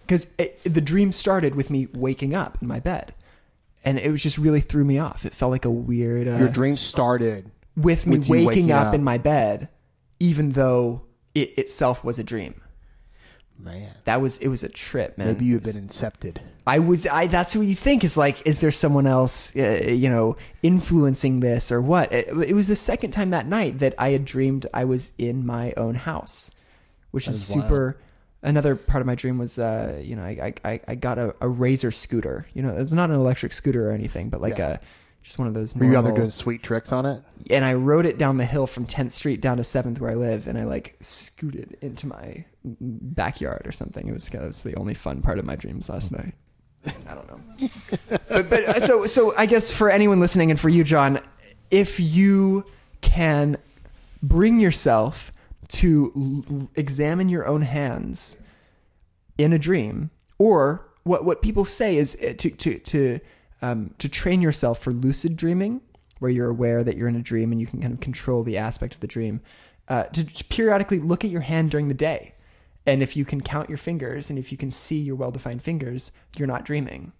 because 0.00 0.24
the 0.64 0.80
dream 0.80 1.12
started 1.12 1.54
with 1.54 1.70
me 1.70 1.86
waking 1.94 2.34
up 2.34 2.58
in 2.60 2.66
my 2.66 2.80
bed, 2.80 3.14
and 3.84 3.98
it 4.00 4.10
was 4.10 4.20
just 4.22 4.36
really 4.38 4.60
threw 4.60 4.84
me 4.84 4.98
off. 4.98 5.24
It 5.24 5.32
felt 5.34 5.52
like 5.52 5.64
a 5.64 5.70
weird 5.70 6.26
uh, 6.26 6.38
Your 6.38 6.48
dream 6.48 6.76
started. 6.76 7.50
with 7.76 8.04
me 8.06 8.18
with 8.18 8.28
waking, 8.28 8.46
waking 8.46 8.72
up, 8.72 8.88
up. 8.88 8.94
in 8.94 9.04
my 9.04 9.18
bed, 9.18 9.68
even 10.18 10.50
though 10.50 11.02
it 11.34 11.56
itself 11.56 12.02
was 12.02 12.18
a 12.18 12.24
dream. 12.24 12.60
Man, 13.58 13.90
That 14.04 14.20
was 14.20 14.38
it 14.38 14.48
was 14.48 14.62
a 14.62 14.68
trip, 14.68 15.16
man. 15.18 15.28
maybe 15.28 15.46
you've 15.46 15.62
been 15.62 15.88
incepted. 15.88 16.36
I 16.66 16.78
was 16.78 17.06
I 17.06 17.26
that's 17.26 17.56
what 17.56 17.66
you 17.66 17.74
think 17.74 18.04
is 18.04 18.16
like 18.16 18.46
is 18.46 18.60
there 18.60 18.70
someone 18.70 19.06
else 19.06 19.54
uh, 19.56 19.82
you 19.88 20.08
know 20.10 20.36
influencing 20.62 21.40
this 21.40 21.72
or 21.72 21.80
what 21.80 22.12
it, 22.12 22.28
it 22.28 22.54
was 22.54 22.68
the 22.68 22.76
second 22.76 23.12
time 23.12 23.30
that 23.30 23.46
night 23.46 23.78
that 23.78 23.94
I 23.98 24.10
had 24.10 24.24
dreamed 24.24 24.66
I 24.74 24.84
was 24.84 25.12
in 25.16 25.46
my 25.46 25.72
own 25.76 25.94
house 25.94 26.50
which 27.12 27.26
is, 27.28 27.48
is 27.50 27.56
wild. 27.56 27.64
super 27.68 27.96
another 28.42 28.76
part 28.76 29.00
of 29.00 29.06
my 29.06 29.14
dream 29.14 29.38
was 29.38 29.58
uh 29.58 30.00
you 30.04 30.16
know 30.16 30.22
I 30.24 30.52
I, 30.64 30.80
I 30.86 30.94
got 30.96 31.18
a, 31.18 31.34
a 31.40 31.48
razor 31.48 31.90
scooter 31.92 32.46
you 32.52 32.62
know 32.62 32.76
it's 32.76 32.92
not 32.92 33.10
an 33.10 33.16
electric 33.16 33.52
scooter 33.52 33.88
or 33.88 33.92
anything 33.92 34.28
but 34.28 34.40
like 34.40 34.58
Yeah. 34.58 34.70
a 34.72 34.78
just 35.22 35.40
one 35.40 35.48
of 35.48 35.54
those 35.54 35.74
Were 35.74 35.86
you 35.86 35.96
out 35.96 36.04
there 36.04 36.14
doing 36.14 36.30
sweet 36.30 36.62
tricks 36.62 36.92
on 36.92 37.04
it? 37.04 37.20
and 37.50 37.64
I 37.64 37.74
rode 37.74 38.06
it 38.06 38.16
down 38.16 38.36
the 38.36 38.44
hill 38.44 38.68
from 38.68 38.86
10th 38.86 39.10
Street 39.10 39.40
down 39.40 39.56
to 39.56 39.64
7th 39.64 39.98
where 39.98 40.12
I 40.12 40.14
live, 40.14 40.46
and 40.46 40.56
I 40.56 40.62
like 40.62 40.96
scooted 41.00 41.76
into 41.80 42.06
my 42.06 42.44
backyard 42.80 43.62
or 43.66 43.72
something. 43.72 44.06
It 44.08 44.12
was 44.12 44.28
that 44.28 44.42
was 44.42 44.62
the 44.62 44.74
only 44.76 44.94
fun 44.94 45.22
part 45.22 45.38
of 45.38 45.44
my 45.44 45.56
dreams 45.56 45.88
last 45.88 46.12
night. 46.12 46.34
I 47.08 47.14
don't 47.14 47.28
know, 47.28 47.68
but, 48.28 48.50
but 48.50 48.64
uh, 48.64 48.80
so 48.80 49.06
so 49.06 49.34
I 49.36 49.46
guess 49.46 49.70
for 49.70 49.90
anyone 49.90 50.20
listening 50.20 50.50
and 50.50 50.58
for 50.58 50.68
you, 50.68 50.84
John, 50.84 51.20
if 51.70 51.98
you 51.98 52.64
can 53.00 53.56
bring 54.22 54.60
yourself 54.60 55.32
to 55.68 56.44
l- 56.50 56.70
examine 56.76 57.28
your 57.28 57.46
own 57.46 57.62
hands 57.62 58.42
in 59.38 59.52
a 59.52 59.58
dream, 59.58 60.10
or 60.38 60.86
what 61.02 61.24
what 61.24 61.42
people 61.42 61.64
say 61.64 61.96
is 61.96 62.16
uh, 62.22 62.34
to 62.38 62.50
to 62.50 62.78
to 62.78 63.20
um, 63.62 63.94
to 63.98 64.08
train 64.08 64.40
yourself 64.40 64.78
for 64.78 64.92
lucid 64.92 65.36
dreaming, 65.36 65.80
where 66.18 66.30
you're 66.30 66.50
aware 66.50 66.84
that 66.84 66.96
you're 66.96 67.08
in 67.08 67.16
a 67.16 67.22
dream 67.22 67.52
and 67.52 67.60
you 67.60 67.66
can 67.66 67.80
kind 67.80 67.92
of 67.92 68.00
control 68.00 68.42
the 68.42 68.58
aspect 68.58 68.94
of 68.94 69.00
the 69.00 69.06
dream. 69.06 69.40
Uh, 69.88 70.02
to, 70.04 70.24
to 70.24 70.44
periodically 70.44 70.98
look 70.98 71.24
at 71.24 71.30
your 71.30 71.42
hand 71.42 71.70
during 71.70 71.86
the 71.86 71.94
day, 71.94 72.34
and 72.86 73.02
if 73.02 73.16
you 73.16 73.24
can 73.24 73.40
count 73.40 73.68
your 73.68 73.78
fingers 73.78 74.30
and 74.30 74.38
if 74.38 74.52
you 74.52 74.58
can 74.58 74.70
see 74.70 74.98
your 74.98 75.16
well-defined 75.16 75.62
fingers, 75.62 76.12
you're 76.36 76.46
not 76.46 76.64
dreaming. 76.64 77.12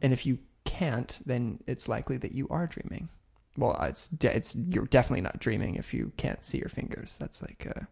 And 0.00 0.12
if 0.12 0.24
you 0.24 0.38
can't, 0.64 1.18
then 1.26 1.60
it's 1.66 1.88
likely 1.88 2.16
that 2.18 2.32
you 2.32 2.46
are 2.50 2.66
dreaming. 2.66 3.08
Well, 3.56 3.76
it's 3.82 4.06
de- 4.08 4.34
it's 4.36 4.54
you're 4.54 4.86
definitely 4.86 5.22
not 5.22 5.40
dreaming 5.40 5.74
if 5.74 5.92
you 5.92 6.12
can't 6.16 6.44
see 6.44 6.58
your 6.58 6.68
fingers. 6.68 7.16
That's 7.18 7.42
like, 7.42 7.66
uh, 7.74 7.84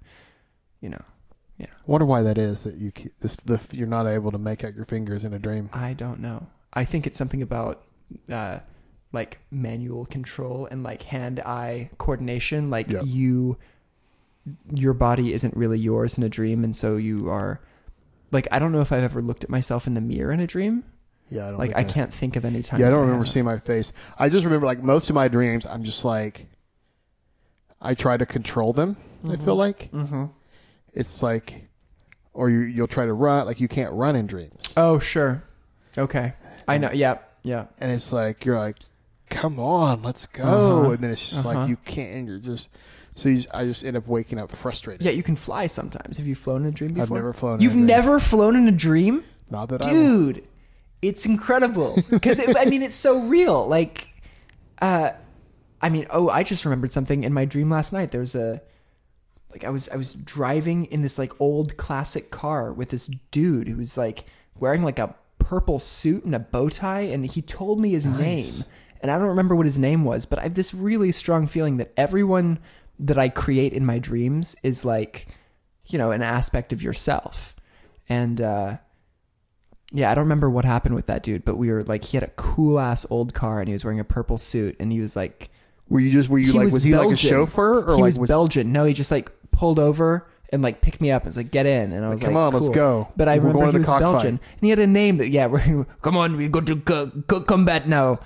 you 0.81 0.91
know, 0.91 1.03
yeah. 1.59 1.67
I 1.71 1.83
Wonder 1.87 2.07
why 2.07 2.23
that 2.23 2.39
is 2.39 2.63
that 2.65 2.77
you 2.77 2.93
this 3.21 3.35
the, 3.37 3.61
you're 3.73 3.89
not 3.89 4.07
able 4.07 4.31
to 4.31 4.39
make 4.39 4.63
out 4.63 4.75
your 4.75 4.85
fingers 4.85 5.25
in 5.25 5.33
a 5.33 5.39
dream. 5.41 5.69
I 5.73 5.95
don't 5.95 6.21
know. 6.21 6.47
I 6.73 6.85
think 6.85 7.07
it's 7.07 7.19
something 7.19 7.43
about 7.43 7.83
uh, 8.31 8.61
like 9.13 9.41
manual 9.51 10.07
control 10.07 10.69
and 10.71 10.83
like 10.85 11.03
hand-eye 11.03 11.91
coordination. 11.99 12.71
Like 12.71 12.91
Yep. 12.91 13.05
you, 13.07 13.57
your 14.73 14.93
body 14.95 15.33
isn't 15.33 15.57
really 15.57 15.79
yours 15.79 16.17
in 16.19 16.25
a 16.25 16.29
dream, 16.29 16.65
and 16.65 16.75
so 16.75 16.97
you 16.97 17.29
are. 17.29 17.61
Like 18.33 18.49
I 18.51 18.59
don't 18.59 18.73
know 18.73 18.81
if 18.81 18.91
I've 18.93 19.03
ever 19.05 19.23
looked 19.23 19.45
at 19.45 19.51
myself 19.51 19.87
in 19.87 19.95
the 19.95 20.01
mirror 20.01 20.33
in 20.33 20.41
a 20.41 20.47
dream. 20.47 20.85
Yeah, 21.31 21.47
I 21.47 21.51
don't 21.51 21.59
Like 21.59 21.75
think 21.75 21.89
I 21.89 21.93
can't 21.93 22.15
think 22.15 22.37
of 22.37 22.45
any 22.45 22.63
time. 22.63 22.81
Yeah, 22.81 22.89
I 22.89 22.91
don't 22.91 23.01
remember 23.03 23.25
seeing 23.25 23.45
my 23.45 23.59
face. 23.59 23.93
I 24.19 24.29
just 24.29 24.45
remember 24.45 24.67
like 24.67 24.83
most 24.83 25.09
of 25.09 25.15
my 25.15 25.29
dreams. 25.29 25.65
I'm 25.67 25.83
just 25.85 26.05
like, 26.05 26.47
I 27.81 27.95
try 27.95 28.17
to 28.17 28.27
control 28.27 28.73
them. 28.73 28.97
I 29.29 29.37
feel 29.37 29.57
like 29.57 29.91
Mm-hmm. 29.93 30.27
it's 30.93 31.23
like, 31.23 31.69
or 32.33 32.49
you 32.51 32.61
you'll 32.61 32.87
try 32.87 33.07
to 33.07 33.13
run. 33.13 33.47
Like 33.47 33.61
you 33.61 33.69
can't 33.69 33.93
run 33.93 34.15
in 34.17 34.27
dreams, 34.27 34.73
Oh 34.77 34.99
sure, 34.99 35.43
okay. 35.99 36.35
I 36.69 36.79
know. 36.79 36.91
Yeah, 36.93 37.19
yeah. 37.43 37.67
and 37.79 37.91
it's 37.93 38.13
like 38.13 38.45
you're 38.45 38.59
like, 38.59 38.77
come 39.31 39.59
on, 39.59 40.03
let's 40.03 40.27
go, 40.27 40.45
Uh-huh. 40.45 40.91
and 40.91 40.99
then 40.99 41.11
it's 41.11 41.29
just 41.29 41.45
Uh-huh. 41.47 41.61
like 41.61 41.69
you 41.69 41.77
can't. 41.85 42.13
And 42.15 42.29
you're 42.29 42.39
just 42.39 42.69
so 43.17 43.29
you 43.29 43.43
I 43.53 43.65
just 43.65 43.85
end 43.85 43.97
up 43.97 44.07
waking 44.07 44.39
up 44.39 44.53
frustrated. 44.53 45.05
Yeah, 45.05 45.11
you 45.11 45.25
can 45.25 45.35
fly 45.35 45.67
sometimes. 45.67 46.17
Have 46.19 46.29
you 46.29 46.37
flown 46.37 46.63
in 46.63 46.69
a 46.69 46.71
dream 46.71 47.01
I've 47.01 47.11
never 47.11 47.33
flown 47.33 47.61
You've 47.61 47.73
a 47.73 47.75
dream. 47.75 47.87
never 47.87 48.21
flown 48.21 48.55
in 48.55 48.69
a 48.69 48.73
dream? 48.73 49.25
Not 49.51 49.69
that 49.71 49.85
I 49.85 49.91
dude 49.91 50.47
it's 51.03 51.27
incredible 51.27 51.97
because 52.11 52.41
i 52.57 52.65
mean 52.65 52.83
it's 52.83 52.95
so 52.95 53.21
real 53.21 53.67
like 53.67 54.09
uh 54.81 55.11
i 55.81 55.89
mean 55.89 56.07
oh 56.11 56.29
i 56.29 56.43
just 56.43 56.65
remembered 56.65 56.93
something 56.93 57.25
in 57.25 57.33
my 57.33 57.45
dream 57.45 57.71
last 57.71 57.93
night 57.93 58.11
there 58.11 58.21
was 58.21 58.35
a 58.35 58.61
like 59.51 59.65
i 59.65 59.71
was 59.71 59.89
i 59.91 59.97
was 59.97 60.15
driving 60.15 60.87
in 60.87 61.03
this 61.03 61.19
like 61.19 61.39
old 61.41 61.77
classic 61.77 62.31
car 62.31 62.73
with 62.73 62.91
this 62.91 63.07
dude 63.31 63.69
who 63.69 63.77
was 63.77 63.97
like 63.97 64.25
wearing 64.59 64.83
like 64.83 64.99
a 64.99 65.15
purple 65.39 65.79
suit 65.79 66.25
and 66.25 66.35
a 66.35 66.39
bow 66.39 66.69
tie 66.69 67.03
and 67.03 67.25
he 67.27 67.43
told 67.43 67.79
me 67.79 67.91
his 67.91 68.07
name 68.07 68.53
and 69.01 69.11
i 69.11 69.19
don't 69.19 69.29
remember 69.29 69.55
what 69.55 69.67
his 69.67 69.79
name 69.79 70.03
was 70.03 70.27
but 70.27 70.39
i 70.39 70.43
have 70.43 70.55
this 70.55 70.75
really 70.75 71.13
strong 71.13 71.47
feeling 71.47 71.77
that 71.77 71.93
everyone 71.97 72.59
that 72.99 73.19
i 73.19 73.29
create 73.29 73.73
in 73.73 73.85
my 73.85 73.99
dreams 73.99 74.57
is 74.63 74.85
like 74.85 75.27
you 75.87 75.99
know 75.99 76.11
an 76.11 76.23
aspect 76.23 76.73
of 76.73 76.83
yourself 76.83 77.55
and 78.09 78.41
uh 78.41 78.77
yeah, 79.93 80.11
I 80.11 80.15
don't 80.15 80.25
remember 80.25 80.51
what 80.51 80.65
happened 80.65 80.95
with 80.95 81.07
that 81.07 81.23
dude, 81.23 81.45
but 81.45 81.57
we 81.57 81.71
were 81.71 81.85
like, 81.85 82.05
he 82.05 82.17
had 82.17 82.25
a 82.25 82.31
cool 82.37 82.81
ass 82.81 83.07
old 83.09 83.35
car 83.35 83.61
and 83.61 83.69
he 83.69 83.73
was 83.73 83.85
wearing 83.85 84.01
a 84.01 84.05
purple 84.05 84.37
suit 84.37 84.77
and 84.81 84.91
he 84.93 85.01
was 85.01 85.15
like, 85.15 85.49
Were 85.89 86.01
you 86.01 86.11
just 86.11 86.29
were 86.29 86.39
you 86.39 86.53
he 86.53 86.59
like 86.59 86.73
was, 86.73 86.83
he 86.83 86.93
like 86.95 87.07
a 87.07 87.09
Belgian. 87.11 87.31
chauffeur 87.31 87.83
or 87.85 87.97
he 87.97 88.03
like 88.03 88.17
was, 88.17 88.29
Belgian? 88.29 88.73
No, 88.73 88.85
he 88.85 88.93
just 88.93 89.11
like 89.13 89.31
pulled 89.53 89.79
over 89.79 90.29
and 90.51 90.61
like 90.61 90.81
picked 90.81 91.01
me 91.01 91.13
up 91.13 91.23
and 91.23 91.29
was 91.29 91.37
like, 91.37 91.53
get 91.53 91.67
in. 91.67 91.93
And 91.93 92.05
I 92.05 92.09
was 92.09 92.21
like, 92.21 92.33
Come 92.33 92.35
like, 92.35 92.55
on, 92.55 92.61
let's 92.61 92.75
go. 92.75 93.09
But 93.17 93.29
I 93.29 93.39
We're 93.39 93.53
remember 93.53 93.79
he 93.79 93.85
the 93.85 93.91
was. 93.93 94.01
Belgian 94.03 94.29
and 94.29 94.61
he 94.61 94.71
had 94.71 94.81
a 94.81 94.87
name 94.89 95.19
that, 95.19 95.29
yeah, 95.29 95.47
we're, 95.47 95.85
come 96.03 96.17
on, 96.17 96.37
we 96.37 96.49
go 96.49 96.61
to 96.61 96.77
co- 96.77 97.13
co- 97.29 97.43
combat 97.43 97.89
now. 97.89 98.19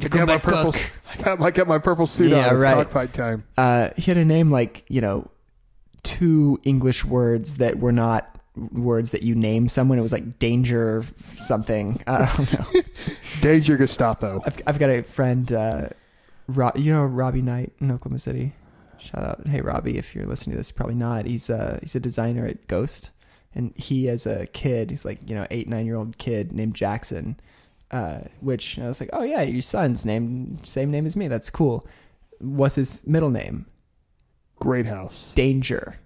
Go 0.00 0.08
to 0.08 0.14
I 0.22 0.24
got 0.24 0.28
my 0.28 0.38
purple. 0.38 0.72
cook. 0.72 0.90
I 1.40 1.50
got, 1.50 1.66
my 1.68 1.78
purple 1.78 2.06
suit 2.06 2.30
Yeah, 2.30 2.48
on. 2.48 2.54
It's 2.56 2.64
right. 2.64 2.74
cockfight 2.74 3.12
time. 3.12 3.44
Uh, 3.56 3.90
he 3.96 4.02
had 4.02 4.16
a 4.16 4.24
name 4.24 4.50
like, 4.50 4.84
you 4.88 5.00
know, 5.00 5.28
two 6.02 6.60
English 6.64 7.04
words 7.04 7.58
that 7.58 7.78
were 7.78 7.92
not 7.92 8.28
words 8.72 9.12
that 9.12 9.22
you 9.22 9.34
name 9.34 9.68
someone. 9.68 9.98
It 9.98 10.02
was 10.02 10.12
like 10.12 10.38
danger 10.38 11.04
something. 11.34 12.02
I 12.06 12.26
don't 12.36 12.52
know. 12.74 12.80
Danger 13.40 13.76
Gestapo. 13.76 14.40
I've, 14.44 14.60
I've 14.66 14.78
got 14.78 14.90
a 14.90 15.02
friend, 15.02 15.50
uh, 15.52 15.88
Ro- 16.48 16.70
you 16.74 16.92
know 16.92 17.04
Robbie 17.04 17.40
Knight 17.42 17.72
in 17.80 17.90
Oklahoma 17.90 18.18
City. 18.18 18.52
shout 18.98 19.22
out. 19.24 19.46
Hey 19.46 19.60
Robbie, 19.60 19.96
if 19.96 20.14
you're 20.14 20.26
listening 20.26 20.52
to 20.52 20.58
this, 20.58 20.70
probably 20.72 20.96
not. 20.96 21.24
He's 21.24 21.48
uh 21.48 21.78
he's 21.80 21.94
a 21.94 22.00
designer 22.00 22.46
at 22.46 22.66
Ghost, 22.66 23.10
and 23.54 23.72
he 23.76 24.08
as 24.08 24.26
a 24.26 24.46
kid, 24.48 24.90
he's 24.90 25.04
like 25.04 25.18
you 25.28 25.34
know 25.36 25.46
eight 25.50 25.68
nine 25.68 25.86
year 25.86 25.94
old 25.96 26.18
kid 26.18 26.52
named 26.52 26.74
Jackson, 26.74 27.36
uh, 27.92 28.20
which 28.40 28.78
I 28.78 28.88
was 28.88 29.00
like, 29.00 29.10
oh 29.12 29.22
yeah, 29.22 29.42
your 29.42 29.62
son's 29.62 30.04
name 30.04 30.58
same 30.64 30.90
name 30.90 31.06
as 31.06 31.14
me. 31.14 31.28
That's 31.28 31.50
cool. 31.50 31.86
What's 32.40 32.74
his 32.74 33.06
middle 33.06 33.30
name? 33.30 33.66
Great 34.58 34.86
house. 34.86 35.32
Danger. 35.34 35.98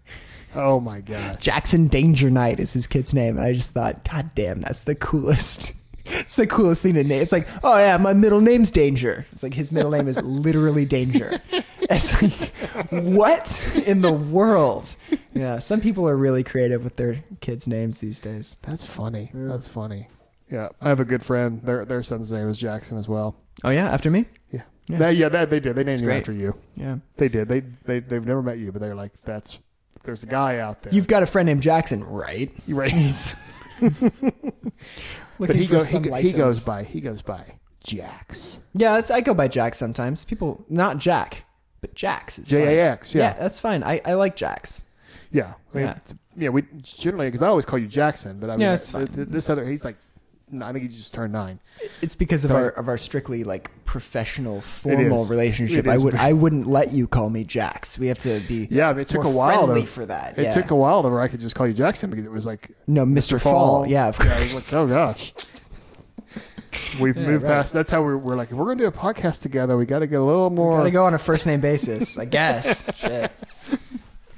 Oh 0.55 0.81
my 0.81 1.01
god. 1.01 1.41
Jackson 1.41 1.87
Danger 1.87 2.31
Knight 2.31 2.59
is 2.59 2.73
his 2.73 2.87
kid's 2.87 3.15
name. 3.15 3.37
And 3.37 3.47
I 3.47 3.53
just 3.53 3.73
thought, 3.73 4.05
God 4.11 4.31
damn, 4.35 4.61
that's 4.63 4.81
the 4.81 4.95
coolest. 4.95 5.73
It's 6.09 6.37
the 6.37 6.47
coolest 6.47 6.83
thing 6.83 6.95
to 6.95 7.03
name. 7.03 7.21
It's 7.21 7.33
like, 7.33 7.49
oh 7.65 7.77
yeah, 7.77 7.97
my 7.97 8.13
middle 8.13 8.41
name's 8.41 8.71
Danger. 8.71 9.27
It's 9.33 9.43
like 9.43 9.55
his 9.55 9.73
middle 9.73 9.91
name 9.91 10.07
is 10.07 10.23
literally 10.23 10.85
Danger. 10.85 11.41
It's 11.89 12.21
like, 12.21 12.33
what 12.91 13.83
in 13.87 14.03
the 14.03 14.13
world? 14.13 14.89
Yeah, 15.35 15.61
some 15.61 15.81
people 15.81 16.09
are 16.09 16.17
really 16.17 16.43
creative 16.43 16.83
with 16.83 16.97
their 16.97 17.23
kids' 17.41 17.69
names 17.69 17.99
these 17.99 18.19
days. 18.19 18.57
That's 18.63 18.85
funny. 18.85 19.31
That's 19.33 19.69
funny. 19.69 20.09
Yeah, 20.51 20.69
I 20.81 20.89
have 20.89 21.01
a 21.01 21.05
good 21.05 21.25
friend. 21.25 21.61
Their 21.63 21.85
their 21.85 22.03
son's 22.03 22.31
name 22.31 22.49
is 22.49 22.57
Jackson 22.59 22.99
as 22.99 23.09
well. 23.09 23.37
Oh 23.65 23.71
yeah, 23.71 23.89
after 23.91 24.11
me. 24.11 24.27
Yeah. 24.53 24.63
Yeah. 24.89 24.99
That- 24.99 25.17
yeah, 25.17 25.29
that 25.29 25.51
they 25.51 25.59
did. 25.61 25.75
They 25.77 25.83
named 25.85 26.01
you 26.01 26.07
great. 26.07 26.19
after 26.19 26.33
you. 26.33 26.55
Yeah, 26.77 26.97
They 27.17 27.29
did. 27.29 27.49
They 27.49 27.61
they 27.85 27.99
they've 28.01 28.25
never 28.25 28.43
met 28.43 28.59
you, 28.59 28.71
but 28.73 28.81
they're 28.81 28.95
like, 28.95 29.13
that's 29.25 29.59
there's 30.05 30.23
a 30.23 30.27
guy 30.27 30.59
out 30.59 30.83
there. 30.83 30.93
you've 30.95 31.09
got 31.09 31.23
a 31.25 31.27
friend 31.27 31.47
named 31.47 31.63
Jackson, 31.63 32.05
right? 32.05 32.53
You 32.69 32.77
right. 32.79 33.35
but 35.39 35.55
he 35.55 35.67
goes 35.67 35.89
he, 35.89 35.99
go- 35.99 36.15
he 36.15 36.33
goes 36.33 36.63
by 36.65 36.85
he 36.85 37.01
goes 37.01 37.23
by 37.23 37.45
Jax. 37.83 38.61
Yeah, 38.75 38.95
that's, 38.95 39.11
I 39.11 39.21
go 39.21 39.35
by 39.35 39.49
Jack 39.49 39.75
sometimes. 39.75 40.25
People, 40.25 40.65
not 40.69 40.99
Jack, 40.99 41.45
but 41.81 41.95
Jax 41.95 42.39
is 42.39 42.49
J 42.49 42.65
fine. 42.65 42.99
Yeah. 43.21 43.33
that's 43.35 43.61
fine. 43.61 43.83
I, 43.83 44.01
I 44.05 44.15
like 44.15 44.37
Jax. 44.37 44.85
Yeah. 45.31 45.55
I 45.73 45.77
mean, 45.77 45.87
Yeah. 45.87 45.99
yeah. 46.37 46.49
We 46.51 46.63
generally 46.83 47.27
because 47.29 47.43
I 47.43 47.49
always 47.49 47.65
call 47.65 47.79
you 47.79 47.87
Jackson, 47.89 48.39
but 48.41 48.49
I 48.51 48.55
mean, 48.55 48.61
Yeah, 48.63 48.75
it's 48.75 48.91
th- 48.91 49.07
fine. 49.09 49.15
th- 49.15 49.29
this 49.29 49.51
other 49.51 49.65
he's 49.65 49.85
like, 49.85 49.97
I 50.63 50.73
think 50.73 50.83
he 50.85 50.89
just 50.89 51.13
turned 51.13 51.33
nine. 51.33 51.59
It's 52.03 52.15
because 52.15 52.45
of 52.45 52.53
Sorry. 52.53 52.65
our 52.65 52.71
of 52.71 52.89
our 52.89 52.97
strictly 52.97 53.43
like 53.43 53.69
professional 53.85 54.61
formal 54.61 55.23
is. 55.23 55.31
relationship. 55.31 55.87
It 55.87 55.91
I 55.91 55.99
would 55.99 56.15
I 56.15 56.33
wouldn't 56.35 56.69
let 56.69 56.93
you 56.93 57.09
call 57.09 57.31
me 57.31 57.43
Jax. 57.43 57.99
We 57.99 58.07
have 58.07 58.19
to 58.21 58.39
be 58.47 58.69
Yeah, 58.71 58.91
I 58.91 58.93
mean, 58.93 59.01
it 59.01 59.09
took 59.09 59.25
more 59.25 59.33
a 59.33 59.37
while 59.37 59.67
to, 59.75 59.87
for 59.87 60.07
that. 60.07 60.39
It 60.39 60.45
yeah. 60.45 60.51
took 60.53 60.71
a 60.71 60.77
while 60.77 61.03
to 61.03 61.09
where 61.09 61.21
I 61.21 61.27
could 61.27 61.41
just 61.41 61.57
call 61.57 61.67
you 61.67 61.75
Jackson 61.75 62.11
because 62.11 62.25
it 62.25 62.31
was 62.31 62.47
like 62.47 62.71
no 62.87 63.05
Mr. 63.05 63.41
Fall. 63.41 63.87
Yeah, 63.89 64.07
of 64.07 64.19
course. 64.19 64.29
Yeah, 64.31 64.37
I 64.39 64.55
was 64.55 64.73
like, 64.73 64.81
oh 64.81 64.87
gosh. 64.87 65.35
We've 67.01 67.17
Yeah, 67.17 67.27
moved 67.27 67.43
right. 67.43 67.49
past. 67.51 67.73
That's 67.73 67.91
how 67.91 68.03
we're, 68.03 68.19
we're 68.19 68.37
like. 68.37 68.51
If 68.51 68.57
we're 68.57 68.67
gonna 68.67 68.81
do 68.81 68.87
a 68.87 68.93
podcast 68.93 69.43
together, 69.43 69.77
we 69.77 69.87
got 69.87 70.01
to 70.01 70.07
get 70.07 70.21
a 70.21 70.25
little 70.25 70.51
more. 70.51 70.79
Gotta 70.79 70.91
go 70.91 71.05
on 71.07 71.15
a 71.15 71.19
first 71.19 71.47
name 71.47 71.61
basis, 71.61 72.19
I 72.19 72.25
guess. 72.27 72.95
Shit. 72.99 73.33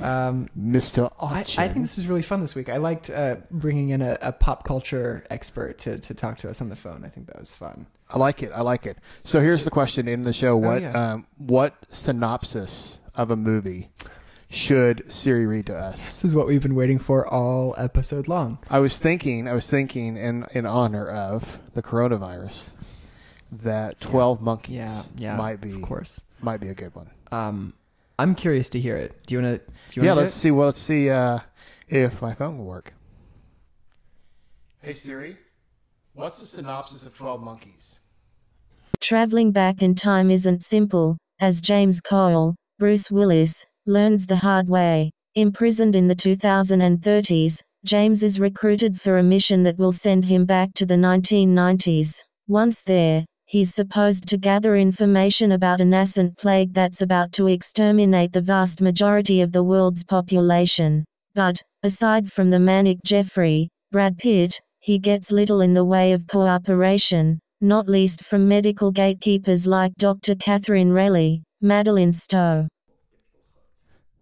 Um, 0.01 0.49
Mr. 0.59 1.11
I, 1.21 1.41
I 1.41 1.69
think 1.69 1.81
this 1.85 1.97
was 1.97 2.07
really 2.07 2.23
fun 2.23 2.41
this 2.41 2.55
week. 2.55 2.69
I 2.69 2.77
liked 2.77 3.11
uh, 3.11 3.37
bringing 3.51 3.89
in 3.91 4.01
a, 4.03 4.17
a 4.23 4.33
pop 4.33 4.65
culture 4.65 5.25
expert 5.31 5.79
to, 5.79 5.99
to 5.99 6.15
talk 6.15 6.37
to 6.39 6.51
us 6.51 6.61
on 6.61 6.69
the 6.69 6.77
phone. 6.77 7.05
I 7.05 7.09
think 7.09 7.27
that 7.27 7.39
was 7.39 7.53
fun. 7.53 7.87
I 8.09 8.19
like 8.19 8.43
it. 8.43 8.53
I 8.55 8.61
like 8.63 8.87
it. 8.87 8.97
So 9.25 9.41
here's 9.41 9.65
the 9.65 9.71
question 9.71 10.07
in 10.09 10.23
the 10.23 10.33
show: 10.33 10.57
What 10.57 10.75
Oh, 10.75 10.77
yeah. 10.79 11.13
um, 11.13 11.27
what 11.37 11.75
synopsis 11.89 12.99
of 13.15 13.31
a 13.31 13.37
movie 13.37 13.89
should 14.51 15.11
Siri 15.13 15.47
read 15.47 15.67
to 15.67 15.77
us? 15.77 15.97
This 16.23 16.25
is 16.31 16.35
what 16.35 16.47
we've 16.47 16.63
been 16.63 16.75
waiting 16.77 16.99
for 16.99 17.27
all 17.27 17.75
episode 17.77 18.29
long. 18.29 18.59
I 18.71 18.79
was 18.79 18.99
thinking. 18.99 19.49
I 19.49 19.53
was 19.53 19.67
thinking 19.69 20.17
in 20.17 20.47
in 20.53 20.65
honor 20.65 21.09
of 21.09 21.61
the 21.75 21.83
coronavirus 21.83 22.71
that 23.51 24.01
Twelve 24.01 24.41
Monkeys 24.41 24.75
Yeah, 24.77 25.03
yeah, 25.17 25.37
might 25.37 25.61
be 25.61 25.73
of 25.73 25.83
course. 25.83 26.21
might 26.41 26.61
be 26.61 26.69
a 26.69 26.75
good 26.75 26.95
one. 26.95 27.11
Um, 27.33 27.75
I'm 28.19 28.35
curious 28.35 28.69
to 28.71 28.81
hear 28.81 28.97
it. 28.97 29.15
Do 29.27 29.35
you 29.35 29.43
want 29.43 29.63
to? 29.93 30.01
Yeah, 30.01 30.13
let's 30.13 30.35
it? 30.35 30.39
see. 30.39 30.51
Well, 30.51 30.67
let's 30.67 30.79
see 30.79 31.09
uh, 31.09 31.39
if 31.89 32.21
my 32.21 32.35
phone 32.35 32.59
will 32.59 32.65
work. 32.65 32.95
Hey 34.83 34.93
Siri, 34.93 35.37
what's 36.15 36.41
the 36.41 36.47
synopsis 36.47 37.07
of 37.07 37.15
Twelve 37.15 37.43
Monkeys? 37.43 38.01
Traveling 39.01 39.53
back 39.53 39.83
in 39.83 39.95
time 39.95 40.31
isn't 40.31 40.63
simple, 40.65 41.19
as 41.41 41.61
James 41.61 42.01
Cole, 42.01 42.57
Bruce 42.79 43.11
Willis, 43.11 43.67
learns 43.87 44.27
the 44.27 44.37
hard 44.37 44.69
way. 44.69 45.11
Imprisoned 45.35 45.95
in 45.95 46.09
the 46.09 46.17
2030s, 46.17 47.63
James 47.85 48.23
is 48.23 48.41
recruited 48.41 49.01
for 49.01 49.19
a 49.19 49.23
mission 49.23 49.63
that 49.63 49.79
will 49.79 49.93
send 49.93 50.25
him 50.25 50.45
back 50.45 50.75
to 50.75 50.85
the 50.85 50.97
1990s. 50.97 52.25
Once 52.49 52.83
there, 52.83 53.25
he's 53.49 53.75
supposed 53.75 54.27
to 54.29 54.37
gather 54.37 54.77
information 54.77 55.53
about 55.53 55.81
a 55.81 55.85
nascent 55.85 56.37
plague 56.37 56.75
that's 56.75 57.01
about 57.01 57.33
to 57.33 57.47
exterminate 57.47 58.31
the 58.31 58.43
vast 58.43 58.83
majority 58.83 59.41
of 59.41 59.53
the 59.53 59.65
world's 59.65 60.05
population. 60.05 61.03
But, 61.35 61.63
aside 61.83 62.31
from 62.31 62.51
the 62.51 62.61
manic 62.61 62.99
Jeffrey, 63.05 63.71
Brad 63.91 64.19
Pitt, 64.19 64.61
he 64.81 64.99
gets 64.99 65.33
little 65.33 65.63
in 65.63 65.73
the 65.73 65.85
way 65.85 66.13
of 66.13 66.27
cooperation, 66.27 67.41
not 67.63 67.89
least 67.89 68.23
from 68.23 68.47
medical 68.47 68.91
gatekeepers 68.91 69.67
like 69.67 69.95
Dr. 69.97 70.35
Kathryn 70.35 70.93
Railly, 70.93 71.43
Madeleine 71.63 72.13
Stowe. 72.13 72.69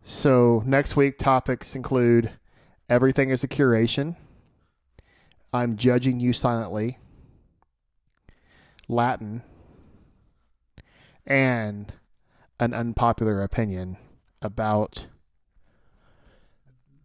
So 0.04 0.62
next 0.64 0.94
week 0.94 1.18
topics 1.18 1.74
include 1.74 2.30
everything 2.88 3.30
is 3.30 3.42
a 3.42 3.48
curation. 3.48 4.14
I'm 5.52 5.76
judging 5.76 6.20
you 6.20 6.32
silently. 6.32 6.98
Latin 8.88 9.42
and 11.26 11.92
an 12.60 12.72
unpopular 12.72 13.42
opinion 13.42 13.96
about 14.42 15.06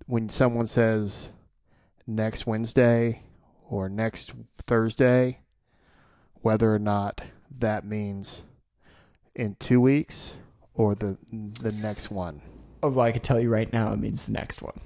when 0.06 0.30
someone 0.30 0.68
says 0.68 1.32
next 2.06 2.46
Wednesday 2.46 3.24
or 3.70 3.90
next 3.90 4.32
Thursday, 4.58 5.40
whether 6.42 6.74
or 6.74 6.80
not 6.80 7.22
that 7.60 7.86
means 7.86 8.44
in 9.36 9.56
two 9.60 9.80
weeks 9.82 10.36
or 10.74 10.96
the 10.96 11.18
the 11.62 11.72
next 11.74 12.12
one. 12.12 12.42
Oh, 12.84 12.90
well, 12.90 13.06
I 13.06 13.12
could 13.12 13.24
tell 13.24 13.40
you 13.40 13.50
right 13.50 13.72
now, 13.72 13.94
it 13.94 14.00
means 14.00 14.24
the 14.24 14.32
next 14.32 14.62
one. 14.62 14.80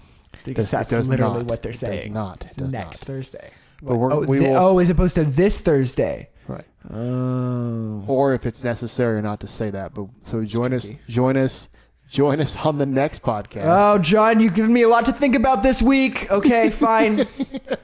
Because 0.44 0.70
that's 0.70 0.92
literally 0.92 1.38
not. 1.40 1.46
what 1.46 1.62
they're 1.64 1.70
It 1.72 1.74
does 1.74 1.80
saying. 1.80 2.14
not. 2.14 2.46
It 2.46 2.56
does 2.58 2.72
next 2.72 3.02
not. 3.02 3.08
Thursday. 3.08 3.52
But 3.82 3.96
we're- 3.98 4.14
oh, 4.14 4.20
we 4.20 4.42
will- 4.42 4.56
oh, 4.58 4.78
as 4.80 4.90
opposed 4.90 5.16
to 5.16 5.24
this 5.24 5.60
Thursday. 5.62 6.30
Right. 6.48 6.66
Oh. 6.94 8.04
or 8.08 8.34
if 8.36 8.46
it's 8.46 8.64
necessary 8.64 9.18
or 9.18 9.22
not 9.22 9.40
to 9.40 9.48
say 9.48 9.72
that. 9.72 9.94
But 9.96 10.08
so 10.22 10.44
join 10.44 10.74
us, 10.74 10.92
join 11.08 11.38
us, 11.38 11.70
join 12.08 12.40
us 12.40 12.56
on 12.64 12.78
the 12.78 12.86
next 12.86 13.24
podcast. 13.24 13.66
Oh, 13.66 13.98
John, 13.98 14.40
you've 14.40 14.54
given 14.54 14.72
me 14.72 14.84
a 14.84 14.88
lot 14.88 15.06
to 15.06 15.14
think 15.14 15.34
about 15.36 15.64
this 15.64 15.82
week. 15.82 16.32
Okay, 16.32 16.70
fine. 16.88 17.26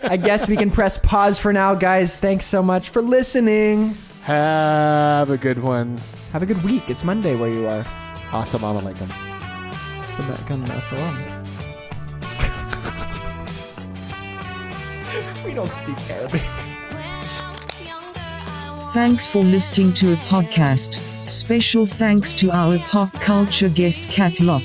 I 0.04 0.18
guess 0.18 0.48
we 0.48 0.56
can 0.56 0.70
press 0.70 0.98
pause 1.00 1.40
for 1.40 1.52
now, 1.52 1.74
guys. 1.74 2.18
Thanks 2.18 2.46
so 2.46 2.62
much 2.62 2.90
for 2.90 3.02
listening. 3.02 3.98
Have 4.24 5.32
a 5.32 5.38
good 5.38 5.58
one. 5.60 5.98
Have 6.32 6.44
a 6.44 6.46
good 6.46 6.62
week. 6.64 6.90
It's 6.90 7.04
Monday 7.04 7.36
where 7.36 7.50
you 7.52 7.68
are. 7.68 7.84
Assalamu 8.30 8.82
alaikum. 8.82 9.10
Sabakan 10.14 10.68
assalam. 10.70 11.16
we 15.46 15.54
don't 15.54 15.72
speak 15.72 15.98
Arabic. 16.12 16.42
Thanks 18.94 19.26
for 19.26 19.42
listening 19.42 19.94
to 19.94 20.12
a 20.12 20.16
podcast. 20.18 21.00
Special 21.30 21.86
thanks 21.86 22.34
to 22.34 22.52
our 22.52 22.78
pop 22.80 23.14
culture 23.22 23.70
guest 23.70 24.04
Kat 24.10 24.42
Lock. 24.42 24.64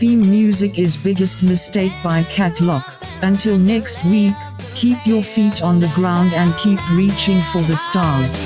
Theme 0.00 0.28
music 0.28 0.80
is 0.80 0.96
Biggest 0.96 1.44
Mistake 1.44 1.92
by 2.02 2.24
Kat 2.24 2.60
Lock. 2.60 2.92
Until 3.22 3.56
next 3.56 4.04
week, 4.04 4.34
keep 4.74 4.98
your 5.06 5.22
feet 5.22 5.62
on 5.62 5.78
the 5.78 5.92
ground 5.94 6.34
and 6.34 6.56
keep 6.56 6.80
reaching 6.90 7.40
for 7.40 7.62
the 7.62 7.76
stars. 7.76 8.40